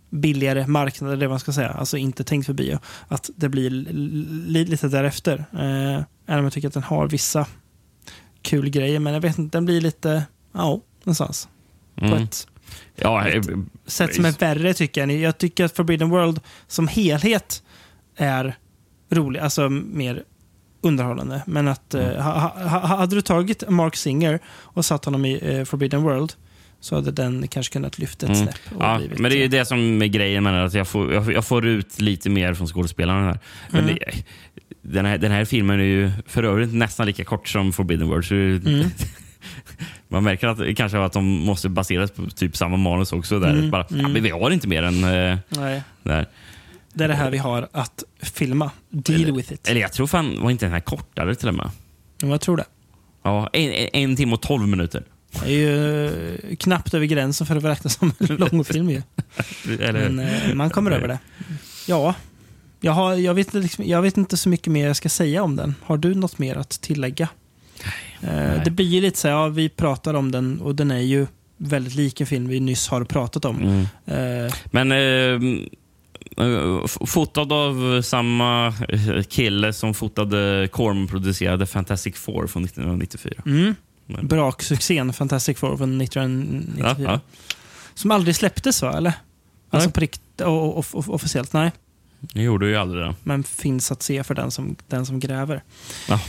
billigare 0.10 0.68
marknad, 0.68 1.14
eller 1.14 1.26
vad 1.26 1.34
man 1.34 1.40
ska 1.40 1.54
säga. 1.54 1.70
Alltså 1.70 1.98
inte 1.98 2.24
tänkt 2.24 2.46
för 2.46 2.54
bio. 2.54 2.80
Att 3.08 3.30
det 3.36 3.50
blir 3.50 3.70
li, 3.70 4.66
lite 4.66 4.88
därefter. 4.88 5.46
Eh, 5.54 6.04
även 6.26 6.40
om 6.40 6.44
jag 6.44 6.54
tycker 6.54 6.68
att 6.68 6.74
den 6.74 6.84
har 6.84 7.08
vissa 7.08 7.46
kul 8.42 8.70
grejer, 8.70 9.00
men 9.00 9.14
jag 9.14 9.22
vet 9.22 9.38
inte, 9.38 9.58
den 9.58 9.66
blir 9.66 9.82
lite, 9.82 10.24
ja, 10.52 10.82
någonstans. 11.04 11.48
På 11.96 12.06
Mm. 12.06 12.24
ett 12.24 12.48
Ja, 12.96 13.28
eh, 13.28 13.42
sätt 13.86 14.16
som 14.16 14.26
är 14.26 14.32
värre 14.40 14.74
tycker 14.74 15.08
jag. 15.08 15.12
Jag 15.20 15.38
tycker 15.38 15.66
att 15.66 15.76
Forbidden 15.76 16.10
World 16.10 16.40
som 16.68 16.88
helhet 16.88 17.64
är 18.18 18.56
rolig, 19.12 19.40
alltså 19.40 19.70
mer 19.70 20.24
underhållande. 20.82 21.42
Men 21.48 21.68
att 21.68 21.94
Mm. 21.94 22.06
eh, 22.10 22.22
ha, 22.24 22.32
ha, 22.70 22.80
hade 22.88 23.16
du 23.16 23.22
tagit 23.22 23.70
Mark 23.70 23.96
Singer 23.96 24.40
och 24.48 24.86
satt 24.86 25.06
honom 25.06 25.26
i 25.26 25.40
eh, 25.58 25.64
Forbidden 25.66 26.04
World 26.04 26.34
så 26.82 26.96
hade 26.96 27.12
den 27.12 27.48
kanske 27.48 27.74
kunnat 27.74 27.98
lyfta 28.00 28.26
ett 28.26 28.36
Mm. 28.36 28.44
snäpp. 28.48 28.60
Ja, 28.80 28.98
blivit, 28.98 29.20
men 29.20 29.32
det 29.32 29.38
är 29.38 29.40
ju 29.40 29.44
eh, 29.44 29.50
det 29.50 29.66
som 29.66 30.02
är 30.02 30.06
grejen 30.08 30.44
med 30.44 30.66
att 30.66 30.74
jag 30.74 30.88
får, 30.88 31.14
jag, 31.14 31.34
jag 31.34 31.46
får 31.46 31.66
ut 31.68 32.02
lite 32.02 32.30
mer 32.30 32.54
från 32.54 32.68
skådespelarna 32.68 33.26
här. 33.28 33.40
Men 33.72 33.84
Mm. 33.84 33.96
det, 33.96 34.24
den, 34.82 35.06
här, 35.06 35.18
den 35.18 35.32
här 35.32 35.46
filmen 35.46 35.80
är 35.80 35.84
ju 35.84 36.12
för 36.28 36.44
övrigt 36.44 36.74
nästan 36.74 37.06
lika 37.08 37.24
kort 37.24 37.48
som 37.48 37.74
Forbidden 37.74 38.08
World. 38.08 38.26
Så 38.26 38.36
Mm. 38.36 38.86
Man 40.12 40.24
märker 40.24 40.48
att, 40.48 40.76
kanske 40.78 41.00
att 41.00 41.14
de 41.14 41.26
måste 41.26 41.70
baseras 41.70 42.12
på 42.12 42.26
typ 42.30 42.58
samma 42.58 42.78
manus 42.78 43.14
också. 43.14 43.40
Där. 43.40 43.50
Mm, 43.54 43.72
Bara, 43.72 43.86
ja, 43.90 43.96
mm. 44.00 44.12
men 44.12 44.24
vi 44.24 44.30
har 44.30 44.52
inte 44.52 44.68
mer 44.68 44.84
än... 44.84 45.04
eh, 45.04 45.38
Nej. 45.50 45.84
där. 46.04 46.28
Det 46.94 47.04
är 47.04 47.08
det 47.08 47.14
här 47.14 47.32
vi 47.32 47.38
har 47.38 47.68
att 47.72 48.04
filma. 48.22 48.72
Deal 48.90 49.22
Eller- 49.24 49.32
with 49.34 49.54
it. 49.54 49.68
Eller 49.68 49.82
jag 49.82 49.94
tror 49.94 50.08
fan, 50.08 50.42
var 50.42 50.52
inte 50.52 50.66
den 50.66 50.74
här 50.74 50.80
kortare 50.80 51.36
till 51.36 51.48
och 51.48 51.54
med? 51.54 51.70
Jo, 52.22 52.30
jag 52.30 52.42
tror 52.42 52.58
det. 52.58 52.66
Ja, 53.24 53.50
en, 53.54 53.72
en, 53.72 53.90
en 53.94 54.16
timme 54.16 54.34
och 54.34 54.42
tolv 54.42 54.68
minuter. 54.68 55.04
Det 55.44 55.46
är 55.46 55.50
ju 55.58 56.06
eh, 56.08 56.56
knappt 56.56 56.94
över 56.94 57.06
gränsen 57.06 57.48
för 57.48 57.56
att 57.56 57.64
räknas 57.64 57.94
som 57.98 58.12
en 58.20 58.36
långfilm 58.52 58.90
ju. 58.90 59.02
Eller, 59.80 60.10
Men 60.10 60.20
eh, 60.20 60.54
man 60.54 60.70
kommer 60.70 60.92
över 60.92 61.08
det. 61.08 61.20
Ja, 61.88 62.16
jag, 62.82 62.92
har, 62.92 63.14
jag, 63.16 63.34
vet, 63.34 63.54
liksom, 63.54 63.86
jag 63.88 64.02
vet 64.02 64.18
inte 64.18 64.38
så 64.38 64.50
mycket 64.50 64.68
mer 64.74 64.88
jag 64.88 64.96
ska 64.96 65.10
säga 65.10 65.44
om 65.44 65.56
den. 65.56 65.76
Har 65.84 65.98
du 65.98 66.16
något 66.16 66.40
mer 66.40 66.56
att 66.56 66.70
tillägga? 66.70 67.28
Eh, 68.22 68.64
det 68.64 68.72
blir 68.72 69.02
lite 69.02 69.20
så 69.20 69.28
här, 69.28 69.36
ja, 69.36 69.48
vi 69.48 69.70
pratar 69.70 70.14
om 70.14 70.32
den 70.32 70.62
och 70.62 70.76
den 70.76 70.92
är 70.92 71.00
ju 71.00 71.28
väldigt 71.58 71.96
lik 71.96 72.22
en 72.22 72.28
film 72.28 72.48
vi 72.48 72.60
nyss 72.60 72.88
har 72.88 73.04
pratat 73.04 73.46
om. 73.46 73.58
Mm. 73.58 74.46
Eh, 74.46 74.54
Men 74.66 74.92
eh, 74.92 75.60
fotad 76.88 77.54
av 77.54 78.02
samma 78.02 78.74
kille 79.30 79.74
som 79.74 79.94
fotade 79.94 80.68
Corman-producerade 80.72 81.66
Fantastic 81.66 82.16
Four 82.16 82.48
från 82.48 82.66
1994. 82.66 83.34
mm. 83.46 83.76
Men- 84.06 84.28
Braksuccén 84.28 85.14
Fantastic 85.14 85.58
Four 85.58 85.78
från 85.78 86.02
1994. 86.02 86.96
Ja, 87.00 87.12
ja. 87.12 87.20
Som 87.94 88.12
aldrig 88.12 88.36
släpptes 88.36 88.82
va, 88.82 88.98
eller? 88.98 89.14
Alltså 89.70 89.88
Nej. 89.88 89.94
på 89.94 90.00
rikt 90.00 90.42
och, 90.42 90.78
och, 90.78 90.86
och, 90.92 91.10
officiellt, 91.10 91.54
nej. 91.54 91.72
Det 92.20 92.42
gjorde 92.42 92.68
ju 92.68 92.76
aldrig 92.76 93.06
det. 93.06 93.16
Men 93.24 93.44
finns 93.44 93.92
att 93.92 94.04
se 94.04 94.24
för 94.24 94.36
den 94.36 94.52
som, 94.52 94.76
den 94.88 95.06
som 95.06 95.20
gräver. 95.20 95.64
Ja. 96.10 96.20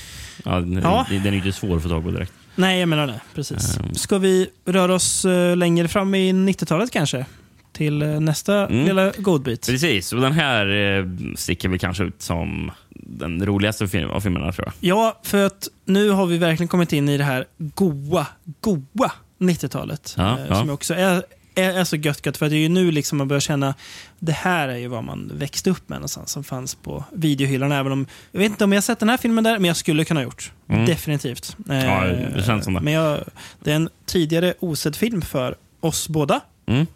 Ja, 0.44 0.50
den, 0.60 0.72
Ja. 0.82 1.06
Den 1.10 1.26
är 1.26 1.32
inte 1.32 1.52
svår 1.52 1.76
att 1.76 1.82
få 1.82 1.88
tag 1.88 2.04
på 2.04 2.10
direkt. 2.10 2.32
Nej, 2.54 2.80
jag 2.80 2.88
menar 2.88 3.06
det. 3.06 3.20
Precis. 3.34 3.78
Ehm. 3.78 3.94
Ska 3.94 4.18
vi 4.18 4.48
röra 4.66 4.94
oss 4.94 5.24
eh, 5.24 5.56
längre 5.56 5.88
fram 5.88 6.14
i 6.14 6.32
90-talet 6.32 6.90
kanske? 6.90 7.26
Till 7.72 8.02
eh, 8.02 8.20
nästa 8.20 8.66
Mm. 8.66 8.84
lilla 8.86 9.12
godbit. 9.18 9.66
Precis, 9.66 10.12
och 10.12 10.20
den 10.20 10.32
här 10.32 10.66
eh, 10.98 11.04
sticker 11.36 11.68
väl 11.68 11.78
kanske 11.78 12.04
ut 12.04 12.22
som 12.22 12.70
den 12.94 13.46
roligaste 13.46 13.88
film, 13.88 14.10
av 14.10 14.20
filmerna 14.20 14.52
tror 14.52 14.66
jag. 14.66 14.74
Ja, 14.90 15.20
för 15.22 15.46
att 15.46 15.68
nu 15.84 16.10
har 16.10 16.26
vi 16.26 16.38
verkligen 16.38 16.68
kommit 16.68 16.92
in 16.92 17.08
i 17.08 17.18
det 17.18 17.24
här 17.24 17.44
goa, 17.58 18.26
goa 18.60 19.12
90-talet. 19.38 20.14
Ja, 20.18 20.38
eh, 20.38 20.44
ja. 20.48 20.54
Som 20.54 20.70
också 20.70 20.94
är, 20.94 21.22
är, 21.54 21.70
är 21.72 21.84
så 21.84 21.96
gött, 21.96 22.26
gött. 22.26 22.36
För 22.36 22.46
att 22.46 22.50
det 22.52 22.56
är 22.56 22.60
ju 22.60 22.68
nu 22.68 22.90
liksom 22.90 23.18
man 23.18 23.28
börjar 23.28 23.40
känna 23.40 23.74
det 24.18 24.32
här 24.32 24.68
är 24.68 24.76
ju 24.76 24.88
vad 24.88 25.04
man 25.04 25.30
växte 25.34 25.70
upp 25.70 25.88
med 25.88 25.96
någonstans. 25.98 26.30
Som 26.30 26.44
fanns 26.44 26.74
på 26.74 27.04
videohyllan. 27.12 27.72
Även 27.72 27.92
om, 27.92 28.06
jag 28.32 28.40
vet 28.40 28.50
inte 28.50 28.64
om 28.64 28.72
jag 28.72 28.76
har 28.76 28.82
sett 28.82 28.98
den 28.98 29.08
här 29.08 29.16
filmen 29.16 29.44
där, 29.44 29.58
men 29.58 29.64
jag 29.64 29.76
skulle 29.76 30.04
kunna 30.04 30.20
ha 30.20 30.24
gjort. 30.24 30.52
Mm. 30.68 30.86
Definitivt. 30.86 31.56
Ja, 31.68 32.06
Eh, 32.06 32.34
det 32.36 32.42
känns 32.42 32.64
som 32.64 32.74
det. 32.74 32.80
Men 32.80 32.92
jag, 32.92 33.24
det 33.60 33.70
är 33.72 33.76
en 33.76 33.88
tidigare 34.06 34.54
osedd 34.60 34.96
film 34.96 35.22
för 35.22 35.54
oss 35.80 36.08
båda. 36.08 36.40
Mm. 36.66 36.86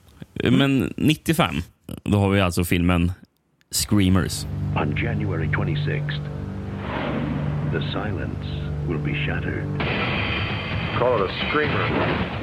Men 0.59 0.94
95, 0.96 1.62
då 2.05 2.18
har 2.18 2.30
vi 2.30 2.40
alltså 2.40 2.64
filmen 2.64 3.12
Screamers. 3.70 4.44
On 4.76 4.96
January 5.05 5.46
26th, 5.46 6.24
the 7.72 7.80
silence 7.92 8.46
will 8.88 8.98
be 8.98 9.14
shattered. 9.26 9.68
Call 10.99 11.14
it 11.16 11.30
a 11.30 11.32
screamer. 11.49 11.84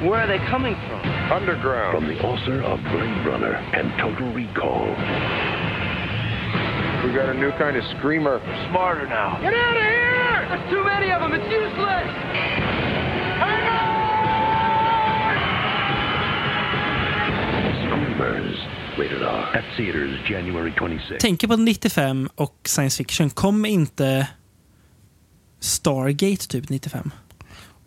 Where 0.08 0.20
are 0.20 0.26
they 0.26 0.38
coming 0.50 0.74
from? 0.88 1.00
Underground. 1.32 1.96
From 1.96 2.06
the 2.08 2.20
author 2.22 2.60
of 2.62 2.78
Blade 2.92 3.26
Runner 3.26 3.54
and 3.54 3.90
Total 3.98 4.32
Recall. 4.32 4.86
We 7.04 7.12
got 7.14 7.28
a 7.30 7.34
new 7.34 7.50
kind 7.52 7.76
of 7.76 7.84
screamer. 7.98 8.40
Smarter 8.70 9.06
now. 9.08 9.40
Get 9.40 9.54
out 9.54 9.76
of 9.76 9.82
here! 9.82 10.46
There's 10.48 10.70
too 10.70 10.84
many 10.84 11.10
of 11.12 11.20
them. 11.22 11.32
It's 11.32 11.50
useless. 11.50 12.08
Hang 13.40 13.66
on! 13.68 13.92
Screamers. 17.88 18.56
Rated 18.98 19.22
R. 19.22 19.56
At 19.56 19.64
theaters 19.76 20.20
January 20.28 20.72
26th. 20.72 21.18
Tänker 21.18 21.48
på 21.48 21.56
95 21.56 22.28
och 22.34 22.58
science 22.66 22.96
fiction. 22.96 23.30
Kom 23.30 23.64
inte 23.66 24.28
Stargate 25.60 26.48
typ 26.48 26.68
95? 26.68 27.10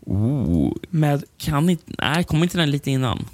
Oh, 0.06 0.74
Med, 0.90 1.24
kan 1.38 1.70
inte, 1.70 1.84
nej, 2.00 2.24
kom 2.24 2.44
inte 2.44 2.58
den 2.58 2.72
lite 2.72 2.92
innan? 2.92 3.26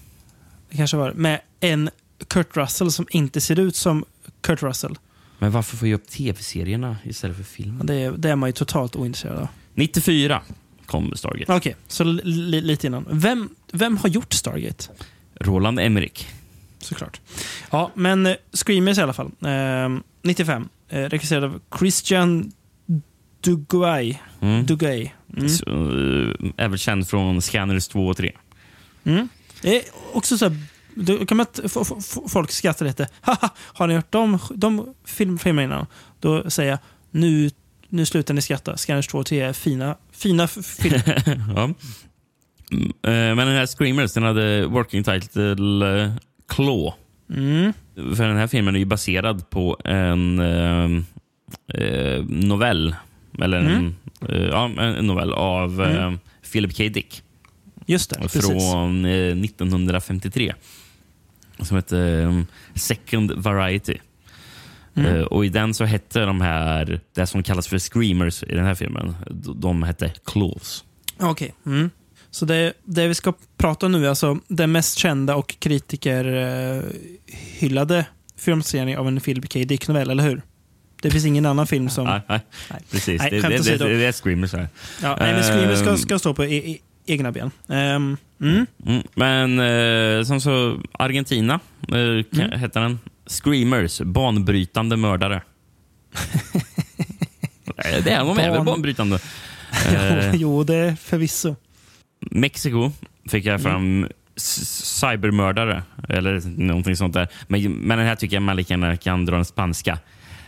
det 0.69 0.77
kanske 0.77 0.97
var 0.97 1.13
med 1.13 1.41
en 1.59 1.89
Kurt 2.27 2.57
Russell 2.57 2.91
som 2.91 3.05
inte 3.11 3.41
ser 3.41 3.59
ut 3.59 3.75
som 3.75 4.05
Kurt 4.41 4.63
Russell. 4.63 4.95
Men 5.39 5.51
varför 5.51 5.77
får 5.77 5.87
jag 5.87 5.95
upp 5.95 6.07
tv-serierna 6.07 6.97
istället 7.03 7.37
för 7.37 7.43
filmen? 7.43 7.85
Det, 7.87 7.95
är- 7.95 8.11
det 8.11 8.29
är 8.29 8.35
man 8.35 8.49
ju 8.49 8.53
totalt 8.53 8.95
ointresserad 8.95 9.37
av. 9.39 9.47
94 9.73 10.41
kom 10.85 11.11
Stargate. 11.15 11.53
Okej, 11.53 11.75
så 11.87 12.03
li, 12.03 12.21
li, 12.23 12.61
lite 12.61 12.87
innan. 12.87 13.05
Vem, 13.11 13.49
vem 13.71 13.97
har 13.97 14.09
gjort 14.09 14.33
Stargate? 14.33 14.89
Roland 15.39 15.79
Emmerich. 15.79 16.27
Såklart. 16.79 17.21
Ja, 17.71 17.91
men 17.95 18.25
eh, 18.25 18.35
Screamers 18.53 18.97
i 18.97 19.01
alla 19.01 19.13
fall. 19.13 19.31
Ehm, 19.45 20.03
95. 20.21 20.69
Eh, 20.89 20.99
regisserad 21.03 21.43
av 21.43 21.59
Christian 21.79 22.51
Duguay. 23.41 24.19
Mm. 24.41 24.65
Duguay. 24.65 25.13
Mm. 25.37 25.49
Så, 25.49 25.65
eh, 25.69 26.65
är 26.65 26.67
väl 26.67 26.79
känd 26.79 27.07
från 27.07 27.41
Scanners 27.41 27.87
2 27.87 28.07
och 28.07 28.17
3. 28.17 28.31
Mm. 29.03 29.27
Det 29.61 29.77
är 29.77 29.83
också 30.13 30.37
så 30.37 30.49
här, 30.49 30.57
då 30.95 31.25
kan 31.25 31.37
man 31.37 31.45
folk 32.29 32.51
skrattar 32.51 32.85
lite. 32.85 33.07
Haha, 33.21 33.49
har 33.57 33.87
ni 33.87 33.93
hört 33.93 34.11
de, 34.11 34.39
de 34.55 34.93
film, 35.05 35.39
filmerna 35.39 35.63
innan? 35.63 35.85
Då 36.19 36.49
säger 36.49 36.71
jag, 36.71 36.79
nu, 37.11 37.49
nu 37.89 38.05
slutar 38.05 38.33
ni 38.33 38.41
skratta. 38.41 38.77
Scanners 38.77 39.07
2 39.07 39.17
och 39.17 39.25
3 39.25 39.39
är 39.41 39.53
fina, 39.53 39.97
fina 40.11 40.47
filmer. 40.47 41.23
ja. 41.55 41.73
Mm, 42.71 42.87
eh, 42.87 43.35
Men 43.35 43.37
den 43.37 43.55
här 43.55 43.65
Screamers 43.65 44.13
den 44.13 44.23
hade 44.23 44.65
working 44.65 45.03
title 45.03 46.03
eh, 46.03 46.11
Claw. 46.47 46.93
Mm. 47.29 47.73
För 47.95 48.27
den 48.27 48.37
här 48.37 48.47
filmen 48.47 48.75
är 48.75 48.79
ju 48.79 48.85
baserad 48.85 49.49
på 49.49 49.77
en 49.85 50.39
eh, 50.39 51.03
eh, 51.73 52.23
novell. 52.25 52.95
Eller 53.41 53.57
en, 53.57 53.95
Mm. 54.29 54.77
eh, 54.79 54.97
en 54.97 55.07
novell 55.07 55.33
av 55.33 55.81
eh, 55.81 56.03
Mm. 56.03 56.19
Philip 56.51 56.77
K. 56.77 56.83
Dick. 56.83 57.23
Just 57.85 58.09
det. 58.09 58.29
Från 58.29 59.05
eh, 59.05 59.11
1953. 59.37 60.53
Som 61.59 61.77
heter 61.77 62.21
eh, 62.21 62.41
Second 62.75 63.31
Variety. 63.31 63.97
Mm. 64.95 65.15
Eh, 65.15 65.21
och 65.21 65.45
I 65.45 65.49
den 65.49 65.73
så 65.73 65.83
hette 65.85 66.19
de 66.19 66.41
här, 66.41 66.99
det 67.15 67.27
som 67.27 67.43
kallas 67.43 67.67
för 67.67 67.77
Screamers 67.79 68.43
i 68.43 68.53
den 68.55 68.65
här 68.65 68.75
filmen, 68.75 69.15
de, 69.55 69.83
hette 69.83 70.13
Claws. 70.25 70.83
Okej. 71.19 71.53
Mm. 71.65 71.89
Så 72.31 72.45
det, 72.45 72.73
det 72.85 73.07
vi 73.07 73.13
ska 73.15 73.33
prata 73.57 73.85
om 73.85 73.91
nu 73.91 74.05
är 74.05 74.09
alltså 74.09 74.37
den 74.47 74.71
mest 74.71 74.97
kända 74.97 75.35
och 75.35 75.55
kritiker 75.59 76.25
eh, 76.25 76.83
hyllade 77.59 78.05
filmatiseringen 78.37 78.99
av 78.99 79.07
en 79.07 79.19
Philip 79.19 79.53
K. 79.53 79.59
Dick-novell, 79.59 80.09
eller 80.09 80.23
hur? 80.23 80.41
Det 81.01 81.11
finns 81.11 81.25
ingen 81.25 81.45
annan 81.45 81.67
film 81.67 81.89
som... 81.89 82.05
Nej, 82.05 82.21
nej. 82.27 82.39
Precis, 82.91 83.21
Nej, 83.21 83.29
det, 83.31 83.41
det, 83.41 83.47
det, 83.49 83.59
åsido. 83.59 83.85
det 83.87 84.05
är 84.05 84.11
Screamers 84.11 84.53
här. 84.53 84.67
Ja, 85.01 85.17
nej, 85.19 85.33
men 85.33 85.43
Screamers 85.43 85.79
ska, 85.79 85.89
Ehm, 85.89 85.97
ska 85.97 86.19
stå 86.19 86.33
på 86.33 86.45
e 86.45 86.71
e 86.71 86.77
egna 87.05 87.31
ben. 87.31 87.51
Ehm, 87.69 88.17
mm. 88.41 88.65
Mm, 88.85 89.03
men 89.15 89.59
eh, 90.19 90.23
som 90.23 90.41
så, 90.41 90.79
Argentina 90.91 91.59
eh, 91.87 91.95
Mm. 91.97 92.59
heter 92.59 92.79
den. 92.81 92.99
Screamers, 93.27 94.01
banbrytande 94.01 94.97
mördare. 94.97 95.41
Det 98.03 98.11
är 98.11 98.19
de 98.25 98.37
är 98.39 98.49
väl 98.51 98.59
Ban- 98.59 98.65
banbrytande. 98.65 99.19
jo, 99.91 99.97
Eh, 99.99 100.35
jo, 100.35 100.63
det 100.63 100.75
är 100.75 100.95
förvisso. 100.95 101.55
Mexiko 102.31 102.91
fick 103.29 103.45
jag 103.45 103.61
fram 103.61 104.07
s- 104.35 104.99
cybermördare 104.99 105.83
eller 106.09 106.41
någonting 106.59 106.95
sånt 106.95 107.13
där. 107.13 107.27
Men, 107.47 107.71
men 107.73 107.97
den 107.97 108.07
här 108.07 108.15
tycker 108.15 108.35
jag 108.35 108.43
man 108.43 108.55
lika 108.55 108.73
gärna 108.73 108.97
kan 108.97 109.25
dra 109.25 109.35
den 109.35 109.45
spanska. 109.45 109.99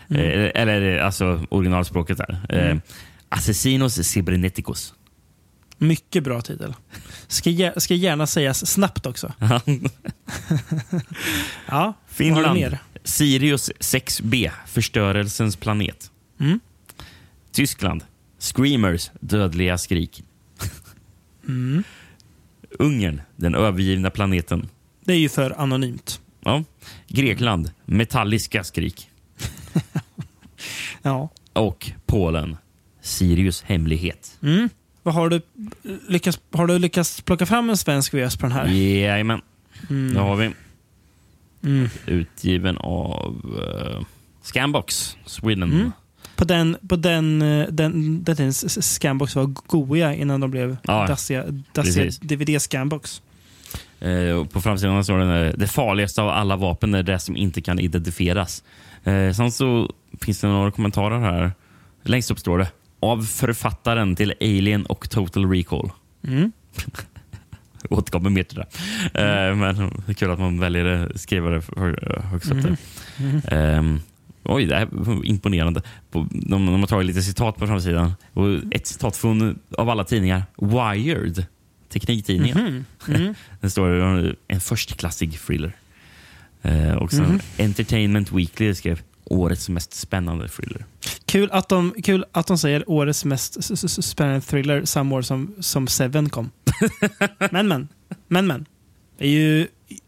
Eh, 0.09 0.61
eller 0.61 0.97
alltså 0.97 1.45
originalspråket 1.49 2.17
där. 2.17 2.45
Eh, 2.49 2.77
Asesinos 3.29 4.07
cyberneticos. 4.07 4.93
Mycket 5.77 6.23
bra 6.23 6.41
titel. 6.41 6.73
Ska, 7.27 7.71
ska 7.77 7.93
gärna 7.95 8.27
sägas 8.27 8.65
snabbt 8.71 9.05
också. 9.05 9.33
Ja, 11.67 11.93
Finland. 12.07 12.53
mer? 12.53 12.79
Sirius 13.03 13.71
6B, 13.79 14.51
förstörelsens 14.67 15.55
planet. 15.55 16.11
Mm. 16.39 16.59
Tyskland. 17.51 18.03
Screamers, 18.39 19.11
dödliga 19.19 19.77
skrik. 19.77 20.23
Mm. 21.47 21.83
Ungern, 22.79 23.21
den 23.35 23.55
övergivna 23.55 24.09
planeten. 24.09 24.69
Det 25.05 25.13
är 25.13 25.17
ju 25.17 25.29
för 25.29 25.61
anonymt. 25.61 26.21
Ja. 26.45 26.63
Grekland, 27.07 27.71
metalliska 27.85 28.63
skrik. 28.63 29.09
Ja. 31.01 31.29
Och 31.53 31.91
Polen, 32.05 32.57
Sirius 33.01 33.61
hemlighet. 33.61 34.37
Mm. 34.43 34.69
Vad 35.03 35.13
har, 35.13 35.29
du 35.29 35.41
lyckats, 36.07 36.39
har 36.51 36.67
du 36.67 36.79
lyckats 36.79 37.21
plocka 37.21 37.45
fram 37.45 37.69
en 37.69 37.77
svensk 37.77 38.13
VS 38.13 38.37
på 38.37 38.45
den 38.45 38.51
här? 38.51 38.65
Jajamän, 38.67 39.41
Mm. 39.89 40.13
det 40.13 40.19
har 40.19 40.35
vi. 40.35 40.51
Mm. 41.63 41.89
Utgiven 42.05 42.77
av 42.77 43.45
uh, 43.59 44.05
Scambox, 44.41 45.17
Sweden. 45.25 45.63
Mm. 45.73 45.91
På 46.35 46.45
den, 46.45 46.77
på 46.89 46.95
den, 46.95 47.41
eh, 47.41 47.67
den, 47.69 48.23
den, 48.23 48.35
den 48.35 48.53
Scambox 48.53 49.35
var 49.35 49.45
goja 49.45 50.13
innan 50.13 50.39
de 50.39 50.51
blev 50.51 50.77
Ja, 50.83 51.07
dassiga, 51.07 51.43
dassiga 51.73 52.03
precis. 52.05 52.19
DVD-Scambox. 52.21 53.21
Eh, 53.99 54.45
på 54.45 54.61
framsidan 54.61 55.03
står 55.03 55.17
det 55.17 55.51
det 55.51 55.67
farligaste 55.67 56.21
av 56.21 56.29
alla 56.29 56.55
vapen 56.55 56.93
är 56.93 57.03
det 57.03 57.19
som 57.19 57.35
inte 57.37 57.61
kan 57.61 57.79
identifieras. 57.79 58.63
Eh, 59.03 59.31
sen 59.33 59.51
så 59.51 59.93
finns 60.21 60.41
det 60.41 60.47
några 60.47 60.71
kommentarer 60.71 61.19
här. 61.19 61.51
Längst 62.03 62.31
upp 62.31 62.39
står 62.39 62.57
det 62.57 62.67
av 62.99 63.21
författaren 63.23 64.15
till 64.15 64.33
Alien 64.41 64.85
och 64.85 65.09
Total 65.09 65.49
Recall. 65.51 65.91
Mm. 66.27 66.51
Jag 67.89 67.97
återkommer 67.99 68.29
mer 68.29 68.43
till 68.43 68.57
det. 68.57 68.67
Eh, 69.21 69.55
men 69.55 69.79
är 70.07 70.13
kul 70.13 70.31
att 70.31 70.39
man 70.39 70.59
väljer 70.59 70.85
att 70.85 71.21
skriva 71.21 71.49
det 71.49 71.61
hö- 71.77 72.21
högst 72.21 72.51
upp 72.51 72.61
där. 72.61 72.77
Mhm. 73.19 73.41
Ehm, 73.47 73.99
oj, 74.43 74.65
det 74.65 74.75
här 74.75 74.87
var 74.91 75.25
imponerande. 75.25 75.81
De, 76.11 76.29
de 76.65 76.79
har 76.79 76.87
tagit 76.87 77.07
lite 77.07 77.21
citat 77.21 77.57
på 77.57 77.67
framsidan. 77.67 78.13
Och 78.33 78.49
ett 78.71 78.87
citat 78.87 79.17
från, 79.17 79.59
av 79.77 79.89
alla 79.89 80.03
tidningar, 80.03 80.43
Wired, 80.57 81.45
tekniktidningen. 81.89 82.57
Mhm. 83.07 83.15
Mm. 83.15 83.33
Det 83.61 83.69
står 83.69 84.17
eh, 84.25 84.31
en 84.47 84.59
förstklassig 84.61 85.39
thriller. 85.39 85.71
Eh, 86.65 86.93
och 86.93 87.11
sen 87.11 87.23
Mhm. 87.25 87.39
Entertainment 87.57 88.31
Weekly 88.31 88.75
skrev 88.75 89.01
årets 89.25 89.69
mest 89.69 89.93
spännande 89.93 90.47
thriller. 90.47 90.85
Kul, 91.25 91.49
att 91.51 91.69
de, 91.69 91.93
kul 92.03 92.25
att 92.31 92.47
de 92.47 92.57
säger 92.57 92.89
årets 92.89 93.25
mest 93.25 93.77
spännande 94.03 94.41
thriller 94.41 94.85
samma 94.85 95.15
år 95.15 95.21
som, 95.21 95.55
som 95.59 95.87
Seven 95.87 96.29
kom. 96.29 96.51
men, 97.51 97.67
men. 97.67 97.87
Men, 98.27 98.47
men. 98.47 98.65
Det 99.17 99.25
är 99.25 99.29
ju, 99.29 99.67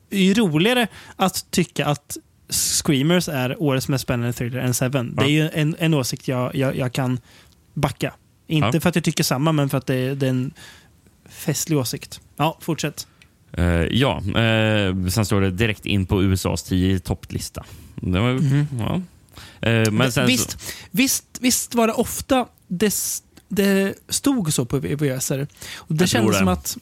är 0.10 0.24
ju 0.24 0.34
roligare 0.34 0.88
att 1.16 1.52
tycka 1.52 1.86
att 1.86 2.18
Screamers 2.50 3.30
är 3.30 3.62
årets 3.62 3.88
mest 3.88 4.02
spännande 4.04 4.34
thriller 4.34 4.60
än 4.60 4.74
Seven. 4.74 5.16
Det 5.16 5.24
är 5.24 5.30
ju 5.30 5.50
en, 5.54 5.76
en 5.80 5.94
åsikt 5.94 6.28
jag, 6.28 6.56
jag, 6.56 6.76
jag 6.78 6.94
kan 6.94 7.20
backa. 7.74 8.14
Inte 8.48 8.70
Ja. 8.74 8.82
för 8.82 8.90
att 8.90 8.96
jag 8.96 9.04
tycker 9.04 9.24
samma, 9.24 9.52
men 9.52 9.70
för 9.70 9.78
att 9.78 9.86
det, 9.86 10.16
det 10.16 10.26
är 10.26 10.30
en 10.30 10.54
festlig 11.30 11.78
åsikt. 11.78 12.22
Ja, 12.38 12.58
fortsätt. 12.62 13.08
Eh, 13.58 13.66
ja, 13.92 14.18
eh, 14.18 15.08
sen 15.10 15.26
står 15.26 15.42
det 15.42 15.52
direkt 15.52 15.86
in 15.86 16.06
på 16.06 16.24
USAs 16.24 16.64
10 16.64 17.00
topplista. 17.00 17.64
Det 17.96 18.20
var, 18.20 18.34
Mhm. 18.34 18.68
ja. 18.80 19.02
eh, 19.70 19.92
men 19.92 20.12
sen 20.12 20.28
visst, 20.28 20.52
Så, 20.52 20.58
visst, 20.92 21.26
visst 21.42 21.76
var 21.76 21.88
det 21.88 21.94
ofta 21.94 22.48
det, 22.68 22.94
det 23.48 23.94
stod 24.10 24.54
så 24.54 24.66
på. 24.66 24.76
Och 24.76 24.82
det 25.96 26.02
Jag 26.02 26.10
kändes 26.10 26.36
det. 26.36 26.40
som 26.40 26.48
att, 26.48 26.78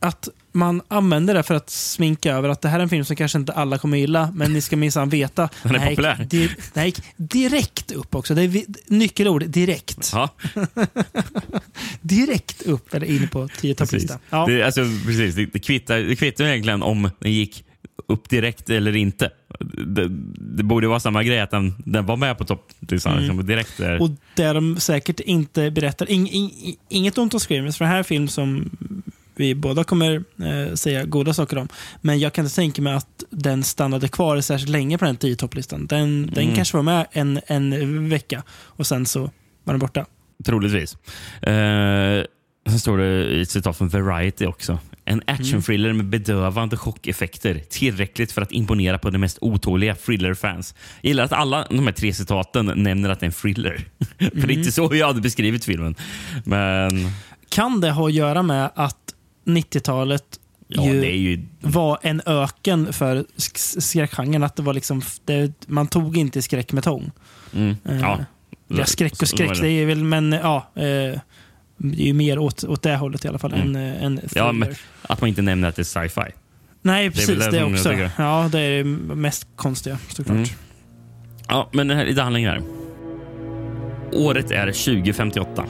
att 0.00 0.28
man 0.56 0.82
använder 0.88 1.34
det 1.34 1.42
för 1.42 1.54
att 1.54 1.70
sminka 1.70 2.32
över 2.34 2.48
att 2.48 2.60
det 2.62 2.68
här 2.68 2.78
är 2.78 2.82
en 2.82 2.88
film 2.88 3.04
som 3.04 3.16
kanske 3.16 3.38
inte 3.38 3.52
alla 3.52 3.78
kommer 3.78 3.98
gilla, 3.98 4.32
men 4.34 4.52
ni 4.52 4.60
ska 4.60 4.76
minsann 4.76 5.08
veta. 5.08 5.48
Den 5.62 5.74
är 5.74 5.88
populär. 5.90 6.26
di- 6.30 6.50
här 6.74 6.84
gick 6.84 7.00
direkt 7.16 7.92
upp 7.92 8.14
också. 8.14 8.34
Det 8.34 8.42
är 8.42 8.64
nyckelord, 8.86 9.44
direkt. 9.48 10.10
ja, 10.12 10.28
Direkt 12.00 12.62
upp 12.62 12.94
eller 12.94 13.06
in 13.06 13.28
på 13.28 13.48
10 13.48 13.74
precis. 13.74 13.76
topplista. 13.76 14.18
Ja. 14.30 14.46
Det, 14.46 14.62
alltså, 14.62 14.80
precis. 15.06 15.34
Det, 15.34 15.46
det, 15.46 15.58
kvittar, 15.58 15.98
det 15.98 16.16
kvittar 16.16 16.44
egentligen 16.44 16.82
om 16.82 17.10
den 17.18 17.32
gick 17.32 17.64
upp 18.08 18.28
direkt 18.28 18.70
eller 18.70 18.96
inte. 18.96 19.30
Det, 19.86 20.08
det 20.56 20.62
borde 20.62 20.88
vara 20.88 21.00
samma 21.00 21.22
grej 21.22 21.40
att 21.40 21.50
den, 21.50 21.74
den 21.84 22.06
var 22.06 22.16
med 22.16 22.38
på 22.38 22.44
topplistan. 22.44 23.12
Mm. 23.12 23.24
Liksom, 23.24 23.46
direkt 23.46 23.76
där. 23.78 24.02
Och 24.02 24.10
där 24.34 24.54
de 24.54 24.80
säkert 24.80 25.20
inte 25.20 25.70
berättar, 25.70 26.10
ing, 26.10 26.28
ing, 26.30 26.76
inget 26.88 27.18
ont 27.18 27.34
om 27.34 27.40
Screamers, 27.40 27.76
för 27.76 27.84
det 27.84 27.90
här 27.90 28.02
film 28.02 28.28
som 28.28 28.70
vi 29.36 29.54
båda 29.54 29.84
kommer 29.84 30.14
eh, 30.16 30.74
säga 30.74 31.04
goda 31.04 31.34
saker 31.34 31.58
om. 31.58 31.68
Men 32.00 32.18
jag 32.18 32.32
kan 32.32 32.44
inte 32.44 32.54
tänka 32.56 32.82
mig 32.82 32.92
att 32.94 33.24
den 33.30 33.62
stannade 33.64 34.08
kvar 34.08 34.40
särskilt 34.40 34.70
länge 34.70 34.98
på 34.98 35.04
den 35.04 35.16
10 35.16 35.36
topplistan. 35.36 35.86
Den, 35.86 36.26
den 36.26 36.44
Mm. 36.44 36.56
kanske 36.56 36.76
var 36.76 36.82
med 36.82 37.06
en, 37.12 37.40
en 37.46 38.08
vecka 38.08 38.42
och 38.50 38.86
sen 38.86 39.06
så 39.06 39.20
var 39.64 39.72
den 39.72 39.78
borta. 39.78 40.06
Troligtvis. 40.44 40.96
Eh, 41.42 42.24
sen 42.68 42.78
står 42.80 42.98
det 42.98 43.24
i 43.24 43.40
ett 43.42 43.50
citat 43.50 43.76
från 43.78 43.88
Variety 43.88 44.46
också. 44.46 44.78
En 45.04 45.22
actionthriller 45.26 45.92
med 45.92 46.06
bedövande 46.06 46.76
chockeffekter. 46.76 47.62
Tillräckligt 47.70 48.32
för 48.32 48.42
att 48.42 48.52
imponera 48.52 48.98
på 48.98 49.10
de 49.10 49.18
mest 49.18 49.38
otåliga 49.40 49.94
thriller-fans. 49.94 50.74
Jag 51.00 51.08
gillar 51.08 51.24
att 51.24 51.32
alla 51.32 51.66
de 51.70 51.86
här 51.86 51.92
tre 51.92 52.12
citaten 52.14 52.72
nämner 52.76 53.08
att 53.10 53.20
det 53.20 53.24
är 53.24 53.28
en 53.28 53.32
thriller. 53.32 53.84
För 54.18 54.46
det 54.46 54.54
är 54.54 54.58
inte 54.58 54.72
så 54.72 54.90
jag 54.94 55.06
hade 55.06 55.20
beskrivit 55.20 55.64
filmen. 55.64 55.94
Men 56.44 56.90
Kan 57.48 57.80
det 57.80 57.90
ha 57.90 58.06
att 58.06 58.12
göra 58.14 58.42
med 58.42 58.70
att 58.74 58.96
90-talet 59.46 60.24
ja, 60.68 60.84
ju 60.94 61.46
var 61.60 61.98
en 62.02 62.22
öken 62.26 62.92
för 62.92 63.16
sk- 63.36 63.80
skräckgenren? 63.80 64.42
Att 64.42 64.56
det 64.56 64.62
var 64.62 64.74
liksom, 64.74 65.02
det, 65.24 65.52
man 65.66 65.86
tog 65.86 66.16
inte 66.16 66.42
skräck 66.42 66.72
med 66.72 66.84
tång. 66.84 67.10
Mm, 67.54 67.76
Eh, 67.84 68.00
ja. 68.00 68.18
Ja, 68.68 68.84
skräck 68.84 69.22
och 69.22 69.28
skräck, 69.28 69.60
det 69.60 69.68
är 69.68 69.86
väl, 69.86 70.04
men 70.04 70.32
ja. 70.32 70.56
Eh, 70.74 70.82
det 71.78 72.02
är 72.02 72.06
ju 72.06 72.12
mer 72.12 72.38
åt, 72.38 72.64
åt 72.64 72.82
det 72.82 72.96
hållet 72.96 73.24
i 73.24 73.28
alla 73.28 73.38
fall 73.38 73.54
Mm. 73.54 73.76
än, 73.76 73.96
eh, 73.96 74.02
än. 74.04 74.20
Ja, 74.34 74.54
att 75.02 75.20
man 75.20 75.28
inte 75.28 75.42
nämner 75.42 75.68
att 75.68 75.76
det 75.76 75.82
är 75.82 75.84
sci-fi. 76.08 76.30
Nej, 76.82 77.10
precis. 77.10 77.38
Det, 77.38 77.50
det 77.50 77.64
också. 77.64 77.92
Ja, 78.18 78.48
det 78.52 78.60
är 78.60 78.78
det 78.78 78.84
mest 79.14 79.46
konstiga 79.56 79.98
såklart. 80.08 80.36
Mm. 80.36 80.48
Ja, 81.48 81.68
men 81.72 81.88
det 81.88 81.94
här, 81.94 82.04
lite 82.04 82.22
handling 82.22 82.46
här. 82.46 82.62
Året 84.12 84.50
är 84.50 84.66
2058. 84.72 85.64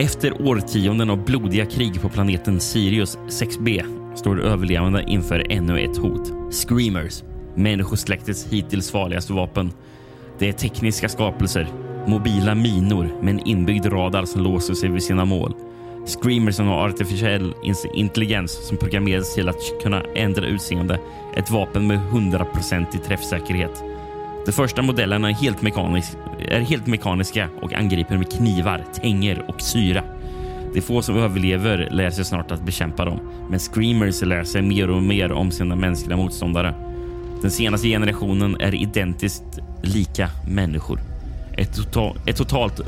Efter 0.00 0.42
årtionden 0.48 1.10
av 1.10 1.24
blodiga 1.24 1.66
krig 1.66 2.02
på 2.02 2.08
planeten 2.08 2.60
Sirius 2.60 3.18
6B 3.28 3.82
står 4.16 4.40
överlevande 4.40 5.04
inför 5.06 5.52
ännu 5.52 5.80
ett 5.80 5.96
hot. 5.96 6.32
Screamers, 6.52 7.22
människosläktets 7.54 8.46
hittills 8.50 8.90
farligaste 8.90 9.32
vapen. 9.32 9.72
Det 10.38 10.48
är 10.48 10.52
tekniska 10.52 11.08
skapelser, 11.08 11.68
mobila 12.06 12.54
minor 12.54 13.10
med 13.22 13.34
en 13.34 13.46
inbyggd 13.46 13.86
radar 13.86 14.24
som 14.24 14.42
låser 14.42 14.74
sig 14.74 14.88
vid 14.88 15.02
sina 15.02 15.24
mål. 15.24 15.54
Screamers 16.06 16.58
har 16.58 16.88
artificiell 16.88 17.54
intelligens 17.94 18.68
som 18.68 18.76
programmeras 18.76 19.34
till 19.34 19.48
att 19.48 19.82
kunna 19.82 20.02
ändra 20.14 20.46
utseende. 20.46 20.98
Ett 21.36 21.50
vapen 21.50 21.86
med 21.86 21.98
100% 21.98 22.98
träffsäkerhet. 23.06 23.82
De 24.46 24.52
första 24.52 24.82
modellerna 24.82 25.28
är 25.28 25.34
helt, 25.34 25.62
mekanisk, 25.62 26.12
är 26.38 26.60
helt 26.60 26.86
mekaniska 26.86 27.48
och 27.62 27.72
angriper 27.72 28.18
med 28.18 28.32
knivar, 28.32 28.84
tänger 28.94 29.44
och 29.48 29.60
syra. 29.60 30.02
De 30.74 30.80
få 30.80 31.02
som 31.02 31.16
överlever 31.16 31.88
lär 31.90 32.10
sig 32.10 32.24
snart 32.24 32.50
att 32.50 32.62
bekämpa 32.62 33.04
dem, 33.04 33.20
men 33.50 33.58
Screamers 33.58 34.22
lär 34.22 34.44
sig 34.44 34.62
mer 34.62 34.90
och 34.90 35.02
mer 35.02 35.32
om 35.32 35.50
sina 35.50 35.76
mänskliga 35.76 36.16
motståndare. 36.16 36.74
Den 37.42 37.50
senaste 37.50 37.88
generationen 37.88 38.60
är 38.60 38.74
identiskt 38.74 39.58
lika 39.82 40.30
människor. 40.48 41.00
Ett, 41.56 41.76
total, 41.76 42.18
ett 42.26 42.36
totalt 42.36 42.80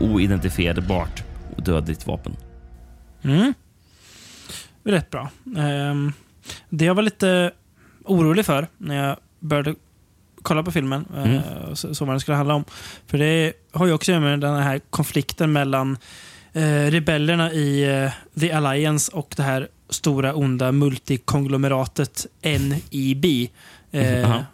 oidentifierbart 0.00 1.22
och 1.56 1.62
dödligt 1.62 2.06
vapen. 2.06 2.36
Mm. 3.22 3.54
Rätt 4.84 5.10
bra. 5.10 5.30
Ehm, 5.56 6.12
det 6.68 6.84
jag 6.84 6.94
var 6.94 7.02
lite 7.02 7.52
orolig 8.04 8.46
för 8.46 8.66
när 8.78 9.06
jag 9.06 9.16
började 9.40 9.74
kolla 10.42 10.62
på 10.62 10.72
filmen, 10.72 11.04
eh, 11.16 11.22
Mm. 11.22 11.42
så, 11.76 11.94
så 11.94 12.04
vad 12.04 12.12
den 12.14 12.20
skulle 12.20 12.36
handla 12.36 12.54
om. 12.54 12.64
För 13.06 13.18
det 13.18 13.52
har 13.72 13.86
ju 13.86 13.92
också 13.92 14.12
att 14.12 14.14
göra 14.14 14.24
med 14.30 14.40
den 14.40 14.62
här 14.62 14.80
konflikten 14.90 15.52
mellan 15.52 15.96
eh, 16.52 16.62
rebellerna 16.90 17.52
i 17.52 18.02
eh, 18.04 18.40
The 18.40 18.52
Alliance 18.52 19.12
och 19.12 19.34
det 19.36 19.42
här 19.42 19.68
stora 19.90 20.34
onda 20.34 20.72
multikonglomeratet 20.72 22.26
NIB. 22.42 23.24
Eh, 23.90 24.24
Aha. 24.30 24.44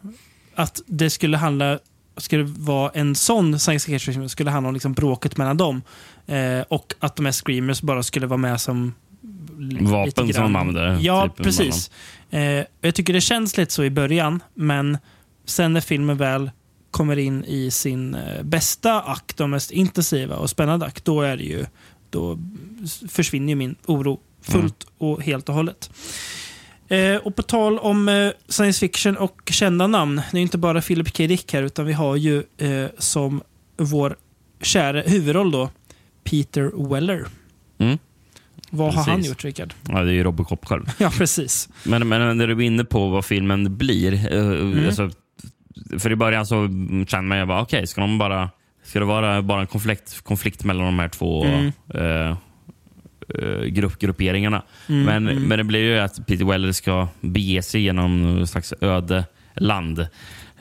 att 0.55 0.83
det 0.87 1.11
skulle 1.11 1.37
handla 1.37 1.79
skulle 2.17 2.43
vara 2.45 2.91
en 2.95 3.15
sån 3.15 3.59
science 3.59 3.87
fiction 3.91 4.29
skulle 4.29 4.51
handla 4.51 4.69
om 4.69 4.75
liksom 4.75 4.93
bråket 4.93 5.37
mellan 5.37 5.57
dem. 5.57 5.83
Eh, 6.27 6.61
och 6.69 6.95
att 6.99 7.17
de 7.17 7.25
här 7.25 7.33
screamers 7.33 7.83
bara 7.83 8.03
skulle 8.03 8.27
vara 8.27 8.37
med 8.37 8.61
som 8.61 8.95
Vapen 9.81 10.33
som 10.33 10.43
de 10.43 10.57
använder, 10.57 10.99
Ja, 11.01 11.29
typ, 11.29 11.45
precis. 11.45 11.91
Eh, 12.31 12.65
jag 12.81 12.95
tycker 12.95 13.13
det 13.13 13.21
känns 13.21 13.57
lite 13.57 13.73
så 13.73 13.85
i 13.85 13.91
början, 13.91 14.43
men 14.55 14.99
sen 15.45 15.73
när 15.73 15.81
filmen 15.81 16.17
väl 16.17 16.51
kommer 16.91 17.17
in 17.17 17.45
i 17.45 17.71
sin 17.71 18.15
eh, 18.15 18.43
bästa 18.43 19.01
akt, 19.03 19.41
och 19.41 19.51
mest 19.51 19.71
intensiva 19.71 20.37
och 20.37 20.51
spännande 20.51 20.87
akt, 20.87 21.05
då 21.05 21.21
är 21.23 21.37
det 21.37 21.43
ju 21.45 21.67
då 22.11 22.39
försvinner 23.09 23.49
ju 23.49 23.55
min 23.55 23.75
oro 23.87 24.21
fullt 24.43 24.87
och 24.99 25.23
helt 25.23 25.49
och 25.49 25.55
hållet. 25.55 25.91
Eh, 26.89 27.17
och 27.17 27.37
på 27.37 27.43
tal 27.43 27.79
om 27.79 28.09
eh, 28.09 28.31
science 28.49 28.81
fiction 28.81 29.17
och 29.17 29.41
kända 29.51 29.87
namn. 29.87 30.23
Det 30.33 30.39
är 30.39 30.43
inte 30.43 30.59
bara 30.59 30.81
Philip 30.83 31.17
K. 31.17 31.27
Dick 31.27 31.53
här, 31.53 31.63
utan 31.63 31.87
vi 31.87 31.93
har 31.93 32.17
ju 32.17 32.43
eh, 32.59 32.87
som 32.99 33.41
vår 33.77 34.17
kära 34.63 35.01
huvudroll 35.01 35.51
då, 35.51 35.71
Peter 36.25 36.89
Weller. 36.91 37.25
Mm. 37.79 37.99
Vad 38.71 38.95
har 38.95 39.05
han 39.05 39.17
Precis. 39.17 39.29
gjort, 39.31 39.45
Rickard? 39.45 39.75
Ja, 39.89 40.03
det 40.03 40.11
är 40.11 40.15
ju 40.15 40.25
Robocop 40.25 40.65
själv. 40.67 40.91
Ja, 40.99 41.11
precis. 41.11 41.69
Men, 41.85 42.09
men 42.09 42.39
när 42.39 42.47
du 42.47 42.53
är 42.53 42.61
inne 42.61 42.85
på 42.85 43.09
vad 43.09 43.25
filmen 43.25 43.77
blir. 43.77 44.13
eh, 44.35 44.87
Alltså, 44.87 45.11
för 45.99 46.13
i 46.13 46.17
början 46.17 46.47
så 46.47 46.55
känner 47.07 47.23
man 47.23 47.39
ju 47.39 47.47
bara, 47.47 47.63
okej, 47.63 47.87
ska 47.87 48.01
de 48.01 48.19
bara... 48.19 48.51
Ska 48.87 48.99
det 48.99 49.05
vara 49.05 49.43
bara 49.43 49.61
en 49.61 49.67
konflikt, 49.67 50.21
konflikt 50.25 50.65
mellan 50.65 50.87
de 50.87 50.99
här 50.99 51.09
två 51.09 51.45
Mm. 51.45 51.73
eh, 51.95 52.37
eh, 53.39 53.65
grupp, 53.67 53.99
grupperingarna? 53.99 54.63
Mm, 54.89 55.03
men, 55.05 55.29
mm. 55.29 55.43
men 55.43 55.59
det 55.59 55.65
blir 55.65 55.81
ju 55.81 55.99
att 55.99 56.27
Peter 56.27 56.45
Weller 56.45 56.73
ska 56.73 57.09
bege 57.21 57.63
sig 57.63 57.81
genom 57.81 58.23
någon 58.23 58.47
slags 58.47 58.75
öde 58.81 59.25
land 59.55 60.07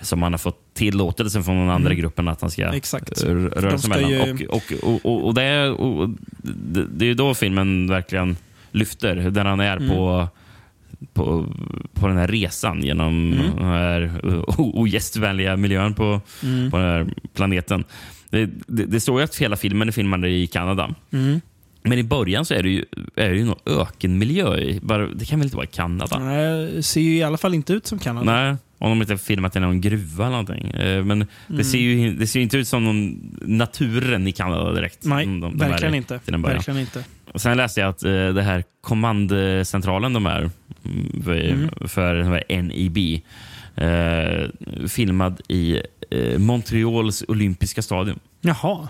som 0.01 0.21
han 0.23 0.33
har 0.33 0.37
fått 0.37 0.73
tillåtelse 0.73 1.43
från 1.43 1.57
den 1.57 1.69
andra 1.69 1.89
Mm. 1.89 2.01
gruppen 2.01 2.27
att 2.27 2.41
han 2.41 2.51
ska 2.51 2.73
Exakt. 2.75 3.23
röra 3.23 3.77
sig 3.77 3.89
mellan. 3.89 4.09
ju- 4.37 4.47
Och, 4.47 4.55
och, 4.55 4.83
och, 4.93 5.05
och, 5.05 5.25
och, 5.27 5.33
det 5.33 5.43
är, 5.43 5.71
och 5.71 6.09
det, 6.43 6.85
det 6.87 7.05
är 7.05 7.09
ju 7.09 7.13
då 7.13 7.33
filmen 7.33 7.87
verkligen 7.87 8.37
lyfter. 8.71 9.15
Där 9.15 9.45
han 9.45 9.59
är 9.59 9.77
Mm. 9.77 9.89
på, 9.89 10.27
på, 11.13 11.45
på 11.93 12.07
den 12.07 12.17
här 12.17 12.27
resan 12.27 12.83
genom 12.83 13.33
Mm. 13.33 13.55
den 13.55 13.65
här 13.65 14.19
o- 14.47 14.71
ogästvänliga 14.81 15.57
miljön 15.57 15.93
på, 15.93 16.21
Mm. 16.43 16.71
på 16.71 16.77
den 16.77 16.85
här 16.85 17.13
planeten. 17.35 17.83
Det, 18.29 18.45
det, 18.67 18.85
det 18.85 18.99
står 18.99 19.19
ju 19.19 19.23
att 19.23 19.35
hela 19.35 19.55
filmen 19.55 19.87
är 19.87 19.91
filmad 19.91 20.25
i 20.25 20.47
Kanada. 20.47 20.95
Mm. 21.11 21.41
Men 21.85 21.99
i 21.99 22.03
början 22.03 22.45
så 22.45 22.53
är 22.53 22.63
det 22.63 22.69
ju, 22.69 22.85
är 23.15 23.29
det 23.29 23.35
ju 23.37 23.45
någon 23.45 23.59
ökenmiljö. 23.65 24.57
i- 24.57 24.79
Bara, 24.83 25.07
det 25.07 25.25
kan 25.25 25.39
väl 25.39 25.45
inte 25.45 25.55
vara 25.57 25.65
Kanada? 25.65 26.19
Nej, 26.19 26.71
det 26.75 26.83
ser 26.83 27.01
ju 27.01 27.17
i 27.17 27.23
alla 27.23 27.37
fall 27.37 27.53
inte 27.53 27.73
ut 27.73 27.87
som 27.87 27.99
Kanada. 27.99 28.31
Nej, 28.33 28.55
om 28.77 28.89
de 28.89 29.01
inte 29.01 29.17
filmat 29.17 29.55
i 29.55 29.59
någon 29.59 29.81
gruva 29.81 30.25
eller 30.25 30.37
någonting. 30.37 30.69
Eh, 30.69 31.03
Men 31.03 31.11
Mm. 31.21 31.27
det, 31.47 31.63
ser 31.63 31.77
ju, 31.77 32.13
det 32.13 32.27
ser 32.27 32.39
ju 32.39 32.43
inte 32.43 32.57
ut 32.57 32.67
som 32.67 32.83
någon, 32.83 33.19
naturen 33.41 34.27
i 34.27 34.31
Kanada 34.31 34.71
direkt. 34.73 35.05
Nej, 35.05 35.25
de- 35.25 35.39
de 35.41 35.57
verkligen 35.57 35.95
inte. 35.95 36.19
Verkligen 36.25 36.79
inte. 36.79 37.03
Och 37.33 37.41
sen 37.41 37.57
läste 37.57 37.81
jag 37.81 37.89
att 37.89 38.03
eh, 38.03 38.27
det 38.27 38.41
här 38.43 38.63
kommandcentralen 38.81 40.13
de 40.13 40.25
är 40.25 40.49
för, 41.23 41.49
Mm. 41.49 41.69
för 41.87 42.43
NEB 42.61 43.21
eh, 43.75 44.87
filmad 44.87 45.41
i 45.47 45.81
eh, 46.11 46.39
Montreals 46.39 47.23
olympiska 47.27 47.81
stadion. 47.81 48.19
Jaha. 48.41 48.87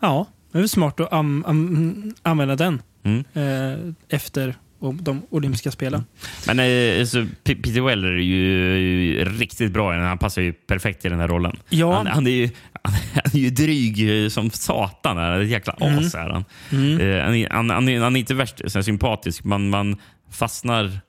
Ja, 0.00 0.26
det 0.52 0.58
är 0.58 0.60
väl 0.62 0.68
smart 0.68 1.00
att 1.00 1.12
am, 1.12 1.44
am, 1.46 2.14
använda 2.22 2.56
den 2.56 2.82
Mm. 3.02 3.24
eh, 3.34 3.94
efter 4.08 4.54
de 5.02 5.22
olympiska 5.30 5.70
spelen. 5.70 6.04
Men 6.46 6.58
eh, 6.60 7.04
så 7.04 7.26
Peter 7.44 7.80
Weller 7.80 8.08
är 8.12 8.18
ju 8.18 9.24
riktigt 9.24 9.72
bra. 9.72 9.92
i 9.94 9.96
den. 9.96 10.06
Han 10.06 10.18
passar 10.18 10.42
ju 10.42 10.52
perfekt 10.52 11.04
i 11.04 11.08
den 11.08 11.20
här 11.20 11.28
rollen. 11.28 11.56
Ja. 11.68 11.96
Han, 11.96 12.06
han, 12.06 12.26
är 12.26 12.30
ju, 12.30 12.50
han 12.82 12.92
är 13.32 13.38
ju 13.38 13.50
dryg 13.50 14.32
som 14.32 14.50
satan. 14.50 15.16
Han 15.16 15.26
är 15.26 15.40
ett 15.40 15.48
jäkla 15.48 15.72
Mm. 15.80 15.98
as. 15.98 16.14
Är 16.14 16.28
han. 16.28 16.44
Mm. 16.72 17.00
Eh, 17.00 17.24
han, 17.24 17.34
är, 17.34 17.50
han, 17.50 17.70
han, 17.70 17.88
är, 17.88 18.00
han 18.00 18.16
är 18.16 18.20
inte 18.20 18.34
värst 18.34 18.60
så 18.66 18.82
sympatisk. 18.82 19.44
Man, 19.44 19.68
man 19.70 19.96
fastnar 20.30 21.00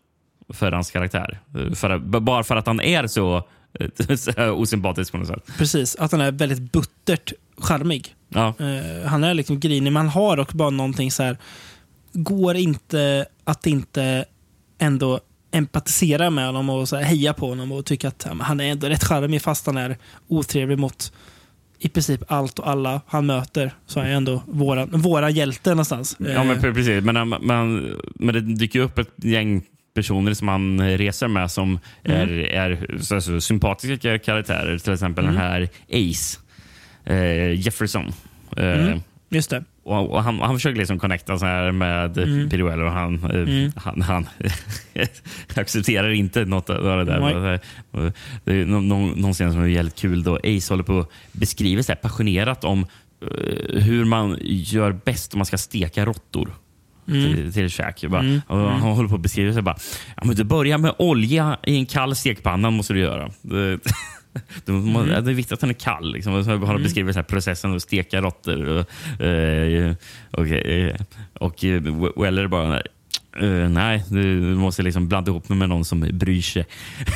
för 0.53 0.71
hans 0.71 0.91
karaktär. 0.91 1.39
Eh, 1.55 1.73
För, 1.73 1.97
bara 2.19 2.43
för 2.43 2.55
att 2.55 2.67
han 2.67 2.81
är 2.81 3.07
så, 3.07 3.43
eh, 3.79 4.15
så 4.15 4.51
osympatisk 4.51 5.11
på 5.11 5.17
något 5.17 5.27
sätt. 5.27 5.43
Precis, 5.57 5.95
att 5.95 6.11
han 6.11 6.21
är 6.21 6.31
väldigt 6.31 6.71
buttert 6.71 7.33
charmig. 7.57 8.15
Ja. 8.29 8.53
Eh, 8.59 9.07
han 9.07 9.23
är 9.23 9.33
liksom 9.33 9.59
grinig, 9.59 9.93
men 9.93 9.95
han 9.95 10.09
har 10.09 10.39
också 10.39 10.57
bara 10.57 10.69
någonting 10.69 11.11
så 11.11 11.23
här. 11.23 11.37
Går 12.13 12.55
inte 12.55 13.25
att 13.43 13.67
inte 13.67 14.25
ändå 14.79 15.19
empatisera 15.51 16.29
med 16.29 16.45
honom 16.45 16.69
och 16.69 16.89
så 16.89 16.95
här 16.95 17.03
heja 17.03 17.33
på 17.33 17.49
honom 17.49 17.71
och 17.71 17.85
tycka 17.85 18.07
att 18.07 18.27
han 18.39 18.59
är 18.59 18.71
ändå 18.71 18.87
rätt 18.87 19.03
charmig 19.03 19.41
fast 19.41 19.65
han 19.65 19.77
är 19.77 19.97
otrevlig 20.27 20.79
mot 20.79 21.13
i 21.79 21.89
princip 21.89 22.23
allt 22.27 22.59
och 22.59 22.69
alla 22.69 23.01
han 23.07 23.25
möter. 23.25 23.73
Så 23.85 23.99
är 23.99 24.05
ändå 24.05 24.43
våra, 24.47 24.85
våra 24.85 25.29
hjälte 25.29 25.69
någonstans. 25.69 26.15
Ja, 26.19 26.43
men 26.43 26.57
pre- 26.57 26.73
precis. 26.73 27.03
Men, 27.03 27.29
men, 27.29 27.41
men, 27.41 27.95
men 28.15 28.33
det 28.35 28.41
dyker 28.41 28.79
upp 28.79 28.97
ett 28.97 29.11
gäng 29.15 29.63
personer 29.93 30.33
som 30.33 30.47
han 30.47 30.97
reser 30.97 31.27
med 31.27 31.51
som 31.51 31.79
Mm. 32.03 32.21
är, 32.21 32.27
är 32.43 32.97
så, 32.99 33.21
så, 33.21 33.41
sympatiska 33.41 34.19
karaktärer. 34.19 34.77
Till 34.77 34.93
exempel 34.93 35.23
Mm. 35.23 35.35
den 35.35 35.43
här 35.43 35.69
Ace 35.93 36.39
eh, 37.05 37.59
Jefferson. 37.65 38.13
Eh, 38.57 38.65
Mm. 38.87 38.99
Just 39.33 39.49
det. 39.49 39.63
och, 39.83 40.09
och 40.11 40.23
han, 40.23 40.39
han 40.39 40.55
försöker 40.55 40.77
liksom 40.79 40.99
connecta 40.99 41.37
så 41.39 41.45
här 41.45 41.71
med 41.71 42.17
Mm. 42.17 42.85
Och 42.85 42.91
han, 42.91 43.23
eh, 43.23 43.29
Mm. 43.35 43.71
han, 43.75 44.01
han 44.01 44.27
accepterar 45.55 46.09
inte 46.09 46.45
något 46.45 46.69
av 46.69 46.97
det 46.97 47.03
där. 47.05 47.59
Och 47.91 48.11
Det 48.43 48.53
är 48.53 48.65
nå- 48.65 48.79
nå- 48.81 49.13
någon 49.15 49.33
scen 49.33 49.51
som 49.53 49.61
är 49.61 49.67
jävligt 49.67 49.95
kul 49.95 50.23
då 50.23 50.35
Ace 50.35 50.73
håller 50.73 50.83
på 50.83 50.99
att 50.99 51.09
beskriva 51.31 51.83
så 51.83 51.95
passionerat 51.95 52.63
om 52.63 52.85
eh, 53.21 53.81
hur 53.81 54.05
man 54.05 54.37
gör 54.43 54.91
bäst 55.05 55.33
om 55.33 55.37
man 55.39 55.45
ska 55.45 55.57
steka 55.57 56.05
råttor 56.05 56.53
Mm. 57.07 57.35
till, 57.35 57.53
till 57.53 57.69
käk. 57.69 58.03
Jag 58.03 58.11
Bara, 58.11 58.21
Mm. 58.21 58.41
och 58.47 58.57
Han 58.57 58.81
håller 58.81 59.09
på 59.09 59.15
att 59.15 59.21
beskriva 59.21 59.53
sig 59.53 59.61
bara, 59.61 59.75
ja, 60.17 60.23
men 60.25 60.35
du 60.35 60.43
börjar 60.43 60.77
med 60.77 60.93
olja 60.99 61.57
i 61.63 61.75
en 61.77 61.85
kall 61.85 62.15
stekpanna 62.15 62.69
måste 62.69 62.93
du 62.93 62.99
göra. 62.99 63.31
Det, 63.41 63.79
Mm. 64.67 64.93
det 65.07 65.15
är 65.15 65.21
viktigt 65.21 65.51
att 65.53 65.59
den 65.59 65.69
är 65.69 65.73
kall. 65.73 66.13
Liksom. 66.13 66.43
Så 66.43 66.49
har 66.49 66.69
Mm. 66.69 66.83
beskrivit 66.83 67.15
här 67.15 67.23
processen 67.23 67.75
att 67.75 67.81
steka 67.81 68.21
råttor. 68.21 68.67
Och, 68.67 69.25
eh, 69.25 69.95
och, 70.31 70.47
eh, 70.47 70.95
och 71.33 71.63
eh, 71.65 71.81
Weller 72.21 72.47
bara, 72.47 72.81
eh, 73.41 73.69
nej, 73.69 74.03
du 74.09 74.39
måste 74.55 74.83
liksom 74.83 75.07
blanda 75.07 75.31
ihop 75.31 75.49
mig 75.49 75.57
med 75.57 75.69
någon 75.69 75.85
som 75.85 75.99
bryr 76.13 76.41
sig. 76.41 76.65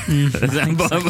Mm, 0.08 0.32
bara- 0.78 1.02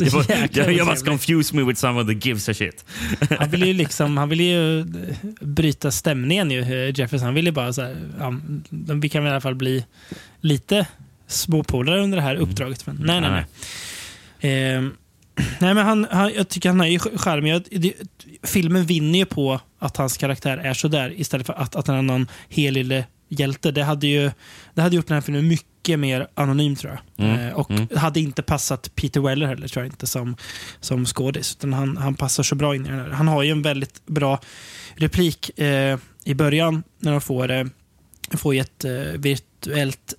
jag, 0.00 0.12
bara, 0.12 0.24
jag, 0.52 0.72
jag 0.72 0.86
must 0.86 1.02
otrevligt. 1.02 1.04
confuse 1.04 1.56
me 1.56 1.62
with 1.62 1.80
someone 1.80 2.14
that 2.14 2.24
gives 2.26 2.48
a 2.48 2.54
shit. 2.54 2.84
Han 3.38 3.50
ville 3.50 3.66
ju 3.66 3.72
liksom, 3.72 4.16
han 4.16 4.28
ville 4.28 4.42
ju 4.42 4.80
eh, 4.80 4.86
bryta 5.40 5.90
stämningen 5.90 6.50
ju, 6.50 6.60
eh, 6.60 6.98
Jefferson. 7.00 7.24
Han 7.26 7.34
ville 7.34 7.52
bara 7.52 7.72
så 7.72 7.82
här, 7.82 7.96
ja, 8.18 8.34
vi 8.94 9.08
kan 9.08 9.22
väl 9.22 9.30
i 9.30 9.32
alla 9.32 9.40
fall 9.40 9.54
bli 9.54 9.84
lite 10.40 10.86
småpolare 11.26 12.00
under 12.02 12.16
det 12.16 12.22
här 12.22 12.34
uppdraget. 12.36 12.86
Men 12.86 12.96
nej, 13.00 13.20
nej, 13.20 13.30
nej. 13.30 13.44
Ehm, 14.40 14.92
nej 15.60 15.74
men 15.74 15.86
han, 15.86 16.06
han, 16.10 16.32
jag 16.36 16.48
tycker 16.48 16.68
han 16.68 16.80
är 16.80 16.86
ju. 16.86 16.98
Jag- 17.48 17.62
det- 17.70 17.94
Filmen 18.42 18.84
vinner 18.86 19.18
ju 19.18 19.24
på 19.24 19.60
att 19.78 19.96
hans 19.96 20.16
karaktär 20.16 20.58
är 20.58 20.74
så 20.74 20.88
där 20.88 21.20
istället 21.20 21.46
för 21.46 21.52
att, 21.54 21.76
att 21.76 21.86
han 21.86 21.96
är 21.96 22.02
någon 22.02 22.26
helylle 22.50 23.04
hjälte. 23.28 23.70
Det 23.70 23.82
hade 23.82 24.06
ju 24.06 24.30
det 24.74 24.82
hade 24.82 24.96
gjort 24.96 25.06
den 25.06 25.14
här 25.14 25.20
filmen 25.20 25.48
mycket 25.48 25.98
mer 25.98 26.28
anonym 26.34 26.76
tror 26.76 26.92
jag. 27.16 27.26
Mm, 27.26 27.48
Eh, 27.48 27.54
och 27.54 27.70
mm. 27.70 27.88
hade 27.96 28.20
inte 28.20 28.42
passat 28.42 28.90
Peter 28.94 29.20
Weller 29.20 29.46
heller 29.46 29.68
tror 29.68 29.84
jag 29.84 29.92
inte 29.92 30.06
som, 30.06 30.36
som 30.80 31.06
skådis. 31.06 31.56
Utan 31.58 31.72
han, 31.72 31.96
han 31.96 32.14
passar 32.14 32.42
så 32.42 32.54
bra 32.54 32.74
in 32.74 32.86
i 32.86 32.88
den 32.88 32.98
här. 33.00 33.08
Han 33.10 33.28
har 33.28 33.42
ju 33.42 33.50
en 33.50 33.62
väldigt 33.62 34.06
bra 34.06 34.40
replik 34.94 35.58
eh, 35.58 35.98
i 36.24 36.34
början 36.34 36.82
när 36.98 37.12
de 37.12 37.20
får, 37.20 37.50
eh, 37.50 37.64
får 38.30 38.54
ett 38.54 38.84
eh, 38.84 38.92
virtuellt 38.92 40.14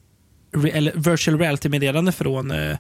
re, 0.52 0.92
virtual 0.96 1.40
reality-meddelande 1.40 2.12
från 2.12 2.52
eh, 2.52 2.72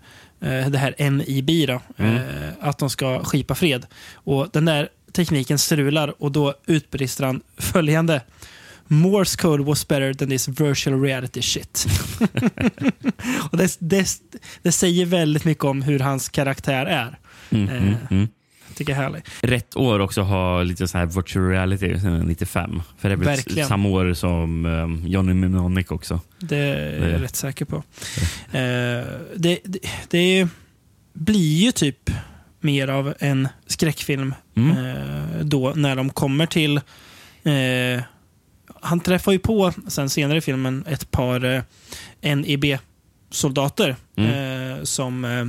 eh, 0.42 0.68
det 0.70 0.78
här 0.78 1.10
NIB. 1.10 1.68
Då, 1.68 1.82
Mm. 1.98 2.16
eh, 2.16 2.50
att 2.60 2.78
de 2.78 2.90
ska 2.90 3.24
skipa 3.24 3.56
fred. 3.56 3.86
Och 4.14 4.50
den 4.54 4.66
där 4.66 4.90
tekniken 5.12 5.60
strular 5.60 6.24
och 6.24 6.32
då 6.32 6.54
utbrister 6.66 7.24
han 7.26 7.42
följande. 7.58 8.22
Morse 8.88 9.38
code 9.38 9.64
was 9.64 9.88
better 9.88 10.14
than 10.14 10.30
this 10.30 10.48
virtual 10.48 11.02
reality 11.02 11.42
shit. 11.42 11.88
och 13.52 13.58
det, 13.58 13.78
det, 13.80 14.08
det 14.62 14.72
säger 14.72 15.06
väldigt 15.06 15.46
mycket 15.46 15.64
om 15.64 15.82
hur 15.82 16.00
hans 16.00 16.30
karaktär 16.30 16.86
är. 16.86 17.20
Mm, 17.50 17.70
Eh, 17.70 17.82
mm, 17.84 17.96
mm. 18.12 18.28
Tycker 18.76 18.94
jag 18.94 19.00
är 19.00 19.04
härligt. 19.04 19.26
Rätt 19.42 19.76
år 19.76 20.00
också 20.00 20.22
ha 20.22 20.64
lite 20.64 20.88
sån 20.88 21.00
här 21.00 21.06
virtual 21.06 21.50
reality, 21.50 21.92
eh, 21.92 22.04
95. 22.24 22.82
För 23.00 23.10
det 23.10 23.16
är 23.16 23.18
väl 23.18 23.26
Verkligen. 23.28 23.68
samma 23.68 23.90
år 23.90 24.14
som 24.14 24.66
um, 24.66 25.08
Johnny 25.08 25.34
Mnemonic 25.34 25.92
också. 25.92 26.22
Det 26.40 26.58
är 26.58 27.00
Det- 27.02 27.10
jag 27.12 27.22
rätt 27.22 27.36
säker 27.36 27.66
på. 27.66 27.76
Eh, 28.52 29.06
det, 29.36 29.60
det, 29.64 29.80
det 30.10 30.48
blir 31.14 31.64
ju 31.66 31.72
typ 31.72 32.10
mer 32.60 32.88
av 32.88 33.14
en 33.20 33.48
skräckfilm 33.68 34.34
Mm. 34.56 34.78
eh, 34.78 35.40
då 35.44 35.74
när 35.76 35.96
de 35.96 36.10
kommer 36.10 36.46
till... 36.46 36.78
Eh, 37.44 38.04
han 38.82 39.00
träffar 39.00 39.32
ju 39.32 39.40
på 39.40 39.74
sen 39.88 40.10
senare 40.10 40.38
i 40.38 40.42
filmen 40.42 40.84
ett 40.88 41.12
par 41.12 41.46
eh, 41.46 42.36
NEB-soldater 42.36 43.96
Mm. 44.16 44.78
eh, 44.78 44.84
som 44.84 45.26
eh, 45.26 45.46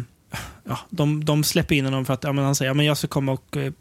ja, 0.65 0.79
de, 0.91 1.25
de 1.25 1.45
släpper 1.45 1.75
in 1.75 1.85
honom 1.85 2.05
för 2.05 2.15
att 2.15 2.25
ja, 2.25 2.33
men 2.33 2.45
han 2.45 2.55
säger 2.55 2.71
ja, 2.71 2.75
men 2.75 2.87
jag 2.87 2.97
ska 2.99 3.07
komma 3.09 3.33
och 3.33 3.57
eh, 3.57 3.73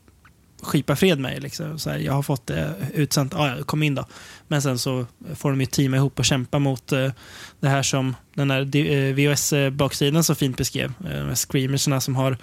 skipa 0.62 0.96
fred 0.96 1.20
med 1.20 1.36
er. 1.36 1.42
Liksom. 1.42 1.80
Så 1.80 1.90
här, 1.90 1.98
jag 1.98 2.14
har 2.14 2.24
fått 2.24 2.48
det 2.48 2.76
utsänt. 2.94 3.34
Ja, 3.36 3.58
ja, 3.58 3.64
kom 3.64 3.84
in 3.84 3.96
då. 3.96 4.06
Men 4.48 4.62
sen 4.62 4.80
så 4.80 5.06
får 5.36 5.50
de 5.50 5.60
ju 5.62 5.66
teama 5.68 5.98
ihop 5.98 6.20
och 6.20 6.26
kämpa 6.26 6.60
mot 6.60 6.92
eh, 6.92 7.12
det 7.60 7.70
här 7.70 7.84
som 7.84 8.16
den 8.34 8.52
här 8.52 8.62
eh, 8.76 9.14
VHS-baksidan 9.14 10.24
så 10.24 10.36
fint 10.36 10.58
beskrev. 10.58 10.94
Eh, 11.12 11.34
screamersna 11.36 12.02
som 12.02 12.16
har 12.16 12.38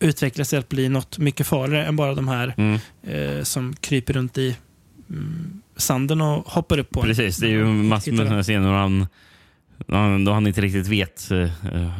utvecklats 0.00 0.50
till 0.50 0.58
att 0.58 0.68
bli 0.68 0.88
något 0.88 1.18
mycket 1.18 1.46
farligare 1.46 1.86
än 1.86 1.96
bara 1.96 2.14
de 2.14 2.28
här 2.28 2.54
Mm. 2.56 2.78
eh, 3.02 3.42
som 3.42 3.76
kryper 3.76 4.12
runt 4.12 4.38
i 4.38 4.56
mm, 5.10 5.62
sanden 5.78 6.20
och 6.20 6.48
hoppar 6.52 6.78
upp 6.78 6.90
på. 6.90 7.02
Precis, 7.02 7.36
det 7.36 7.46
är 7.46 7.50
ju 7.50 7.64
massor 7.64 8.12
med 8.12 8.26
sådana 8.26 8.42
scener 8.42 8.72
han, 8.72 9.06
han, 9.88 10.24
då 10.24 10.32
han 10.32 10.46
inte 10.46 10.60
riktigt 10.60 10.86
vet. 10.86 11.30
eh, 11.30 11.50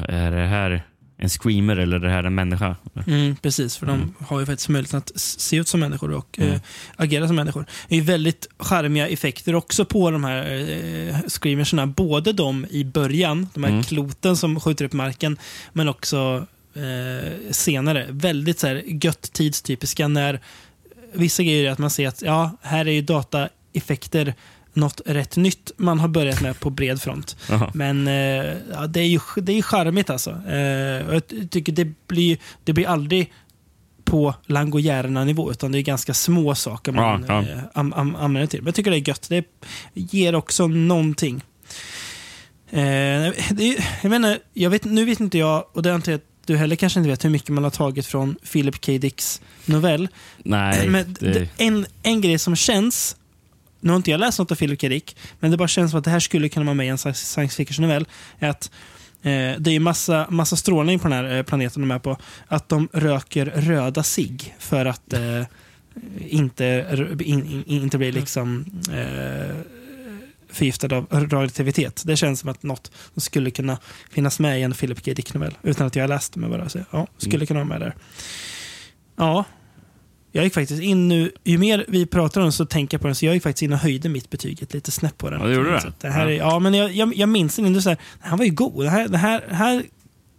Är 0.09 0.31
det 0.31 0.47
här 0.47 0.83
en 1.21 1.29
screamer 1.29 1.77
eller 1.77 1.97
är 1.97 2.01
det 2.01 2.11
här 2.11 2.25
en 2.25 2.35
människa? 2.35 2.77
Mm, 3.07 3.37
precis, 3.37 3.77
för 3.77 3.87
Mm. 3.87 4.01
de 4.19 4.25
har 4.25 4.41
ju 4.41 4.47
faktiskt 4.47 4.69
möjligheten 4.69 4.99
att 4.99 5.13
se 5.21 5.57
ut 5.57 5.69
som 5.69 5.81
människor 5.81 6.13
och 6.13 6.39
Mm. 6.39 6.53
eh, 6.55 6.61
agera 6.97 7.27
som 7.27 7.37
människor. 7.37 7.67
Det 7.89 7.97
är 7.97 8.03
väldigt 8.03 8.49
charmiga 8.59 9.09
effekter 9.09 9.55
också 9.55 9.85
på 9.85 10.11
de 10.11 10.25
här 10.25 10.69
eh, 11.09 11.17
screamersna. 11.29 11.87
Både 11.87 12.33
de 12.33 12.67
i 12.71 12.85
början, 12.85 13.49
de 13.55 13.65
här 13.65 13.71
Mm. 13.71 13.83
kloten 13.83 14.37
som 14.37 14.61
skjuter 14.61 14.85
upp 14.85 14.93
marken, 14.93 15.37
men 15.73 15.89
också 15.89 16.47
eh, 16.75 17.33
senare. 17.51 18.07
Väldigt 18.11 18.59
så 18.59 18.67
här, 18.67 18.83
gött 18.87 19.33
tidstypiska 19.33 20.09
när 20.09 20.41
vissa 21.13 21.43
grejer 21.43 21.65
är 21.69 21.71
att 21.73 21.79
man 21.79 21.91
ser 21.91 22.09
att 22.09 22.23
ja, 22.23 22.51
här 22.63 22.87
är 22.89 22.93
ju 22.93 23.03
dataeffekter 23.79 24.35
något 24.75 25.01
rätt 25.07 25.37
nytt 25.37 25.73
man 25.77 25.99
har 26.01 26.09
börjat 26.09 26.41
med 26.41 26.61
på 26.61 26.71
bred 26.71 27.03
front. 27.03 27.37
Men 27.75 28.09
eh, 28.09 28.57
ja, 28.73 28.87
det 28.87 29.01
är 29.01 29.07
ju 29.07 29.21
det 29.37 29.53
är 29.53 29.57
ju 29.57 29.63
charmigt 29.63 30.11
alltså. 30.11 30.31
Eh, 30.49 30.57
jag 30.57 31.23
tycker 31.51 31.73
det 31.73 32.07
blir, 32.07 32.39
det 32.65 32.73
blir 32.73 32.89
aldrig 32.89 33.33
på 34.05 34.35
Lango 34.47 34.79
nivå 35.25 35.51
utan 35.51 35.73
det 35.73 35.79
är 35.79 35.83
ganska 35.83 36.15
små 36.15 36.55
saker 36.55 36.93
man 36.93 37.25
Ja, 37.29 37.43
ja. 37.43 37.49
eh, 37.49 37.59
am, 37.75 37.93
am, 37.93 38.17
använder 38.17 38.47
till. 38.47 38.61
Men 38.63 38.67
jag 38.67 38.75
tycker 38.75 38.91
det 38.91 38.97
är 38.97 39.09
gött. 39.09 39.29
Det 39.29 39.45
ger 39.95 40.35
också 40.35 40.67
någonting. 40.67 41.45
Eh, 42.71 43.33
det 43.51 43.79
jag, 44.03 44.15
inte, 44.15 44.39
jag 44.55 44.71
vet, 44.71 44.85
nu 44.85 45.05
vet 45.05 45.21
inte 45.21 45.39
jag, 45.39 45.65
och 45.73 45.83
det 45.83 45.95
antar 45.95 46.13
jag 46.13 46.19
att 46.19 46.47
du 46.47 46.57
heller 46.57 46.77
kanske 46.77 47.01
inte 47.01 47.11
vet, 47.11 47.25
hur 47.25 47.31
mycket 47.31 47.49
man 47.49 47.65
har 47.65 47.71
tagit 47.71 48.07
från 48.07 48.37
Philip 48.53 48.87
K. 48.87 48.93
Dicks 48.99 49.41
novell. 49.65 50.09
Nej, 50.39 50.89
Men 50.89 51.17
det, 51.21 51.49
en, 51.59 51.87
en 52.03 52.21
grej 52.21 52.39
som 52.39 52.57
känns, 52.57 53.17
nu 53.81 53.91
har 53.91 53.97
inte 53.97 54.11
jag 54.11 54.21
läst 54.21 54.39
något 54.39 54.51
av 54.53 54.57
Philip 54.57 54.81
K. 54.81 54.89
Dick, 54.89 55.17
men 55.41 55.51
det 55.51 55.57
bara 55.57 55.69
känns 55.69 55.91
som 55.91 55.99
att 55.99 56.05
det 56.05 56.11
här 56.11 56.21
skulle 56.21 56.49
kunna 56.49 56.65
vara 56.67 56.75
med 56.75 56.87
i 56.87 56.89
en 56.89 56.99
science 56.99 57.57
fiction-novell, 57.57 58.07
att 58.39 58.71
eh, 59.23 59.53
det 59.59 59.71
är 59.71 59.81
massa, 59.81 60.27
massa 60.31 60.57
strålning 60.57 60.99
på 60.99 61.09
den 61.09 61.13
här 61.25 61.37
eh, 61.37 61.43
planeten 61.43 61.83
de 61.83 61.91
är 61.91 61.99
på. 61.99 62.17
Att 62.47 62.69
de 62.69 62.89
röker 62.93 63.47
röda 63.47 64.03
cigg 64.03 64.55
för 64.59 64.87
att 64.87 65.13
eh, 65.13 65.43
inte, 66.29 66.87
in, 67.21 67.47
in, 67.47 67.65
inte 67.67 67.99
bli 67.99 68.13
liksom 68.13 68.65
eh, 68.93 69.57
förgiftad 70.51 70.97
av 70.97 71.07
radioaktivitet. 71.11 72.03
Det 72.07 72.17
känns 72.17 72.41
som 72.41 72.49
att 72.51 72.63
något 72.63 72.91
som 73.13 73.21
skulle 73.21 73.51
kunna 73.51 73.79
finnas 74.11 74.39
med 74.41 74.61
i 74.61 74.63
en 74.63 74.73
Philip 74.73 75.05
K. 75.05 75.13
Dick-novell. 75.15 75.55
Utan 75.63 75.87
att 75.87 75.97
jag 75.97 76.03
har 76.03 76.09
läst 76.09 76.33
det, 76.33 76.41
men 76.41 76.51
bara 76.51 76.69
säga, 76.69 76.85
ja, 76.91 77.07
skulle 77.19 77.37
Mm. 77.37 77.47
kunna 77.47 77.61
vara 77.61 77.69
med 77.69 77.81
där. 77.81 77.95
Ja, 79.17 79.45
jag 80.39 80.45
gick 80.45 80.55
faktiskt 80.55 80.83
in 80.83 81.09
nu, 81.09 81.31
ju 81.45 81.59
mer 81.59 81.85
vi 81.89 82.07
pratar 82.07 82.41
om 82.41 82.45
den 82.45 82.53
så 82.53 82.67
tänker 82.67 82.95
jag 82.95 83.01
på 83.03 83.09
den, 83.09 83.15
så 83.15 83.27
jag 83.27 83.35
gick 83.35 83.43
faktiskt 83.43 83.63
in 83.63 83.73
och 83.73 83.79
höjde 83.79 84.09
mitt 84.09 84.31
betyg 84.31 84.63
ett 84.63 84.75
lite 84.75 84.91
snäpp 84.91 85.19
på 85.19 85.31
den. 85.31 85.41
Ja, 85.41 85.47
det 85.47 85.55
gjorde 85.55 85.71
du 85.71 85.91
det? 86.01 86.09
här 86.11 86.27
är, 86.27 86.31
Ja. 86.31 86.37
ja, 86.37 86.59
men 86.59 86.75
jag, 86.75 86.93
jag, 86.93 87.17
jag 87.17 87.29
minns 87.29 87.57
den 87.57 87.67
inte 87.67 87.83
så 87.83 87.89
här, 87.89 87.99
han 88.21 88.39
var 88.39 88.45
ju 88.45 88.51
god. 88.51 88.85
Det 88.85 88.91
här, 88.91 89.09
det 89.09 89.19
här, 89.19 89.45
det 89.49 89.55
här 89.55 89.83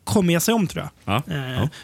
kommer 0.04 0.34
jag 0.34 0.42
sig 0.42 0.54
om 0.54 0.68
tror 0.68 0.90
jag. 1.06 1.24
Ja. 1.26 1.34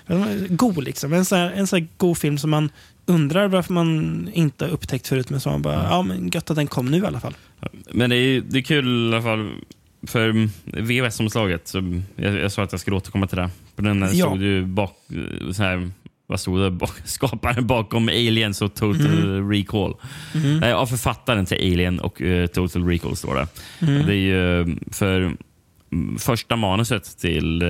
Eh, 0.07 0.17
var 0.17 0.47
God 0.55 0.83
liksom. 0.83 1.13
En 1.13 1.25
sån 1.25 1.37
här, 1.37 1.51
en 1.51 1.67
sån 1.67 1.79
här 1.79 1.87
god 1.97 2.17
film 2.17 2.37
som 2.37 2.49
man 2.49 2.69
undrar 3.05 3.47
varför 3.47 3.73
man 3.73 4.29
inte 4.33 4.65
har 4.65 4.71
upptäckt 4.71 5.07
förut, 5.07 5.29
men 5.29 5.39
så 5.39 5.49
man 5.49 5.61
bara, 5.61 5.83
ja 5.83 6.01
men 6.01 6.29
gött 6.33 6.49
att 6.49 6.55
den 6.55 6.67
kom 6.67 6.85
nu 6.91 6.97
i 6.97 7.05
alla 7.05 7.19
fall. 7.19 7.33
Men 7.91 8.09
det 8.09 8.15
är, 8.15 8.41
det 8.41 8.57
är 8.59 8.61
kul 8.61 9.09
i 9.13 9.15
alla 9.15 9.21
fall 9.23 9.51
för 10.07 10.49
VHS-omslaget. 10.81 11.73
Jag, 12.15 12.33
jag 12.35 12.51
sa 12.51 12.63
att 12.63 12.71
jag 12.71 12.81
skulle 12.81 12.95
återkomma 12.95 13.27
till 13.27 13.37
det. 13.37 13.49
På 13.75 13.81
den 13.81 14.09
Ja. 14.13 14.35
det 14.35 14.45
ju 14.45 14.65
bak, 14.65 14.97
så 15.53 15.63
här, 15.63 15.89
vad 16.27 16.39
stod 16.39 16.59
det? 16.79 16.87
Skaparen 17.03 17.67
bakom 17.67 18.07
Aliens 18.07 18.61
och 18.61 18.73
Total 18.75 19.05
Mm. 19.23 19.51
Recall. 19.51 19.93
Mhm. 20.35 20.57
Nej, 20.59 20.69
Ja, 20.69 20.85
författaren 20.85 21.45
till 21.45 21.57
Alien 21.57 21.99
och 21.99 22.21
eh, 22.21 22.47
Total 22.47 22.85
Recall 22.87 23.15
står 23.15 23.35
det. 23.35 23.47
Mm. 23.87 24.05
Det 24.05 24.13
är 24.13 24.17
ju 24.17 24.75
för 24.91 25.35
mm, 25.91 26.17
första 26.19 26.55
manuset 26.55 27.17
till 27.17 27.61
eh, 27.61 27.67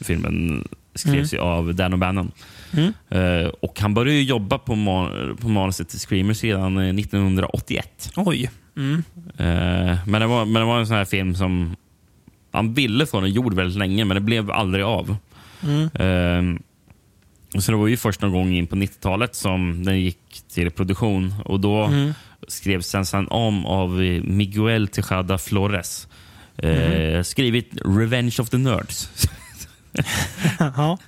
filmen 0.00 0.68
skrevs 0.94 1.34
ju 1.34 1.38
av 1.38 1.74
Dan 1.74 1.94
O'Bannon. 1.94 2.30
Mm. 2.72 2.92
Eh, 3.08 3.48
och 3.60 3.80
han 3.80 3.94
började 3.94 4.20
jobba 4.22 4.58
på, 4.58 4.72
ma- 4.74 5.36
på 5.36 5.48
manuset 5.48 5.88
till 5.88 5.98
Screamer 5.98 6.34
sedan 6.34 6.78
eh, 6.78 6.94
1981. 6.94 8.12
Oj. 8.16 8.50
Mm. 8.76 9.02
Eh, 9.38 9.98
men, 10.06 10.20
det 10.20 10.26
var, 10.26 10.44
men 10.44 10.54
det 10.62 10.66
var 10.66 10.78
en 10.78 10.86
sån 10.86 10.96
här 10.96 11.04
film 11.04 11.34
som 11.34 11.76
han 12.52 12.74
ville 12.74 13.06
få 13.06 13.20
den 13.20 13.30
gjord 13.32 13.54
väldigt 13.54 13.78
länge, 13.78 14.04
men 14.04 14.14
det 14.14 14.20
blev 14.20 14.50
aldrig 14.50 14.84
av. 14.84 15.16
Mm. 15.62 15.82
Eh, 15.94 16.60
så 17.62 17.72
det 17.72 17.78
var 17.78 17.86
ju 17.86 17.96
först 17.96 18.20
någon 18.22 18.32
gång 18.32 18.52
in 18.54 18.66
på 18.66 18.76
90-talet 18.76 19.34
som 19.34 19.84
den 19.84 20.00
gick 20.00 20.18
till 20.54 20.70
produktion 20.70 21.34
och 21.44 21.60
då 21.60 21.84
Mm. 21.84 22.12
skrevs 22.48 22.92
den 22.92 23.06
sen 23.06 23.28
om 23.28 23.66
av 23.66 24.02
eh, 24.02 24.22
Miguel 24.22 24.88
Tejada 24.88 25.38
Flores. 25.38 26.08
Eh, 26.58 26.70
Mm. 26.70 27.24
Skrivit 27.24 27.70
Revenge 27.84 28.36
of 28.40 28.50
the 28.50 28.58
Nerds. 28.58 29.10
ja. 30.58 30.98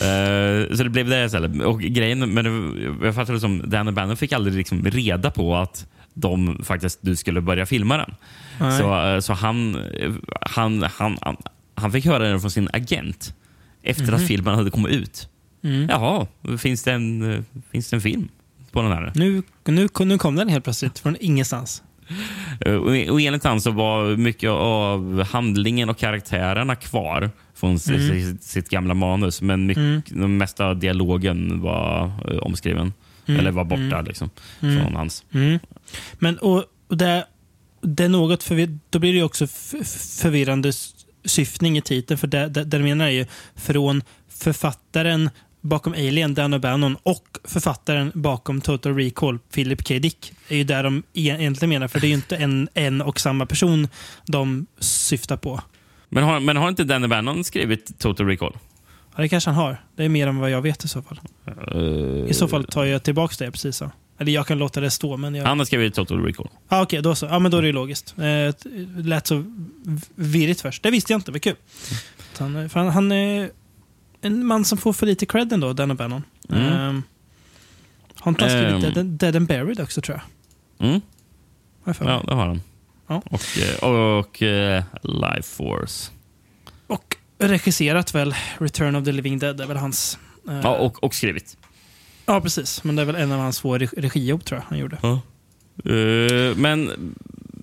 Eh, 0.00 0.76
så 0.76 0.82
det 0.82 0.90
blev 0.90 1.08
det 1.08 1.24
istället. 1.24 1.62
Och 1.62 1.80
grejen 1.80 2.20
det, 2.20 3.06
jag 3.06 3.14
fattar 3.14 3.32
det 3.34 3.40
som 3.40 3.70
Dan 3.70 3.88
O'Bannon 3.88 4.14
fick 4.16 4.32
aldrig 4.32 4.54
liksom 4.54 4.84
reda 4.84 5.30
på 5.30 5.56
att 5.56 5.86
de 6.14 6.60
faktiskt 6.64 6.98
du 7.02 7.16
skulle 7.16 7.40
börja 7.40 7.66
filma 7.66 7.96
den. 7.96 8.14
Nej. 8.60 8.78
Så, 8.78 9.06
eh, 9.08 9.20
så 9.20 9.32
han, 9.32 9.74
eh, 9.74 10.12
han, 10.40 10.82
han, 10.82 11.18
han, 11.20 11.36
han 11.74 11.92
fick 11.92 12.04
höra 12.06 12.28
det 12.32 12.40
från 12.40 12.50
sin 12.50 12.68
agent 12.72 13.34
efter 13.82 14.04
Mhm. 14.04 14.14
att 14.14 14.26
filmen 14.26 14.54
hade 14.54 14.70
kommit 14.70 14.92
ut. 14.92 15.28
Mm. 15.62 15.86
Jaha, 15.88 16.26
finns 16.58 16.82
det, 16.84 16.92
en, 16.92 17.44
finns 17.72 17.90
det 17.90 17.96
en 17.96 18.00
film 18.00 18.28
på 18.72 18.82
den 18.82 18.92
här? 18.92 19.12
Nu, 19.14 19.42
nu, 19.64 19.88
nu 20.04 20.18
kom 20.18 20.36
den 20.36 20.48
helt 20.48 20.64
plötsligt 20.64 20.98
från 20.98 21.16
ingenstans. 21.20 21.82
Eh, 22.60 22.74
Och, 22.74 23.20
enligt 23.20 23.44
han 23.44 23.60
så 23.60 23.70
var 23.70 24.16
mycket 24.16 24.50
av 24.50 25.22
handlingen 25.22 25.88
och 25.88 25.98
karaktärerna 25.98 26.76
kvar 26.76 27.30
från 27.54 27.78
Mm. 27.88 28.38
sitt, 28.40 28.68
gamla 28.68 28.94
manus. 28.94 29.42
Men 29.42 29.66
mycket, 29.66 29.82
Mm. 29.82 30.02
den 30.06 30.36
mesta 30.36 30.74
dialogen 30.74 31.60
var 31.60 32.04
eh, 32.30 32.36
omskriven. 32.38 32.92
Mm. 33.26 33.40
Eller 33.40 33.50
var 33.50 33.64
borta 33.64 33.82
Mm. 33.82 34.04
liksom, 34.04 34.30
Mm. 34.60 34.82
från 34.82 34.96
hans. 34.96 35.24
Mm. 35.32 35.58
Men 36.18 36.38
och, 36.38 36.64
och 36.88 36.96
det, 36.96 37.26
det 37.82 38.04
är 38.04 38.08
något 38.08 38.42
förvir- 38.44 38.78
då 38.90 38.98
blir 38.98 39.14
det 39.14 39.22
också 39.22 39.46
förvirrande 39.46 40.72
syftning 41.24 41.78
i 41.78 41.82
titeln. 41.82 42.18
För 42.18 42.26
det, 42.26 42.48
det, 42.48 42.64
det 42.64 42.78
de 42.78 42.82
menar 42.84 43.06
är 43.06 43.10
ju 43.10 43.26
från 43.56 44.02
författaren 44.28 45.30
bakom 45.60 45.92
Alien, 45.92 46.34
Dan 46.34 46.54
O'Bannon, 46.54 46.96
och 47.02 47.38
författaren 47.44 48.12
bakom 48.14 48.60
Total 48.60 48.94
Recall, 48.94 49.38
Philip 49.38 49.88
K. 49.88 49.94
Dick. 49.98 50.32
är 50.48 50.56
ju 50.56 50.64
där 50.64 50.82
de 50.82 50.98
e- 50.98 51.02
egentligen 51.12 51.68
menar. 51.70 51.88
För 51.88 52.00
det 52.00 52.06
är 52.06 52.08
ju 52.08 52.14
inte 52.14 52.36
en, 52.36 52.68
en 52.74 53.02
och 53.02 53.20
samma 53.20 53.46
person 53.46 53.88
de 54.26 54.66
syftar 54.78 55.36
på. 55.36 55.60
Men 56.08 56.24
har, 56.24 56.40
men 56.40 56.56
har 56.56 56.68
inte 56.68 56.84
Danny 56.84 57.06
Bannon 57.08 57.44
skrivit 57.44 57.98
Total 57.98 58.26
Recall? 58.26 58.56
Ja, 59.16 59.22
det 59.22 59.28
kanske 59.28 59.50
han 59.50 59.56
har. 59.64 59.82
Det 59.96 60.04
är 60.04 60.08
mer 60.08 60.26
än 60.26 60.38
vad 60.38 60.50
jag 60.50 60.62
vet 60.62 60.84
i 60.84 60.88
så 60.88 61.02
fall. 61.02 61.20
I 62.28 62.34
så 62.34 62.48
fall 62.48 62.64
tar 62.64 62.84
jag 62.84 63.02
tillbaka 63.02 63.34
det 63.38 63.44
jag 63.44 63.52
precis 63.54 63.76
sa. 63.76 63.90
Eller 64.18 64.32
jag 64.32 64.46
kan 64.46 64.58
låta 64.58 64.80
det 64.80 64.90
stå, 64.90 65.16
men 65.16 65.34
jag... 65.34 65.44
Han 65.44 65.58
har 65.58 65.66
skrivit 65.66 65.94
Total 65.94 66.24
Recall. 66.24 66.48
Ah, 66.68 66.82
Okej, 66.82 67.02
då 67.02 67.14
så. 67.14 67.26
Ja, 67.26 67.38
men 67.38 67.50
då 67.50 67.56
är 67.58 67.62
det 67.62 67.66
ju 67.68 67.72
logiskt. 67.72 68.14
Eh, 68.18 68.22
det 68.24 68.54
lät 69.04 69.26
så 69.26 69.44
virrigt 70.14 70.60
först. 70.60 70.82
Det 70.82 70.90
visste 70.90 71.12
jag 71.12 71.18
inte. 71.18 71.32
Vad 71.32 71.42
kul. 71.42 71.56
Så 72.32 72.44
Han, 72.44 72.68
han, 72.74 72.88
han 72.88 73.12
är 73.12 73.50
en 74.20 74.46
man 74.46 74.64
som 74.64 74.78
får 74.78 74.92
för 74.92 75.06
lite 75.06 75.26
cred 75.26 75.52
ändå, 75.52 75.72
Dan 75.72 75.92
O'Bannon. 75.92 76.22
Mm. 76.50 76.62
Mm. 76.72 77.02
har 78.20 78.30
inte 78.32 78.44
han 78.44 78.50
skrivit 78.50 78.74
Ehm. 78.74 78.80
Dead, 78.80 78.98
and- 78.98 79.18
Dead 79.18 79.36
and 79.36 79.46
Buried 79.48 79.80
också, 79.80 80.00
tror 80.00 80.20
jag? 80.78 80.88
Mm. 80.88 81.00
Har 81.82 81.90
jag 81.90 81.96
för 81.96 82.04
mig. 82.04 82.14
Ja, 82.14 82.22
det 82.26 82.34
har 82.34 82.46
han. 82.46 82.60
Ja. 83.06 83.22
Och, 83.30 83.58
eh, 83.58 83.90
och 83.90 84.42
eh, 84.42 84.84
Life 85.02 85.42
Force. 85.56 86.10
Och 86.86 87.16
regisserat 87.38 88.14
väl 88.14 88.34
Return 88.58 88.96
of 88.96 89.04
the 89.04 89.12
Living 89.12 89.38
Dead. 89.38 89.56
Det 89.56 89.62
är 89.62 89.68
väl 89.68 89.76
hans... 89.76 90.18
eh, 90.48 90.60
Ja, 90.62 90.76
och, 90.76 91.04
och 91.04 91.14
skrivit. 91.14 91.56
ja, 92.26 92.40
precis. 92.40 92.84
Men 92.84 92.96
det 92.96 93.02
är 93.02 93.06
väl 93.06 93.16
en 93.16 93.32
av 93.32 93.38
hans 93.40 93.64
reg- 93.64 93.94
regijobb, 94.00 94.44
tror 94.44 94.60
jag 94.60 94.64
han 94.68 94.78
gjorde. 94.78 94.98
Ja. 95.02 95.20
Eh, 95.92 96.56
men 96.56 96.90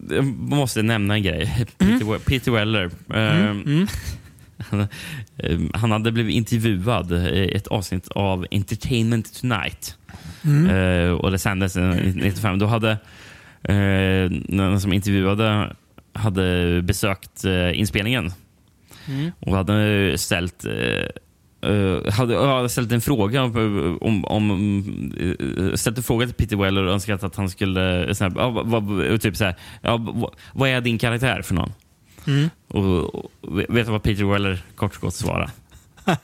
jag 0.09 0.25
måste 0.25 0.81
nämna 0.81 1.13
en 1.13 1.23
grej. 1.23 1.65
Peter, 1.77 2.05
We- 2.05 2.19
Peter 2.19 2.51
Weller. 2.51 2.85
eh, 2.85 2.91
Mm, 3.41 3.61
mm. 3.61 3.87
Han, 4.57 4.79
eh, 5.37 5.59
han 5.73 5.91
hade 5.91 6.11
blivit 6.11 6.35
intervjuad 6.35 7.11
i 7.11 7.51
ett 7.55 7.67
avsnitt 7.67 8.07
av 8.07 8.45
Entertainment 8.51 9.41
Tonight. 9.41 9.97
Mm. 10.45 10.69
Eh, 10.69 11.11
och 11.11 11.31
Det 11.31 11.39
sändes 11.39 11.77
eh, 11.77 11.95
95. 12.15 12.59
Då 12.59 12.65
hade 12.65 12.91
eh, 13.63 14.29
den 14.47 14.81
som 14.81 14.93
intervjuade 14.93 15.75
hade 16.13 16.81
besökt 16.81 17.45
eh, 17.45 17.79
inspelningen 17.79 18.31
Mm. 19.07 19.31
och 19.39 19.55
hade 19.55 20.17
ställt 20.17 20.65
eh, 20.65 22.11
hade, 22.13 22.37
hade 22.47 22.69
ställt 22.69 22.91
en 22.91 23.01
fråga 23.01 23.43
om, 23.43 24.25
om, 24.25 25.71
ställt 25.75 25.97
en 25.97 26.03
fråga 26.03 26.25
till 26.25 26.35
Peter 26.35 26.55
Weller 26.57 26.83
och 26.83 26.93
önskat 26.93 27.23
att 27.23 27.35
han 27.35 27.49
skulle 27.49 28.15
så 28.15 28.23
här, 28.23 28.33
ja, 28.35 28.49
vad, 28.49 28.83
vad- 28.83 29.21
typ 29.21 29.35
så 29.37 29.43
här, 29.45 29.55
vad, 29.81 30.33
vad 30.53 30.69
är 30.69 30.81
din 30.81 30.97
karaktär 30.97 31.41
för 31.41 31.55
någon? 31.55 31.71
Mm. 32.27 32.49
Och, 32.67 33.15
och 33.15 33.31
vet 33.59 33.85
du 33.85 33.91
vad 33.91 34.03
Peter 34.03 34.23
Weller 34.23 34.63
kort 34.75 34.95
och 34.95 35.01
gott 35.01 35.15
svarade? 35.15 35.51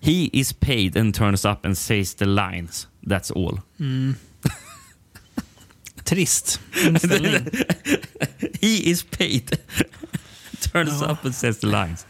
He 0.00 0.28
is 0.32 0.52
paid 0.52 0.96
and 0.96 1.14
turns 1.14 1.44
up 1.44 1.66
and 1.66 1.78
says 1.78 2.14
the 2.14 2.24
lines. 2.24 2.88
That's 3.00 3.32
all. 3.46 3.60
Mm. 3.80 4.14
Trist 6.04 6.60
inställning. 6.86 7.32
He 8.60 8.90
is 8.90 9.02
paid. 9.02 9.58
turns 10.72 11.02
up 11.02 11.24
and 11.24 11.34
says 11.34 11.58
the 11.58 11.66
lines. 11.66 12.06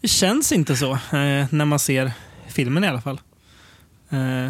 Det 0.00 0.08
känns 0.08 0.52
inte 0.52 0.76
så 0.76 0.92
eh, 0.92 1.46
när 1.50 1.64
man 1.64 1.78
ser 1.78 2.12
filmen 2.48 2.84
i 2.84 2.88
alla 2.88 3.00
fall. 3.00 3.20
Eh, 4.10 4.48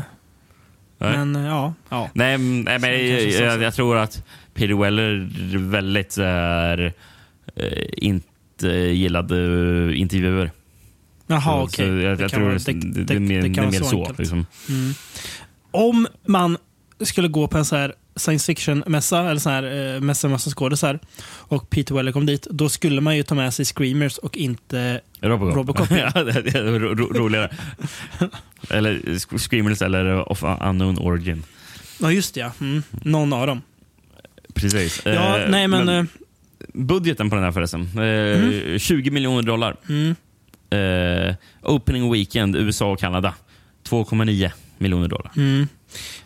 men 0.98 1.36
eh, 1.36 1.46
ja, 1.46 1.74
ja. 1.88 2.10
Nej, 2.14 2.38
men- 2.38 2.60
nej, 2.60 2.78
men 2.78 2.90
kanske 2.90 3.22
jag, 3.38 3.52
jag, 3.52 3.62
jag 3.62 3.74
tror 3.74 3.96
att 3.96 4.24
Peter 4.54 4.74
Weller 4.74 5.28
väldigt 5.70 6.18
eh, 6.18 6.92
inte 7.96 8.68
gillade 8.68 9.36
intervjuer. 9.96 10.50
Jaha, 11.26 11.62
okej. 11.62 11.86
så 11.86 11.92
Jag, 11.92 12.20
jag 12.20 12.30
tror 12.30 12.50
det, 12.50 12.72
det- 12.72 13.04
det, 13.04 13.14
är 13.14 13.20
mer, 13.20 13.82
så 13.82 14.12
liksom. 14.18 14.46
Mm. 14.68 14.92
Om 15.70 16.06
man 16.26 16.56
skulle 17.00 17.28
gå 17.28 17.48
på 17.48 17.58
en 17.58 17.64
så 17.64 17.76
här 17.76 17.94
science 18.16 18.46
fiction-mässa, 18.46 19.30
eller 19.30 19.40
så 19.40 19.50
här 19.50 19.94
eh, 19.94 20.00
mässa 20.00 20.28
med 20.28 20.40
skådisar, 20.40 20.98
och 21.24 21.70
Peter 21.70 21.94
Weller 21.94 22.12
kom 22.12 22.26
dit, 22.26 22.46
då 22.50 22.68
skulle 22.68 23.00
man 23.00 23.16
ju 23.16 23.22
ta 23.22 23.34
med 23.34 23.54
sig 23.54 23.64
Screamers 23.64 24.18
och 24.18 24.36
inte 24.36 25.00
Robocop. 25.20 25.56
Robocop. 25.56 25.88
ja, 26.14 26.22
det, 26.24 26.54
är 26.54 26.78
ro, 26.78 26.94
ro, 26.94 27.12
roligare. 27.12 27.50
eller 28.70 28.94
Sk- 28.98 29.38
Screamers 29.38 29.82
eller 29.82 30.32
Of 30.32 30.42
Unknown 30.42 30.98
Origin. 30.98 31.42
Ja, 32.00 32.12
just 32.12 32.34
det. 32.34 32.40
Ja. 32.40 32.52
Mm. 32.60 32.82
Någon 32.90 33.32
av 33.32 33.46
dem. 33.46 33.62
Precis. 34.54 35.02
Ja, 35.04 35.38
Eh, 35.38 35.50
nej, 35.50 35.68
men, 35.68 35.88
eh, 35.88 36.04
budgeten 36.74 37.30
på 37.30 37.36
den 37.36 37.44
här 37.44 37.52
förresten. 37.52 37.80
Eh, 37.82 38.00
Mm. 38.00 38.78
20 38.78 39.10
miljoner 39.10 39.42
dollar. 39.42 39.76
Mm. 39.88 40.14
Eh, 40.70 41.34
opening 41.62 42.12
weekend 42.12 42.56
USA 42.56 42.92
och 42.92 42.98
Kanada. 42.98 43.34
2,9 43.88 44.50
miljoner 44.78 45.08
dollar. 45.08 45.30
Mm. 45.36 45.68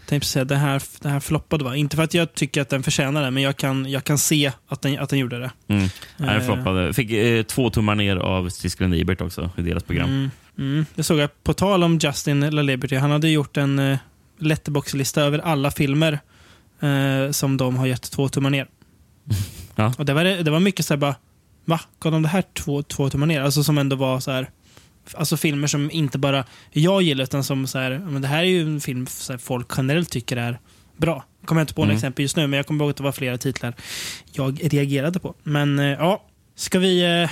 Jag 0.01 0.07
tänkte 0.09 0.29
säga 0.29 0.45
det 0.45 0.57
här, 0.57 0.83
det 1.01 1.09
här 1.09 1.21
floppade 1.21 1.65
va? 1.65 1.77
Inte 1.77 1.97
för 1.97 2.03
att 2.03 2.15
jag 2.15 2.35
tycker 2.35 2.61
att 2.61 2.69
den 2.69 2.83
förtjänar 2.83 3.23
det, 3.23 3.31
men 3.31 3.43
jag 3.43 3.57
kan, 3.57 3.91
jag 3.91 4.05
kan 4.05 4.19
se 4.19 4.53
att 4.69 4.83
den, 4.83 4.99
att 4.99 5.09
den 5.09 5.19
gjorde 5.19 5.39
det. 5.39 5.51
Mm. 5.69 5.89
Den 6.17 6.29
Eh. 6.29 6.45
floppade. 6.45 6.93
Fick 6.95 7.11
eh, 7.11 7.43
två 7.43 7.71
tummar 7.71 7.95
ner 7.95 8.17
av 8.17 8.49
Siskel 8.49 8.95
Ebert 8.95 9.21
också 9.21 9.51
i 9.57 9.63
deras 9.63 9.83
program. 9.83 10.09
Mm. 10.09 10.31
Mm. 10.59 10.87
Det 10.95 11.03
såg 11.03 11.19
jag. 11.19 11.43
På 11.45 11.53
tal 11.55 11.85
om 11.85 11.99
Justin 11.99 12.51
La 12.51 12.63
Liberty, 12.63 12.97
han 12.97 13.11
hade 13.11 13.29
gjort 13.29 13.57
en 13.57 13.79
uh, 13.79 13.99
letterbox-lista 14.39 15.23
över 15.23 15.39
alla 15.39 15.71
filmer 15.71 16.19
eh, 16.81 17.31
som 17.31 17.57
de 17.57 17.77
har 17.77 17.87
gett 17.87 18.11
två 18.11 18.29
tummar 18.29 18.51
ner. 18.51 18.67
Ja. 19.77 19.93
Och 19.99 20.05
det 20.05 20.13
var, 20.15 20.25
det 20.25 20.51
var 20.51 20.61
mycket 20.61 20.87
så 20.87 20.95
här 20.95 20.99
bara, 20.99 21.15
va? 21.65 21.81
Gav 22.01 22.13
de 22.13 22.23
det 22.23 22.29
här 22.29 22.43
två, 22.55 22.83
två 22.83 23.11
tummar 23.11 23.27
ner? 23.27 23.41
Alltså 23.41 23.65
som 23.65 23.79
ändå 23.79 23.97
var 23.97 24.21
så 24.21 24.31
här, 24.31 24.51
alltså 25.15 25.37
filmer 25.37 25.67
som 25.67 25.91
inte 25.91 26.19
bara 26.19 26.45
jag 26.71 27.03
gillar, 27.03 27.25
utan 27.25 27.45
som 27.45 27.67
så 27.67 27.79
här, 27.79 27.99
men 27.99 28.23
det 28.23 28.29
här 28.29 28.39
är 28.39 28.45
ju 28.49 28.61
en 28.63 28.81
film 28.81 29.07
så 29.07 29.39
folk 29.39 29.71
generellt 29.77 30.11
tycker 30.11 30.37
är 30.37 30.59
bra. 30.97 31.25
Jag 31.41 31.49
kommer 31.49 31.61
inte 31.61 31.75
på 31.75 31.83
Mm. 31.83 31.97
exempel 31.97 32.23
just 32.23 32.37
nu, 32.37 32.47
men 32.47 32.57
jag 32.57 32.67
kommer 32.67 32.85
ihåg 32.85 32.91
att 32.91 32.97
det 32.97 33.03
var 33.03 33.13
flera 33.13 33.39
titlar 33.39 33.75
jag 34.33 34.75
reagerade 34.75 35.21
på. 35.21 35.35
Men 35.43 35.79
eh, 35.79 35.87
ja, 35.87 36.25
ska 36.57 36.79
vi 36.79 37.23
eh, 37.23 37.31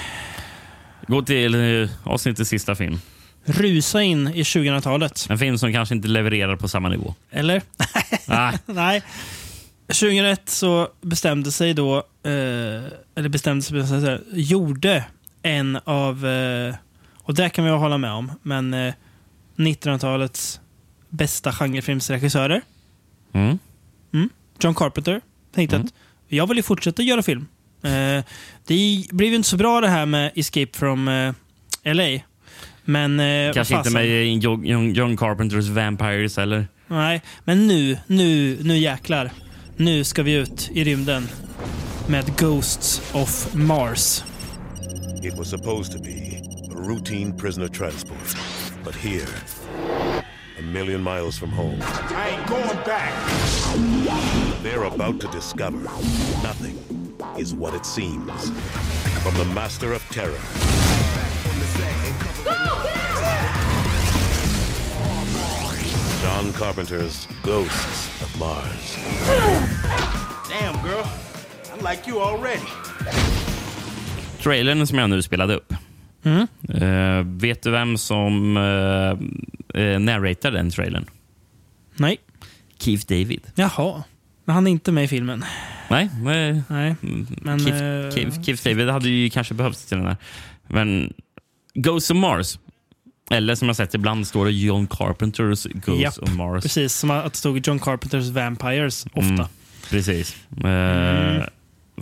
Gå 1.07 1.23
till 1.23 1.55
eh, 1.83 1.89
avsnittets 2.05 2.51
sista 2.51 2.75
film. 2.75 3.01
rusa 3.45 4.03
in 4.03 4.29
i 4.29 4.43
2000-talet? 4.43 5.27
En 5.31 5.39
film 5.39 5.59
som 5.59 5.73
kanske 5.73 5.95
inte 5.95 6.09
levererar 6.09 6.57
på 6.57 6.69
samma 6.69 6.89
nivå. 6.89 7.15
Eller? 7.31 7.63
Nej. 8.27 8.55
Nej. 8.67 9.03
2001 9.87 10.49
så 10.49 10.89
bestämde 11.01 11.53
sig 11.53 11.75
då, 11.75 11.97
eh, 11.97 12.33
eller 13.15 13.29
bestämde 13.29 13.63
sig, 13.63 13.87
så 13.89 13.95
här, 14.01 14.21
gjorde 14.33 15.05
en 15.43 15.79
av, 15.85 16.27
eh, 16.27 16.75
och 17.23 17.35
det 17.35 17.49
kan 17.51 17.65
vi 17.65 17.71
hålla 17.71 17.99
med 17.99 18.13
om, 18.13 18.33
men 18.43 18.75
eh, 18.75 18.95
1900-talets 19.57 20.61
bästa 21.09 21.53
genrefilmsregissörer. 21.53 22.61
Mm. 23.35 23.59
Mm. 24.15 24.29
John 24.61 24.75
Carpenter 24.75 25.21
tänkte 25.55 25.77
Mm. 25.77 25.87
att 25.87 25.95
jag 26.29 26.47
vill 26.49 26.57
ju 26.57 26.63
fortsätta 26.63 27.03
göra 27.03 27.23
film. 27.23 27.47
Eh, 27.83 28.25
det 28.67 29.07
blev 29.11 29.29
ju 29.31 29.37
inte 29.37 29.49
så 29.49 29.57
bra 29.57 29.81
det 29.81 29.89
här 29.89 30.07
med 30.07 30.33
Escape 30.35 30.79
from 30.79 31.09
eh, 31.09 31.35
LA. 31.95 32.21
Men, 32.85 33.21
eh, 33.21 33.53
Kanske 33.53 33.77
inte 33.77 33.91
med 33.91 34.27
John, 34.43 34.65
John- 34.65 34.93
John 34.95 35.17
Carpenters 35.17 35.69
Vampires 35.69 36.39
eller? 36.39 36.67
Nej, 36.87 37.23
men 37.45 37.67
nu, 37.67 37.99
nu, 38.07 38.59
nu 38.63 38.79
jäklar. 38.79 39.31
Nu 39.85 40.05
ska 40.05 40.23
vi 40.23 40.33
ut 40.33 40.71
i 40.73 40.85
rymden 40.85 41.29
med 42.07 42.39
Ghosts 42.39 43.15
of 43.15 43.55
Mars. 43.55 44.25
It 45.23 45.39
was 45.39 45.51
supposed 45.51 45.93
to 45.93 45.99
be 45.99 46.43
a 46.71 46.89
routine 46.89 47.33
prisoner 47.39 47.69
transport. 47.69 48.37
But 48.85 48.95
here, 48.95 49.29
a 50.59 50.63
million 50.63 51.03
miles 51.03 51.39
from 51.39 51.51
home, 51.51 51.83
I 51.83 52.29
ain't 52.29 52.47
going 52.49 52.85
back. 52.85 53.13
they're 54.63 54.85
about 54.85 55.21
to 55.21 55.29
discover 55.29 55.79
nothing 56.43 56.77
is 57.39 57.53
what 57.55 57.75
it 57.75 57.85
seems. 57.85 58.51
From 59.23 59.35
the 59.35 59.55
master 59.55 59.93
of 59.93 60.03
terror 60.11 60.39
John 66.23 66.53
Carpenter's 66.53 67.29
Ghosts 67.45 68.23
of 68.23 68.39
Mars. 68.39 68.97
Damn, 70.49 70.87
girl. 70.87 71.05
I 71.75 71.91
like 71.91 72.11
you 72.11 72.21
already. 72.21 72.67
Trailern 74.43 74.87
som 74.87 74.99
jag 74.99 75.11
nu 75.11 75.23
spelade 75.23 75.55
upp. 75.55 75.75
Mm. 76.23 76.47
Eh, 76.69 77.27
vet 77.27 77.63
du 77.63 77.71
vem 77.71 77.99
som 77.99 78.57
uh, 78.57 79.19
uh, 79.83 79.99
narratar 79.99 80.51
den 80.51 80.71
trailern? 80.71 81.07
Nej. 81.95 82.19
Keith 82.79 83.07
David. 83.07 83.47
Jaha. 83.55 84.03
Men 84.45 84.55
han 84.55 84.67
är 84.67 84.71
inte 84.71 84.93
med 84.93 85.05
i 85.05 85.09
filmen. 85.09 85.45
Nej, 85.91 86.11
men, 86.23 86.63
Nej, 86.69 86.97
men, 87.43 87.61
Keith, 87.61 88.15
Keith, 88.15 88.43
Keith 88.43 88.65
David 88.65 88.89
hade 88.89 89.09
ju 89.09 89.31
kanske 89.31 89.55
behövts 89.55 89.85
till 89.85 89.99
den 89.99 90.07
här. 90.07 90.17
Men 90.69 91.13
Ghosts 91.75 92.11
of 92.11 92.17
Mars, 92.17 92.59
eller 93.33 93.55
som 93.55 93.69
jag 93.69 93.77
sett 93.77 93.95
ibland 93.95 94.27
står 94.27 94.45
det 94.45 94.51
John 94.53 94.87
Carpenters 94.87 95.67
Ghosts 95.67 96.03
Japp, 96.03 96.19
of 96.19 96.35
Mars. 96.35 96.63
Precis, 96.63 96.95
som 96.95 97.11
att 97.11 97.33
det 97.33 97.39
stod 97.39 97.67
John 97.67 97.79
Carpenters 97.79 98.29
Vampires 98.29 99.07
ofta. 99.07 99.21
Mm, 99.23 99.47
precis. 99.91 100.37
Eh, 100.65 100.65
Mm. 100.65 101.43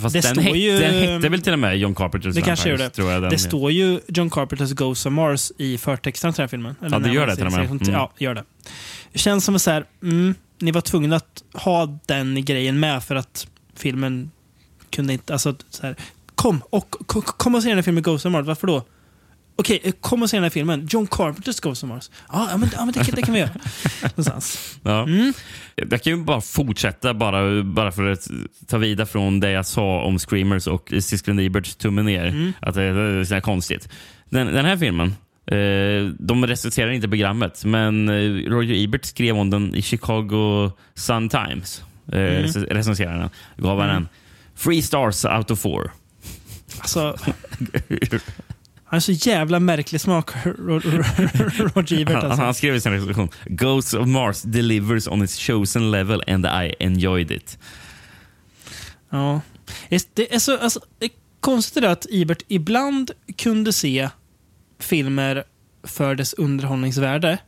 Fast 0.01 0.13
Det 0.13 0.21
den, 0.21 0.35
står 0.35 0.43
hette, 0.43 0.59
ju- 0.59 0.79
den 0.79 0.95
hette 0.95 1.29
väl 1.29 1.43
till 1.43 1.53
och 1.53 1.59
med 1.59 1.79
John 1.79 1.95
Carpenters 1.95 2.35
Det 2.35 2.43
kanske 2.43 2.69
Vampires, 2.71 2.91
det. 2.93 2.97
tror 2.97 3.11
jag. 3.13 3.23
Den, 3.23 3.31
det 3.31 3.39
står 3.39 3.73
ju 3.73 4.01
John 4.09 4.31
Carpenters 4.31 4.73
Ghosts 4.73 5.07
of 5.07 5.13
Mars 5.13 5.53
i 5.59 5.79
förtexten 5.79 6.33
till 6.33 6.37
den 6.37 6.43
här 6.43 6.49
filmen. 6.49 6.75
Ja, 6.81 6.99
det 6.99 7.13
gör 7.13 7.27
det 7.27 7.37
till 7.37 7.47
och 7.47 7.53
med. 7.53 7.65
Mm. 7.71 7.79
Ja, 7.93 8.13
gör 8.19 8.35
det. 8.35 8.45
Det 9.13 9.19
känns 9.19 9.45
som 9.45 9.59
så 9.59 9.71
här, 9.71 9.85
mm, 10.03 10.35
ni 10.59 10.71
var 10.71 10.81
tvungna 10.81 11.17
att 11.17 11.43
ha 11.55 11.99
den 12.07 12.45
grejen 12.45 12.81
med 12.81 13.05
för 13.05 13.15
att 13.15 13.47
filmen 13.77 14.31
kunde 14.91 15.13
inte, 15.13 15.33
alltså 15.33 15.55
så 15.71 15.87
här, 15.87 15.97
kom 16.35 16.63
och 16.71 16.91
kom 17.25 17.55
och 17.55 17.63
se 17.63 17.69
den 17.69 17.79
här 17.79 17.83
filmen 17.83 18.03
Ghosts 18.03 18.27
of 18.27 18.33
Mars. 18.33 18.47
Varför 18.47 18.67
då? 18.67 18.85
Okej, 19.61 19.81
eh, 19.85 19.93
kom 20.01 20.23
och 20.23 20.31
se 20.31 20.37
den 20.37 20.43
här 20.45 20.51
filmen. 20.51 20.87
John 20.91 21.07
Carpenters 21.07 21.61
Ghosts 21.61 21.83
of 21.85 21.89
Mars. 21.89 22.11
Ja, 22.33 22.49
ja, 22.51 22.57
men, 22.57 22.69
ja, 22.73 22.85
men 22.85 22.93
det, 22.95 23.13
det 23.17 23.23
kan 23.23 23.35
vi 23.35 23.41
göra. 23.41 23.51
Någonstans. 24.03 24.79
Ja. 24.83 25.03
Mm. 25.03 25.33
Jag 25.75 26.03
kan 26.03 26.13
ju 26.19 26.25
bara 26.25 26.41
fortsätta 26.41 27.15
bara, 27.15 27.63
bara 27.63 27.93
för 27.93 28.11
att 28.11 28.29
ta 28.67 28.79
vidare 28.79 29.07
från 29.07 29.41
det 29.41 29.51
jag 29.51 29.67
sa 29.67 30.03
om 30.03 30.19
Screamers 30.19 30.67
och 30.67 30.93
Siskel 31.01 31.39
Eberts 31.39 31.77
tumme 31.77 32.03
ner. 32.03 32.25
Mm. 32.27 32.53
Att 32.61 32.75
det 32.75 32.83
är 32.83 33.25
så 33.25 33.41
konstigt. 33.41 33.89
Den, 34.31 34.47
den 34.47 34.65
här 34.65 34.77
filmen, 34.77 35.09
eh, 35.47 36.13
de 36.19 36.47
recenserar 36.47 36.91
inte 36.91 37.09
programmet, 37.09 37.65
men 37.65 38.09
eh, 38.09 38.51
Roger 38.51 38.85
Ebert 38.85 39.05
skrev 39.05 39.37
om 39.39 39.51
den 39.51 39.75
i 39.75 39.83
Chicago 39.83 40.71
Sun-Times. 40.95 41.83
Eh, 42.13 42.19
Mm. 42.21 42.43
rec- 42.45 42.67
Recenserade 42.71 43.19
den. 43.19 43.31
Gav 43.57 43.81
Mm. 43.81 43.95
den 43.95 44.09
three 44.65 44.83
stars 44.83 45.25
out 45.25 45.51
of 45.51 45.61
four. 45.61 45.91
Alltså, 46.81 47.17
han 48.91 48.97
har 48.97 49.01
så 49.01 49.13
jävla 49.13 49.61
märklig 49.61 50.01
smak, 50.01 50.31
Ro- 50.45 50.81
Ro- 50.81 51.69
Roger 51.75 52.01
Ebert. 52.01 52.15
Han, 52.15 52.25
Alltså. 52.25 52.43
han 52.45 52.55
skrev 52.55 52.75
i 52.75 52.81
sin 52.81 52.93
recension 52.93 53.29
Ghosts 53.47 53.95
of 53.95 54.07
Mars 54.09 54.43
delivers 54.43 55.09
on 55.09 55.23
its 55.23 55.39
chosen 55.39 55.91
level 55.91 56.23
and 56.27 56.47
I 56.47 56.75
enjoyed 56.81 57.31
it. 57.31 57.59
Ja. 59.11 59.41
Det 60.15 60.35
är, 60.35 60.39
så, 60.39 60.59
alltså, 60.59 60.81
det 60.99 61.05
är 61.07 61.11
konstigt 61.41 61.85
att 61.85 62.07
Ebert 62.11 62.43
ibland 62.49 63.11
kunde 63.39 63.73
se 63.73 64.09
filmer 64.79 65.45
för 65.85 66.15
dess 66.15 66.33
underhållningsvärde, 66.35 67.39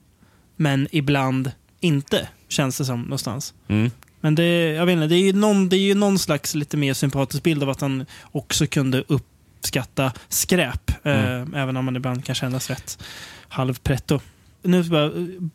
men 0.57 0.89
ibland 0.93 1.51
inte, 1.81 2.29
känns 2.49 2.79
det 2.79 2.85
som 2.85 3.03
någonstans. 3.03 3.55
Mm. 3.69 3.91
Men 4.21 4.35
det, 4.35 4.73
jag 4.73 4.87
vet 4.87 4.93
inte, 4.93 5.07
det, 5.07 5.17
är 5.17 5.25
ju 5.27 5.33
någon, 5.33 5.69
det 5.69 5.77
är 5.77 5.81
ju 5.81 5.95
någon 5.95 6.19
slags 6.19 6.55
lite 6.55 6.77
mer 6.77 6.95
sympatisk 6.95 7.43
bild 7.43 7.63
av 7.63 7.71
att 7.71 7.81
han 7.81 8.07
också 8.33 8.67
kunde 8.67 9.05
upp, 9.09 9.27
uppskatta 9.63 10.13
skräp. 10.29 10.91
Mm. 11.07 11.53
Eh, 11.55 11.63
även 11.63 11.77
om 11.77 11.85
man 11.85 11.97
ibland 11.97 12.25
kan 12.25 12.35
kännas 12.35 12.71
rätt 12.71 13.03
halvpretto. 13.49 14.21
Nu 14.63 14.83
bara, 14.83 15.11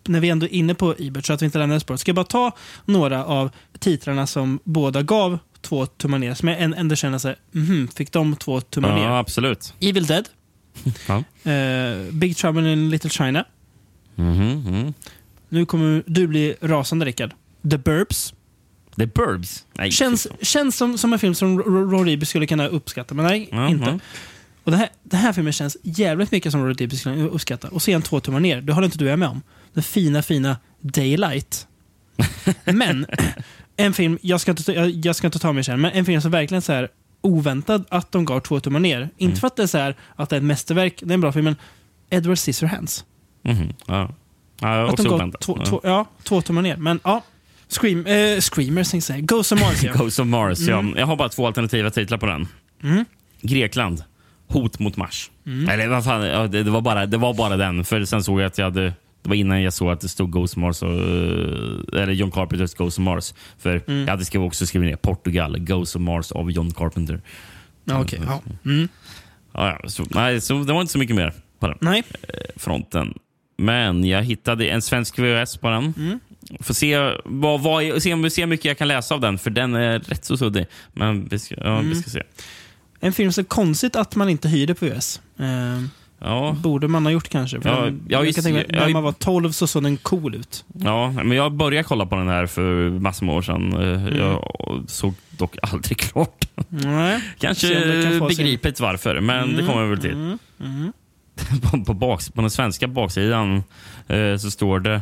när 0.07 0.19
vi 0.19 0.29
ändå 0.29 0.45
är 0.45 0.53
inne 0.53 0.75
på 0.75 0.95
Ebert, 0.99 1.25
så 1.25 1.33
att 1.33 1.41
vi 1.41 1.45
inte 1.45 1.57
lämnar 1.57 1.79
spåret, 1.79 1.99
ska 1.99 2.09
jag 2.09 2.15
bara 2.15 2.25
ta 2.25 2.51
några 2.85 3.25
av 3.25 3.49
titlarna 3.79 4.27
som 4.27 4.59
båda 4.63 5.01
gav 5.01 5.39
två 5.61 5.85
tummar 5.85 6.19
ner, 6.19 6.33
som 6.33 6.47
jag 6.47 6.61
än- 6.61 6.73
ändå 6.73 6.95
känner 6.95 7.17
så 7.17 7.27
här, 7.27 7.37
mhm, 7.51 7.87
fick 7.95 8.11
de 8.11 8.35
två 8.35 8.61
tummar 8.61 8.95
ner? 8.95 9.03
Ja, 9.03 9.17
absolut. 9.19 9.73
Evil 9.79 10.05
Dead, 10.05 10.29
Ja. 11.07 11.23
eh, 11.51 12.11
Big 12.11 12.37
Trouble 12.37 12.73
in 12.73 12.89
Little 12.89 13.09
China. 13.09 13.45
Mhm, 14.15 14.51
mhm. 14.51 14.93
Nu 15.49 15.65
kommer 15.65 16.03
du 16.07 16.27
bli 16.27 16.55
rasande, 16.61 17.05
Rickard. 17.05 17.31
The 17.71 17.77
Burbs. 17.77 18.33
The 18.99 19.05
Burbs? 19.05 19.65
Nej, 19.73 19.91
Känns, 19.91 20.27
känns 20.41 20.75
som, 20.77 20.97
som 20.97 21.13
en 21.13 21.19
film 21.19 21.35
som 21.35 21.59
Rory 21.59 22.13
Ebert 22.13 22.27
skulle 22.27 22.47
kunna 22.47 22.67
uppskatta, 22.67 23.15
men 23.15 23.25
nej, 23.25 23.49
Ja, 23.51 23.69
inte. 23.69 23.85
ja. 23.89 23.99
Och 24.63 24.71
den 24.71 24.79
här, 24.79 24.89
den 25.03 25.19
här 25.19 25.33
filmen 25.33 25.53
känns 25.53 25.77
jävligt 25.83 26.31
mycket 26.31 26.51
som 26.51 26.63
Rory 26.65 26.83
Ebert 26.85 26.99
skulle 26.99 27.23
uppskatta. 27.23 27.67
Och 27.69 27.81
sen 27.81 28.01
två 28.01 28.19
tummar 28.19 28.39
ner, 28.39 28.61
det 28.61 28.73
håller 28.73 28.85
inte 28.85 28.97
du 28.97 29.15
med 29.15 29.29
om. 29.29 29.41
Den 29.73 29.83
fina, 29.83 30.21
fina 30.21 30.57
Daylight. 30.81 31.67
Men, 32.65 33.05
en 33.77 33.93
film, 33.93 34.17
jag 34.21 34.41
ska, 34.41 34.51
inte, 34.51 34.71
jag, 34.73 34.89
jag 34.89 35.15
ska 35.15 35.27
inte 35.27 35.39
ta 35.39 35.53
mig 35.53 35.63
sen, 35.63 35.81
men 35.81 35.91
en 35.91 36.05
film 36.05 36.21
som 36.21 36.31
verkligen 36.31 36.61
så 36.61 36.73
här 36.73 36.89
oväntad 37.21 37.85
att 37.89 38.11
de 38.11 38.25
gav 38.25 38.39
två 38.39 38.59
tummar 38.59 38.79
ner. 38.79 39.01
Inte 39.01 39.23
Mm. 39.25 39.35
för 39.35 39.47
att 39.47 39.55
det 39.55 39.63
är 39.63 39.67
så 39.67 39.77
här, 39.77 39.95
att 40.15 40.29
det 40.29 40.35
är 40.35 40.37
ett 40.37 40.43
mästerverk, 40.43 40.99
det 41.05 41.11
är 41.11 41.13
en 41.13 41.21
bra 41.21 41.31
film, 41.31 41.45
men 41.45 41.55
Edward 42.09 42.37
Scissorhands. 42.37 43.05
Mhm, 43.43 43.73
ja. 43.87 44.11
Ja, 44.59 44.89
Att 44.89 44.97
de 44.97 45.03
gav 45.03 45.13
oväntat. 45.13 45.41
två, 45.41 45.57
Ja. 45.59 45.65
två, 45.65 45.81
ja, 45.83 46.05
två 46.23 46.41
tummar 46.41 46.61
ner. 46.61 46.77
Men 46.77 46.99
ja, 47.03 47.23
Scream, 47.69 48.05
eh, 48.05 48.39
Screamers 48.39 48.91
tänkte 48.91 49.13
jag. 49.13 49.25
Ghost 49.25 49.51
of 49.51 49.59
Mars 49.61 49.83
ja. 49.83 49.93
Ghost 49.93 50.19
of 50.19 50.27
Mars, 50.27 50.59
Mm. 50.67 50.89
ja. 50.89 50.99
Jag 50.99 51.07
har 51.07 51.15
bara 51.15 51.29
två 51.29 51.47
alternativa 51.47 51.89
titlar 51.89 52.17
på 52.17 52.25
den. 52.25 52.47
Mm. 52.83 53.05
Grekland, 53.41 54.03
Hot 54.47 54.79
mot 54.79 54.97
Mars. 54.97 55.31
Mm. 55.45 55.69
Eller 55.69 55.87
vad 55.87 56.03
fan, 56.03 56.21
ja, 56.25 56.47
det, 56.47 56.63
det, 56.63 56.71
var 56.71 56.81
bara, 56.81 57.05
det 57.05 57.17
var 57.17 57.33
bara 57.33 57.57
den. 57.57 57.83
För 57.83 58.05
sen 58.05 58.23
såg 58.23 58.39
jag 58.41 58.45
att 58.47 58.57
jag 58.57 58.65
hade... 58.65 58.93
Det 59.23 59.29
var 59.29 59.35
innan 59.35 59.61
jag 59.63 59.73
såg 59.73 59.91
att 59.91 60.01
det 60.01 60.07
stod 60.09 60.31
Ghost 60.31 60.53
of 60.53 60.57
Mars, 60.57 60.81
och, 60.81 60.89
eh, 60.89 62.01
eller 62.01 62.11
John 62.11 62.31
Carpenters 62.31 62.73
Ghost 62.73 62.99
of 62.99 63.03
Mars. 63.03 63.33
För 63.59 63.81
Mm. 63.87 63.99
jag 64.01 64.07
hade 64.09 64.25
skrivit, 64.25 64.47
också 64.47 64.65
skrivit 64.65 64.89
ner 64.89 64.95
Portugal, 64.95 65.59
Ghost 65.59 65.95
of 65.95 66.01
Mars 66.01 66.31
av 66.31 66.51
John 66.51 66.71
Carpenter. 66.73 67.21
Ja, 67.85 68.01
okej, 68.01 68.19
ja. 68.25 68.41
Mm. 68.65 68.87
Ja, 69.53 69.77
ja, 69.83 69.89
så, 69.89 70.05
nej, 70.09 70.41
så 70.41 70.53
det 70.63 70.73
var 70.73 70.81
inte 70.81 70.93
så 70.93 70.99
mycket 70.99 71.15
mer 71.15 71.33
på 71.59 71.67
den 71.67 71.77
Nej. 71.81 72.03
eh, 72.21 72.27
fronten. 72.55 73.13
Men 73.57 74.03
jag 74.03 74.23
hittade 74.23 74.67
en 74.69 74.81
svensk 74.81 75.19
VHS 75.19 75.57
på 75.57 75.69
den. 75.69 75.93
Mm. 75.97 76.19
Får 76.59 76.73
se, 76.73 77.11
vad, 77.25 77.61
vad, 77.61 78.03
se 78.03 78.13
om 78.13 78.21
vi 78.21 78.29
ser 78.29 78.41
hur 78.41 78.47
mycket 78.49 78.65
jag 78.65 78.77
kan 78.77 78.87
läsa 78.87 79.15
av 79.15 79.21
den, 79.21 79.37
för 79.37 79.49
den 79.49 79.75
är 79.75 79.99
rätt 79.99 80.25
så 80.25 80.37
suddig. 80.37 80.65
Men 80.93 81.27
vi 81.27 81.39
ska, 81.39 81.55
ja, 81.57 81.63
Mm. 81.77 81.89
vi 81.89 81.95
ska 81.95 82.09
se. 82.09 82.23
En 82.99 83.13
film 83.13 83.31
så 83.31 83.43
konstigt 83.43 83.95
att 83.95 84.15
man 84.15 84.29
inte 84.29 84.49
hyrde 84.49 84.75
på 84.75 84.85
US. 84.85 85.21
Eh, 85.39 85.45
Ja. 86.19 86.55
Borde 86.63 86.87
man 86.87 87.05
ha 87.05 87.11
gjort 87.11 87.29
kanske. 87.29 87.61
För 87.61 87.69
Ja, 87.69 87.81
den, 87.81 88.01
jag 88.09 88.25
jag 88.27 88.35
kan 88.35 88.43
tänka 88.43 88.57
mig, 88.57 88.65
när 88.69 88.89
man 88.89 89.03
var 89.03 89.11
12 89.11 89.51
så 89.51 89.67
såg 89.67 89.83
den 89.83 89.97
cool 89.97 90.35
ut. 90.35 90.65
Ja, 90.73 91.11
men 91.11 91.31
jag 91.31 91.53
började 91.53 91.83
kolla 91.83 92.05
på 92.05 92.15
den 92.15 92.27
här 92.27 92.45
för 92.45 92.89
massor 92.89 93.25
med 93.25 93.35
år 93.35 93.41
sedan. 93.41 93.73
Eh, 93.73 94.03
Mm. 94.03 94.17
Jag 94.17 94.83
såg 94.87 95.13
dock 95.29 95.57
aldrig 95.61 95.97
klart. 95.99 96.45
Nej. 96.69 97.21
Kanske 97.39 97.67
Se 97.67 97.85
det 97.85 98.03
kan 98.19 98.27
begripligt 98.27 98.79
varför, 98.79 99.19
men 99.19 99.47
det 99.47 99.53
Mm, 99.53 99.67
kommer 99.67 99.83
vi 99.83 99.89
väl 99.89 99.99
till. 100.01 100.11
mm, 100.13 100.37
mm. 100.59 100.93
på, 101.71 101.83
på, 101.85 101.93
baks, 101.93 102.29
på 102.29 102.41
den 102.41 102.49
svenska 102.49 102.87
baksidan 102.87 103.63
eh, 104.07 104.37
så 104.37 104.51
står 104.51 104.79
det 104.79 105.01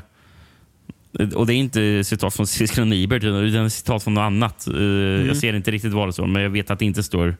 och 1.36 1.46
det 1.48 1.54
är 1.54 1.58
inte 1.58 2.04
citat 2.04 2.36
från 2.36 2.48
Siskel 2.48 2.94
Ebert, 2.94 3.24
utan 3.24 3.70
citat 3.70 4.04
från 4.04 4.14
något 4.14 4.22
annat. 4.22 4.68
Eh, 4.68 4.74
Mm. 4.74 5.28
Jag 5.28 5.38
ser 5.38 5.54
inte 5.54 5.72
riktigt 5.72 5.94
vad 5.94 6.08
det 6.08 6.14
står, 6.14 6.28
men 6.28 6.42
jag 6.42 6.50
vet 6.50 6.72
att 6.72 6.80
det 6.80 6.86
inte 6.86 7.04
står... 7.04 7.38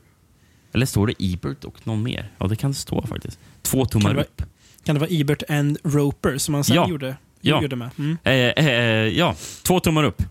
Eller 0.74 0.86
står 0.86 1.08
det 1.08 1.14
Ebert 1.20 1.64
och 1.64 1.76
någon 1.88 2.04
mer? 2.04 2.32
Ja, 2.38 2.48
det 2.48 2.56
kan 2.56 2.74
stå 2.74 3.02
faktiskt. 3.08 3.40
Två 3.62 3.86
Kan 3.86 3.88
tummar 3.90 4.10
det, 4.10 4.16
vara, 4.16 4.26
upp. 4.26 4.42
kan 4.86 4.96
det 4.96 5.00
vara 5.02 5.10
Ebert 5.12 5.44
and 5.50 5.78
Roper 5.84 6.38
som 6.38 6.54
han 6.54 6.64
sen 6.64 6.76
Ja. 6.76 6.90
gjorde, 6.90 7.16
Ja. 7.42 7.62
gjorde 7.62 7.76
med? 7.76 7.90
Mm. 7.98 8.18
Eh, 8.24 8.34
eh, 8.34 8.66
eh, 8.68 8.74
ja, 9.08 9.36
två 9.64 9.80
tummar 9.80 10.04
upp. 10.04 10.22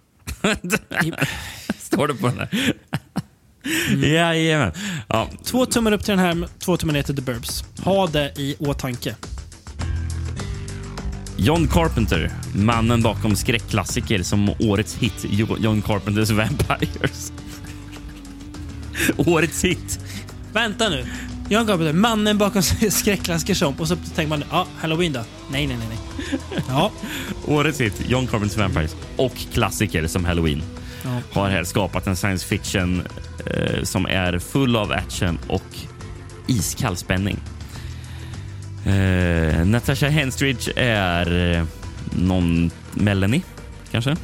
står 1.78 2.08
det 2.08 2.14
på 2.14 2.26
den 2.28 2.38
här. 2.38 2.74
Jajamän. 3.96 4.72
Ja. 5.08 5.28
Två 5.44 5.66
tummar 5.66 5.92
upp 5.92 6.04
till 6.04 6.16
den 6.16 6.18
här, 6.18 6.48
två 6.58 6.76
tummar 6.76 6.92
ner 6.94 7.02
till 7.02 7.16
The 7.16 7.22
Burbs. 7.22 7.64
Ha 7.84 8.06
det 8.06 8.32
i 8.38 8.56
åtanke. 8.58 9.14
John 11.36 11.68
Carpenter, 11.68 12.30
mannen 12.54 13.02
bakom 13.02 13.36
skräckklassiker 13.36 14.22
som 14.22 14.50
årets 14.58 14.94
hit 14.94 15.26
Jo- 15.30 15.56
John 15.60 15.82
Carpenters 15.82 16.30
Vampires. 16.30 17.32
årets 19.16 19.64
hit. 19.64 20.00
Vänta 20.52 20.88
nu. 20.88 21.06
John 21.48 21.66
Carpenter, 21.66 21.92
mannen 21.92 22.38
bakom 22.38 22.62
skräckklassiker 22.90 23.54
som... 23.54 23.74
Och 23.74 23.88
så 23.88 23.96
tänker 23.96 24.26
man, 24.28 24.44
ja, 24.50 24.66
Halloween 24.78 25.12
då? 25.12 25.24
Nej, 25.50 25.66
nej, 25.66 25.76
nej. 25.76 25.88
nej. 25.90 26.62
Ja. 26.68 26.90
Årets 27.46 27.80
hit, 27.80 28.00
John 28.08 28.26
Carpenters 28.26 28.58
Vampires 28.58 28.96
och 29.16 29.34
klassiker 29.52 30.06
som 30.06 30.24
Halloween 30.24 30.62
Ja. 31.04 31.20
har 31.40 31.48
här 31.50 31.64
skapat 31.64 32.06
en 32.06 32.16
science 32.16 32.46
fiction 32.46 33.02
eh, 33.46 33.82
som 33.82 34.06
är 34.06 34.38
full 34.38 34.76
av 34.76 34.92
action 34.92 35.38
och 35.48 35.76
iskall 36.46 36.96
spänning. 36.96 37.38
Eh, 38.86 39.66
Natasha 39.66 40.08
Henstridge 40.08 40.72
är 40.76 41.56
eh, 41.56 41.64
någon 42.10 42.70
Melanie, 42.92 43.42
kanske? 43.90 44.16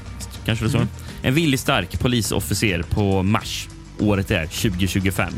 Kanske 0.45 0.65
det 0.65 0.71
så. 0.71 0.77
Mm. 0.77 0.89
En 1.23 1.35
viljestark 1.35 2.01
polisofficer 2.01 2.83
på 2.83 3.23
Mars. 3.23 3.69
Året 3.99 4.31
är 4.31 4.47
2025. 4.47 5.33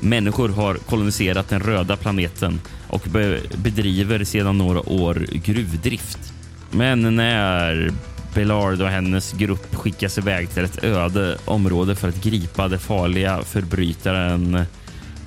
Människor 0.00 0.48
har 0.48 0.74
koloniserat 0.74 1.48
den 1.48 1.60
röda 1.60 1.96
planeten 1.96 2.60
och 2.88 3.02
be 3.12 3.40
bedriver 3.56 4.24
sedan 4.24 4.58
några 4.58 4.88
år 4.88 5.26
gruvdrift. 5.32 6.32
Men 6.70 7.16
när 7.16 7.90
Bellard 8.34 8.80
och 8.80 8.88
hennes 8.88 9.32
grupp 9.32 9.74
skickas 9.74 10.18
iväg 10.18 10.50
till 10.50 10.64
ett 10.64 10.84
öde 10.84 11.38
område 11.44 11.96
för 11.96 12.08
att 12.08 12.22
gripa 12.22 12.68
den 12.68 12.78
farliga 12.78 13.42
förbrytaren 13.42 14.54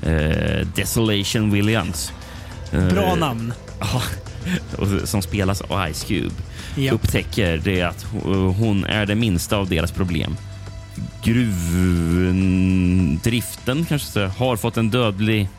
eh, 0.02 0.68
Desolation 0.76 1.52
Williams. 1.52 2.14
Eh, 2.74 2.88
Bra 2.88 3.16
namn. 3.16 3.54
Ja, 3.80 4.02
som 5.06 5.22
spelas 5.22 5.62
av 5.62 5.94
Ice 5.94 6.04
Cube. 6.04 6.36
Japp. 6.78 6.94
Upptäcker 6.94 7.58
det 7.58 7.82
att 7.82 8.06
ho- 8.06 8.54
hon 8.54 8.86
är 8.86 9.06
det 9.06 9.16
minsta 9.16 9.58
av 9.58 9.70
deras 9.70 9.92
problem. 9.92 10.38
Gruvdriften 12.54 13.86
kanske 13.86 14.08
så, 14.08 14.26
har 14.26 14.56
fått 14.58 14.78
en 14.78 14.90
dödlig... 14.90 15.50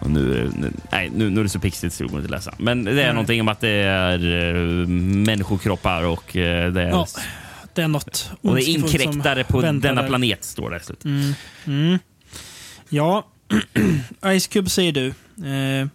Och 0.00 0.10
nu, 0.10 0.50
nej, 0.92 1.10
nu, 1.14 1.30
nu 1.30 1.40
är 1.40 1.44
det 1.44 1.48
så 1.50 1.58
pixligt 1.60 1.94
så 1.94 2.02
det 2.04 2.08
går 2.10 2.18
inte 2.20 2.26
att 2.26 2.30
läsa. 2.30 2.54
Men 2.58 2.84
det 2.84 2.90
är 2.90 2.94
Nej. 2.94 3.08
någonting 3.12 3.40
om 3.40 3.48
att 3.48 3.60
det 3.60 3.68
är 3.70 4.48
eh, 4.50 4.54
människokroppar 5.26 6.02
och 6.02 6.36
eh, 6.36 6.72
det 6.72 6.82
är, 6.82 6.88
Ja, 6.88 7.06
det 7.74 7.82
är 7.82 7.88
något 7.88 8.30
och 8.40 8.54
det 8.54 8.62
är 8.62 8.68
inkräktare 8.68 9.44
på 9.44 9.60
denna 9.60 10.02
där. 10.02 10.08
planet, 10.08 10.44
står 10.44 10.70
det. 10.70 11.04
Mm. 11.04 11.32
Mm. 11.66 11.98
Ja, 12.88 13.26
Ice 14.40 14.46
Cube 14.46 14.70
säger 14.70 14.92
du. 14.92 15.06
Eh, 15.06 15.86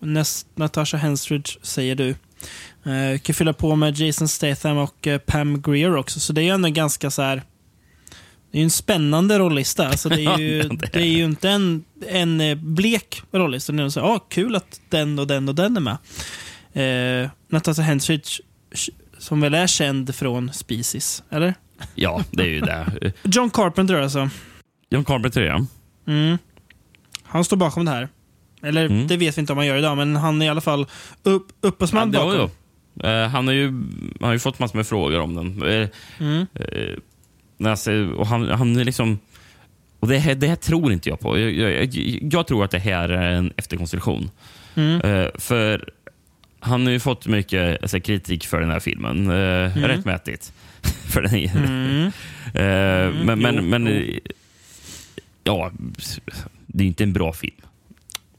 Nas- 0.00 0.46
Natasha 0.54 0.96
Henstridge 0.96 1.50
säger 1.62 1.94
du. 1.94 2.08
Eh, 2.92 3.18
kan 3.18 3.34
fylla 3.34 3.52
på 3.52 3.76
med 3.76 3.98
Jason 3.98 4.28
Statham 4.28 4.76
och 4.76 5.06
eh, 5.06 5.18
Pam 5.18 5.62
Grier 5.62 5.96
också. 5.96 6.20
Så 6.20 6.32
det 6.32 6.40
är 6.40 6.44
ju 6.44 6.50
ändå 6.50 6.68
ganska 6.68 7.10
så 7.10 7.22
här... 7.22 7.42
Det 8.50 8.58
är 8.58 8.60
ju 8.60 8.64
en 8.64 8.70
spännande 8.70 9.38
rollista. 9.38 9.88
Alltså 9.88 10.08
det, 10.08 10.24
är 10.24 10.38
ju, 10.38 10.56
Ja, 10.56 10.62
det 10.68 10.86
är 10.86 10.90
det 10.92 10.98
är 11.00 11.04
ju 11.18 11.24
inte 11.24 11.50
en, 11.50 11.84
en 12.08 12.40
eh, 12.40 12.54
blek 12.54 13.22
rollista. 13.32 13.72
Det 13.72 13.82
är 13.82 13.88
så, 13.88 14.00
ah, 14.00 14.18
kul 14.18 14.56
att 14.56 14.80
den 14.88 15.18
och 15.18 15.26
den 15.26 15.48
och 15.48 15.54
den 15.54 15.76
är 15.76 15.80
med. 15.80 15.98
Eh, 16.72 17.30
Natasha 17.48 17.82
Henstridge, 17.82 18.28
som 19.18 19.40
väl 19.40 19.54
är 19.54 19.66
känd 19.66 20.14
från 20.14 20.52
Species, 20.52 21.22
eller? 21.30 21.54
Ja, 21.94 22.24
det 22.30 22.42
är 22.42 22.46
ju 22.48 22.60
det. 22.60 23.12
John 23.22 23.50
Carpenter 23.50 23.94
alltså. 23.94 24.30
John 24.90 25.04
Carpenter, 25.04 25.42
ja. 25.42 25.66
Mm. 26.06 26.38
Han 27.22 27.44
står 27.44 27.56
bakom 27.56 27.84
det 27.84 27.90
här. 27.90 28.08
Eller 28.62 28.86
Mm. 28.86 29.06
det 29.06 29.16
vet 29.16 29.38
vi 29.38 29.40
inte 29.40 29.52
om 29.52 29.58
han 29.58 29.66
gör 29.66 29.76
idag, 29.76 29.96
men 29.96 30.16
han 30.16 30.42
är 30.42 30.46
i 30.46 30.48
alla 30.48 30.60
fall 30.60 30.86
upp, 31.22 31.46
upphovsman 31.60 32.12
Ja, 32.12 32.24
bakom. 32.24 32.50
Eh, 33.10 33.28
han, 33.28 33.46
har 33.46 33.54
ju, 33.54 33.66
han 33.66 34.26
har 34.26 34.32
ju 34.32 34.38
fått 34.38 34.58
massor 34.58 34.76
med 34.76 34.86
frågor 34.86 35.20
om 35.20 35.34
den. 35.34 35.62
Eh, 35.82 35.88
Mm. 36.20 36.46
eh, 36.54 38.10
och 38.16 38.26
han, 38.26 38.48
han 38.48 38.76
är 38.76 38.84
liksom... 38.84 39.18
Och 40.00 40.08
det, 40.08 40.18
här, 40.18 40.34
det 40.34 40.46
här 40.48 40.56
tror 40.56 40.92
inte 40.92 41.08
jag 41.08 41.20
på. 41.20 41.38
Jag, 41.38 41.52
jag, 41.52 41.84
jag, 42.32 42.46
tror 42.46 42.64
att 42.64 42.70
det 42.70 42.78
här 42.78 43.08
är 43.08 43.30
en 43.32 43.52
efterkonstruktion. 43.56 44.30
Mm. 44.74 45.30
För 45.34 45.90
han 46.60 46.84
har 46.86 46.92
ju 46.92 47.00
fått 47.00 47.26
mycket 47.26 47.82
alltså, 47.82 48.00
kritik 48.00 48.46
för 48.46 48.60
den 48.60 48.70
här 48.70 48.80
filmen. 48.80 49.30
Uh, 49.30 49.76
Mm. 49.76 49.88
Rättmätigt. 49.88 50.52
för 51.08 51.22
den 51.22 51.34
är, 51.34 51.56
Mm. 51.56 53.26
Men, 53.26 53.38
men, 53.38 53.68
men 53.68 54.04
ja, 55.44 55.72
det 56.66 56.84
är 56.84 56.88
inte 56.88 57.02
en 57.02 57.12
bra 57.12 57.32
film. 57.32 57.54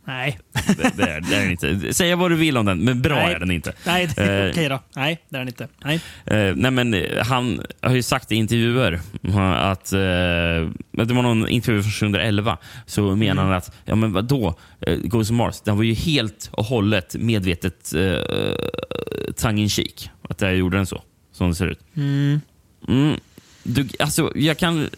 Nej. 0.10 0.40
Det, 0.68 0.98
det, 0.98 1.03
är, 1.03 1.22
det 1.22 1.36
är 1.36 1.41
den 1.41 1.52
inte. 1.52 1.94
Säga 1.94 2.15
vad 2.15 2.31
du 2.31 2.36
vill 2.36 2.57
om 2.57 2.65
den, 2.65 2.80
men 2.80 3.02
bra 3.02 3.15
Nej. 3.15 3.34
är 3.34 3.40
den 3.40 3.52
inte. 3.52 3.73
Nej, 3.86 4.10
det 4.15 4.22
är 4.22 4.45
Eh, 4.45 4.52
okej 4.52 4.69
då. 4.69 4.80
Nej, 4.95 5.22
det 5.30 5.36
är 5.36 5.40
den 5.40 5.48
inte. 5.48 5.68
Nej. 5.84 6.02
Eh, 6.26 6.56
nej 6.56 6.72
men 6.72 6.94
eh, 6.94 7.26
han 7.26 7.61
har 7.81 7.95
ju 7.95 8.03
sagt 8.03 8.31
i 8.31 8.36
intervjuer 8.36 8.99
eh, 9.23 9.52
att 9.52 9.94
eh, 9.94 9.99
det 9.99 11.14
var 11.14 11.22
någon 11.22 11.48
intervju 11.48 11.84
från 11.84 11.91
2011 11.91 12.57
så 12.86 13.15
menar 13.15 13.44
han 13.44 13.53
att 13.53 13.76
ja 13.86 13.95
men 13.95 14.14
vadå, 14.14 14.56
Ghost 15.03 15.31
of 15.31 15.38
Mars, 15.38 15.61
den 15.61 15.76
var 15.76 15.84
ju 15.84 15.94
helt 15.94 16.49
och 16.52 16.65
hållet 16.65 17.15
medvetet 17.15 17.94
eh, 17.94 19.34
tongue 19.38 19.61
in 19.61 19.69
cheek. 19.69 20.10
Att 20.30 20.41
jag 20.41 20.56
gjorde 20.56 20.77
den 20.77 20.86
så, 20.86 21.03
som 21.31 21.49
det 21.49 21.56
ser 21.56 21.68
ut. 21.68 21.80
Mm. 21.95 22.41
Mm, 22.88 23.19
du, 23.64 23.88
alltså, 23.99 24.31
jag 24.36 24.57
kan... 24.57 24.90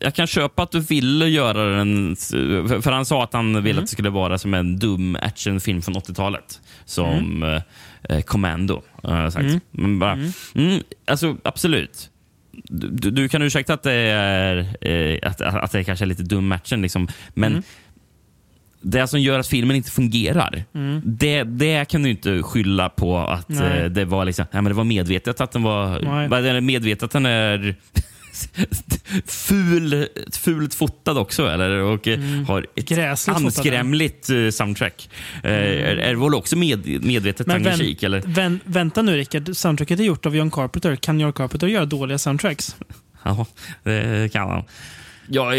Jag 0.00 0.14
kan 0.14 0.26
köpa 0.26 0.62
att 0.62 0.70
du 0.70 0.80
ville 0.80 1.28
göra 1.28 1.76
den... 1.76 2.16
För 2.82 2.90
han 2.90 3.06
sa 3.06 3.24
att 3.24 3.32
han 3.32 3.62
ville 3.62 3.78
att 3.78 3.84
det 3.86 3.90
skulle 3.92 4.10
vara 4.10 4.38
som 4.38 4.54
en 4.54 4.78
dum 4.78 5.16
actionfilm 5.22 5.82
från 5.82 5.94
80-talet. 5.94 6.60
Som 6.84 7.42
eh, 7.42 7.62
eh, 8.16 8.22
Commando. 8.22 8.82
sagt. 9.02 9.36
Mm. 9.36 9.60
Men 9.70 9.98
bara, 9.98 10.12
mm. 10.54 10.82
alltså, 11.06 11.36
absolut. 11.44 12.10
Du, 12.68 13.10
du- 13.10 13.28
kan 13.28 13.42
ursäkta 13.42 13.74
att 13.74 13.82
det 13.82 13.92
är, 13.92 14.56
eh, 14.88 15.18
att, 15.30 15.40
att 15.40 15.72
det 15.72 15.84
kanske 15.84 16.04
är 16.04 16.06
lite 16.06 16.22
dum 16.22 16.52
action. 16.52 16.82
Liksom. 16.82 17.08
Men 17.34 17.52
Mm. 17.52 17.62
det 18.80 19.06
som 19.06 19.20
gör 19.20 19.38
att 19.38 19.46
filmen 19.48 19.76
inte 19.76 19.90
fungerar, 19.90 20.64
Mm. 20.74 21.00
det, 21.04 21.42
det 21.42 21.84
kan 21.88 22.02
du 22.02 22.10
inte 22.10 22.42
skylla 22.42 22.88
på 22.88 23.18
att 23.18 23.50
eh, 23.50 23.84
det 23.84 24.04
var 24.04 24.24
liksom, 24.24 24.46
nej, 24.52 24.62
men 24.62 24.70
det 24.70 24.76
var 24.76 24.84
medvetet 24.84 25.40
att 25.40 25.52
den 25.52 25.62
var... 25.62 26.00
Nej. 26.28 26.60
medvetet 26.60 27.02
att 27.02 27.10
den 27.10 27.26
är 27.26 27.74
ful, 29.26 30.08
fult 30.32 30.74
fotad 30.74 31.18
också, 31.18 31.46
eller? 31.48 31.70
Och 31.70 32.08
eh, 32.08 32.18
har 32.20 32.66
ett 32.76 32.90
Mm. 32.90 33.02
Gräsligt 33.02 33.36
fotad, 33.36 33.46
anskrämligt 33.46 34.30
eh, 34.30 34.48
soundtrack. 34.50 35.08
Eh, 35.44 35.50
är, 35.52 35.96
är 35.96 36.14
det 36.14 36.20
väl 36.20 36.34
också 36.34 36.56
med, 36.56 37.04
medvetet 37.04 37.46
tongue 37.46 37.76
vän, 37.76 38.20
vän, 38.26 38.60
vänta 38.64 39.02
nu 39.02 39.16
Rickard, 39.16 39.56
soundtracket 39.56 40.00
är 40.00 40.04
gjort 40.04 40.26
av 40.26 40.36
John 40.36 40.50
Carpenter. 40.50 40.96
Kan 40.96 41.20
John 41.20 41.32
Carpenter 41.32 41.66
göra 41.66 41.84
dåliga 41.84 42.18
soundtracks? 42.18 42.76
Ja, 43.22 43.46
det 43.82 44.32
kan 44.32 44.50
han. 44.50 44.64
Ja, 45.28 45.52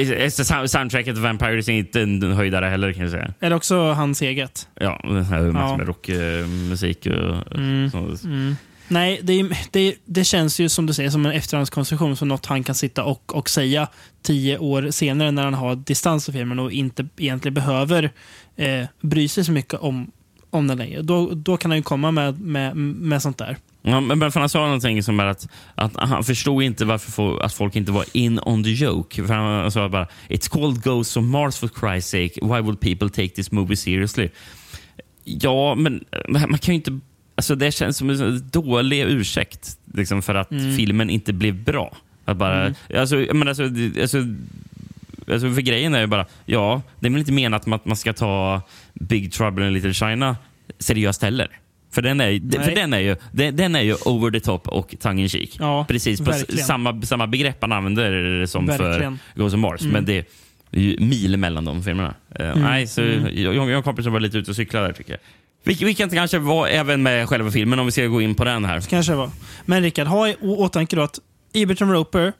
soundtracket 0.67 1.15
till 1.15 1.23
Vampires 1.23 1.69
är 1.69 1.73
inte 1.73 2.01
en 2.01 2.23
höjdare 2.33 2.65
heller 2.65 2.93
kan 2.93 3.01
jag 3.01 3.11
säga. 3.11 3.33
Eller 3.39 3.55
också 3.55 3.91
hans 3.91 4.21
eget? 4.21 4.67
Ja, 4.79 4.99
det 5.03 5.09
är 5.09 5.51
massor 5.51 5.69
Ja. 5.69 5.77
med 5.77 5.87
rockmusik 5.87 7.05
och 7.05 7.55
Mm. 7.57 7.91
sånt. 7.91 8.23
Mm. 8.23 8.55
Nej, 8.87 9.19
det, 9.23 9.49
det, 9.71 9.95
det 10.05 10.23
känns 10.23 10.59
ju 10.59 10.69
som 10.69 10.85
du 10.85 10.93
säger 10.93 11.09
som 11.09 11.25
en 11.25 11.31
efterhandskonstruktion, 11.31 12.15
som 12.15 12.27
något 12.27 12.45
han 12.45 12.63
kan 12.63 12.75
sitta 12.75 13.03
och, 13.03 13.35
och 13.35 13.49
säga 13.49 13.87
tio 14.21 14.57
år 14.57 14.91
senare 14.91 15.31
när 15.31 15.43
han 15.43 15.53
har 15.53 15.75
distans 15.75 16.25
till 16.25 16.33
filmen 16.33 16.59
och 16.59 16.71
inte 16.71 17.07
egentligen 17.17 17.53
behöver 17.53 18.11
eh, 18.55 18.85
bry 19.01 19.27
sig 19.27 19.45
så 19.45 19.51
mycket 19.51 19.79
om, 19.79 20.11
om 20.49 20.67
den 20.67 20.77
längre. 20.77 21.01
Då, 21.01 21.29
då 21.33 21.57
kan 21.57 21.71
han 21.71 21.77
ju 21.77 21.83
komma 21.83 22.11
med, 22.11 22.39
med, 22.39 22.77
med 22.77 23.21
sånt 23.21 23.37
där. 23.37 23.57
Ja, 23.81 24.01
men 24.01 24.31
för 24.31 24.39
han 24.39 24.49
sa 24.49 24.59
någonting 24.59 25.03
som 25.03 25.19
är 25.19 25.25
att, 25.25 25.47
att 25.75 25.95
han 25.95 26.23
förstod 26.23 26.63
inte 26.63 26.85
varför 26.85 27.11
få, 27.11 27.37
att 27.37 27.53
folk 27.53 27.75
inte 27.75 27.91
var 27.91 28.05
in 28.13 28.39
on 28.43 28.63
the 28.63 28.69
joke. 28.69 29.23
För 29.23 29.33
han 29.33 29.71
sa 29.71 29.89
bara 29.89 30.07
“It's 30.29 30.49
called 30.49 30.83
Ghosts 30.83 31.17
of 31.17 31.23
Mars 31.23 31.57
for 31.57 31.67
Christ's 31.67 32.01
sake. 32.01 32.45
Why 32.45 32.61
would 32.61 32.79
people 32.79 33.09
take 33.09 33.29
this 33.29 33.51
movie 33.51 33.75
seriously?” 33.75 34.29
Ja, 35.23 35.75
men 35.75 36.05
man 36.27 36.57
kan 36.57 36.73
ju 36.73 36.75
inte... 36.75 36.99
Alltså 37.37 37.55
det 37.55 37.71
känns 37.71 37.97
som 37.97 38.09
en 38.09 38.49
dålig 38.51 39.01
ursäkt 39.03 39.77
liksom, 39.93 40.21
för 40.21 40.35
att 40.35 40.51
Mm. 40.51 40.75
filmen 40.75 41.09
inte 41.09 41.33
blev 41.33 41.55
bra. 41.63 41.97
Att 42.25 42.37
bara, 42.37 42.61
Mm. 42.61 42.73
alltså, 42.95 43.15
men 43.33 43.47
alltså, 43.47 43.63
alltså, 44.01 44.17
alltså, 45.31 45.53
för 45.53 45.61
grejen 45.61 45.95
är 45.95 45.99
ju 46.01 46.07
bara, 46.07 46.25
ja, 46.45 46.81
det 46.99 47.07
är 47.07 47.11
väl 47.11 47.19
inte 47.19 47.31
menat 47.31 47.67
att 47.67 47.85
man 47.85 47.97
ska 47.97 48.13
ta 48.13 48.61
Big 48.93 49.33
Trouble 49.33 49.67
in 49.67 49.73
Little 49.73 49.93
China 49.93 50.35
seriöst 50.79 51.21
heller. 51.21 51.47
För 51.91 52.01
den 52.01 52.21
är, 52.21 52.61
för 52.63 52.75
den 52.75 52.93
är, 52.93 52.99
ju, 52.99 53.15
den, 53.31 53.55
den 53.55 53.75
är 53.75 53.81
ju 53.81 53.95
over 54.05 54.31
the 54.31 54.39
top 54.39 54.67
och 54.67 54.95
tongue 54.99 55.21
in 55.23 55.29
cheek. 55.29 55.57
Ja, 55.59 55.85
Precis 55.87 56.19
på 56.21 56.33
samma, 56.67 57.01
samma 57.01 57.27
begrepp 57.27 57.57
han 57.61 57.71
använder 57.71 58.45
som 58.45 58.65
Verkligen. 58.65 59.19
för 59.35 59.39
Ghost 59.41 59.53
of 59.55 59.59
Mars. 59.61 59.81
Mm. 59.81 59.93
Men 59.93 60.05
det 60.05 60.13
är 60.17 60.25
mil 61.05 61.37
mellan 61.37 61.65
de 61.65 61.83
filmerna. 61.83 62.13
Eh, 62.35 62.45
Mm. 62.49 62.61
Nej, 62.63 62.87
så 62.87 63.01
Mm. 63.01 63.23
jag, 63.41 63.55
jag 63.55 63.63
och 63.63 63.71
en 63.71 63.83
kompis 63.83 64.03
som 64.03 64.13
var 64.13 64.19
lite 64.19 64.37
ute 64.37 64.51
och 64.51 64.55
cyklade 64.55 64.87
där 64.87 64.93
tycker 64.93 65.11
jag. 65.11 65.19
Vi, 65.67 65.73
vi 65.85 65.93
kan 65.93 66.09
kanske 66.09 66.39
vara 66.39 66.69
även 66.69 67.03
med 67.03 67.29
själva 67.29 67.51
filmen 67.51 67.79
om 67.79 67.85
vi 67.85 67.91
ska 67.91 68.05
gå 68.05 68.21
in 68.21 68.35
på 68.35 68.43
den 68.43 68.65
här. 68.65 68.81
Kanske 68.81 69.11
det 69.11 69.15
var. 69.15 69.29
Men 69.65 69.81
Rickard, 69.81 70.07
ha 70.07 70.27
i 70.29 70.35
åtanke 70.41 70.95
då 70.95 71.01
att 71.01 71.19
Iberton 71.53 71.91
Roper, 71.91 72.33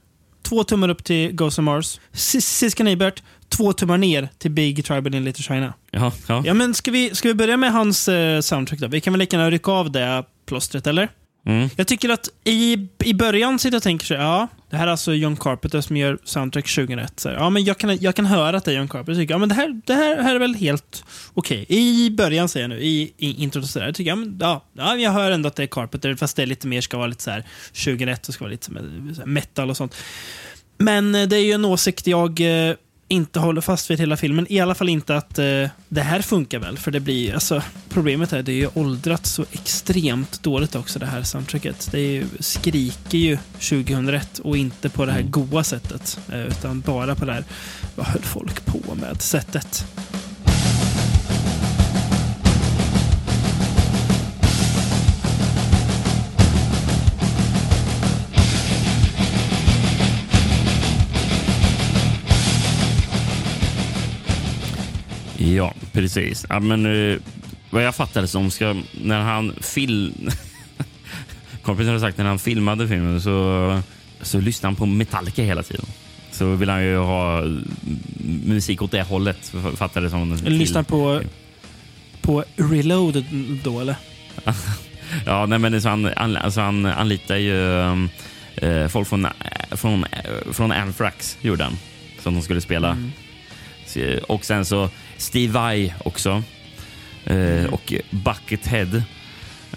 två 0.44 0.64
tummar 0.64 0.90
upp 0.90 1.04
till 1.04 1.32
Ghost 1.32 1.60
of 1.60 1.64
Mars. 1.64 2.00
Sis- 2.14 2.42
Siskan 2.58 2.88
Ebert, 2.88 3.24
två 3.50 3.74
tummar 3.74 3.98
ner 3.98 4.30
till 4.38 4.52
Big 4.52 4.86
Tribal 4.86 5.16
in 5.16 5.24
Little 5.26 5.44
China. 5.44 5.74
Ja, 5.92 6.12
ja. 6.28 6.44
Ja, 6.46 6.54
men 6.54 6.74
ska 6.74 6.92
vi, 6.92 7.16
ska 7.16 7.28
vi 7.28 7.34
börja 7.34 7.58
med 7.58 7.72
hans 7.72 8.08
eh, 8.08 8.40
soundtrack 8.42 8.80
då? 8.80 8.88
Vi 8.88 9.02
kan 9.02 9.14
väl 9.14 9.20
lika 9.20 9.38
gärna 9.38 9.52
rycka 9.52 9.72
av 9.72 9.92
det 9.92 10.24
plåstret, 10.48 10.88
eller? 10.88 11.10
Mm. 11.48 11.70
Jag 11.76 11.88
tycker 11.88 12.10
att 12.10 12.30
i, 12.44 12.88
i 13.04 13.14
början 13.14 13.60
sitter 13.60 13.76
jag 13.76 13.80
och 13.80 13.84
tänker 13.84 14.06
så 14.06 14.14
ja, 14.14 14.48
det 14.70 14.78
här 14.78 14.88
är 14.88 14.92
alltså 14.92 15.14
John 15.14 15.36
Carpenter 15.36 15.82
som 15.82 15.98
gör 15.98 16.18
soundtrack 16.24 16.76
2001. 16.76 17.20
Så 17.20 17.30
här, 17.30 17.36
ja, 17.36 17.50
men 17.50 17.64
jag 17.64 17.78
kan, 17.78 17.98
jag 17.98 18.16
kan 18.16 18.26
höra 18.26 18.58
att 18.58 18.66
det 18.66 18.72
är 18.72 18.76
John 18.76 18.88
Carpenter. 18.88 19.16
Tycker, 19.16 19.34
ja, 19.34 19.38
men 19.38 19.50
det 19.50 19.56
här, 19.56 19.82
det 19.86 19.94
här, 19.94 20.18
här 20.22 20.36
är 20.36 20.40
väl 20.40 20.56
helt 20.56 21.04
okej. 21.34 21.66
I 21.70 22.10
början 22.10 22.50
säger 22.50 22.64
jag 22.64 22.70
nu, 22.70 22.84
i, 22.84 23.14
i 23.18 23.44
introt 23.44 23.64
och 23.64 23.70
sådär, 23.70 23.92
tycker 23.92 24.12
jag, 24.12 24.18
men, 24.18 24.38
ja, 24.42 24.66
ja, 24.74 24.96
jag 24.96 25.12
hör 25.12 25.32
ändå 25.32 25.48
att 25.48 25.56
det 25.56 25.64
är 25.64 25.68
Carpenter, 25.68 26.16
fast 26.16 26.36
det 26.36 26.42
är 26.42 26.48
lite 26.48 26.68
mer, 26.68 26.82
ska 26.82 26.98
vara 26.98 27.08
lite 27.08 27.24
så 27.24 27.32
här 27.32 27.44
2001 27.68 28.28
och 28.28 28.34
ska 28.34 28.44
vara 28.44 28.52
lite 28.52 28.66
så 28.66 28.74
här, 28.74 29.26
metal 29.26 29.70
och 29.70 29.78
sånt. 29.78 29.96
Men 30.78 31.16
eh, 31.16 31.28
det 31.28 31.36
är 31.38 31.44
ju 31.44 31.52
en 31.52 31.66
åsikt 31.66 32.08
jag 32.08 32.42
eh, 32.42 32.76
inte 33.08 33.40
håller 33.40 33.62
fast 33.62 33.92
vid 33.92 34.00
hela 34.00 34.18
filmen. 34.18 34.48
I 34.50 34.60
alla 34.60 34.76
fall 34.76 34.90
inte 34.90 35.16
att 35.16 35.40
eh, 35.40 35.70
det 35.90 36.02
här 36.02 36.22
funkar 36.22 36.60
väl. 36.60 36.78
För 36.78 36.92
det 36.92 37.00
blir 37.00 37.34
alltså, 37.34 37.62
problemet 37.90 38.34
är 38.34 38.44
det 38.44 38.52
är 38.52 38.56
ju 38.56 38.70
åldrat 38.74 39.26
så 39.26 39.46
extremt 39.52 40.44
dåligt 40.44 40.76
också 40.76 41.00
det 41.00 41.06
här 41.06 41.24
soundtracket. 41.24 41.90
Det 41.92 42.00
är 42.00 42.12
ju, 42.12 42.26
skriker 42.40 43.18
ju 43.18 43.38
2001 43.54 44.40
och 44.40 44.58
inte 44.58 44.90
på 44.90 45.06
det 45.06 45.12
här 45.12 45.22
goa 45.22 45.64
sättet. 45.64 46.20
Eh, 46.32 46.46
utan 46.46 46.82
bara 46.82 47.16
på 47.16 47.26
det 47.26 47.34
här, 47.34 47.44
vad 47.96 48.06
höll 48.06 48.22
folk 48.22 48.66
på 48.66 48.96
med 48.96 49.22
sättet. 49.22 49.86
Ja, 65.38 65.74
precis. 65.92 66.46
Ja, 66.50 66.60
men, 66.60 67.12
eh, 67.12 67.18
vad 67.70 67.84
jag 67.84 67.96
fattade 67.96 68.28
som 68.28 68.52
ska, 68.52 68.76
när 69.02 69.22
han 69.22 69.54
film... 69.62 70.14
Kompisen 71.62 71.94
har 71.94 72.00
sagt 72.00 72.18
när 72.18 72.26
han 72.26 72.40
filmade 72.40 72.88
filmen 72.88 73.22
så, 73.22 73.82
så 74.22 74.40
lyssnade 74.40 74.70
han 74.70 74.76
på 74.76 74.86
Metallica 74.86 75.44
hela 75.44 75.64
tiden. 75.64 75.86
Så 76.32 76.56
vill 76.56 76.70
han 76.70 76.84
ju 76.84 76.98
ha 76.98 77.44
musik 78.46 78.82
åt 78.82 78.92
det 78.92 79.02
hållet, 79.02 79.54
fattade 79.76 80.06
det 80.06 80.10
som. 80.10 80.32
Eller 80.32 80.50
lyssna 80.50 80.84
på, 80.84 81.22
på 82.22 82.44
Reloaded 82.56 83.26
då 83.64 83.80
eller? 83.80 83.96
Ja, 85.26 85.46
nej, 85.46 85.60
men 85.60 85.82
så 85.82 85.90
han, 85.90 86.38
alltså 86.38 86.62
han 86.62 86.86
anlitar 86.86 87.36
ju 87.36 87.56
um, 87.56 88.10
eh, 88.56 88.88
folk 88.88 89.08
från, 89.08 89.28
från, 89.72 90.04
eh, 90.04 90.52
från 90.52 90.72
Anthrax, 90.72 91.38
gjorde 91.42 91.64
han, 91.64 91.78
som 92.24 92.34
de 92.34 92.42
skulle 92.42 92.62
spela. 92.62 92.92
Mm. 92.92 93.12
Så- 93.88 94.20
Och 94.28 94.46
sen 94.46 94.66
så 94.66 94.90
Steve 95.18 95.54
Vai 95.54 95.94
också. 96.06 96.44
Eh, 97.26 97.66
Och 97.66 97.94
Buckethead. 98.12 99.04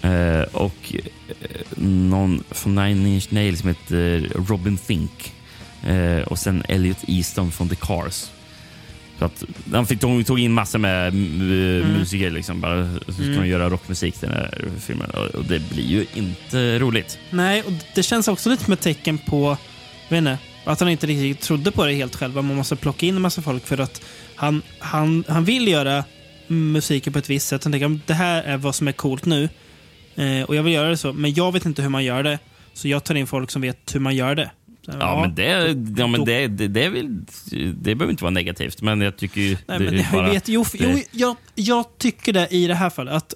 Eh, 0.03 0.41
och 0.41 0.93
eh, 0.93 1.45
någon 1.77 2.43
från 2.51 2.75
Nine 2.75 3.07
Inch 3.07 3.27
Nails 3.31 3.59
som 3.59 3.69
heter 3.69 4.27
Robin 4.47 4.77
Think. 4.77 5.33
Eh, 5.87 6.21
och 6.21 6.39
sen 6.39 6.63
Elliot 6.67 6.97
Easton 7.07 7.51
från 7.51 7.69
The 7.69 7.75
Cars. 7.75 8.29
Så 9.19 9.25
att, 9.25 9.43
de 9.65 9.87
fick, 9.87 9.99
tog, 9.99 10.25
tog 10.25 10.39
in 10.39 10.51
massor 10.51 10.79
med 10.79 11.07
mm. 11.07 11.79
musiker 11.93 12.31
liksom, 12.31 12.61
bara, 12.61 12.93
så 13.05 13.13
ska 13.13 13.23
Mm. 13.23 13.41
de 13.41 13.47
göra 13.47 13.69
rockmusik 13.69 14.21
den 14.21 14.31
här 14.31 14.63
filmen. 14.79 15.09
Och, 15.09 15.25
och 15.25 15.45
det 15.45 15.59
blir 15.69 15.83
ju 15.85 16.05
inte 16.13 16.79
roligt. 16.79 17.17
Nej, 17.29 17.61
och 17.63 17.71
det 17.95 18.03
känns 18.03 18.27
också 18.27 18.49
lite 18.49 18.63
som 18.63 18.73
ett 18.73 18.81
tecken 18.81 19.17
på, 19.17 19.57
jag 20.09 20.09
vet 20.09 20.17
inte, 20.17 20.37
att 20.63 20.79
han 20.79 20.89
inte 20.89 21.07
riktigt 21.07 21.41
trodde 21.41 21.71
på 21.71 21.85
det 21.85 21.93
helt 21.93 22.15
själv. 22.15 22.35
Man 22.35 22.45
måste 22.55 22.75
plocka 22.75 23.05
in 23.05 23.15
en 23.15 23.21
massa 23.21 23.41
folk 23.41 23.65
för 23.65 23.77
att 23.77 24.01
han, 24.35 24.61
han, 24.79 25.23
han 25.27 25.45
vill 25.45 25.67
göra 25.67 26.03
musiken 26.47 27.13
på 27.13 27.19
ett 27.19 27.29
visst 27.29 27.47
sätt. 27.47 27.63
Han 27.63 27.73
tänker 27.73 27.99
det 28.05 28.13
här 28.13 28.43
är 28.43 28.57
vad 28.57 28.75
som 28.75 28.87
är 28.87 28.91
coolt 28.91 29.25
nu. 29.25 29.49
Eh, 30.15 30.41
och 30.43 30.55
jag 30.55 30.63
vill 30.63 30.73
göra 30.73 30.89
det 30.89 30.97
så, 30.97 31.13
men 31.13 31.33
jag 31.33 31.51
vet 31.51 31.65
inte 31.65 31.81
hur 31.81 31.89
man 31.89 32.03
gör 32.03 32.23
det. 32.23 32.39
Så 32.73 32.87
jag 32.87 33.03
tar 33.03 33.15
in 33.15 33.27
folk 33.27 33.51
som 33.51 33.61
vet 33.61 33.95
hur 33.95 33.99
man 33.99 34.15
gör 34.15 34.35
det. 34.35 34.51
Så, 34.85 34.91
Ja, 34.99 35.21
men, 35.21 35.35
det, 35.35 35.43
ja, 36.01 36.07
men 36.07 36.25
det, 36.25 36.47
det, 36.47 36.67
det, 36.67 36.89
väl, 36.89 37.07
det 37.75 37.95
behöver 37.95 38.09
inte 38.11 38.23
vara 38.23 38.31
negativt, 38.31 38.81
men 38.81 39.01
jag 39.01 39.17
tycker 39.17 39.41
ju... 39.41 39.57
Nej, 39.67 39.79
men 39.79 39.97
jag, 40.13 40.23
vet, 40.29 40.47
jo, 40.49 40.65
det- 40.71 40.77
jo, 40.79 40.99
jag, 41.11 41.35
jag 41.55 41.85
tycker 41.97 42.33
det 42.33 42.47
i 42.51 42.67
det 42.67 42.75
här 42.75 42.89
fallet. 42.89 43.13
Att, 43.13 43.33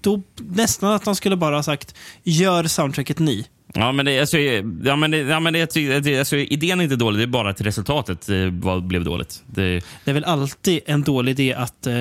då, 0.00 0.22
nästan 0.36 0.92
att 0.92 1.06
han 1.06 1.14
skulle 1.16 1.36
bara 1.36 1.56
ha 1.56 1.62
sagt 1.62 1.94
gör 2.22 2.64
soundtracket 2.64 3.18
ni. 3.18 3.46
Ja, 3.74 3.92
men, 3.92 4.06
det, 4.06 4.20
alltså, 4.20 4.38
ja, 4.38 4.96
men, 4.96 5.10
det, 5.10 5.18
ja, 5.18 5.40
men 5.40 5.52
det, 5.52 5.74
det, 6.00 6.18
alltså, 6.18 6.36
idén 6.36 6.80
är 6.80 6.84
inte 6.84 6.96
dålig, 6.96 7.18
det 7.20 7.24
är 7.24 7.26
bara 7.26 7.50
att 7.50 7.60
resultatet 7.60 8.28
eh, 8.28 8.36
var, 8.36 8.80
blev 8.80 9.04
dåligt. 9.04 9.42
Det, 9.46 9.80
Det 10.04 10.10
är 10.10 10.14
väl 10.14 10.24
alltid 10.24 10.80
en 10.86 11.02
dålig 11.02 11.40
idé 11.40 11.54
att 11.54 11.86
eh, 11.86 11.94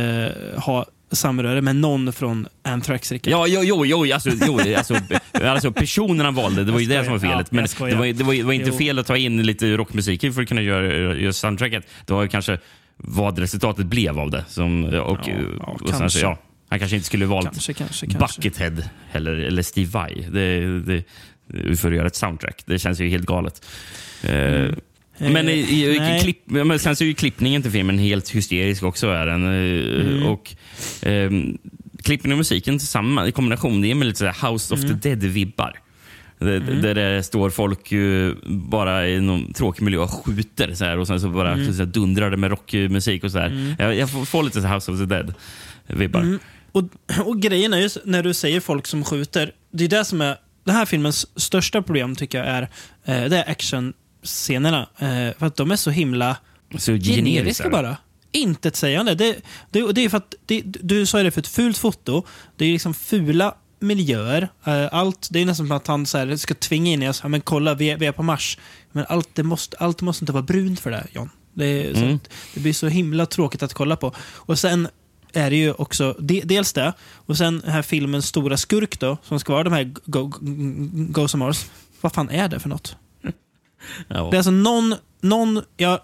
ha 0.58 0.86
samröre 1.12 1.62
med 1.62 1.76
någon 1.76 2.14
från 2.14 2.48
Anthrax, 2.64 3.12
Rickard? 3.12 3.32
Ja, 3.34 3.48
jo, 3.48 3.62
jo, 3.64 3.86
jo, 3.86 4.14
alltså, 4.14 4.30
jo 4.48 4.60
alltså, 4.78 4.96
alltså 5.44 5.72
personen 5.72 6.26
han 6.26 6.36
valde, 6.36 6.64
det 6.64 6.72
var 6.72 6.80
ju 6.80 6.86
det 6.86 7.04
som 7.04 7.14
var 7.14 7.20
felet. 7.20 7.48
Ja, 7.52 7.56
men 7.56 7.64
det 7.64 7.80
var, 7.96 8.06
det, 8.14 8.24
var, 8.24 8.34
det 8.34 8.44
var 8.44 8.54
inte 8.54 8.70
Jo. 8.70 8.78
fel 8.78 9.00
att 9.00 9.08
ta 9.08 9.18
in 9.18 9.44
lite 9.44 9.78
rockmusik 9.78 10.34
för 10.34 10.42
att 10.42 10.48
kunna 10.48 10.62
göra, 10.62 11.16
göra 11.18 11.34
soundtracket. 11.34 11.84
Det 12.06 12.14
var 12.14 12.28
kanske 12.28 12.58
vad 12.98 13.40
resultatet 13.40 13.86
blev 13.86 14.20
av 14.20 14.32
det. 14.32 14.46
Som, 14.48 14.84
och, 14.86 14.92
Ja, 14.94 15.34
ja, 15.60 15.66
och 15.66 15.90
sen, 15.90 16.00
kanske. 16.00 16.20
så, 16.20 16.26
ja, 16.26 16.38
han 16.70 16.80
kanske 16.80 16.96
inte 16.96 17.08
skulle 17.08 17.26
valt 17.26 17.46
Kanske, 17.52 17.74
kanske, 17.74 18.08
kanske. 18.08 18.42
Buckethead 18.42 18.84
heller, 19.12 19.32
eller 19.36 19.62
Steve 19.62 19.90
Vai 19.90 20.28
det, 20.32 20.80
det, 20.80 21.04
för 21.78 21.92
att 21.92 21.96
göra 21.98 22.08
ett 22.08 22.16
soundtrack. 22.16 22.64
Det 22.66 22.80
känns 22.80 23.00
ju 23.00 23.10
helt 23.10 23.26
galet. 23.26 23.66
Eh, 24.24 24.68
Men, 25.18 25.50
i, 25.50 25.52
i, 25.54 25.98
Eh, 25.98 26.22
klipp, 26.22 26.42
men 26.46 26.80
sen 26.80 26.96
så 26.96 27.04
är 27.04 27.08
ju 27.08 27.14
klippningen 27.14 27.62
till 27.62 27.72
filmen 27.72 28.00
helt 28.00 28.30
hysterisk 28.30 28.84
också. 28.84 29.08
Är 29.08 29.26
den. 29.26 29.44
Eh, 29.44 30.10
Mm. 30.10 30.26
Och, 30.26 30.56
ehm, 31.02 31.58
klippningen 32.04 32.34
och 32.34 32.38
musiken 32.38 32.80
tillsammans 32.80 33.30
i 33.30 33.32
kombination, 33.32 33.82
det 33.82 33.88
ger 33.88 33.96
mig 33.96 34.08
lite 34.08 34.20
så 34.20 34.26
här 34.26 34.52
House 34.52 34.74
of 34.74 34.80
Mm. 34.84 35.00
the 35.00 35.10
Dead-vibbar. 35.10 35.72
Mm. 36.42 36.82
där 36.82 36.96
det 36.96 37.24
står 37.24 37.50
folk 37.50 37.90
bara 38.46 39.08
i 39.10 39.22
någon 39.22 39.54
tråkig 39.54 39.82
miljö 39.84 40.00
och 40.00 40.10
skjuter 40.12 40.74
så 40.74 40.86
här, 40.86 40.98
och 40.98 41.08
sen 41.08 41.20
så 41.20 41.30
bara 41.30 41.54
Mm. 41.54 41.74
så 41.74 41.86
dundrar 41.86 42.32
det 42.32 42.38
med 42.38 42.50
rockmusik 42.50 43.24
och 43.24 43.32
så 43.32 43.40
här. 43.40 43.48
Mm. 43.48 43.76
Jag, 43.80 43.96
jag 43.96 44.28
får, 44.28 44.44
lite 44.44 44.62
så 44.62 44.68
House 44.68 44.92
of 44.92 44.98
the 44.98 45.06
Dead-vibbar. 45.06 46.20
Mm. 46.22 46.40
Och, 46.72 46.84
och 47.26 47.42
grejen 47.42 47.74
är 47.74 47.78
ju, 47.80 47.90
när 48.06 48.24
du 48.24 48.34
säger 48.34 48.60
folk 48.60 48.88
som 48.88 49.04
skjuter, 49.04 49.52
det 49.72 49.84
är 49.84 49.88
det 49.88 50.06
som 50.06 50.22
är 50.22 50.36
den 50.70 50.76
här 50.78 50.86
filmens 50.86 51.28
största 51.42 51.82
problem 51.82 52.16
tycker 52.16 52.38
jag 52.38 52.48
är, 52.48 52.62
eh, 53.06 53.30
det 53.30 53.38
är 53.38 53.50
actionscenerna. 53.52 54.90
Eh, 55.00 55.38
för 55.40 55.46
att 55.46 55.56
de 55.56 55.72
är 55.72 55.76
så 55.76 55.90
himla 55.92 56.38
Så 56.78 56.92
generiska. 56.98 57.70
bara. 57.70 57.98
Intetsägande. 58.32 59.16
Det, 59.16 59.36
det, 59.72 59.84
och 59.84 59.94
det 59.94 60.06
är 60.06 60.10
för 60.10 60.18
att, 60.18 60.34
det, 60.46 60.62
du 60.66 61.06
sa 61.06 61.24
det 61.24 61.32
för 61.32 61.42
ett 61.42 61.48
fult 61.48 61.78
foto. 61.78 62.26
Det 62.58 62.66
är 62.66 62.72
liksom 62.72 62.94
fula 62.94 63.56
miljöer. 63.80 64.50
Eh, 64.66 64.88
Allt, 64.92 65.28
det 65.32 65.40
är 65.40 65.46
nästan 65.46 65.68
som 65.68 65.78
att 65.78 65.88
han 65.88 66.06
så 66.06 66.18
här, 66.18 66.36
ska 66.36 66.54
tvinga 66.54 66.92
in 66.92 67.04
i 67.04 67.10
oss. 67.10 67.24
Men 67.24 67.42
kolla, 67.42 67.74
vi 67.74 67.90
är, 67.90 67.98
vi 67.98 68.06
är 68.06 68.12
på 68.12 68.24
Mars. 68.24 68.58
Men 68.92 69.06
allt, 69.10 69.30
det 69.34 69.44
måste, 69.44 69.78
allt 69.78 70.02
måste 70.02 70.24
inte 70.24 70.34
vara 70.34 70.44
brunt 70.44 70.80
för 70.80 70.92
det, 70.92 71.08
John. 71.12 71.30
Det, 71.54 71.98
Mm. 71.98 72.20
det 72.54 72.60
blir 72.60 72.74
så 72.74 72.88
himla 72.88 73.26
tråkigt 73.26 73.64
att 73.64 73.74
kolla 73.74 73.96
på. 73.96 74.16
Och 74.20 74.60
sen 74.60 74.88
är 75.34 75.50
det 75.50 75.56
ju 75.56 75.72
också 75.72 76.16
de, 76.20 76.42
dels 76.46 76.74
det, 76.74 76.94
och 77.02 77.38
sen 77.38 77.60
den 77.60 77.72
här 77.72 77.82
filmens 77.82 78.26
stora 78.28 78.58
skurk 78.58 79.00
då, 79.00 79.18
som 79.24 79.40
ska 79.40 79.54
vara 79.54 79.64
de 79.64 79.74
här 79.74 79.84
Go- 80.06 80.32
Go- 81.12 81.28
Mars. 81.38 81.66
Vad 82.02 82.14
fan 82.14 82.30
är 82.30 82.48
det 82.50 82.60
för 82.60 82.70
något? 82.70 82.96
Ja. 84.08 84.28
Det 84.32 84.36
är 84.36 84.38
alltså 84.38 84.52
någon, 84.52 84.96
någon 85.22 85.62
jag, 85.78 86.00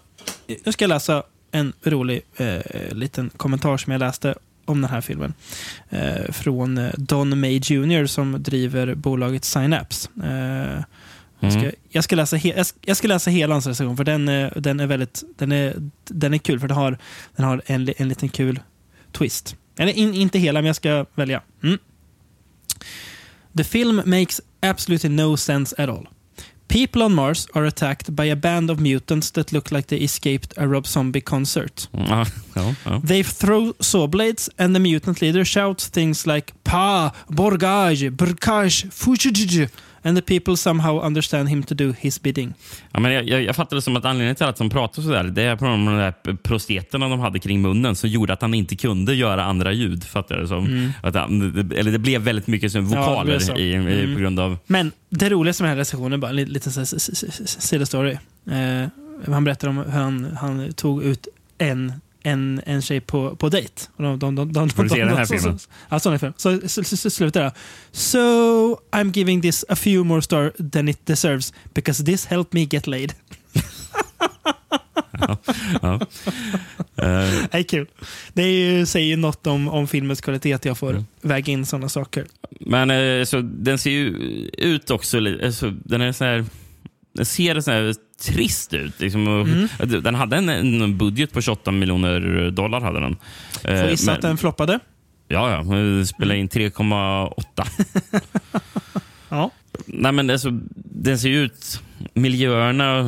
nu 0.64 0.72
ska 0.72 0.82
jag 0.84 0.88
läsa 0.88 1.22
en 1.50 1.72
rolig 1.82 2.22
eh, 2.36 2.60
liten 2.92 3.30
kommentar 3.36 3.76
som 3.76 3.92
jag 3.92 3.98
läste 4.00 4.34
om 4.64 4.80
den 4.82 4.90
här 4.90 5.00
filmen. 5.00 5.34
Eh, 5.90 6.32
från 6.32 6.78
eh, 6.78 6.90
Don 6.96 7.40
May 7.40 7.60
Jr. 7.64 8.06
som 8.06 8.42
driver 8.42 8.94
bolaget 8.94 9.44
Synapse. 9.44 10.08
Eh, 10.24 10.82
jag, 11.40 11.52
ska, 11.52 11.60
Mm. 11.60 11.72
jag, 11.88 12.04
ska 12.04 12.16
läsa 12.16 12.36
he, 12.36 12.52
jag, 12.56 12.66
ska, 12.66 12.78
jag 12.82 12.96
ska 12.96 13.08
läsa 13.08 13.30
hela 13.30 13.54
hans 13.54 13.66
recension 13.66 13.96
för 13.96 14.04
den, 14.04 14.28
eh, 14.28 14.52
den 14.56 14.80
är 14.80 14.86
väldigt 14.86 15.22
den 15.38 15.52
är, 15.52 15.74
den 16.04 16.34
är 16.34 16.38
kul 16.38 16.60
för 16.60 16.68
den 16.68 16.76
har, 16.76 16.98
den 17.36 17.46
har 17.46 17.62
en, 17.66 17.88
en 17.96 18.08
liten 18.08 18.28
kul 18.28 18.60
twist. 19.16 19.56
Eller 19.78 19.92
in, 19.92 20.14
inte 20.14 20.38
hela, 20.38 20.62
men 20.62 20.66
jag 20.66 20.76
ska 20.76 21.06
välja. 21.14 21.42
Mm. 21.62 21.78
The 23.56 23.64
film 23.64 24.02
makes 24.04 24.40
absolutely 24.62 25.10
no 25.10 25.36
sense 25.36 25.74
at 25.78 25.88
all. 25.88 26.08
People 26.68 27.02
on 27.02 27.14
Mars 27.14 27.46
are 27.54 27.66
attacked 27.66 28.10
by 28.10 28.30
a 28.30 28.36
band 28.36 28.70
of 28.70 28.80
mutants 28.80 29.30
that 29.30 29.52
look 29.52 29.70
like 29.70 29.86
they 29.88 29.98
escaped 30.04 30.58
a 30.58 30.66
Rob 30.66 30.86
Zombie 30.86 31.20
concert. 31.20 31.88
Ja, 31.92 32.26
ja, 32.54 32.74
ja. 32.84 33.00
They 33.06 33.22
throw 33.22 33.72
saw 33.80 34.06
blades 34.06 34.50
and 34.58 34.74
the 34.74 34.80
mutant 34.80 35.20
leader 35.20 35.44
shouts 35.44 35.90
things 35.90 36.26
like 36.26 36.52
Pa, 36.64 37.12
Borgage, 37.28 38.10
Burkage, 38.10 38.86
Fuchijiji 38.90 39.68
and 40.06 40.16
the 40.16 40.22
people 40.22 40.56
somehow 40.56 41.00
understand 41.06 41.48
him 41.48 41.62
to 41.62 41.74
do 41.74 41.94
his 42.00 42.22
bidding. 42.22 42.54
Ja, 42.92 43.00
men 43.00 43.12
jag, 43.12 43.28
jag, 43.28 43.42
jag 43.42 43.56
fattade 43.56 43.82
som 43.82 43.96
att 43.96 44.04
anledningen 44.04 44.36
till 44.36 44.46
att 44.46 44.56
de 44.56 44.70
pratade 44.70 45.06
sådär, 45.06 45.24
det 45.24 45.42
är 45.42 45.56
på 45.56 45.64
de 45.64 45.86
där 45.86 46.36
prosteterna 46.36 47.08
de 47.08 47.20
hade 47.20 47.38
kring 47.38 47.62
munnen 47.62 47.96
som 47.96 48.08
gjorde 48.10 48.32
att 48.32 48.42
han 48.42 48.54
inte 48.54 48.76
kunde 48.76 49.14
göra 49.14 49.44
andra 49.44 49.72
ljud. 49.72 50.04
Fattar 50.04 50.34
jag 50.34 50.44
det 50.44 50.48
som. 50.48 50.66
Mm. 50.66 50.90
Att 51.02 51.14
han, 51.14 51.42
eller 51.76 51.92
det 51.92 51.98
blev 51.98 52.20
väldigt 52.22 52.46
mycket 52.46 52.72
som 52.72 52.88
Ja, 52.90 53.00
vokaler 53.00 53.24
blev 53.24 53.38
så. 53.38 53.56
i, 53.56 53.62
i, 53.70 53.74
Mm. 53.74 54.14
på 54.14 54.20
grund 54.20 54.40
av... 54.40 54.58
Men 54.66 54.92
det 55.10 55.28
roligaste 55.28 55.62
med 55.62 55.70
den 55.70 55.76
här 55.76 55.80
recensionen, 55.80 56.20
bara 56.20 56.28
en 56.30 56.36
li- 56.36 56.46
liten 56.46 56.72
så 56.72 56.80
här 56.80 56.84
s- 56.84 57.08
s- 57.08 57.24
s- 57.40 57.62
sida 57.62 57.86
story. 57.86 58.12
Eh, 58.50 58.88
han 59.32 59.44
berättar 59.44 59.68
om 59.68 59.76
hur 59.76 59.84
han, 60.00 60.36
han 60.40 60.72
tog 60.72 61.02
ut 61.02 61.28
en, 61.58 61.92
en, 62.26 62.60
en 62.66 62.82
tjej 62.82 63.00
på, 63.00 63.36
på 63.36 63.48
dejt. 63.48 63.72
Och 63.96 64.02
de, 64.02 64.18
de, 64.18 64.34
de, 64.34 64.52
de, 64.52 64.70
Får 64.70 64.82
du 64.82 64.88
se 64.88 65.04
den 65.04 65.16
här 65.16 65.26
filmen? 65.26 65.58
Så, 65.58 65.68
ja, 65.88 66.00
sån 66.00 66.12
är 66.14 66.18
film. 66.18 66.32
Så, 66.36 66.60
så, 66.68 66.84
så, 66.84 66.96
så 66.96 67.10
slutar 67.10 67.42
det. 67.42 67.52
So 67.92 68.18
I'm 68.92 69.12
giving 69.14 69.42
this 69.42 69.64
a 69.68 69.76
few 69.76 70.08
more 70.08 70.22
star 70.22 70.52
than 70.72 70.88
it 70.88 71.06
deserves 71.06 71.52
because 71.74 72.04
this 72.04 72.26
helped 72.26 72.54
me 72.54 72.60
get 72.70 72.86
laid. 72.86 73.12
Ja, 75.20 75.38
ja. 75.82 75.94
Eh, 76.96 77.44
Det 77.50 77.58
är 77.58 77.62
kul. 77.62 77.86
Det 78.32 78.42
är 78.42 78.46
ju, 78.52 78.86
säger 78.86 79.06
ju 79.06 79.16
något 79.16 79.46
om, 79.46 79.68
om 79.68 79.88
filmens 79.88 80.20
kvalitet 80.20 80.52
att 80.52 80.64
jag 80.64 80.78
får 80.78 80.90
Mm. 80.90 81.04
väga 81.22 81.52
in 81.52 81.66
sådana 81.66 81.88
saker. 81.88 82.26
men 82.60 82.90
eh, 82.90 83.24
så, 83.24 83.40
den 83.40 83.78
ser 83.78 83.90
ju 83.90 84.06
ut 84.58 84.90
också 84.90 85.18
lite... 85.20 85.46
Alltså, 85.46 85.70
den 85.84 86.00
är 86.00 86.12
så 86.12 86.24
här... 86.24 86.44
Den 87.16 87.26
ser 87.26 87.60
så 87.60 87.70
här 87.70 87.94
trist 88.26 88.72
ut. 88.74 89.00
Liksom, 89.00 89.28
och, 89.28 89.46
Mm. 89.48 89.68
Den 90.02 90.14
hade 90.14 90.36
en, 90.36 90.48
en 90.48 90.98
budget 90.98 91.32
på 91.32 91.40
28 91.40 91.70
miljoner 91.70 92.50
dollar. 92.50 92.80
Hade 92.80 93.00
den. 93.00 93.16
Eh, 93.64 93.80
Får 93.80 93.90
gissa 93.90 94.06
men- 94.10 94.14
att 94.16 94.22
den 94.22 94.36
floppade. 94.36 94.78
Ja, 95.28 95.50
ja. 95.50 95.62
Den 95.76 96.06
spelade 96.06 96.38
in 96.40 96.48
3,8. 96.48 97.66
Ja. 99.28 99.50
Nej, 99.86 100.12
men 100.12 100.30
alltså, 100.30 100.50
den 100.74 101.18
ser 101.18 101.28
ut... 101.28 101.80
Miljöerna 102.14 102.96
och, 102.98 103.06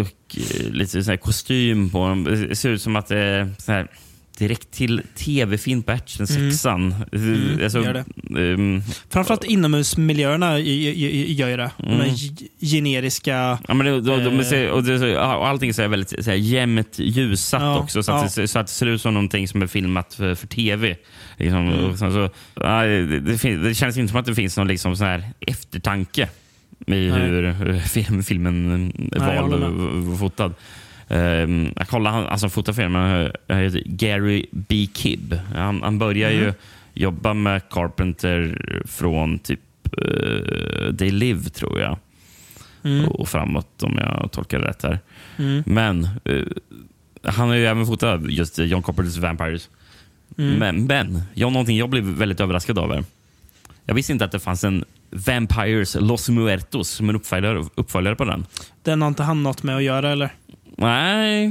och 0.00 0.36
eh, 0.36 0.70
lite 0.70 1.04
så 1.04 1.16
kostym 1.16 1.90
på. 1.90 2.24
Det 2.48 2.56
ser 2.56 2.68
ut 2.70 2.82
som 2.82 2.96
att 2.96 3.06
det 3.06 3.18
är 3.18 3.88
direkt 4.38 4.70
till 4.70 5.02
tv-film 5.16 5.82
på 5.82 5.92
Action 5.92 6.26
Mm. 6.30 6.50
sexan. 6.50 6.94
Mm, 7.12 7.60
alltså, 7.64 7.84
gör 7.84 7.92
det. 7.94 8.04
ehm, 8.52 8.82
Framförallt 9.10 9.44
inomhusmiljöerna 9.44 10.58
gör 10.58 11.48
ju 11.48 11.56
det. 11.56 11.70
De 11.78 11.92
Mm. 11.94 12.14
g- 12.14 12.46
generiska... 12.60 13.58
Ja, 13.68 13.74
men 13.74 13.86
det, 13.86 13.92
de, 14.00 14.24
de, 14.24 14.38
Eh. 14.40 14.44
ser, 14.46 14.70
och, 14.70 14.84
det, 14.84 14.98
så- 14.98 15.14
och 15.16 15.48
allting 15.48 15.74
så 15.74 15.82
är 15.82 15.88
väldigt 15.88 16.24
så 16.24 16.30
här, 16.30 16.36
jämnt 16.38 16.98
ljussatt 16.98 17.62
Ja, 17.62 17.78
också. 17.78 18.02
Så, 18.02 18.10
ja. 18.10 18.16
att 18.16 18.24
det, 18.24 18.30
ser- 18.30 18.46
så 18.46 18.58
att 18.58 18.66
det 18.66 18.72
ser 18.72 18.86
ut 18.86 19.00
som 19.02 19.14
någonting 19.14 19.48
som 19.48 19.62
är 19.62 19.66
filmat 19.66 20.14
för, 20.14 20.34
för 20.34 20.46
tv. 20.46 20.96
Liksom, 21.36 21.68
Mm. 21.68 21.96
så, 21.96 22.30
ja, 22.54 22.82
det, 22.82 23.20
det, 23.20 23.56
det 23.56 23.74
känns 23.74 23.96
inte 23.96 24.10
som 24.10 24.20
att 24.20 24.26
det 24.26 24.34
finns 24.34 24.56
någon 24.56 24.68
liksom, 24.68 24.96
så 24.96 25.04
här 25.04 25.24
eftertanke 25.40 26.22
i 26.86 26.90
Nej. 26.90 27.10
hur 27.10 27.78
film, 27.80 28.22
filmen 28.24 28.92
Nej, 28.96 29.20
vald 29.20 29.54
och 30.12 30.18
fotad. 30.18 30.54
Um, 31.08 31.72
jag 31.76 31.88
kollade, 31.88 32.16
han, 32.16 32.26
alltså 32.26 32.48
fotade 32.48 32.76
filmen, 32.76 33.30
han 33.48 33.58
heter 33.58 33.82
Gary 33.86 34.46
B. 34.50 34.88
Kibb. 34.94 35.38
Han, 35.54 35.82
han 35.82 35.98
börjar 35.98 36.30
ju 36.30 36.42
Mm. 36.42 36.54
jobba 36.94 37.34
med 37.34 37.68
Carpenter 37.70 38.58
från 38.86 39.38
typ 39.38 39.60
uh, 40.02 40.96
They 40.96 41.10
Live, 41.10 41.42
tror 41.50 41.80
jag 41.80 41.98
Mm. 42.84 43.08
och 43.08 43.28
framåt 43.28 43.82
om 43.82 43.98
jag 43.98 44.32
tolkar 44.32 44.58
det 44.58 44.68
rätt 44.68 44.82
här. 44.82 44.98
Mm. 45.36 45.62
Men 45.66 46.04
eh, 46.24 46.42
han 47.22 47.48
har 47.48 47.54
ju 47.56 47.66
även 47.66 47.86
fotat 47.86 48.20
just 48.30 48.58
John 48.58 48.82
Carpenters 48.82 49.16
Vampires. 49.16 49.68
Mm. 50.38 50.54
Men, 50.58 50.86
men 50.86 51.22
jag, 51.34 51.52
någonting 51.52 51.76
jag 51.76 51.88
blev 51.90 52.04
väldigt 52.04 52.40
överraskad 52.40 52.78
över. 52.78 53.04
Jag 53.84 53.94
visste 53.94 54.12
inte 54.12 54.24
att 54.24 54.32
det 54.32 54.40
fanns 54.40 54.64
en 54.64 54.84
Vampires 55.10 55.96
Los 56.00 56.28
Muertos 56.28 56.88
som 56.88 57.08
en 57.08 57.16
uppföljare, 57.16 57.64
uppföljare 57.74 58.16
på 58.16 58.24
den. 58.24 58.46
Den 58.82 59.02
har 59.02 59.08
inte 59.08 59.22
han 59.22 59.42
något 59.42 59.62
med 59.62 59.76
att 59.76 59.82
göra 59.82 60.10
eller? 60.12 60.30
Nej, 60.76 61.44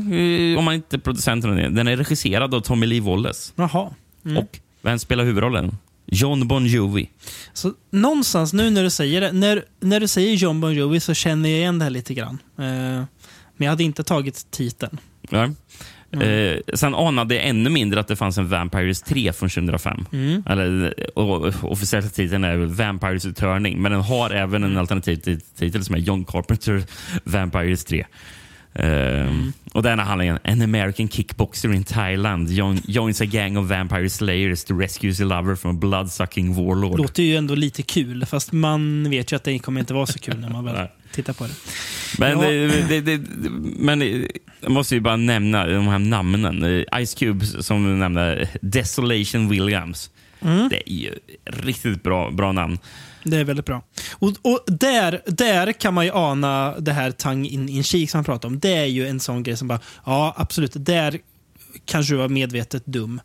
eh, 0.53 0.57
om 0.59 0.65
man 0.65 0.73
inte 0.73 0.95
är 0.95 0.99
producenten. 0.99 1.59
är. 1.59 1.69
Den 1.69 1.87
är 1.87 1.97
regisserad 1.97 2.53
av 2.53 2.59
Tommy 2.61 2.85
Lee 2.85 3.01
Wallace. 3.01 3.53
Jaha. 3.55 3.89
Mm. 4.25 4.37
Och 4.37 4.59
vem 4.81 4.99
spelar 4.99 5.23
huvudrollen? 5.23 5.77
John 6.05 6.47
Bon 6.47 6.65
Jovi. 6.65 7.09
Så 7.53 7.73
någonstans 7.91 8.53
nu 8.53 8.69
när 8.69 8.83
du 8.83 8.89
säger 8.89 9.21
det, 9.21 9.31
när, 9.31 9.63
när 9.79 9.99
du 9.99 10.07
säger 10.07 10.33
John 10.35 10.61
Bon 10.61 10.73
Jovi 10.73 10.99
så 10.99 11.13
känner 11.13 11.49
jag 11.49 11.59
igen 11.59 11.79
det 11.79 11.85
här 11.85 11.89
lite 11.89 12.13
grann. 12.13 12.37
Eh, 12.57 12.63
men 12.63 13.05
jag 13.57 13.69
hade 13.69 13.83
inte 13.83 14.03
tagit 14.03 14.51
titeln. 14.51 14.97
Ja. 15.29 15.49
Mm. 16.13 16.53
Eh, 16.53 16.59
sen 16.73 16.95
anade 16.95 17.35
jag 17.35 17.47
ännu 17.47 17.69
mindre 17.69 17.99
att 17.99 18.07
det 18.07 18.15
fanns 18.15 18.37
en 18.37 18.47
Vampires 18.49 19.01
3 19.01 19.33
från 19.33 19.49
2005. 19.49 20.05
Mm. 20.13 20.43
Eller, 20.49 20.93
och, 21.19 21.53
officiella 21.63 22.09
titeln 22.09 22.43
är 22.43 22.57
väl 22.57 22.67
Vampires 22.67 23.25
Returning, 23.25 23.81
men 23.81 23.91
den 23.91 24.01
har 24.01 24.29
även 24.29 24.63
en 24.63 24.77
alternativ 24.77 25.15
tit- 25.15 25.55
titel 25.57 25.85
som 25.85 25.95
är 25.95 25.99
John 25.99 26.25
Carpenter 26.25 26.83
Vampires 27.23 27.85
3. 27.85 28.05
Ehm, 28.75 29.53
Och 29.73 29.83
den 29.83 29.99
handlar 29.99 30.39
An 30.43 30.61
American 30.61 31.09
kickboxer 31.09 31.73
in 31.73 31.83
Thailand 31.83 32.49
join, 32.51 32.81
joins 32.87 33.21
a 33.21 33.25
gang 33.25 33.57
of 33.57 33.65
vampire 33.69 34.09
slayers 34.09 34.63
to 34.63 34.79
rescue 34.79 35.09
his 35.09 35.19
lover 35.19 35.55
from 35.55 35.71
a 35.75 35.79
blood-sucking 35.81 36.53
warlord. 36.53 36.97
Låter 36.99 37.23
ju 37.23 37.35
ändå 37.35 37.55
lite 37.55 37.81
kul, 37.83 38.25
fast 38.25 38.51
man 38.51 39.09
vet 39.09 39.31
ju 39.31 39.35
att 39.35 39.43
det 39.43 39.59
kommer 39.59 39.79
inte 39.79 39.93
vara 39.93 40.05
så 40.05 40.19
kul 40.19 40.39
när 40.39 40.49
man 40.49 40.65
väl 40.65 40.87
tittar 41.11 41.33
på 41.33 41.43
det. 41.43 41.53
Men, 42.19 42.39
Ja. 42.39 42.47
det, 42.49 43.01
det, 43.01 43.17
det, 43.17 43.21
men 43.79 44.01
jag 44.61 44.71
måste 44.71 44.95
ju 44.95 45.01
bara 45.01 45.15
nämna 45.15 45.67
de 45.67 45.87
här 45.87 45.99
namnen. 45.99 46.85
Ice 47.05 47.13
Cube, 47.15 47.45
som 47.45 47.83
du 47.83 47.89
nämnde, 47.89 48.47
Desolation 48.61 49.49
Williams. 49.49 50.09
Mm. 50.41 50.69
Det 50.69 50.89
är 50.91 50.93
ju 50.93 51.11
riktigt 51.45 52.03
bra, 52.03 52.31
bra 52.31 52.51
namn. 52.51 52.77
Det 53.23 53.37
är 53.37 53.43
väldigt 53.43 53.65
bra. 53.65 53.83
Och, 54.13 54.29
och 54.41 54.63
där, 54.67 55.21
där 55.25 55.71
kan 55.71 55.93
man 55.93 56.05
ju 56.05 56.11
ana 56.11 56.79
det 56.79 56.93
här 56.93 57.11
tang 57.11 57.45
in, 57.45 57.69
in 57.69 57.83
cheek 57.83 58.09
som 58.09 58.17
han 58.17 58.25
pratar 58.25 58.47
om. 58.49 58.59
Det 58.59 58.73
är 58.75 58.85
ju 58.85 59.07
en 59.07 59.19
sån 59.19 59.43
grej 59.43 59.57
som 59.57 59.67
bara, 59.67 59.79
ja 60.05 60.33
absolut, 60.37 60.71
där 60.75 61.19
kanske 61.85 62.13
du 62.13 62.17
var 62.17 62.29
medvetet 62.29 62.85
dum. 62.85 63.21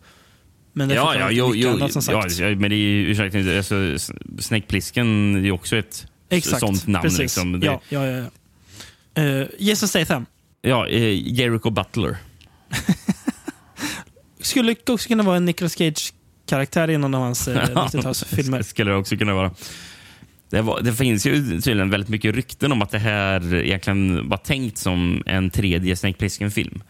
Men 0.72 0.90
Ja, 0.90 1.14
ja, 1.18 1.30
jo, 1.30 1.54
jo, 1.54 1.70
annat 1.70 1.92
som 1.92 2.02
sagt. 2.02 2.38
ja, 2.38 2.46
men 2.46 2.70
det 2.70 2.76
är 2.76 2.78
ju 2.78 3.06
ursäkta, 3.06 3.38
alltså, 3.56 3.76
S- 3.94 4.10
Snake 4.38 4.66
Plissken 4.66 5.36
är 5.36 5.40
ju 5.40 5.50
också 5.52 5.76
ett 5.76 6.06
Exakt, 6.30 6.60
sånt 6.60 6.86
namn. 6.86 7.02
precis. 7.02 7.18
Liksom. 7.18 7.60
Det, 7.60 7.66
Ja, 7.66 7.80
ja, 7.88 8.06
ja. 8.06 8.24
ja. 9.14 9.22
Uh, 9.22 9.46
Jason 9.58 9.88
Statham. 9.88 10.26
ja, 10.62 10.86
eh, 10.88 11.32
Jericho 11.32 11.70
Butler. 11.70 12.16
Skulle 14.40 14.76
också 14.88 15.08
kunna 15.08 15.22
vara 15.22 15.36
en 15.36 15.44
Nicolas 15.44 15.74
Cage-karaktär 16.48 16.90
i 16.90 16.98
någon 16.98 17.14
av 17.14 17.20
hans 17.22 17.48
uh, 17.48 17.54
90-talsfilmer. 17.56 18.62
skulle 18.62 18.90
det 18.90 18.96
också 18.96 19.16
kunna 19.16 19.34
vara. 19.34 19.50
Det, 20.50 20.60
var, 20.62 20.80
det 20.80 20.92
finns 20.92 21.26
ju 21.26 21.60
tydligen 21.60 21.90
väldigt 21.90 22.08
mycket 22.08 22.34
rykten 22.34 22.72
om 22.72 22.82
att 22.82 22.90
det 22.90 22.98
här 22.98 23.54
egentligen 23.54 24.28
var 24.28 24.36
tänkt 24.36 24.78
som 24.78 25.22
en 25.26 25.50
tredje 25.50 25.96
Snake 25.96 26.18
Plissken-film. 26.18 26.82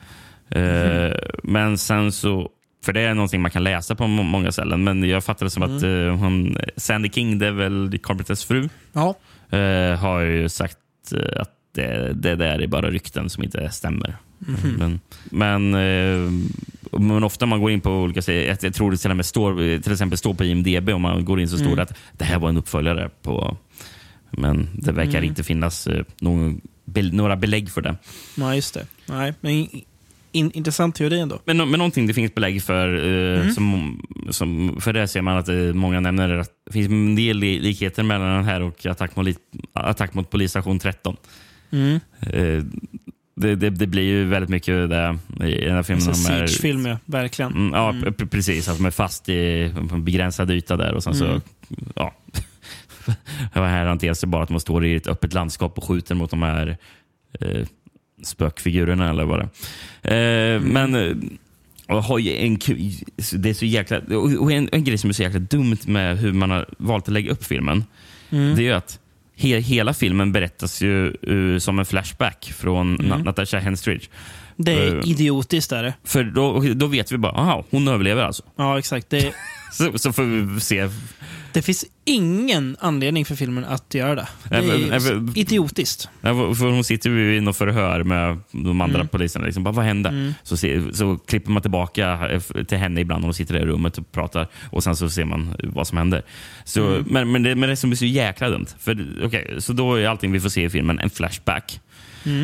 Eh, 0.51 0.63
Mhm. 0.63 1.13
men 1.43 1.79
sen 1.79 2.13
så, 2.13 2.49
för 2.85 2.93
det 2.93 3.01
är 3.01 3.15
någonting 3.15 3.41
man 3.43 3.51
kan 3.51 3.65
läsa 3.65 3.95
på 3.95 4.07
må- 4.07 4.23
många 4.23 4.53
ställen, 4.53 4.85
men 4.85 5.03
jag 5.05 5.25
fattar 5.25 5.47
det 5.47 5.51
som 5.51 5.63
att 5.63 5.83
Mm. 5.83 6.09
eh, 6.09 6.15
hon, 6.17 6.57
Sandy 6.77 7.11
King, 7.11 7.39
det 7.39 7.47
är 7.47 7.53
väl 7.53 7.99
Carpenters 8.03 8.45
fru, 8.45 8.69
Ja. 8.93 9.15
eh, 9.59 9.99
har 9.99 10.21
ju 10.21 10.49
sagt 10.49 10.79
eh, 11.15 11.41
att 11.41 11.51
det, 11.75 12.13
det 12.15 12.37
där 12.37 12.63
är 12.63 12.67
bara 12.67 12.91
rykten 12.91 13.31
som 13.31 13.43
inte 13.45 13.71
stämmer. 13.71 14.17
Mhm. 14.39 14.74
Men, 14.78 15.01
men, 15.31 15.74
eh, 17.20 17.24
ofta 17.24 17.47
man 17.47 17.60
går 17.60 17.70
in 17.70 17.81
på 17.81 17.90
olika 17.90 18.23
sidor, 18.23 18.56
jag, 18.62 18.74
tror 18.74 18.90
det 18.90 18.97
till 18.97 19.10
och 19.10 19.16
med 19.16 19.27
står, 19.27 19.81
till 19.82 19.93
exempel 19.93 20.19
står 20.19 20.35
på 20.35 20.44
IMDB, 20.44 20.89
om 20.89 21.02
man 21.02 21.24
går 21.24 21.40
in 21.40 21.48
så 21.48 21.56
står 21.56 21.66
Mm. 21.66 21.77
det 21.77 21.82
att 21.82 21.94
det 22.12 22.24
här 22.24 22.39
var 22.39 22.48
en 22.48 22.56
uppföljare 22.56 23.10
på 23.23 23.56
men 24.31 24.69
det 24.74 24.93
verkar 24.93 25.19
Mm. 25.19 25.24
inte 25.24 25.44
finnas 25.44 25.86
eh, 25.86 26.05
någon, 26.20 26.60
några 27.12 27.36
belägg 27.36 27.70
för 27.70 27.81
det. 27.82 27.97
Nej, 28.36 28.56
just 28.56 28.74
det. 28.74 28.86
Nej, 29.06 29.35
men 29.40 29.52
in, 29.52 29.69
in, 30.32 30.51
intressant 30.55 30.94
teori 30.94 31.20
ändå. 31.20 31.39
Men, 31.44 31.56
men 31.56 31.70
någonting 31.70 32.06
det 32.06 32.15
finns 32.15 32.35
belägg 32.35 32.62
för, 32.62 32.94
eh, 32.97 33.40
Mm. 33.40 33.55
som, 33.55 34.01
som, 34.31 34.77
för 34.81 34.93
det 34.93 35.09
ser 35.09 35.23
man 35.23 35.36
att 35.39 35.48
eh, 35.48 35.56
många 35.56 36.01
nämner 36.01 36.28
att 36.39 36.51
det 36.66 36.73
finns 36.73 36.89
en 36.89 37.16
del 37.16 37.39
li- 37.39 37.60
likheter 37.60 38.02
mellan 38.02 38.35
den 38.36 38.44
här 38.44 38.62
och 38.62 38.86
Attack 38.86 39.16
mot, 39.16 39.28
attack 39.73 40.15
mot 40.15 40.31
polisstation 40.31 40.78
13. 40.78 41.16
Mm. 41.70 42.01
Eh, 42.20 42.65
det, 43.40 43.56
det, 43.56 43.70
det 43.70 43.86
blir 43.86 44.02
ju 44.02 44.24
väldigt 44.24 44.51
mycket 44.51 44.90
det 44.90 45.19
i 45.47 45.65
den 45.65 45.74
här 45.74 45.82
filmen. 45.82 46.09
Alltså, 46.09 46.32
de 46.32 46.48
Siege-film, 46.48 46.86
ja. 46.86 46.98
Verkligen. 47.05 47.52
Mm, 47.52 47.73
ja, 47.74 47.90
Mm. 47.90 48.15
precis. 48.31 48.69
Att 48.69 48.77
de 48.77 48.86
är 48.86 48.90
fast 48.90 49.28
i 49.28 49.62
en 49.93 50.05
begränsad 50.05 50.51
yta 50.51 50.77
där 50.77 50.94
och 50.94 51.02
sen 51.02 51.12
Mm. 51.12 51.27
så... 51.40 51.40
Ja. 51.94 52.15
det 53.52 53.60
här 53.60 53.86
hanteras 53.86 54.20
det 54.20 54.27
bara 54.27 54.43
att 54.43 54.51
man 54.51 54.60
står 54.60 54.85
i 54.85 54.94
ett 54.94 55.06
öppet 55.06 55.32
landskap 55.35 55.78
och 55.78 55.85
skjuter 55.85 56.15
mot 56.15 56.31
de 56.31 56.43
här 56.43 56.77
eh, 57.40 57.66
spökfigurerna 58.23 59.10
eller 59.10 59.24
vad 59.24 59.39
det 59.39 59.48
är. 60.02 60.56
Mm. 60.56 60.77
eh, 60.77 60.89
Men 60.90 60.94
eh, 60.94 61.16
och 62.10 62.20
en, 62.20 62.59
det 63.35 63.51
är 63.51 63.55
så 63.55 63.65
jäkla... 63.66 63.98
Och 63.98 64.32
och 64.32 64.52
en, 64.52 64.69
en 64.73 64.85
grej 64.85 64.98
som 64.98 65.10
är 65.10 65.15
så 65.15 65.23
jäkla 65.23 65.39
dumt 65.40 65.77
med 65.86 66.19
hur 66.19 66.32
man 66.32 66.51
har 66.51 66.66
valt 66.78 67.09
att 67.09 67.12
lägga 67.15 67.32
upp 67.32 67.44
filmen, 67.44 67.85
Mm. 68.31 68.56
det 68.56 68.62
är 68.62 68.65
ju 68.65 68.73
att 68.73 68.98
he, 69.39 69.59
hela 69.60 69.94
filmen 69.94 70.32
berättas 70.32 70.82
ju 70.82 71.06
eh, 71.06 71.59
som 71.59 71.78
en 71.78 71.85
flashback 71.86 72.52
från 72.56 72.94
Mm. 73.01 73.12
Na- 73.12 73.24
Natasha 73.24 73.59
Henstridge. 73.59 74.06
Det 74.56 74.73
är 74.73 74.97
Eh, 74.98 75.10
idiotiskt. 75.10 75.73
Är 75.73 75.82
det. 75.82 75.94
för 76.05 76.24
då, 76.24 76.60
då 76.74 76.86
vet 76.86 77.12
vi 77.12 77.19
bara, 77.19 77.32
aha, 77.32 77.65
hon 77.70 77.89
överlever 77.89 78.23
alltså. 78.23 78.43
Ja, 78.56 78.78
exakt. 78.78 79.10
Det, 79.10 79.32
Så, 79.73 79.98
så 79.98 80.12
får 80.12 80.23
vi 80.55 80.60
se. 80.60 80.89
Det 81.53 81.62
finns 81.62 81.85
ingen 82.05 82.77
anledning 82.81 83.25
för 83.25 83.35
filmen 83.35 83.65
att 83.65 83.95
göra 83.95 84.15
det. 84.15 84.29
Det 84.51 84.57
är 84.57 85.15
men- 85.15 85.33
idiotiskt. 85.39 86.09
För 86.23 86.70
hon 86.70 86.85
sitter 86.85 87.11
ju 87.11 87.37
i 87.37 87.41
något 87.41 87.57
förhör 87.57 88.03
med 88.05 88.39
de 88.51 88.81
andra 88.81 88.97
Mm. 88.97 89.09
poliserna. 89.09 89.45
Liksom, 89.45 89.65
bara, 89.65 89.75
vad 89.75 89.85
hände? 89.85 90.09
Mm. 90.09 90.35
Så, 90.43 90.57
se, 90.57 90.83
så 90.95 91.16
klipper 91.16 91.51
man 91.51 91.62
tillbaka 91.62 92.29
eh, 92.31 92.65
till 92.65 92.79
henne 92.79 93.01
ibland 93.01 93.20
när 93.20 93.27
hon 93.27 93.35
sitter 93.35 93.57
i 93.57 93.65
rummet 93.65 93.99
och 93.99 94.12
pratar. 94.12 94.49
Och 94.70 94.85
Sen 94.85 94.97
så 94.97 95.11
ser 95.11 95.25
man 95.25 95.55
vad 95.62 95.87
som 95.87 95.99
händer. 95.99 96.23
Så, 96.65 96.87
Mm. 96.87 97.05
men, 97.11 97.33
men, 97.33 97.43
det, 97.43 97.55
men 97.55 97.69
det 97.69 97.77
som 97.77 97.91
är 97.93 97.97
så 97.97 98.05
jäkla 98.07 98.51
dumt. 98.51 98.66
För, 98.79 99.25
okay, 99.25 99.61
så 99.61 99.73
då 99.73 99.95
är 99.95 100.09
allting 100.09 100.33
vi 100.33 100.41
får 100.41 100.49
se 100.49 100.65
i 100.65 100.70
filmen 100.70 100.99
en 100.99 101.11
flashback. 101.11 101.81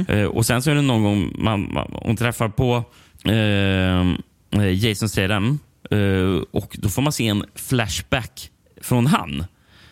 Eh, 0.08 0.22
och 0.24 0.46
Sen 0.46 0.62
så 0.62 0.70
är 0.70 0.74
det 0.74 0.82
någon 0.82 1.02
gång 1.02 1.34
man, 1.38 1.72
man, 1.72 1.90
hon 1.94 2.16
träffar 2.16 2.48
på 2.48 2.84
eh, 3.24 4.72
Jason 4.74 5.08
Statham. 5.08 5.58
Eh, 5.90 6.42
och 6.50 6.76
Då 6.78 6.88
får 6.88 7.02
man 7.02 7.12
se 7.12 7.26
en 7.28 7.44
flashback 7.54 8.50
från 8.84 9.06
han. 9.06 9.44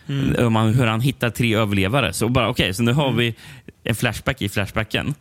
Mm. 0.08 0.46
Om 0.46 0.52
man, 0.52 0.74
hur 0.74 0.86
han 0.86 1.00
hittar 1.00 1.30
tre 1.30 1.54
överlevare. 1.54 2.12
Så 2.12 2.28
bara 2.28 2.48
okej, 2.48 2.74
så 2.74 2.82
nu 2.82 2.92
har 2.92 3.12
vi 3.12 3.34
en 3.84 3.94
flashback 3.94 4.42
i 4.42 4.48
flashbacken. 4.48 5.14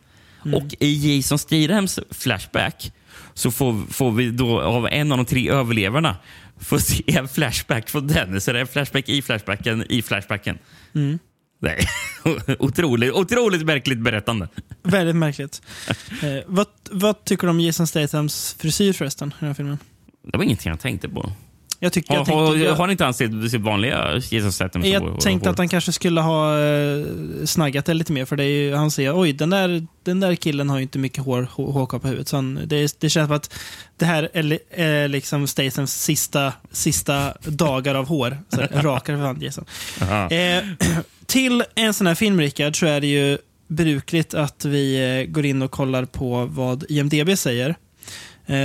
Mm. 0.44 0.54
Och 0.54 0.74
i 0.80 1.16
Jason 1.16 1.38
Stathams 1.38 2.00
flashback 2.10 2.92
så 3.34 3.50
får, 3.50 3.92
får 3.92 4.12
vi 4.12 4.30
då 4.30 4.60
av 4.60 4.88
en 4.88 5.12
av 5.12 5.18
de 5.18 5.26
tre 5.26 5.50
överlevarna 5.50 6.16
få 6.60 6.78
se 6.78 7.02
en 7.06 7.28
flashback 7.28 7.88
från 7.88 8.06
den. 8.06 8.40
Så 8.40 8.52
det 8.52 8.58
är 8.58 8.60
en 8.60 8.66
flashback 8.66 9.08
i 9.08 9.22
flashbacken 9.22 9.84
i 9.88 10.02
flashbacken. 10.02 10.58
Mm. 10.94 11.18
Nej, 11.58 11.86
otroligt, 12.58 13.12
otroligt 13.12 13.66
märkligt 13.66 13.98
berättande. 13.98 14.48
Väldigt 14.82 15.16
märkligt. 15.16 15.62
Eh, 16.22 16.42
vad, 16.46 16.66
vad 16.90 17.24
tycker 17.24 17.46
du 17.46 17.50
om 17.50 17.60
Jason 17.60 17.86
Stathams 17.86 18.56
frisyr 18.58 18.92
förresten 18.92 19.28
i 19.28 19.34
den 19.38 19.48
här 19.48 19.54
filmen? 19.54 19.78
Det 20.22 20.36
var 20.36 20.44
ingenting 20.44 20.70
jag 20.70 20.80
tänkte 20.80 21.08
på. 21.08 21.32
Jag 21.84 21.92
tycker, 21.92 22.10
Har, 22.10 22.16
jag 22.18 22.26
tänkte, 22.26 22.42
har, 22.42 22.56
jag, 22.56 22.74
har 22.74 22.86
ni 22.86 22.90
inte 22.92 23.06
ansett 23.06 23.50
sitt 23.50 23.60
vanliga 23.60 24.14
Jason 24.30 24.52
Statham? 24.52 24.82
jag, 24.84 25.02
så- 25.02 25.20
tänkte 25.20 25.48
hår? 25.48 25.52
att 25.52 25.58
han 25.58 25.68
kanske 25.68 25.92
skulle 25.92 26.20
ha 26.20 26.58
eh, 26.60 27.04
snaggat 27.44 27.84
det 27.86 27.94
lite 27.94 28.12
mer. 28.12 28.24
För 28.24 28.36
det 28.36 28.44
är 28.44 28.48
ju, 28.48 28.74
han 28.74 28.90
säger 28.90 29.20
oj, 29.20 29.32
den 29.32 29.50
där, 29.50 29.86
den 30.02 30.20
där 30.20 30.34
killen 30.34 30.70
har 30.70 30.76
ju 30.76 30.82
inte 30.82 30.98
mycket 30.98 31.24
hår, 31.24 31.48
hårkap 31.50 32.02
på 32.02 32.08
huvudet. 32.08 32.28
Så 32.28 32.36
han, 32.36 32.60
det, 32.66 33.00
det 33.00 33.10
känns 33.10 33.28
som 33.28 33.36
att 33.36 33.54
det 33.96 34.04
här 34.04 34.28
är, 34.32 34.58
är 34.70 35.08
liksom 35.08 35.46
Stathams 35.46 35.92
sista, 36.02 36.52
sista 36.72 37.34
dagar 37.44 37.94
av 37.94 38.06
hår. 38.08 38.38
Så 38.48 38.60
rakare 38.72 39.16
för 39.16 39.24
hand, 39.24 39.42
Jason. 39.42 39.64
Eh, 40.30 40.64
till 41.26 41.64
en 41.74 41.94
sån 41.94 42.06
här 42.06 42.14
film, 42.14 42.40
Rickard, 42.40 42.78
så 42.78 42.86
är 42.86 43.00
det 43.00 43.06
ju 43.06 43.38
brukligt 43.68 44.34
att 44.34 44.64
vi 44.64 45.18
eh, 45.26 45.32
går 45.32 45.44
in 45.46 45.62
och 45.62 45.70
kollar 45.70 46.04
på 46.04 46.46
vad 46.50 46.84
IMDB 46.88 47.38
säger. 47.38 47.74
Eh, 48.46 48.56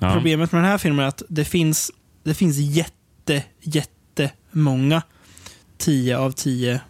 Ja. 0.00 0.12
Problemet 0.14 0.52
med 0.52 0.62
den 0.62 0.70
här 0.70 0.78
filmen 0.78 1.04
är 1.04 1.08
att 1.08 1.22
det 1.28 1.44
finns, 1.44 1.90
det 2.28 2.34
finns 2.34 2.56
jätte, 2.58 3.42
jättemånga 3.62 5.02
10 5.78 6.18
av 6.18 6.32
10 6.32 6.80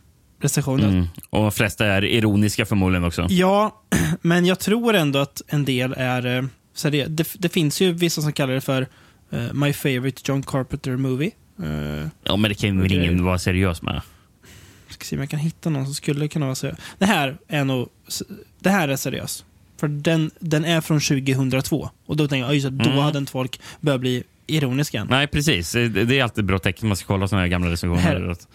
recensioner. 0.40 0.88
Mm. 0.88 1.06
Och 1.30 1.42
de 1.42 1.52
flesta 1.52 1.86
är 1.86 2.04
ironiska 2.04 2.66
förmodligen 2.66 3.04
också. 3.04 3.26
Ja, 3.30 3.82
men 4.22 4.46
jag 4.46 4.58
tror 4.58 4.94
ändå 4.94 5.18
att 5.18 5.42
en 5.48 5.64
del 5.64 5.92
är 5.96 6.36
eh, 6.36 6.44
seriösa. 6.74 7.10
Det, 7.10 7.28
det 7.38 7.48
finns 7.48 7.80
ju 7.80 7.92
vissa 7.92 8.22
som 8.22 8.32
kallar 8.32 8.54
det 8.54 8.60
för 8.60 8.86
eh, 9.30 9.52
My 9.52 9.72
favorite 9.72 10.22
John 10.24 10.42
Carpenter 10.42 10.96
movie. 10.96 11.30
Eh, 11.62 12.08
Ja, 12.24 12.36
men 12.36 12.48
det 12.48 12.54
kan 12.54 12.80
väl 12.82 12.92
ingen 12.92 13.24
vara 13.24 13.38
seriös 13.38 13.82
med. 13.82 14.02
ska 14.88 15.04
se 15.04 15.16
om 15.16 15.20
jag 15.20 15.30
kan 15.30 15.38
hitta 15.40 15.70
någon 15.70 15.84
som 15.84 15.94
skulle 15.94 16.28
kunna 16.28 16.46
vara 16.46 16.54
seriös. 16.54 16.78
Det 16.98 17.06
här 17.06 17.38
är 17.48 17.64
nog 17.64 17.88
det 18.60 18.70
här 18.70 18.88
är 18.88 18.96
seriös. 18.96 19.44
För 19.76 19.88
den, 19.88 20.30
den 20.40 20.64
är 20.64 20.80
från 20.80 21.00
2002. 21.00 21.90
Och 22.06 22.16
då 22.16 22.28
tänker 22.28 22.46
jag, 22.46 22.54
just 22.54 22.68
då 22.68 22.90
Mm. 22.90 22.98
hade 23.02 23.18
inte 23.18 23.32
folk 23.32 23.60
börjat 23.80 24.00
bli 24.00 24.22
ironiska 24.48 24.98
än. 25.00 25.06
Nej, 25.10 25.26
precis. 25.26 25.72
Det 25.72 25.88
det 25.88 26.18
är 26.18 26.22
alltid 26.22 26.44
bra 26.44 26.58
tecken 26.58 26.88
man 26.88 26.96
ska 26.96 27.06
kolla 27.06 27.28
sådana 27.28 27.42
här 27.42 27.48
gamla 27.48 27.70
recensioner. 27.70 28.02
Här- 28.02 28.28
Att- 28.30 28.48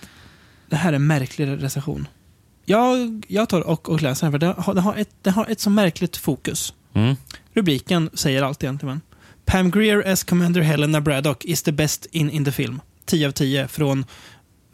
Det 0.69 0.75
här 0.75 0.89
är 0.91 0.95
en 0.95 1.07
märklig 1.07 1.47
recension. 1.63 2.07
Jag, 2.65 3.25
jag 3.27 3.49
tar 3.49 3.61
och, 3.61 3.89
och 3.89 4.01
läser 4.01 4.25
den, 4.27 4.31
för 4.31 4.39
den 4.39 4.53
har, 4.57 4.73
den, 4.73 4.83
har 4.83 4.95
ett, 4.95 5.09
den 5.21 5.33
har 5.33 5.45
ett 5.49 5.59
så 5.59 5.69
märkligt 5.69 6.17
fokus. 6.17 6.73
Mm. 6.93 7.15
Rubriken 7.53 8.09
säger 8.13 8.43
allt 8.43 8.63
egentligen. 8.63 9.01
Pam 9.45 9.71
Greer 9.71 10.11
as 10.11 10.23
Commander 10.23 10.61
Helena 10.61 11.01
Braddock 11.01 11.45
is 11.45 11.63
the 11.63 11.71
best 11.71 12.05
in, 12.11 12.29
in 12.29 12.45
the 12.45 12.51
film. 12.51 12.81
10 13.05 13.27
av 13.27 13.31
10 13.31 13.67
från 13.67 14.05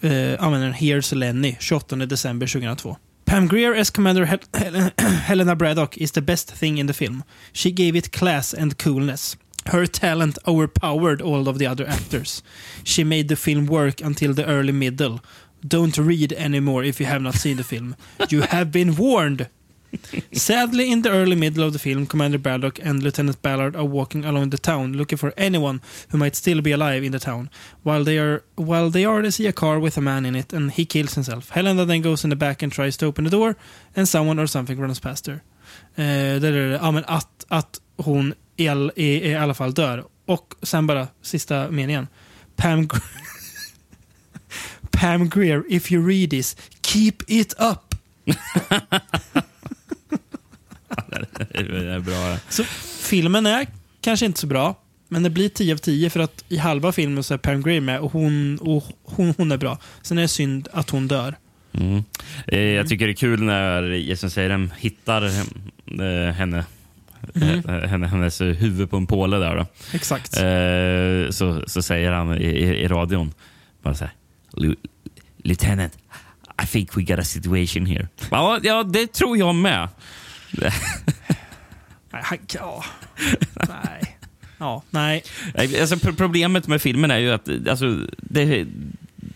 eh, 0.01 0.11
användaren 0.43 0.73
Here's 0.73 1.15
Lenny, 1.15 1.55
28 1.59 1.95
december 1.95 2.47
2002. 2.47 2.97
Pam 3.25 3.47
Greer 3.47 3.75
as 3.81 3.89
Commander 3.89 4.23
Hel 4.23 4.39
Helena 5.21 5.55
Braddock 5.55 5.97
is 5.97 6.11
the 6.11 6.21
best 6.21 6.55
thing 6.59 6.79
in 6.79 6.87
the 6.87 6.93
film. 6.93 7.23
She 7.53 7.69
gave 7.71 7.97
it 7.97 8.11
class 8.11 8.53
and 8.53 8.77
coolness. 8.77 9.37
Her 9.69 9.85
talent 9.85 10.37
overpowered 10.47 11.21
all 11.21 11.47
of 11.47 11.57
the 11.59 11.67
other 11.67 11.87
actors. 11.87 12.43
She 12.83 13.03
made 13.03 13.27
the 13.27 13.35
film 13.35 13.65
work 13.65 14.01
until 14.01 14.33
the 14.33 14.45
early 14.45 14.71
middle. 14.71 15.19
Don't 15.67 15.97
read 15.97 16.33
anymore 16.33 16.83
if 16.83 16.99
you 16.99 17.05
have 17.05 17.21
not 17.21 17.35
seen 17.35 17.57
the 17.57 17.63
film. 17.63 17.95
You 18.29 18.41
have 18.41 18.71
been 18.71 18.95
warned. 18.95 19.47
Sadly, 20.31 20.91
in 20.91 21.01
the 21.01 21.09
early 21.09 21.35
middle 21.35 21.63
of 21.63 21.73
the 21.73 21.79
film, 21.79 22.05
Commander 22.05 22.37
Braddock 22.37 22.79
and 22.83 23.01
Lieutenant 23.01 23.41
Ballard 23.41 23.75
are 23.75 23.85
walking 23.85 24.23
along 24.23 24.49
the 24.49 24.57
town 24.57 24.93
looking 24.93 25.17
for 25.17 25.33
anyone 25.35 25.81
who 26.09 26.17
might 26.17 26.35
still 26.35 26.61
be 26.61 26.71
alive 26.71 27.03
in 27.03 27.11
the 27.11 27.19
town. 27.19 27.49
While 27.83 28.03
they 28.03 28.19
are, 28.19 28.43
while 28.55 28.89
they 28.89 29.05
are, 29.05 29.21
they 29.21 29.31
see 29.31 29.47
a 29.47 29.53
car 29.53 29.79
with 29.79 29.97
a 29.97 30.01
man 30.01 30.25
in 30.25 30.35
it, 30.35 30.53
and 30.53 30.71
he 30.71 30.85
kills 30.85 31.15
himself. 31.15 31.49
Helena 31.49 31.85
then 31.85 32.01
goes 32.01 32.23
in 32.23 32.29
the 32.29 32.35
back 32.35 32.61
and 32.61 32.71
tries 32.71 32.97
to 32.97 33.07
open 33.07 33.23
the 33.23 33.31
door, 33.31 33.55
and 33.95 34.07
someone 34.07 34.39
or 34.39 34.47
something 34.47 34.79
runs 34.79 34.99
past 34.99 35.27
her. 35.27 35.41
Eh, 35.95 36.39
det 36.39 36.47
är, 36.47 36.79
ja, 36.81 36.91
men 36.91 37.03
att, 37.07 37.45
att 37.47 37.81
hon 37.97 38.33
i, 38.59 38.67
all, 38.67 38.91
i, 38.95 39.29
i 39.29 39.35
alla 39.35 39.53
fall 39.53 39.73
dör. 39.73 40.03
Och 40.25 40.53
sen 40.61 40.87
bara 40.87 41.07
sista 41.21 41.71
meningen. 41.71 42.07
Pam, 42.55 42.89
Pam 44.91 45.29
Greer, 45.29 45.63
if 45.69 45.91
you 45.91 46.07
read 46.07 46.29
this, 46.29 46.57
keep 46.81 47.13
it 47.27 47.53
up. 47.59 47.95
Det 51.49 51.93
är 51.93 51.99
bra. 51.99 52.37
Så 52.49 52.63
filmen 53.09 53.45
är 53.45 53.67
kanske 54.01 54.25
inte 54.25 54.39
så 54.39 54.47
bra, 54.47 54.75
men 55.07 55.23
det 55.23 55.29
blir 55.29 55.49
10 55.49 55.73
av 55.73 55.77
10 55.77 56.09
för 56.09 56.19
att 56.19 56.43
i 56.49 56.57
halva 56.57 56.91
filmen 56.91 57.23
så 57.23 57.33
är 57.33 57.37
Pam 57.37 57.61
Grier 57.61 57.81
med 57.81 57.99
och 57.99 58.11
hon, 58.11 58.57
och 58.57 58.83
hon, 59.03 59.33
hon 59.37 59.51
är 59.51 59.57
bra. 59.57 59.79
Sen 60.01 60.17
är 60.17 60.21
det 60.21 60.27
synd 60.27 60.67
att 60.73 60.89
hon 60.89 61.07
dör. 61.07 61.35
Mm. 61.73 62.03
Eh, 62.47 62.59
Jag 62.59 62.89
tycker 62.89 63.05
det 63.07 63.11
är 63.11 63.15
kul 63.15 63.43
när 63.43 63.83
Jason 63.83 64.29
Statham 64.31 64.71
hittar 64.77 65.21
eh, 65.25 66.33
henne. 66.33 66.65
Mm. 67.35 67.69
eh, 67.69 67.89
henne 67.89 68.07
hennes 68.07 68.41
huvud 68.41 68.89
på 68.89 68.97
en 68.97 69.07
påle 69.07 69.37
där. 69.37 69.55
Då. 69.55 69.65
Exakt. 69.93 70.37
Eh, 70.37 71.31
så, 71.31 71.63
så 71.67 71.81
säger 71.81 72.11
han 72.11 72.37
i, 72.37 72.45
i, 72.45 72.63
i 72.83 72.87
radion 72.87 73.33
bara 73.81 73.93
så 73.95 74.03
här, 74.05 74.13
"Lu- 74.51 74.75
Lieutenant, 75.43 75.97
I 76.63 76.67
think 76.67 76.97
we 76.97 77.01
got 77.01 77.19
a 77.19 77.23
situation 77.23 77.85
here. 77.85 78.07
Ja, 78.31 78.59
ja 78.63 78.83
det 78.83 79.13
tror 79.13 79.37
jag 79.37 79.55
med. 79.55 79.87
Ja. 82.53 82.83
nej. 83.69 84.17
Ja, 84.57 84.83
nej. 84.89 85.23
Alltså, 85.81 85.95
pro- 85.97 86.15
problemet 86.15 86.67
med 86.67 86.81
filmen 86.81 87.11
är 87.11 87.17
ju 87.17 87.31
att 87.31 87.49
alltså, 87.69 87.97
det, 88.17 88.67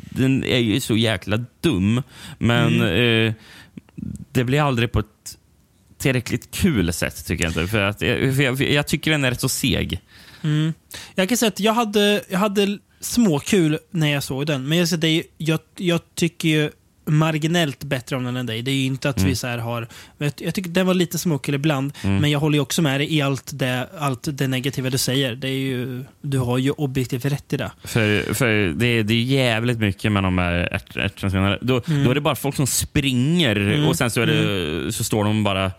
den 0.10 0.44
är 0.44 0.57
ju 0.57 0.80
så 0.80 0.98
jäkla 0.98 1.45
dum, 1.61 2.02
men 2.38 2.82
eh, 2.82 3.34
det 4.32 4.44
blir 4.44 4.61
aldrig 4.61 4.91
på 4.91 4.99
ett 4.99 5.38
tillräckligt 6.04 6.52
kul 6.52 6.94
sätt, 6.94 7.26
tycker 7.26 7.44
jag 7.44 7.50
inte. 7.52 7.68
För, 7.68 7.82
att, 7.82 8.02
jag- 8.02 8.36
för 8.36 8.44
jag, 8.44 8.58
för 8.58 8.66
jag 8.66 8.88
tycker 8.88 9.12
den 9.12 9.26
är 9.26 9.32
rätt 9.32 9.42
så 9.42 9.50
seg. 9.50 10.00
Mm. 10.44 10.74
Jag 11.16 11.30
kan 11.30 11.38
säga 11.38 11.48
att 11.48 11.60
jag 11.60 11.74
hade, 11.74 12.24
jag 12.30 12.40
hade 12.40 12.78
småkul 13.00 13.78
när 13.92 14.08
jag 14.08 14.24
såg 14.24 14.46
den. 14.46 14.68
Men 14.68 14.78
jag, 14.78 14.88
säga, 14.88 14.98
det 15.00 15.24
jag, 15.38 15.60
jag 15.78 16.00
tycker 16.16 16.50
ju 16.50 16.72
marginellt 17.06 17.84
bättre 17.84 18.16
om 18.16 18.24
den 18.24 18.38
än 18.38 18.46
dig. 18.46 18.62
Det 18.62 18.72
är 18.72 18.76
ju 18.76 18.86
inte 18.86 19.10
att 19.10 19.18
Mm. 19.18 19.30
vi 19.30 19.36
så 19.36 19.48
här 19.48 19.58
har... 19.58 19.88
Jag, 20.18 20.36
tycker 20.54 20.70
den 20.70 20.88
var 20.88 20.94
lite 20.94 21.18
småkul 21.18 21.56
ibland, 21.56 21.94
Mm. 22.04 22.18
men 22.18 22.32
jag 22.32 22.40
håller 22.40 22.56
ju 22.58 22.62
också 22.62 22.82
med 22.82 23.00
dig 23.00 23.14
i 23.16 23.22
allt 23.22 23.52
det, 23.54 23.90
allt 23.98 24.28
det 24.32 24.48
negativa 24.48 24.90
du 24.90 24.98
säger. 24.98 25.36
Det 25.36 25.48
är 25.48 25.52
ju, 25.58 26.04
du 26.22 26.38
har 26.38 26.58
ju 26.58 26.72
objektivt 26.72 27.26
rätt 27.26 27.54
i 27.54 27.58
det. 27.58 27.72
För, 27.84 28.34
för 28.34 28.74
det, 28.74 29.04
det 29.04 29.14
är 29.14 29.24
jävligt 29.24 29.80
mycket 29.80 30.12
med 30.12 30.24
de 30.24 30.38
här 30.38 30.70
ärt- 30.72 31.00
ärtsvenskarna. 31.06 31.58
Då, 31.62 31.82
Mm. 31.88 32.04
då 32.04 32.12
är 32.12 32.16
det 32.16 32.22
bara 32.22 32.36
folk 32.36 32.56
som 32.56 32.68
springer 32.68 33.56
Mm. 33.56 33.88
och 33.88 33.96
sen 33.96 34.12
så, 34.12 34.26
det, 34.26 34.92
så 34.92 35.04
står 35.04 35.24
de 35.24 35.44
bara 35.44 35.72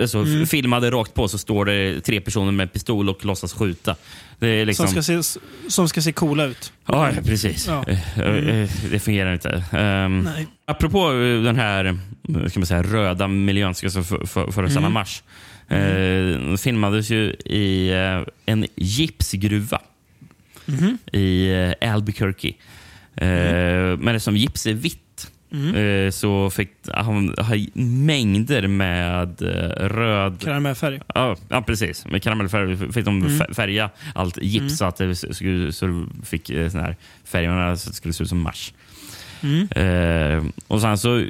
alltså, 0.00 0.18
Mm. 0.18 0.46
filmade 0.46 0.90
rakt 0.90 1.14
på 1.14 1.28
så 1.28 1.38
står 1.38 1.64
det 1.64 2.00
tre 2.00 2.20
personer 2.20 2.52
med 2.52 2.72
pistol 2.72 3.08
och 3.08 3.24
låtsas 3.24 3.52
skjuta. 3.52 3.96
Det 4.38 4.64
liksom... 4.64 4.86
Som, 4.88 5.02
ska 5.02 5.22
se, 5.22 5.38
som 5.68 5.88
ska 5.88 6.02
se 6.02 6.12
coola 6.12 6.44
ut. 6.44 6.72
Ja, 6.86 7.10
precis. 7.24 7.66
Ja. 7.66 7.84
Eh, 7.88 7.98
Mm. 8.20 8.48
eh, 8.48 8.70
Det 8.90 8.98
fungerar 9.00 9.32
inte. 9.32 9.64
Um, 9.72 10.20
Nej. 10.20 10.46
apropå 10.66 11.12
eh, 11.12 11.42
den 11.42 11.56
här 11.56 11.84
eh, 11.84 11.94
ska 12.48 12.60
man 12.60 12.66
säga, 12.66 12.82
röda 12.82 13.28
miljön 13.28 13.74
ska 13.74 13.90
så 13.90 14.02
för, 14.02 14.26
för, 14.26 14.50
föreställa 14.52 14.86
Mm. 14.86 14.92
Mars. 14.92 15.22
Eh, 15.68 15.78
den 15.78 16.58
filmades 16.58 17.10
ju 17.10 17.30
i 17.44 17.90
eh, 17.90 18.22
en 18.46 18.66
gipsgruva 18.76 19.80
Mhm. 20.66 20.98
i 21.12 21.50
eh, 21.80 21.94
Albuquerque. 21.94 22.54
Eh, 23.16 23.26
Men 23.98 24.08
eftersom 24.08 24.36
gips 24.36 24.66
är 24.66 24.72
vitt 24.74 25.02
Mm. 25.52 25.74
eh, 25.74 26.10
så 26.10 26.50
fick 26.50 26.70
han 26.94 27.34
ha 27.38 27.54
mängder 27.74 28.66
med 28.66 29.42
eh, 29.42 29.88
röd... 29.88 30.40
Karamellfärg. 30.40 31.00
Ja, 31.14 31.36
ja, 31.48 31.62
precis. 31.62 32.06
Med 32.06 32.22
karamellfärg 32.22 32.76
fick 32.92 33.04
de 33.04 33.18
Mm. 33.22 33.38
fär- 33.40 33.54
färga 33.54 33.90
allt 34.14 34.36
gips 34.42 34.60
Mm. 34.60 34.70
så 34.70 34.84
att 34.84 34.96
det 34.96 35.14
skulle, 35.16 35.72
så 35.72 35.86
det 36.20 36.26
fick 36.26 36.50
eh, 36.50 36.68
sån 36.70 36.80
här 36.80 36.96
färgerna 37.24 37.76
så 37.76 37.90
det 37.90 37.94
skulle 37.96 38.14
se 38.14 38.22
ut 38.22 38.28
som 38.28 38.40
Mars. 38.40 38.72
Mm. 39.42 39.68
Eh, 39.70 40.44
och 40.66 40.80
sen 40.80 40.98
så, 40.98 41.24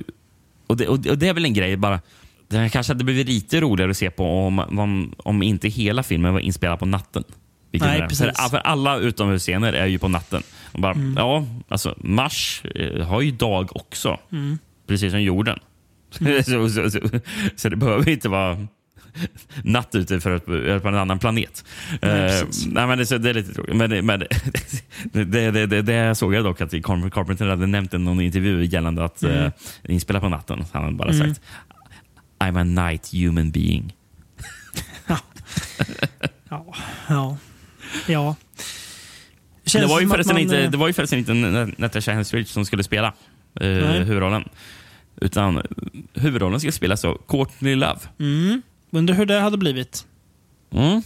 och 0.67 0.77
det, 0.77 0.89
och, 0.89 1.01
det- 1.01 1.11
och 1.11 1.19
det 1.19 1.29
är 1.29 1.35
väl 1.35 1.45
en 1.45 1.55
grej 1.55 1.77
bara. 1.77 2.01
Det 2.49 2.69
kanske 2.73 2.91
hade 2.93 3.05
blivit 3.05 3.29
lite 3.29 3.61
roligare 3.61 3.91
att 3.91 3.97
se 3.97 4.11
på 4.11 4.47
om, 4.47 4.59
om, 4.59 5.15
om 5.19 5.43
inte 5.43 5.69
hela 5.69 6.03
filmen 6.03 6.33
var 6.33 6.41
inspelad 6.41 6.79
på 6.79 6.87
natten. 6.87 7.25
Nej, 7.73 8.01
precis. 8.09 8.51
För 8.51 8.59
alla 8.59 8.97
utomhusscener 8.99 9.73
är 9.73 9.87
ju 9.87 9.99
på 9.99 10.09
natten. 10.09 10.43
Och 10.73 10.81
bara, 10.81 10.93
Mm. 10.93 11.15
Ja, 11.17 11.47
alltså 11.69 11.95
Mars 11.99 12.63
eh, 12.75 13.07
har 13.07 13.21
ju 13.21 13.31
dag 13.31 13.77
också. 13.77 14.21
Mm. 14.33 14.59
Precis 14.87 15.13
som 15.13 15.23
jorden. 15.23 15.59
Mm. 16.21 16.43
så, 16.43 16.69
så, 16.71 16.91
så, 16.91 17.01
så 17.57 17.69
det 17.69 17.77
behöver 17.77 18.09
inte 18.09 18.29
vara 18.29 18.67
natt 19.65 19.95
ute 19.95 20.21
för 20.21 20.31
att, 20.31 20.45
på 20.83 20.89
en 20.89 20.95
annan 20.95 21.19
planet. 21.19 21.65
Nej, 22.03 22.11
Eh, 22.11 22.45
precis. 22.45 22.67
nej, 22.67 22.87
men 22.87 22.99
det, 22.99 23.19
det 23.19 23.31
är 23.31 23.35
lite 23.35 23.55
tråkigt. 23.55 23.77
Men, 23.77 24.07
men 24.07 24.19
det, 25.13 25.25
det, 25.51 25.67
det, 25.67 25.83
det, 25.83 26.15
såg 26.15 26.35
jag 26.35 26.45
dock 26.45 26.61
att 26.61 26.71
Carpenter 26.71 27.47
hade 27.47 27.67
nämnt 27.67 27.95
i 27.95 27.99
någon 27.99 28.21
intervju 28.21 28.65
gällande 28.65 29.05
att 29.05 29.23
Mm. 29.23 29.37
mm. 29.37 29.53
inspela 29.85 30.21
på 30.21 30.29
natten. 30.29 30.65
Han 30.73 30.85
hade 30.85 30.97
bara 30.97 31.11
Mm. 31.11 31.29
sagt 31.29 31.41
I'm 32.39 32.61
a 32.61 32.65
night 32.65 33.11
human 33.13 33.51
being. 33.51 33.95
Ja. 35.07 35.19
Ja. 37.09 37.37
Ja. 38.07 38.37
Det 39.73 39.87
var, 39.87 40.01
ju 40.01 40.09
förresten 40.09 40.35
man, 40.35 40.43
inte, 40.43 40.59
eh, 40.59 40.71
det 40.71 40.77
var 40.77 40.87
ju 40.87 40.93
förresten 40.93 41.19
inte 41.19 41.35
Natasha 41.77 42.13
Henstridge 42.13 42.49
som 42.49 42.65
skulle 42.65 42.83
spela 42.83 43.13
eh, 43.61 43.69
huvudrollen. 43.69 44.49
Utan 45.21 45.63
huvudrollen 46.15 46.61
skulle 46.61 46.73
spelas 46.73 47.05
av 47.05 47.19
Courtney 47.29 47.75
Love. 47.75 48.01
Mm. 48.21 48.63
Undrar 48.91 49.15
hur 49.15 49.27
det 49.27 49.41
hade 49.41 49.59
blivit. 49.59 50.07
Mm. 50.73 51.03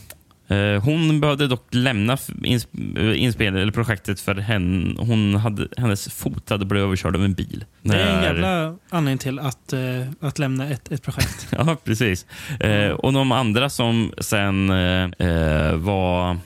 Eh, 0.49 0.83
Hon 0.85 1.21
behövde 1.21 1.47
dock 1.47 1.67
lämna 1.71 2.13
eh, 2.13 3.23
inspel, 3.23 3.57
eller 3.57 3.73
projektet 3.73 4.21
för 4.21 4.35
hen, 4.35 4.97
hon 4.99 5.35
hade, 5.35 5.69
hennes 5.77 6.15
fot 6.15 6.51
hade 6.51 6.65
blivit 6.65 6.85
överkörd 6.87 7.17
av 7.17 7.25
en 7.25 7.35
bil. 7.35 7.65
Det 7.83 7.95
är 7.95 8.17
en 8.17 8.23
jävla 8.23 8.77
anledning 8.91 9.19
till 9.19 9.39
att, 9.39 9.73
eh, 9.73 9.81
att 10.21 10.39
lämna 10.39 10.69
ett, 10.69 10.93
ett 10.93 11.03
projekt. 11.03 11.49
Ja, 11.59 11.77
precis. 11.85 12.27
Eh, 12.61 12.91
och 12.91 13.13
de 13.13 13.33
andra 13.33 13.71
som 13.71 14.13
sen 14.19 14.71
eh, 14.71 15.29
eh, 15.29 15.75
var 15.77 16.39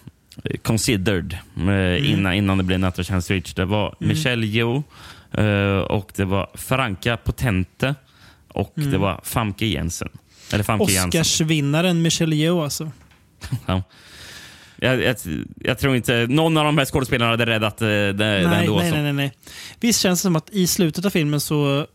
considered 0.62 1.38
eh, 1.56 2.10
innan, 2.10 2.32
innan 2.34 2.58
det 2.58 2.64
blev 2.64 2.80
Natasha 2.80 3.12
Henstridge, 3.12 3.52
det 3.56 3.64
var 3.64 3.86
Mm. 4.00 4.08
Michelle 4.08 4.46
Yeoh 4.46 4.82
eh, 5.32 5.78
och 5.78 6.12
det 6.16 6.24
var 6.24 6.50
Franka 6.54 7.16
Potente 7.16 7.94
och 8.48 8.72
Mm. 8.78 8.90
det 8.90 8.98
var 8.98 9.20
Famke 9.24 9.66
Jensen. 9.66 10.08
Eller 10.52 10.64
Famke 10.64 10.92
Jensen. 10.92 11.08
Oscarsvinnaren 11.20 12.02
Michelle 12.02 12.36
Yeoh 12.36 12.64
alltså. 12.64 12.90
Ja. 13.66 13.82
Jag, 14.78 15.02
jag, 15.02 15.16
jag 15.56 15.78
tror 15.78 15.96
inte 15.96 16.26
någon 16.28 16.56
av 16.56 16.64
de 16.64 16.78
här 16.78 16.84
skådespelarna 16.84 17.30
hade 17.30 17.46
räddat 17.46 17.82
eh, 17.82 17.86
det, 17.88 18.12
den 18.12 18.50
Nej, 18.50 18.66
då. 18.66 18.76
nej, 18.76 18.88
så. 18.90 18.94
nej, 18.94 19.02
nej, 19.02 19.12
nej. 19.12 19.32
Visst 19.80 20.00
känns 20.00 20.20
det 20.20 20.22
som 20.22 20.36
att 20.36 20.50
i 20.50 20.66
slutet 20.66 21.04
av 21.04 21.10
filmen 21.10 21.40
så 21.40 21.86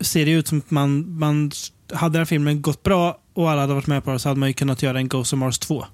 ser 0.00 0.24
det 0.26 0.30
ut 0.30 0.48
som 0.48 0.58
att 0.58 0.70
man, 0.70 1.18
man 1.18 1.50
hade 1.92 2.18
den 2.18 2.26
filmen 2.26 2.62
gått 2.62 2.82
bra 2.82 3.18
och 3.34 3.50
alla 3.50 3.60
hade 3.60 3.74
varit 3.74 3.86
med 3.86 4.04
på 4.04 4.10
det 4.12 4.18
så 4.18 4.28
hade 4.28 4.40
man 4.40 4.48
ju 4.48 4.52
kunnat 4.52 4.82
göra 4.82 4.98
en 4.98 5.08
Ghost 5.08 5.32
of 5.32 5.38
Mars 5.38 5.58
2. 5.58 5.84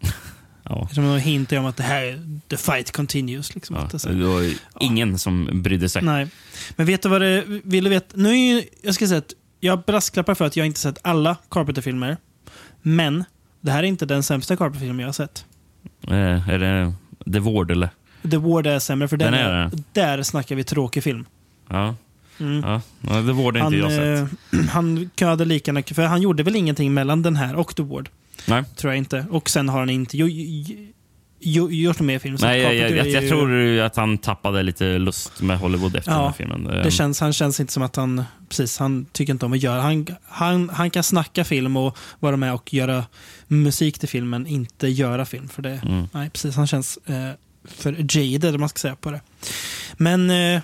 Ja. 0.68 0.88
Som 0.92 1.04
en 1.04 1.20
hint 1.20 1.52
om 1.52 1.66
att 1.66 1.76
det 1.76 1.82
här, 1.82 2.40
the 2.48 2.56
fight 2.56 2.92
continues. 2.92 3.54
Liksom, 3.54 3.76
Ja, 3.76 3.82
att 3.82 4.02
det, 4.02 4.24
var 4.24 4.52
ingen 4.80 5.18
som 5.18 5.62
brydde 5.62 5.88
sig. 5.88 6.02
Nej. 6.02 6.28
Men 6.76 6.86
vet 6.86 7.02
du 7.02 7.08
vad 7.08 7.20
det... 7.20 7.44
Vill 7.46 7.84
du 7.84 7.90
veta? 7.90 8.16
Nu 8.16 8.28
är 8.30 8.54
ju, 8.54 8.62
jag 8.82 8.94
ska 8.94 9.06
säga 9.06 9.18
att 9.18 9.32
jag 9.60 9.82
brasklappar 9.82 10.34
för 10.34 10.44
att 10.44 10.56
jag 10.56 10.66
inte 10.66 10.80
sett 10.80 10.98
alla 11.02 11.36
Carpenter-filmer. 11.50 12.16
Men 12.82 13.24
det 13.60 13.70
här 13.70 13.78
är 13.78 13.86
inte 13.86 14.06
den 14.06 14.22
sämsta 14.22 14.56
Carpenter-filmen 14.56 14.98
jag 15.00 15.08
har 15.08 15.12
sett. 15.12 15.44
Eh, 16.08 16.48
är 16.48 16.58
det 16.58 16.92
The 17.32 17.38
Ward 17.38 17.70
eller? 17.70 17.88
The 18.30 18.36
Ward 18.36 18.66
är 18.66 18.78
sämre, 18.78 19.08
för 19.08 19.16
den, 19.16 19.32
Den 19.32 19.40
är 19.40 19.50
är, 19.50 19.70
där 19.92 20.22
snackar 20.22 20.56
vi 20.56 20.64
tråkig 20.64 21.02
film. 21.02 21.24
Ja. 21.68 21.94
Mm. 22.40 22.60
Ja. 22.60 22.80
ja, 23.00 23.08
The 23.10 23.32
Ward 23.32 23.56
har 23.56 23.72
inte 23.72 23.86
Han, 23.86 23.94
jag 23.96 24.28
sett. 24.28 24.38
eh, 24.52 24.68
han 24.70 25.10
kunde 25.14 25.44
lika 25.44 25.82
för 25.94 26.02
han 26.02 26.22
gjorde 26.22 26.42
väl 26.42 26.56
ingenting 26.56 26.94
mellan 26.94 27.22
den 27.22 27.36
här 27.36 27.54
och 27.56 27.76
The 27.76 27.82
Ward. 27.82 28.08
Nej. 28.48 28.64
Tror 28.76 28.92
jag 28.92 28.98
inte. 28.98 29.26
Och 29.30 29.50
sen 29.50 29.68
har 29.68 29.78
han 29.78 29.90
inte 29.90 30.16
ju, 30.16 30.26
ju, 31.40 31.66
gjort 31.70 31.98
någon 31.98 32.06
mer 32.06 32.18
film. 32.18 32.36
Nej, 32.40 32.60
jag, 32.62 32.74
jag, 32.74 32.90
jag, 32.90 33.08
jag 33.08 33.22
ju- 33.22 33.28
tror 33.28 33.78
att 33.80 33.96
han 33.96 34.18
tappade 34.18 34.62
lite 34.62 34.98
lust 34.98 35.40
med 35.42 35.58
Hollywood 35.58 35.96
efter 35.96 36.10
den 36.10 36.20
här 36.20 36.32
filmen. 36.32 36.64
Det 36.64 36.90
känns, 36.90 37.20
han 37.20 37.32
känns 37.32 37.60
inte 37.60 37.72
som 37.72 37.82
att 37.82 37.96
han, 37.96 38.24
precis, 38.48 38.78
han 38.78 39.04
tycker 39.12 39.32
inte 39.32 39.46
om 39.46 39.52
att 39.52 39.62
göra. 39.62 39.80
Han, 39.80 40.06
han, 40.24 40.68
han 40.68 40.90
kan 40.90 41.02
snacka 41.02 41.44
film 41.44 41.76
och 41.76 41.98
vara 42.20 42.36
med 42.36 42.54
och 42.54 42.74
göra 42.74 43.04
musik 43.46 43.98
till 43.98 44.08
filmen, 44.08 44.46
inte 44.46 44.88
göra 44.88 45.24
film. 45.24 45.48
För 45.48 45.62
det, 45.62 45.80
Mm. 45.84 46.06
nej, 46.12 46.30
precis, 46.30 46.56
han 46.56 46.66
känns 46.66 46.98
eh, 47.06 47.30
för 47.64 47.92
jaded, 48.16 48.44
eller 48.44 48.58
man 48.58 48.68
ska 48.68 48.78
säga 48.78 48.96
på 48.96 49.10
det. 49.10 49.20
Men, 49.96 50.30
eh, 50.30 50.60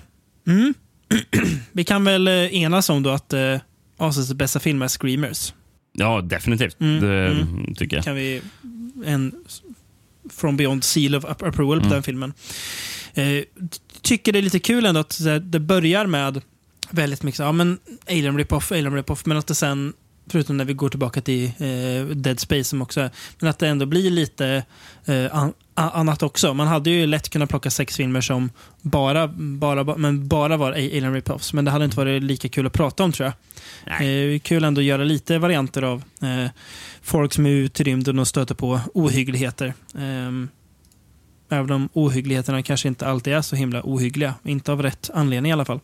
mm, 0.47 0.73
vi 1.71 1.83
kan 1.83 2.03
väl 2.03 2.27
eh, 2.27 2.33
enas 2.33 2.89
om 2.89 3.03
då 3.03 3.09
att 3.09 3.33
eh, 3.33 3.57
avsnittets 3.97 4.33
bästa 4.33 4.59
film 4.59 4.81
är 4.81 4.87
Screamers. 4.87 5.53
Ja, 5.97 6.21
definitivt. 6.21 6.81
Mm, 6.81 7.01
Det 7.01 7.27
mm. 7.27 7.73
tycker 7.75 7.95
jag. 7.97 8.05
kan 8.05 8.15
vi 8.15 8.41
en 9.05 9.35
From 10.29 10.57
Beyond 10.57 10.83
Seal 10.83 11.15
of 11.15 11.25
Approval 11.25 11.79
på 11.79 11.85
Mm. 11.85 11.89
den 11.93 12.03
filmen. 12.03 12.33
Eh, 13.13 13.43
tycker 14.01 14.33
det 14.33 14.39
är 14.39 14.43
lite 14.43 14.59
kul 14.59 14.85
ändå 14.85 14.99
att 14.99 15.19
det 15.41 15.59
börjar 15.59 16.05
med 16.05 16.41
väldigt 16.89 17.23
mycket 17.23 17.39
ja, 17.39 17.51
men 17.51 17.77
Alien 18.07 18.37
Rip-Off, 18.39 18.71
Alien 18.71 18.97
Rip-Off, 18.97 19.21
men 19.25 19.37
att 19.37 19.47
det 19.47 19.55
sen, 19.55 19.93
förutom 20.27 20.57
när 20.57 20.65
vi 20.65 20.73
går 20.73 20.89
tillbaka 20.89 21.21
till 21.21 21.45
eh, 21.45 22.05
Dead 22.15 22.39
Space 22.39 22.63
som 22.63 22.81
också 22.81 23.01
är, 23.01 23.09
men 23.39 23.49
att 23.49 23.59
det 23.59 23.67
ändå 23.67 23.85
blir 23.85 24.11
lite 24.11 24.63
eh, 25.05 25.35
an, 25.35 25.53
annat 25.73 26.23
också. 26.23 26.53
Man 26.53 26.67
hade 26.67 26.89
ju 26.89 27.05
lätt 27.07 27.29
kunnat 27.29 27.49
plocka 27.49 27.71
sex 27.71 27.95
filmer 27.95 28.21
som 28.21 28.49
bara, 28.81 29.27
bara, 29.37 29.83
ba- 29.83 29.97
men 29.97 30.27
bara 30.27 30.57
var 30.57 30.71
Alien 30.71 31.13
Rip-Offs, 31.15 31.53
men 31.53 31.65
det 31.65 31.71
hade 31.71 31.85
inte 31.85 31.97
varit 31.97 32.23
lika 32.23 32.49
kul 32.49 32.67
att 32.67 32.73
prata 32.73 33.03
om 33.03 33.11
tror 33.11 33.25
jag. 33.25 33.33
Eh, 34.33 34.39
kul 34.39 34.63
ändå 34.63 34.81
att 34.81 34.85
göra 34.85 35.03
lite 35.03 35.37
varianter 35.37 35.81
av 35.81 36.03
eh, 36.21 36.49
folk 37.01 37.33
som 37.33 37.45
är 37.45 37.49
ute 37.49 37.81
i 37.81 37.85
rymden 37.85 38.19
och 38.19 38.27
stöter 38.27 38.55
på 38.55 38.79
ohyggligheter. 38.93 39.73
Ehm, 39.97 40.49
även 41.49 41.71
om 41.71 41.89
ohyggligheterna 41.93 42.63
kanske 42.63 42.87
inte 42.87 43.07
alltid 43.07 43.33
är 43.33 43.41
så 43.41 43.55
himla 43.55 43.81
ohyggliga. 43.83 44.33
Inte 44.43 44.71
av 44.71 44.81
rätt 44.83 45.09
anledning 45.13 45.49
i 45.49 45.53
alla 45.53 45.65
fall. 45.65 45.79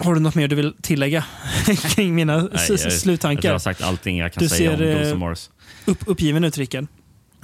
Har 0.00 0.14
du 0.14 0.20
något 0.20 0.34
mer 0.34 0.48
du 0.48 0.56
vill 0.56 0.74
tillägga 0.82 1.24
kring 1.94 2.14
mina 2.14 2.36
Nej, 2.36 2.48
s- 2.54 2.68
jag- 2.68 2.78
Jag 2.80 2.92
sluttankar? 2.92 3.52
har 3.52 3.58
sagt 3.58 3.82
allting 3.82 4.18
jag 4.18 4.32
kan 4.32 4.42
Du 4.42 4.48
säga 4.48 4.76
ser, 4.78 4.96
om 4.96 5.02
eh, 5.06 5.12
of 5.12 5.18
Mars. 5.18 5.50
Upp, 5.84 5.98
uppgiven 6.06 6.44
ut, 6.44 6.58
Rickard. 6.58 6.86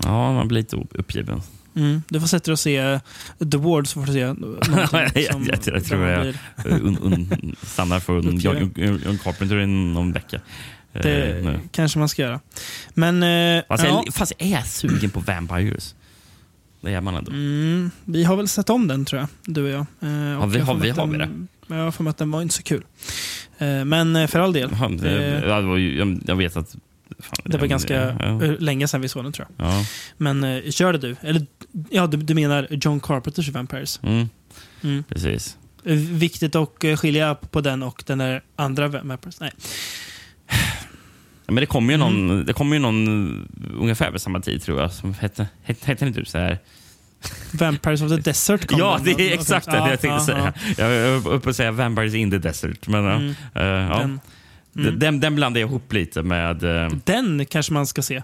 Ja, 0.02 0.32
man 0.32 0.48
blir 0.48 0.58
lite 0.60 0.76
uppgiven. 0.76 1.42
Mm. 1.76 2.02
Du 2.08 2.20
får 2.20 2.26
sätta 2.26 2.44
dig 2.44 2.52
och 2.52 2.58
se 2.58 2.76
eh, 2.76 3.00
The 3.52 3.56
Ward 3.58 3.86
så 3.88 4.00
får 4.00 4.06
du 4.06 4.12
se 4.12 4.18
jag, 4.20 4.36
som- 5.32 5.46
jag, 5.46 5.58
jag 5.76 5.84
tror 5.84 6.06
jag 6.08 6.34
un, 6.64 6.98
un, 7.02 7.56
stannar 7.62 8.00
för. 8.00 8.14
John, 8.22 9.18
Carpenter 9.24 9.58
i 9.60 9.66
någon 9.66 10.12
vecka. 10.12 10.36
Eh, 10.92 11.02
Det 11.02 11.40
nu. 11.44 11.60
kanske 11.72 11.98
man 11.98 12.08
ska 12.08 12.22
göra. 12.22 12.40
Men... 12.94 13.22
Eh, 13.22 13.62
Fast, 13.68 13.84
ja. 13.84 14.02
jag, 14.06 14.14
fast 14.14 14.32
jag 14.38 14.48
är 14.50 14.62
sugen 14.62 15.10
på 15.10 15.20
Vampires. 15.20 15.94
Det 16.80 16.92
är 16.94 17.00
man 17.00 17.14
ändå. 17.14 17.30
Mm, 17.32 17.90
vi 18.04 18.24
har 18.24 18.36
väl 18.36 18.48
sett 18.48 18.70
om 18.70 18.88
den 18.88 19.04
tror 19.04 19.20
jag, 19.20 19.28
du 19.54 19.62
och 19.62 19.68
jag. 19.68 19.86
Eh, 20.10 20.42
och 20.42 20.54
vi- 20.54 20.58
jag 20.58 20.64
har 20.66 20.74
vi- 20.74 20.90
har 20.90 21.06
vi 21.06 21.18
den- 21.68 21.78
Jag 21.78 21.84
har 21.84 21.90
för 21.92 22.02
mig 22.04 22.10
att 22.10 22.18
den 22.18 22.30
var 22.30 22.42
inte 22.42 22.54
så 22.54 22.62
kul. 22.62 22.84
Eh, 23.58 23.84
men 23.84 24.16
eh, 24.16 24.26
för 24.26 24.40
all 24.40 24.52
del. 24.52 24.70
Ja, 24.80 24.88
det, 24.88 24.96
det, 25.10 25.46
ja, 25.48 25.60
det 25.60 25.66
var 25.66 25.76
ju- 25.76 25.98
jag, 26.26 26.36
vet 26.36 26.56
att... 26.56 26.76
Fan, 27.20 27.36
det 27.44 27.58
var 27.58 27.66
ganska 27.66 27.94
ja. 28.20 28.44
eh, 28.44 28.52
länge 28.58 28.88
sedan 28.88 29.00
vi 29.00 29.08
såg 29.08 29.24
den 29.24 29.32
tror 29.32 29.48
jag. 29.56 29.66
Ja. 29.66 29.84
Men 30.16 30.44
eh, 30.44 30.70
kör 30.70 30.92
det 30.92 30.98
du. 30.98 31.16
Eller, 31.20 31.46
ja, 31.90 32.06
du, 32.06 32.16
du 32.16 32.34
menar 32.34 32.66
John 32.70 33.00
Carpenters 33.00 33.48
Vampires. 33.48 34.00
Mm. 34.02 34.28
Mm. 34.82 35.04
Precis. 35.08 35.56
Eh, 35.84 35.94
Viktigt 35.96 36.54
att 36.54 36.84
eh, 36.84 36.96
skilja 36.96 37.34
på 37.34 37.60
den 37.60 37.82
och 37.82 38.02
den 38.06 38.18
där 38.18 38.42
andra 38.56 38.88
Vampires. 38.88 39.40
Nej. 39.40 39.50
Men 41.46 41.54
det 41.56 41.66
kommer 41.66 41.92
ju 41.92 41.98
någon, 41.98 42.30
Mm. 42.30 42.46
det 42.46 42.52
kommer 42.52 42.76
ju 42.76 42.82
någon 42.82 43.06
eh, 43.38 43.70
ungefär 43.80 44.10
vid 44.10 44.20
samma 44.20 44.40
tid 44.40 44.62
tror 44.62 44.80
jag. 44.80 44.92
Som 44.92 45.14
hette, 45.14 45.46
hette, 45.62 45.86
hette 45.86 46.04
den 46.04 46.14
typ 46.14 46.28
så 46.28 46.38
här? 46.38 46.58
Vampires 47.52 48.02
of 48.02 48.08
the 48.08 48.16
Desert 48.16 48.66
kom 48.66 48.78
Ja, 48.78 49.00
det 49.04 49.14
Och- 49.14 49.20
är 49.20 49.32
exakt 49.32 49.66
det 49.66 49.76
ja, 49.76 49.90
jag 49.90 50.00
tänkte 50.00 50.24
säga. 50.24 50.52
Jag 50.78 51.20
var 51.20 51.32
uppe 51.32 51.48
och 51.48 51.56
säga 51.56 51.72
Vampires 51.72 52.14
in 52.14 52.30
the 52.30 52.38
Desert. 52.38 52.86
Men. 52.88 53.06
Mm. 53.06 53.28
Eh, 53.54 53.62
ja. 53.64 53.98
Den- 53.98 54.20
mm. 54.88 54.98
den, 54.98 55.20
den 55.20 55.34
blandar 55.36 55.60
jag 55.60 55.68
ihop 55.70 55.92
lite 55.92 56.22
med... 56.22 56.62
eh, 56.84 56.92
Den 57.04 57.46
kanske 57.46 57.72
man 57.72 57.86
ska 57.86 58.02
se. 58.02 58.22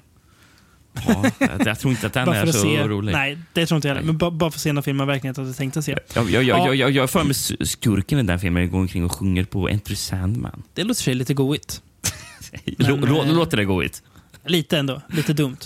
ja, 1.07 1.25
jag, 1.67 1.79
tror 1.79 1.91
inte 1.91 2.07
att 2.07 2.13
den 2.13 2.29
är 2.29 2.47
så 2.47 2.53
se. 2.53 2.89
rolig. 2.89 3.13
Nej, 3.13 3.39
det 3.53 3.67
tror 3.67 3.77
inte 3.77 3.89
jag 3.89 3.95
heller. 3.95 4.07
Men 4.07 4.19
bara, 4.19 4.51
för 4.51 4.57
att 4.57 4.61
se 4.61 4.71
en 4.71 4.83
film 4.83 4.97
man 4.97 5.07
verkligen 5.07 5.37
hade 5.37 5.53
tänkt 5.55 5.77
att 5.77 5.85
se. 5.85 5.97
Jag, 6.15 6.31
jag, 6.31 6.43
Ja. 6.45 6.67
jag, 6.67 6.75
jag, 6.77 6.91
jag, 6.91 7.11
för 7.11 7.25
mig 7.25 7.35
skurken 7.67 8.19
i 8.19 8.23
den 8.23 8.41
filmen 8.41 8.71
går 8.71 8.79
omkring 8.79 9.05
och 9.05 9.13
sjunger 9.13 9.45
på 9.45 9.69
Enter 9.69 9.95
Sandman. 9.95 10.63
Det 10.75 10.85
låter 10.85 11.03
sig 11.03 11.15
lite 11.15 11.35
goigt. 11.35 11.83
Men, 12.79 13.05
eh, 13.05 13.35
låter 13.35 13.57
det 13.57 13.65
goigt? 13.65 14.03
Lite 14.47 14.79
ändå. 14.79 15.03
Lite 15.09 15.33
dumt. 15.33 15.57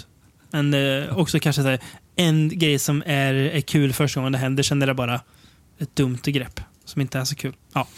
Men 0.51 0.75
eh, 0.75 1.19
också 1.19 1.39
kanske 1.41 1.63
så 1.63 1.69
här, 1.69 1.79
en 2.17 2.59
grej 2.59 2.79
som 2.79 3.03
är, 3.07 3.35
är 3.35 3.61
kul 3.61 3.93
första 3.93 4.21
gången 4.21 4.33
det 4.33 4.39
händer, 4.39 4.63
sen 4.63 4.83
är 4.83 4.87
det 4.87 4.95
bara 4.95 5.21
ett 5.79 5.97
dumt 5.97 6.19
grepp 6.25 6.61
som 6.85 7.01
inte 7.03 7.19
är 7.19 7.25
så 7.25 7.35
kul. 7.37 7.55
Ja, 7.75 7.89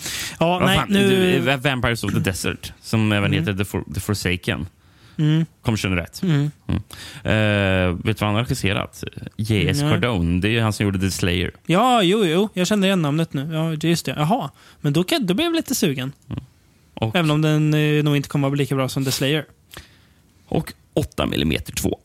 ja 0.41 0.59
nej, 0.67 0.77
fan, 0.79 0.87
nu... 0.91 1.41
du, 1.41 1.57
Vampires 1.57 2.05
of 2.05 2.13
the 2.13 2.19
Desert, 2.19 2.73
som 2.83 3.13
även 3.13 3.33
Mm. 3.33 3.41
heter 3.41 3.59
The, 3.59 3.65
For, 3.65 3.85
the 3.95 4.01
Forsaken. 4.01 4.67
Mm. 5.19 5.47
Kommer 5.63 5.79
känna 5.79 5.97
rätt. 5.97 6.23
Mm. 6.23 6.51
Mm. 6.69 6.83
Eh, 7.25 7.97
vet 8.05 8.05
du 8.19 8.21
vad 8.21 8.29
han 8.29 8.35
har 8.35 8.43
regisserat? 8.43 9.05
J.S. 9.37 9.81
Nej. 9.83 9.91
Cardone. 9.93 10.41
Det 10.41 10.49
är 10.57 10.63
han 10.63 10.73
som 10.73 10.85
gjorde 10.87 10.99
The 11.01 11.11
Slayer. 11.11 11.53
Ja, 11.67 12.03
jo, 12.03 12.25
jo. 12.27 12.49
Jag 12.55 12.67
kände 12.67 12.87
igen 12.87 13.03
namnet 13.03 13.33
nu. 13.33 13.51
Ja, 13.53 13.89
just 13.89 14.07
det. 14.07 14.15
Jaha. 14.17 14.51
Men 14.81 14.93
då, 14.93 15.05
kan, 15.05 15.27
då 15.27 15.35
blev 15.35 15.45
jag 15.47 15.57
lite 15.57 15.75
sugen. 15.75 16.13
Och, 16.95 17.17
Även 17.17 17.31
om 17.31 17.43
den 17.43 17.75
eh, 17.75 18.05
nog 18.05 18.17
inte 18.17 18.29
kommer 18.29 18.49
att 18.49 18.53
bli 18.53 18.59
lika 18.63 18.75
bra 18.75 18.89
som 18.89 19.05
The 19.05 19.11
Slayer. 19.13 19.45
och 20.49 20.73
8 20.99 21.23
mm 21.23 21.63
2. 21.77 21.99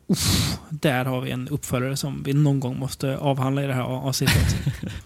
Där 0.70 1.06
har 1.06 1.22
vi 1.22 1.32
en 1.32 1.48
uppföljare 1.48 1.98
som 1.98 2.24
vi 2.24 2.34
någon 2.34 2.60
gång 2.60 2.80
måste 2.80 3.18
avhandla 3.18 3.64
i 3.64 3.68
det 3.68 3.74
här 3.74 3.82
avsnittet. 3.82 4.56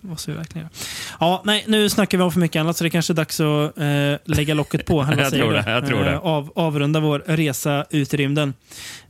Måste 0.00 0.30
vi 0.30 0.36
verkligen 0.36 0.62
göra. 0.62 0.70
Ja, 1.20 1.42
nej, 1.44 1.64
nu 1.66 1.88
snackar 1.88 2.18
vi 2.18 2.24
om 2.24 2.32
för 2.32 2.40
mycket 2.40 2.60
annat 2.60 2.76
så 2.76 2.84
det 2.84 2.90
kanske 2.90 3.12
är 3.12 3.14
dags 3.14 3.40
att 3.40 3.78
eh, 3.78 4.36
lägga 4.36 4.54
locket 4.54 4.86
på. 4.86 5.06
Jag 5.18 5.30
tror 5.32 5.52
det, 5.52 5.64
jag 5.66 5.86
tror 5.86 6.04
det. 6.04 6.12
Eh, 6.12 6.18
av, 6.18 6.52
avrunda 6.54 7.00
vår 7.00 7.22
resa 7.26 7.84
ut 7.90 8.14
i 8.14 8.16
rymden. 8.16 8.54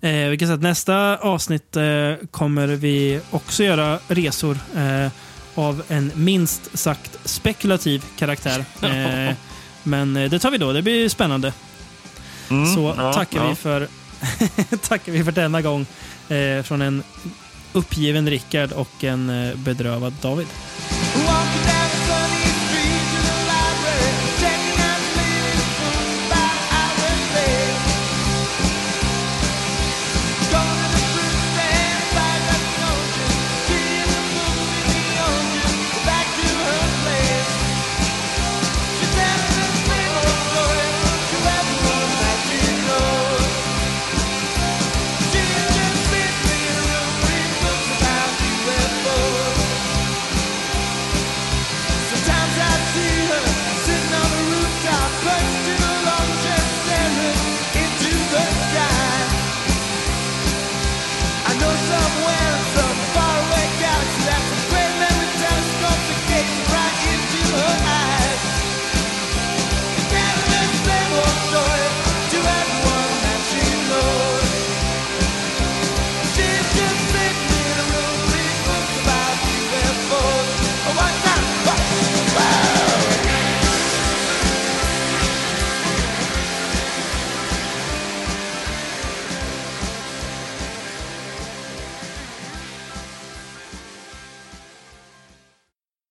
Eh, 0.00 0.10
vi 0.10 0.36
kan 0.38 0.48
säga 0.48 0.54
att 0.56 0.62
nästa 0.62 1.16
avsnitt 1.16 1.76
eh, 1.76 1.82
kommer 2.30 2.66
vi 2.66 3.20
också 3.30 3.64
göra 3.64 3.98
resor 4.08 4.58
eh, 4.76 5.12
av 5.54 5.82
en 5.88 6.12
minst 6.14 6.78
sagt 6.78 7.18
spekulativ 7.24 8.04
karaktär. 8.18 8.64
Eh, 8.82 9.34
men 9.82 10.14
det 10.14 10.38
tar 10.38 10.50
vi 10.50 10.58
då. 10.58 10.72
Det 10.72 10.82
blir 10.82 11.08
spännande. 11.08 11.52
Mm, 12.50 12.74
så 12.74 12.94
ja, 12.96 13.12
tackar, 13.12 13.40
ja. 13.40 13.48
Vi 13.48 13.54
för, 13.54 13.88
tackar 14.88 15.12
vi 15.12 15.24
för 15.24 15.32
denna 15.32 15.62
gång 15.62 15.86
eh, 16.28 16.62
från 16.62 16.82
en 16.82 17.02
uppgiven 17.72 18.30
Rickard 18.30 18.72
och 18.72 19.04
en 19.04 19.30
eh, 19.30 19.54
bedrövad 19.56 20.12
David. 20.22 20.46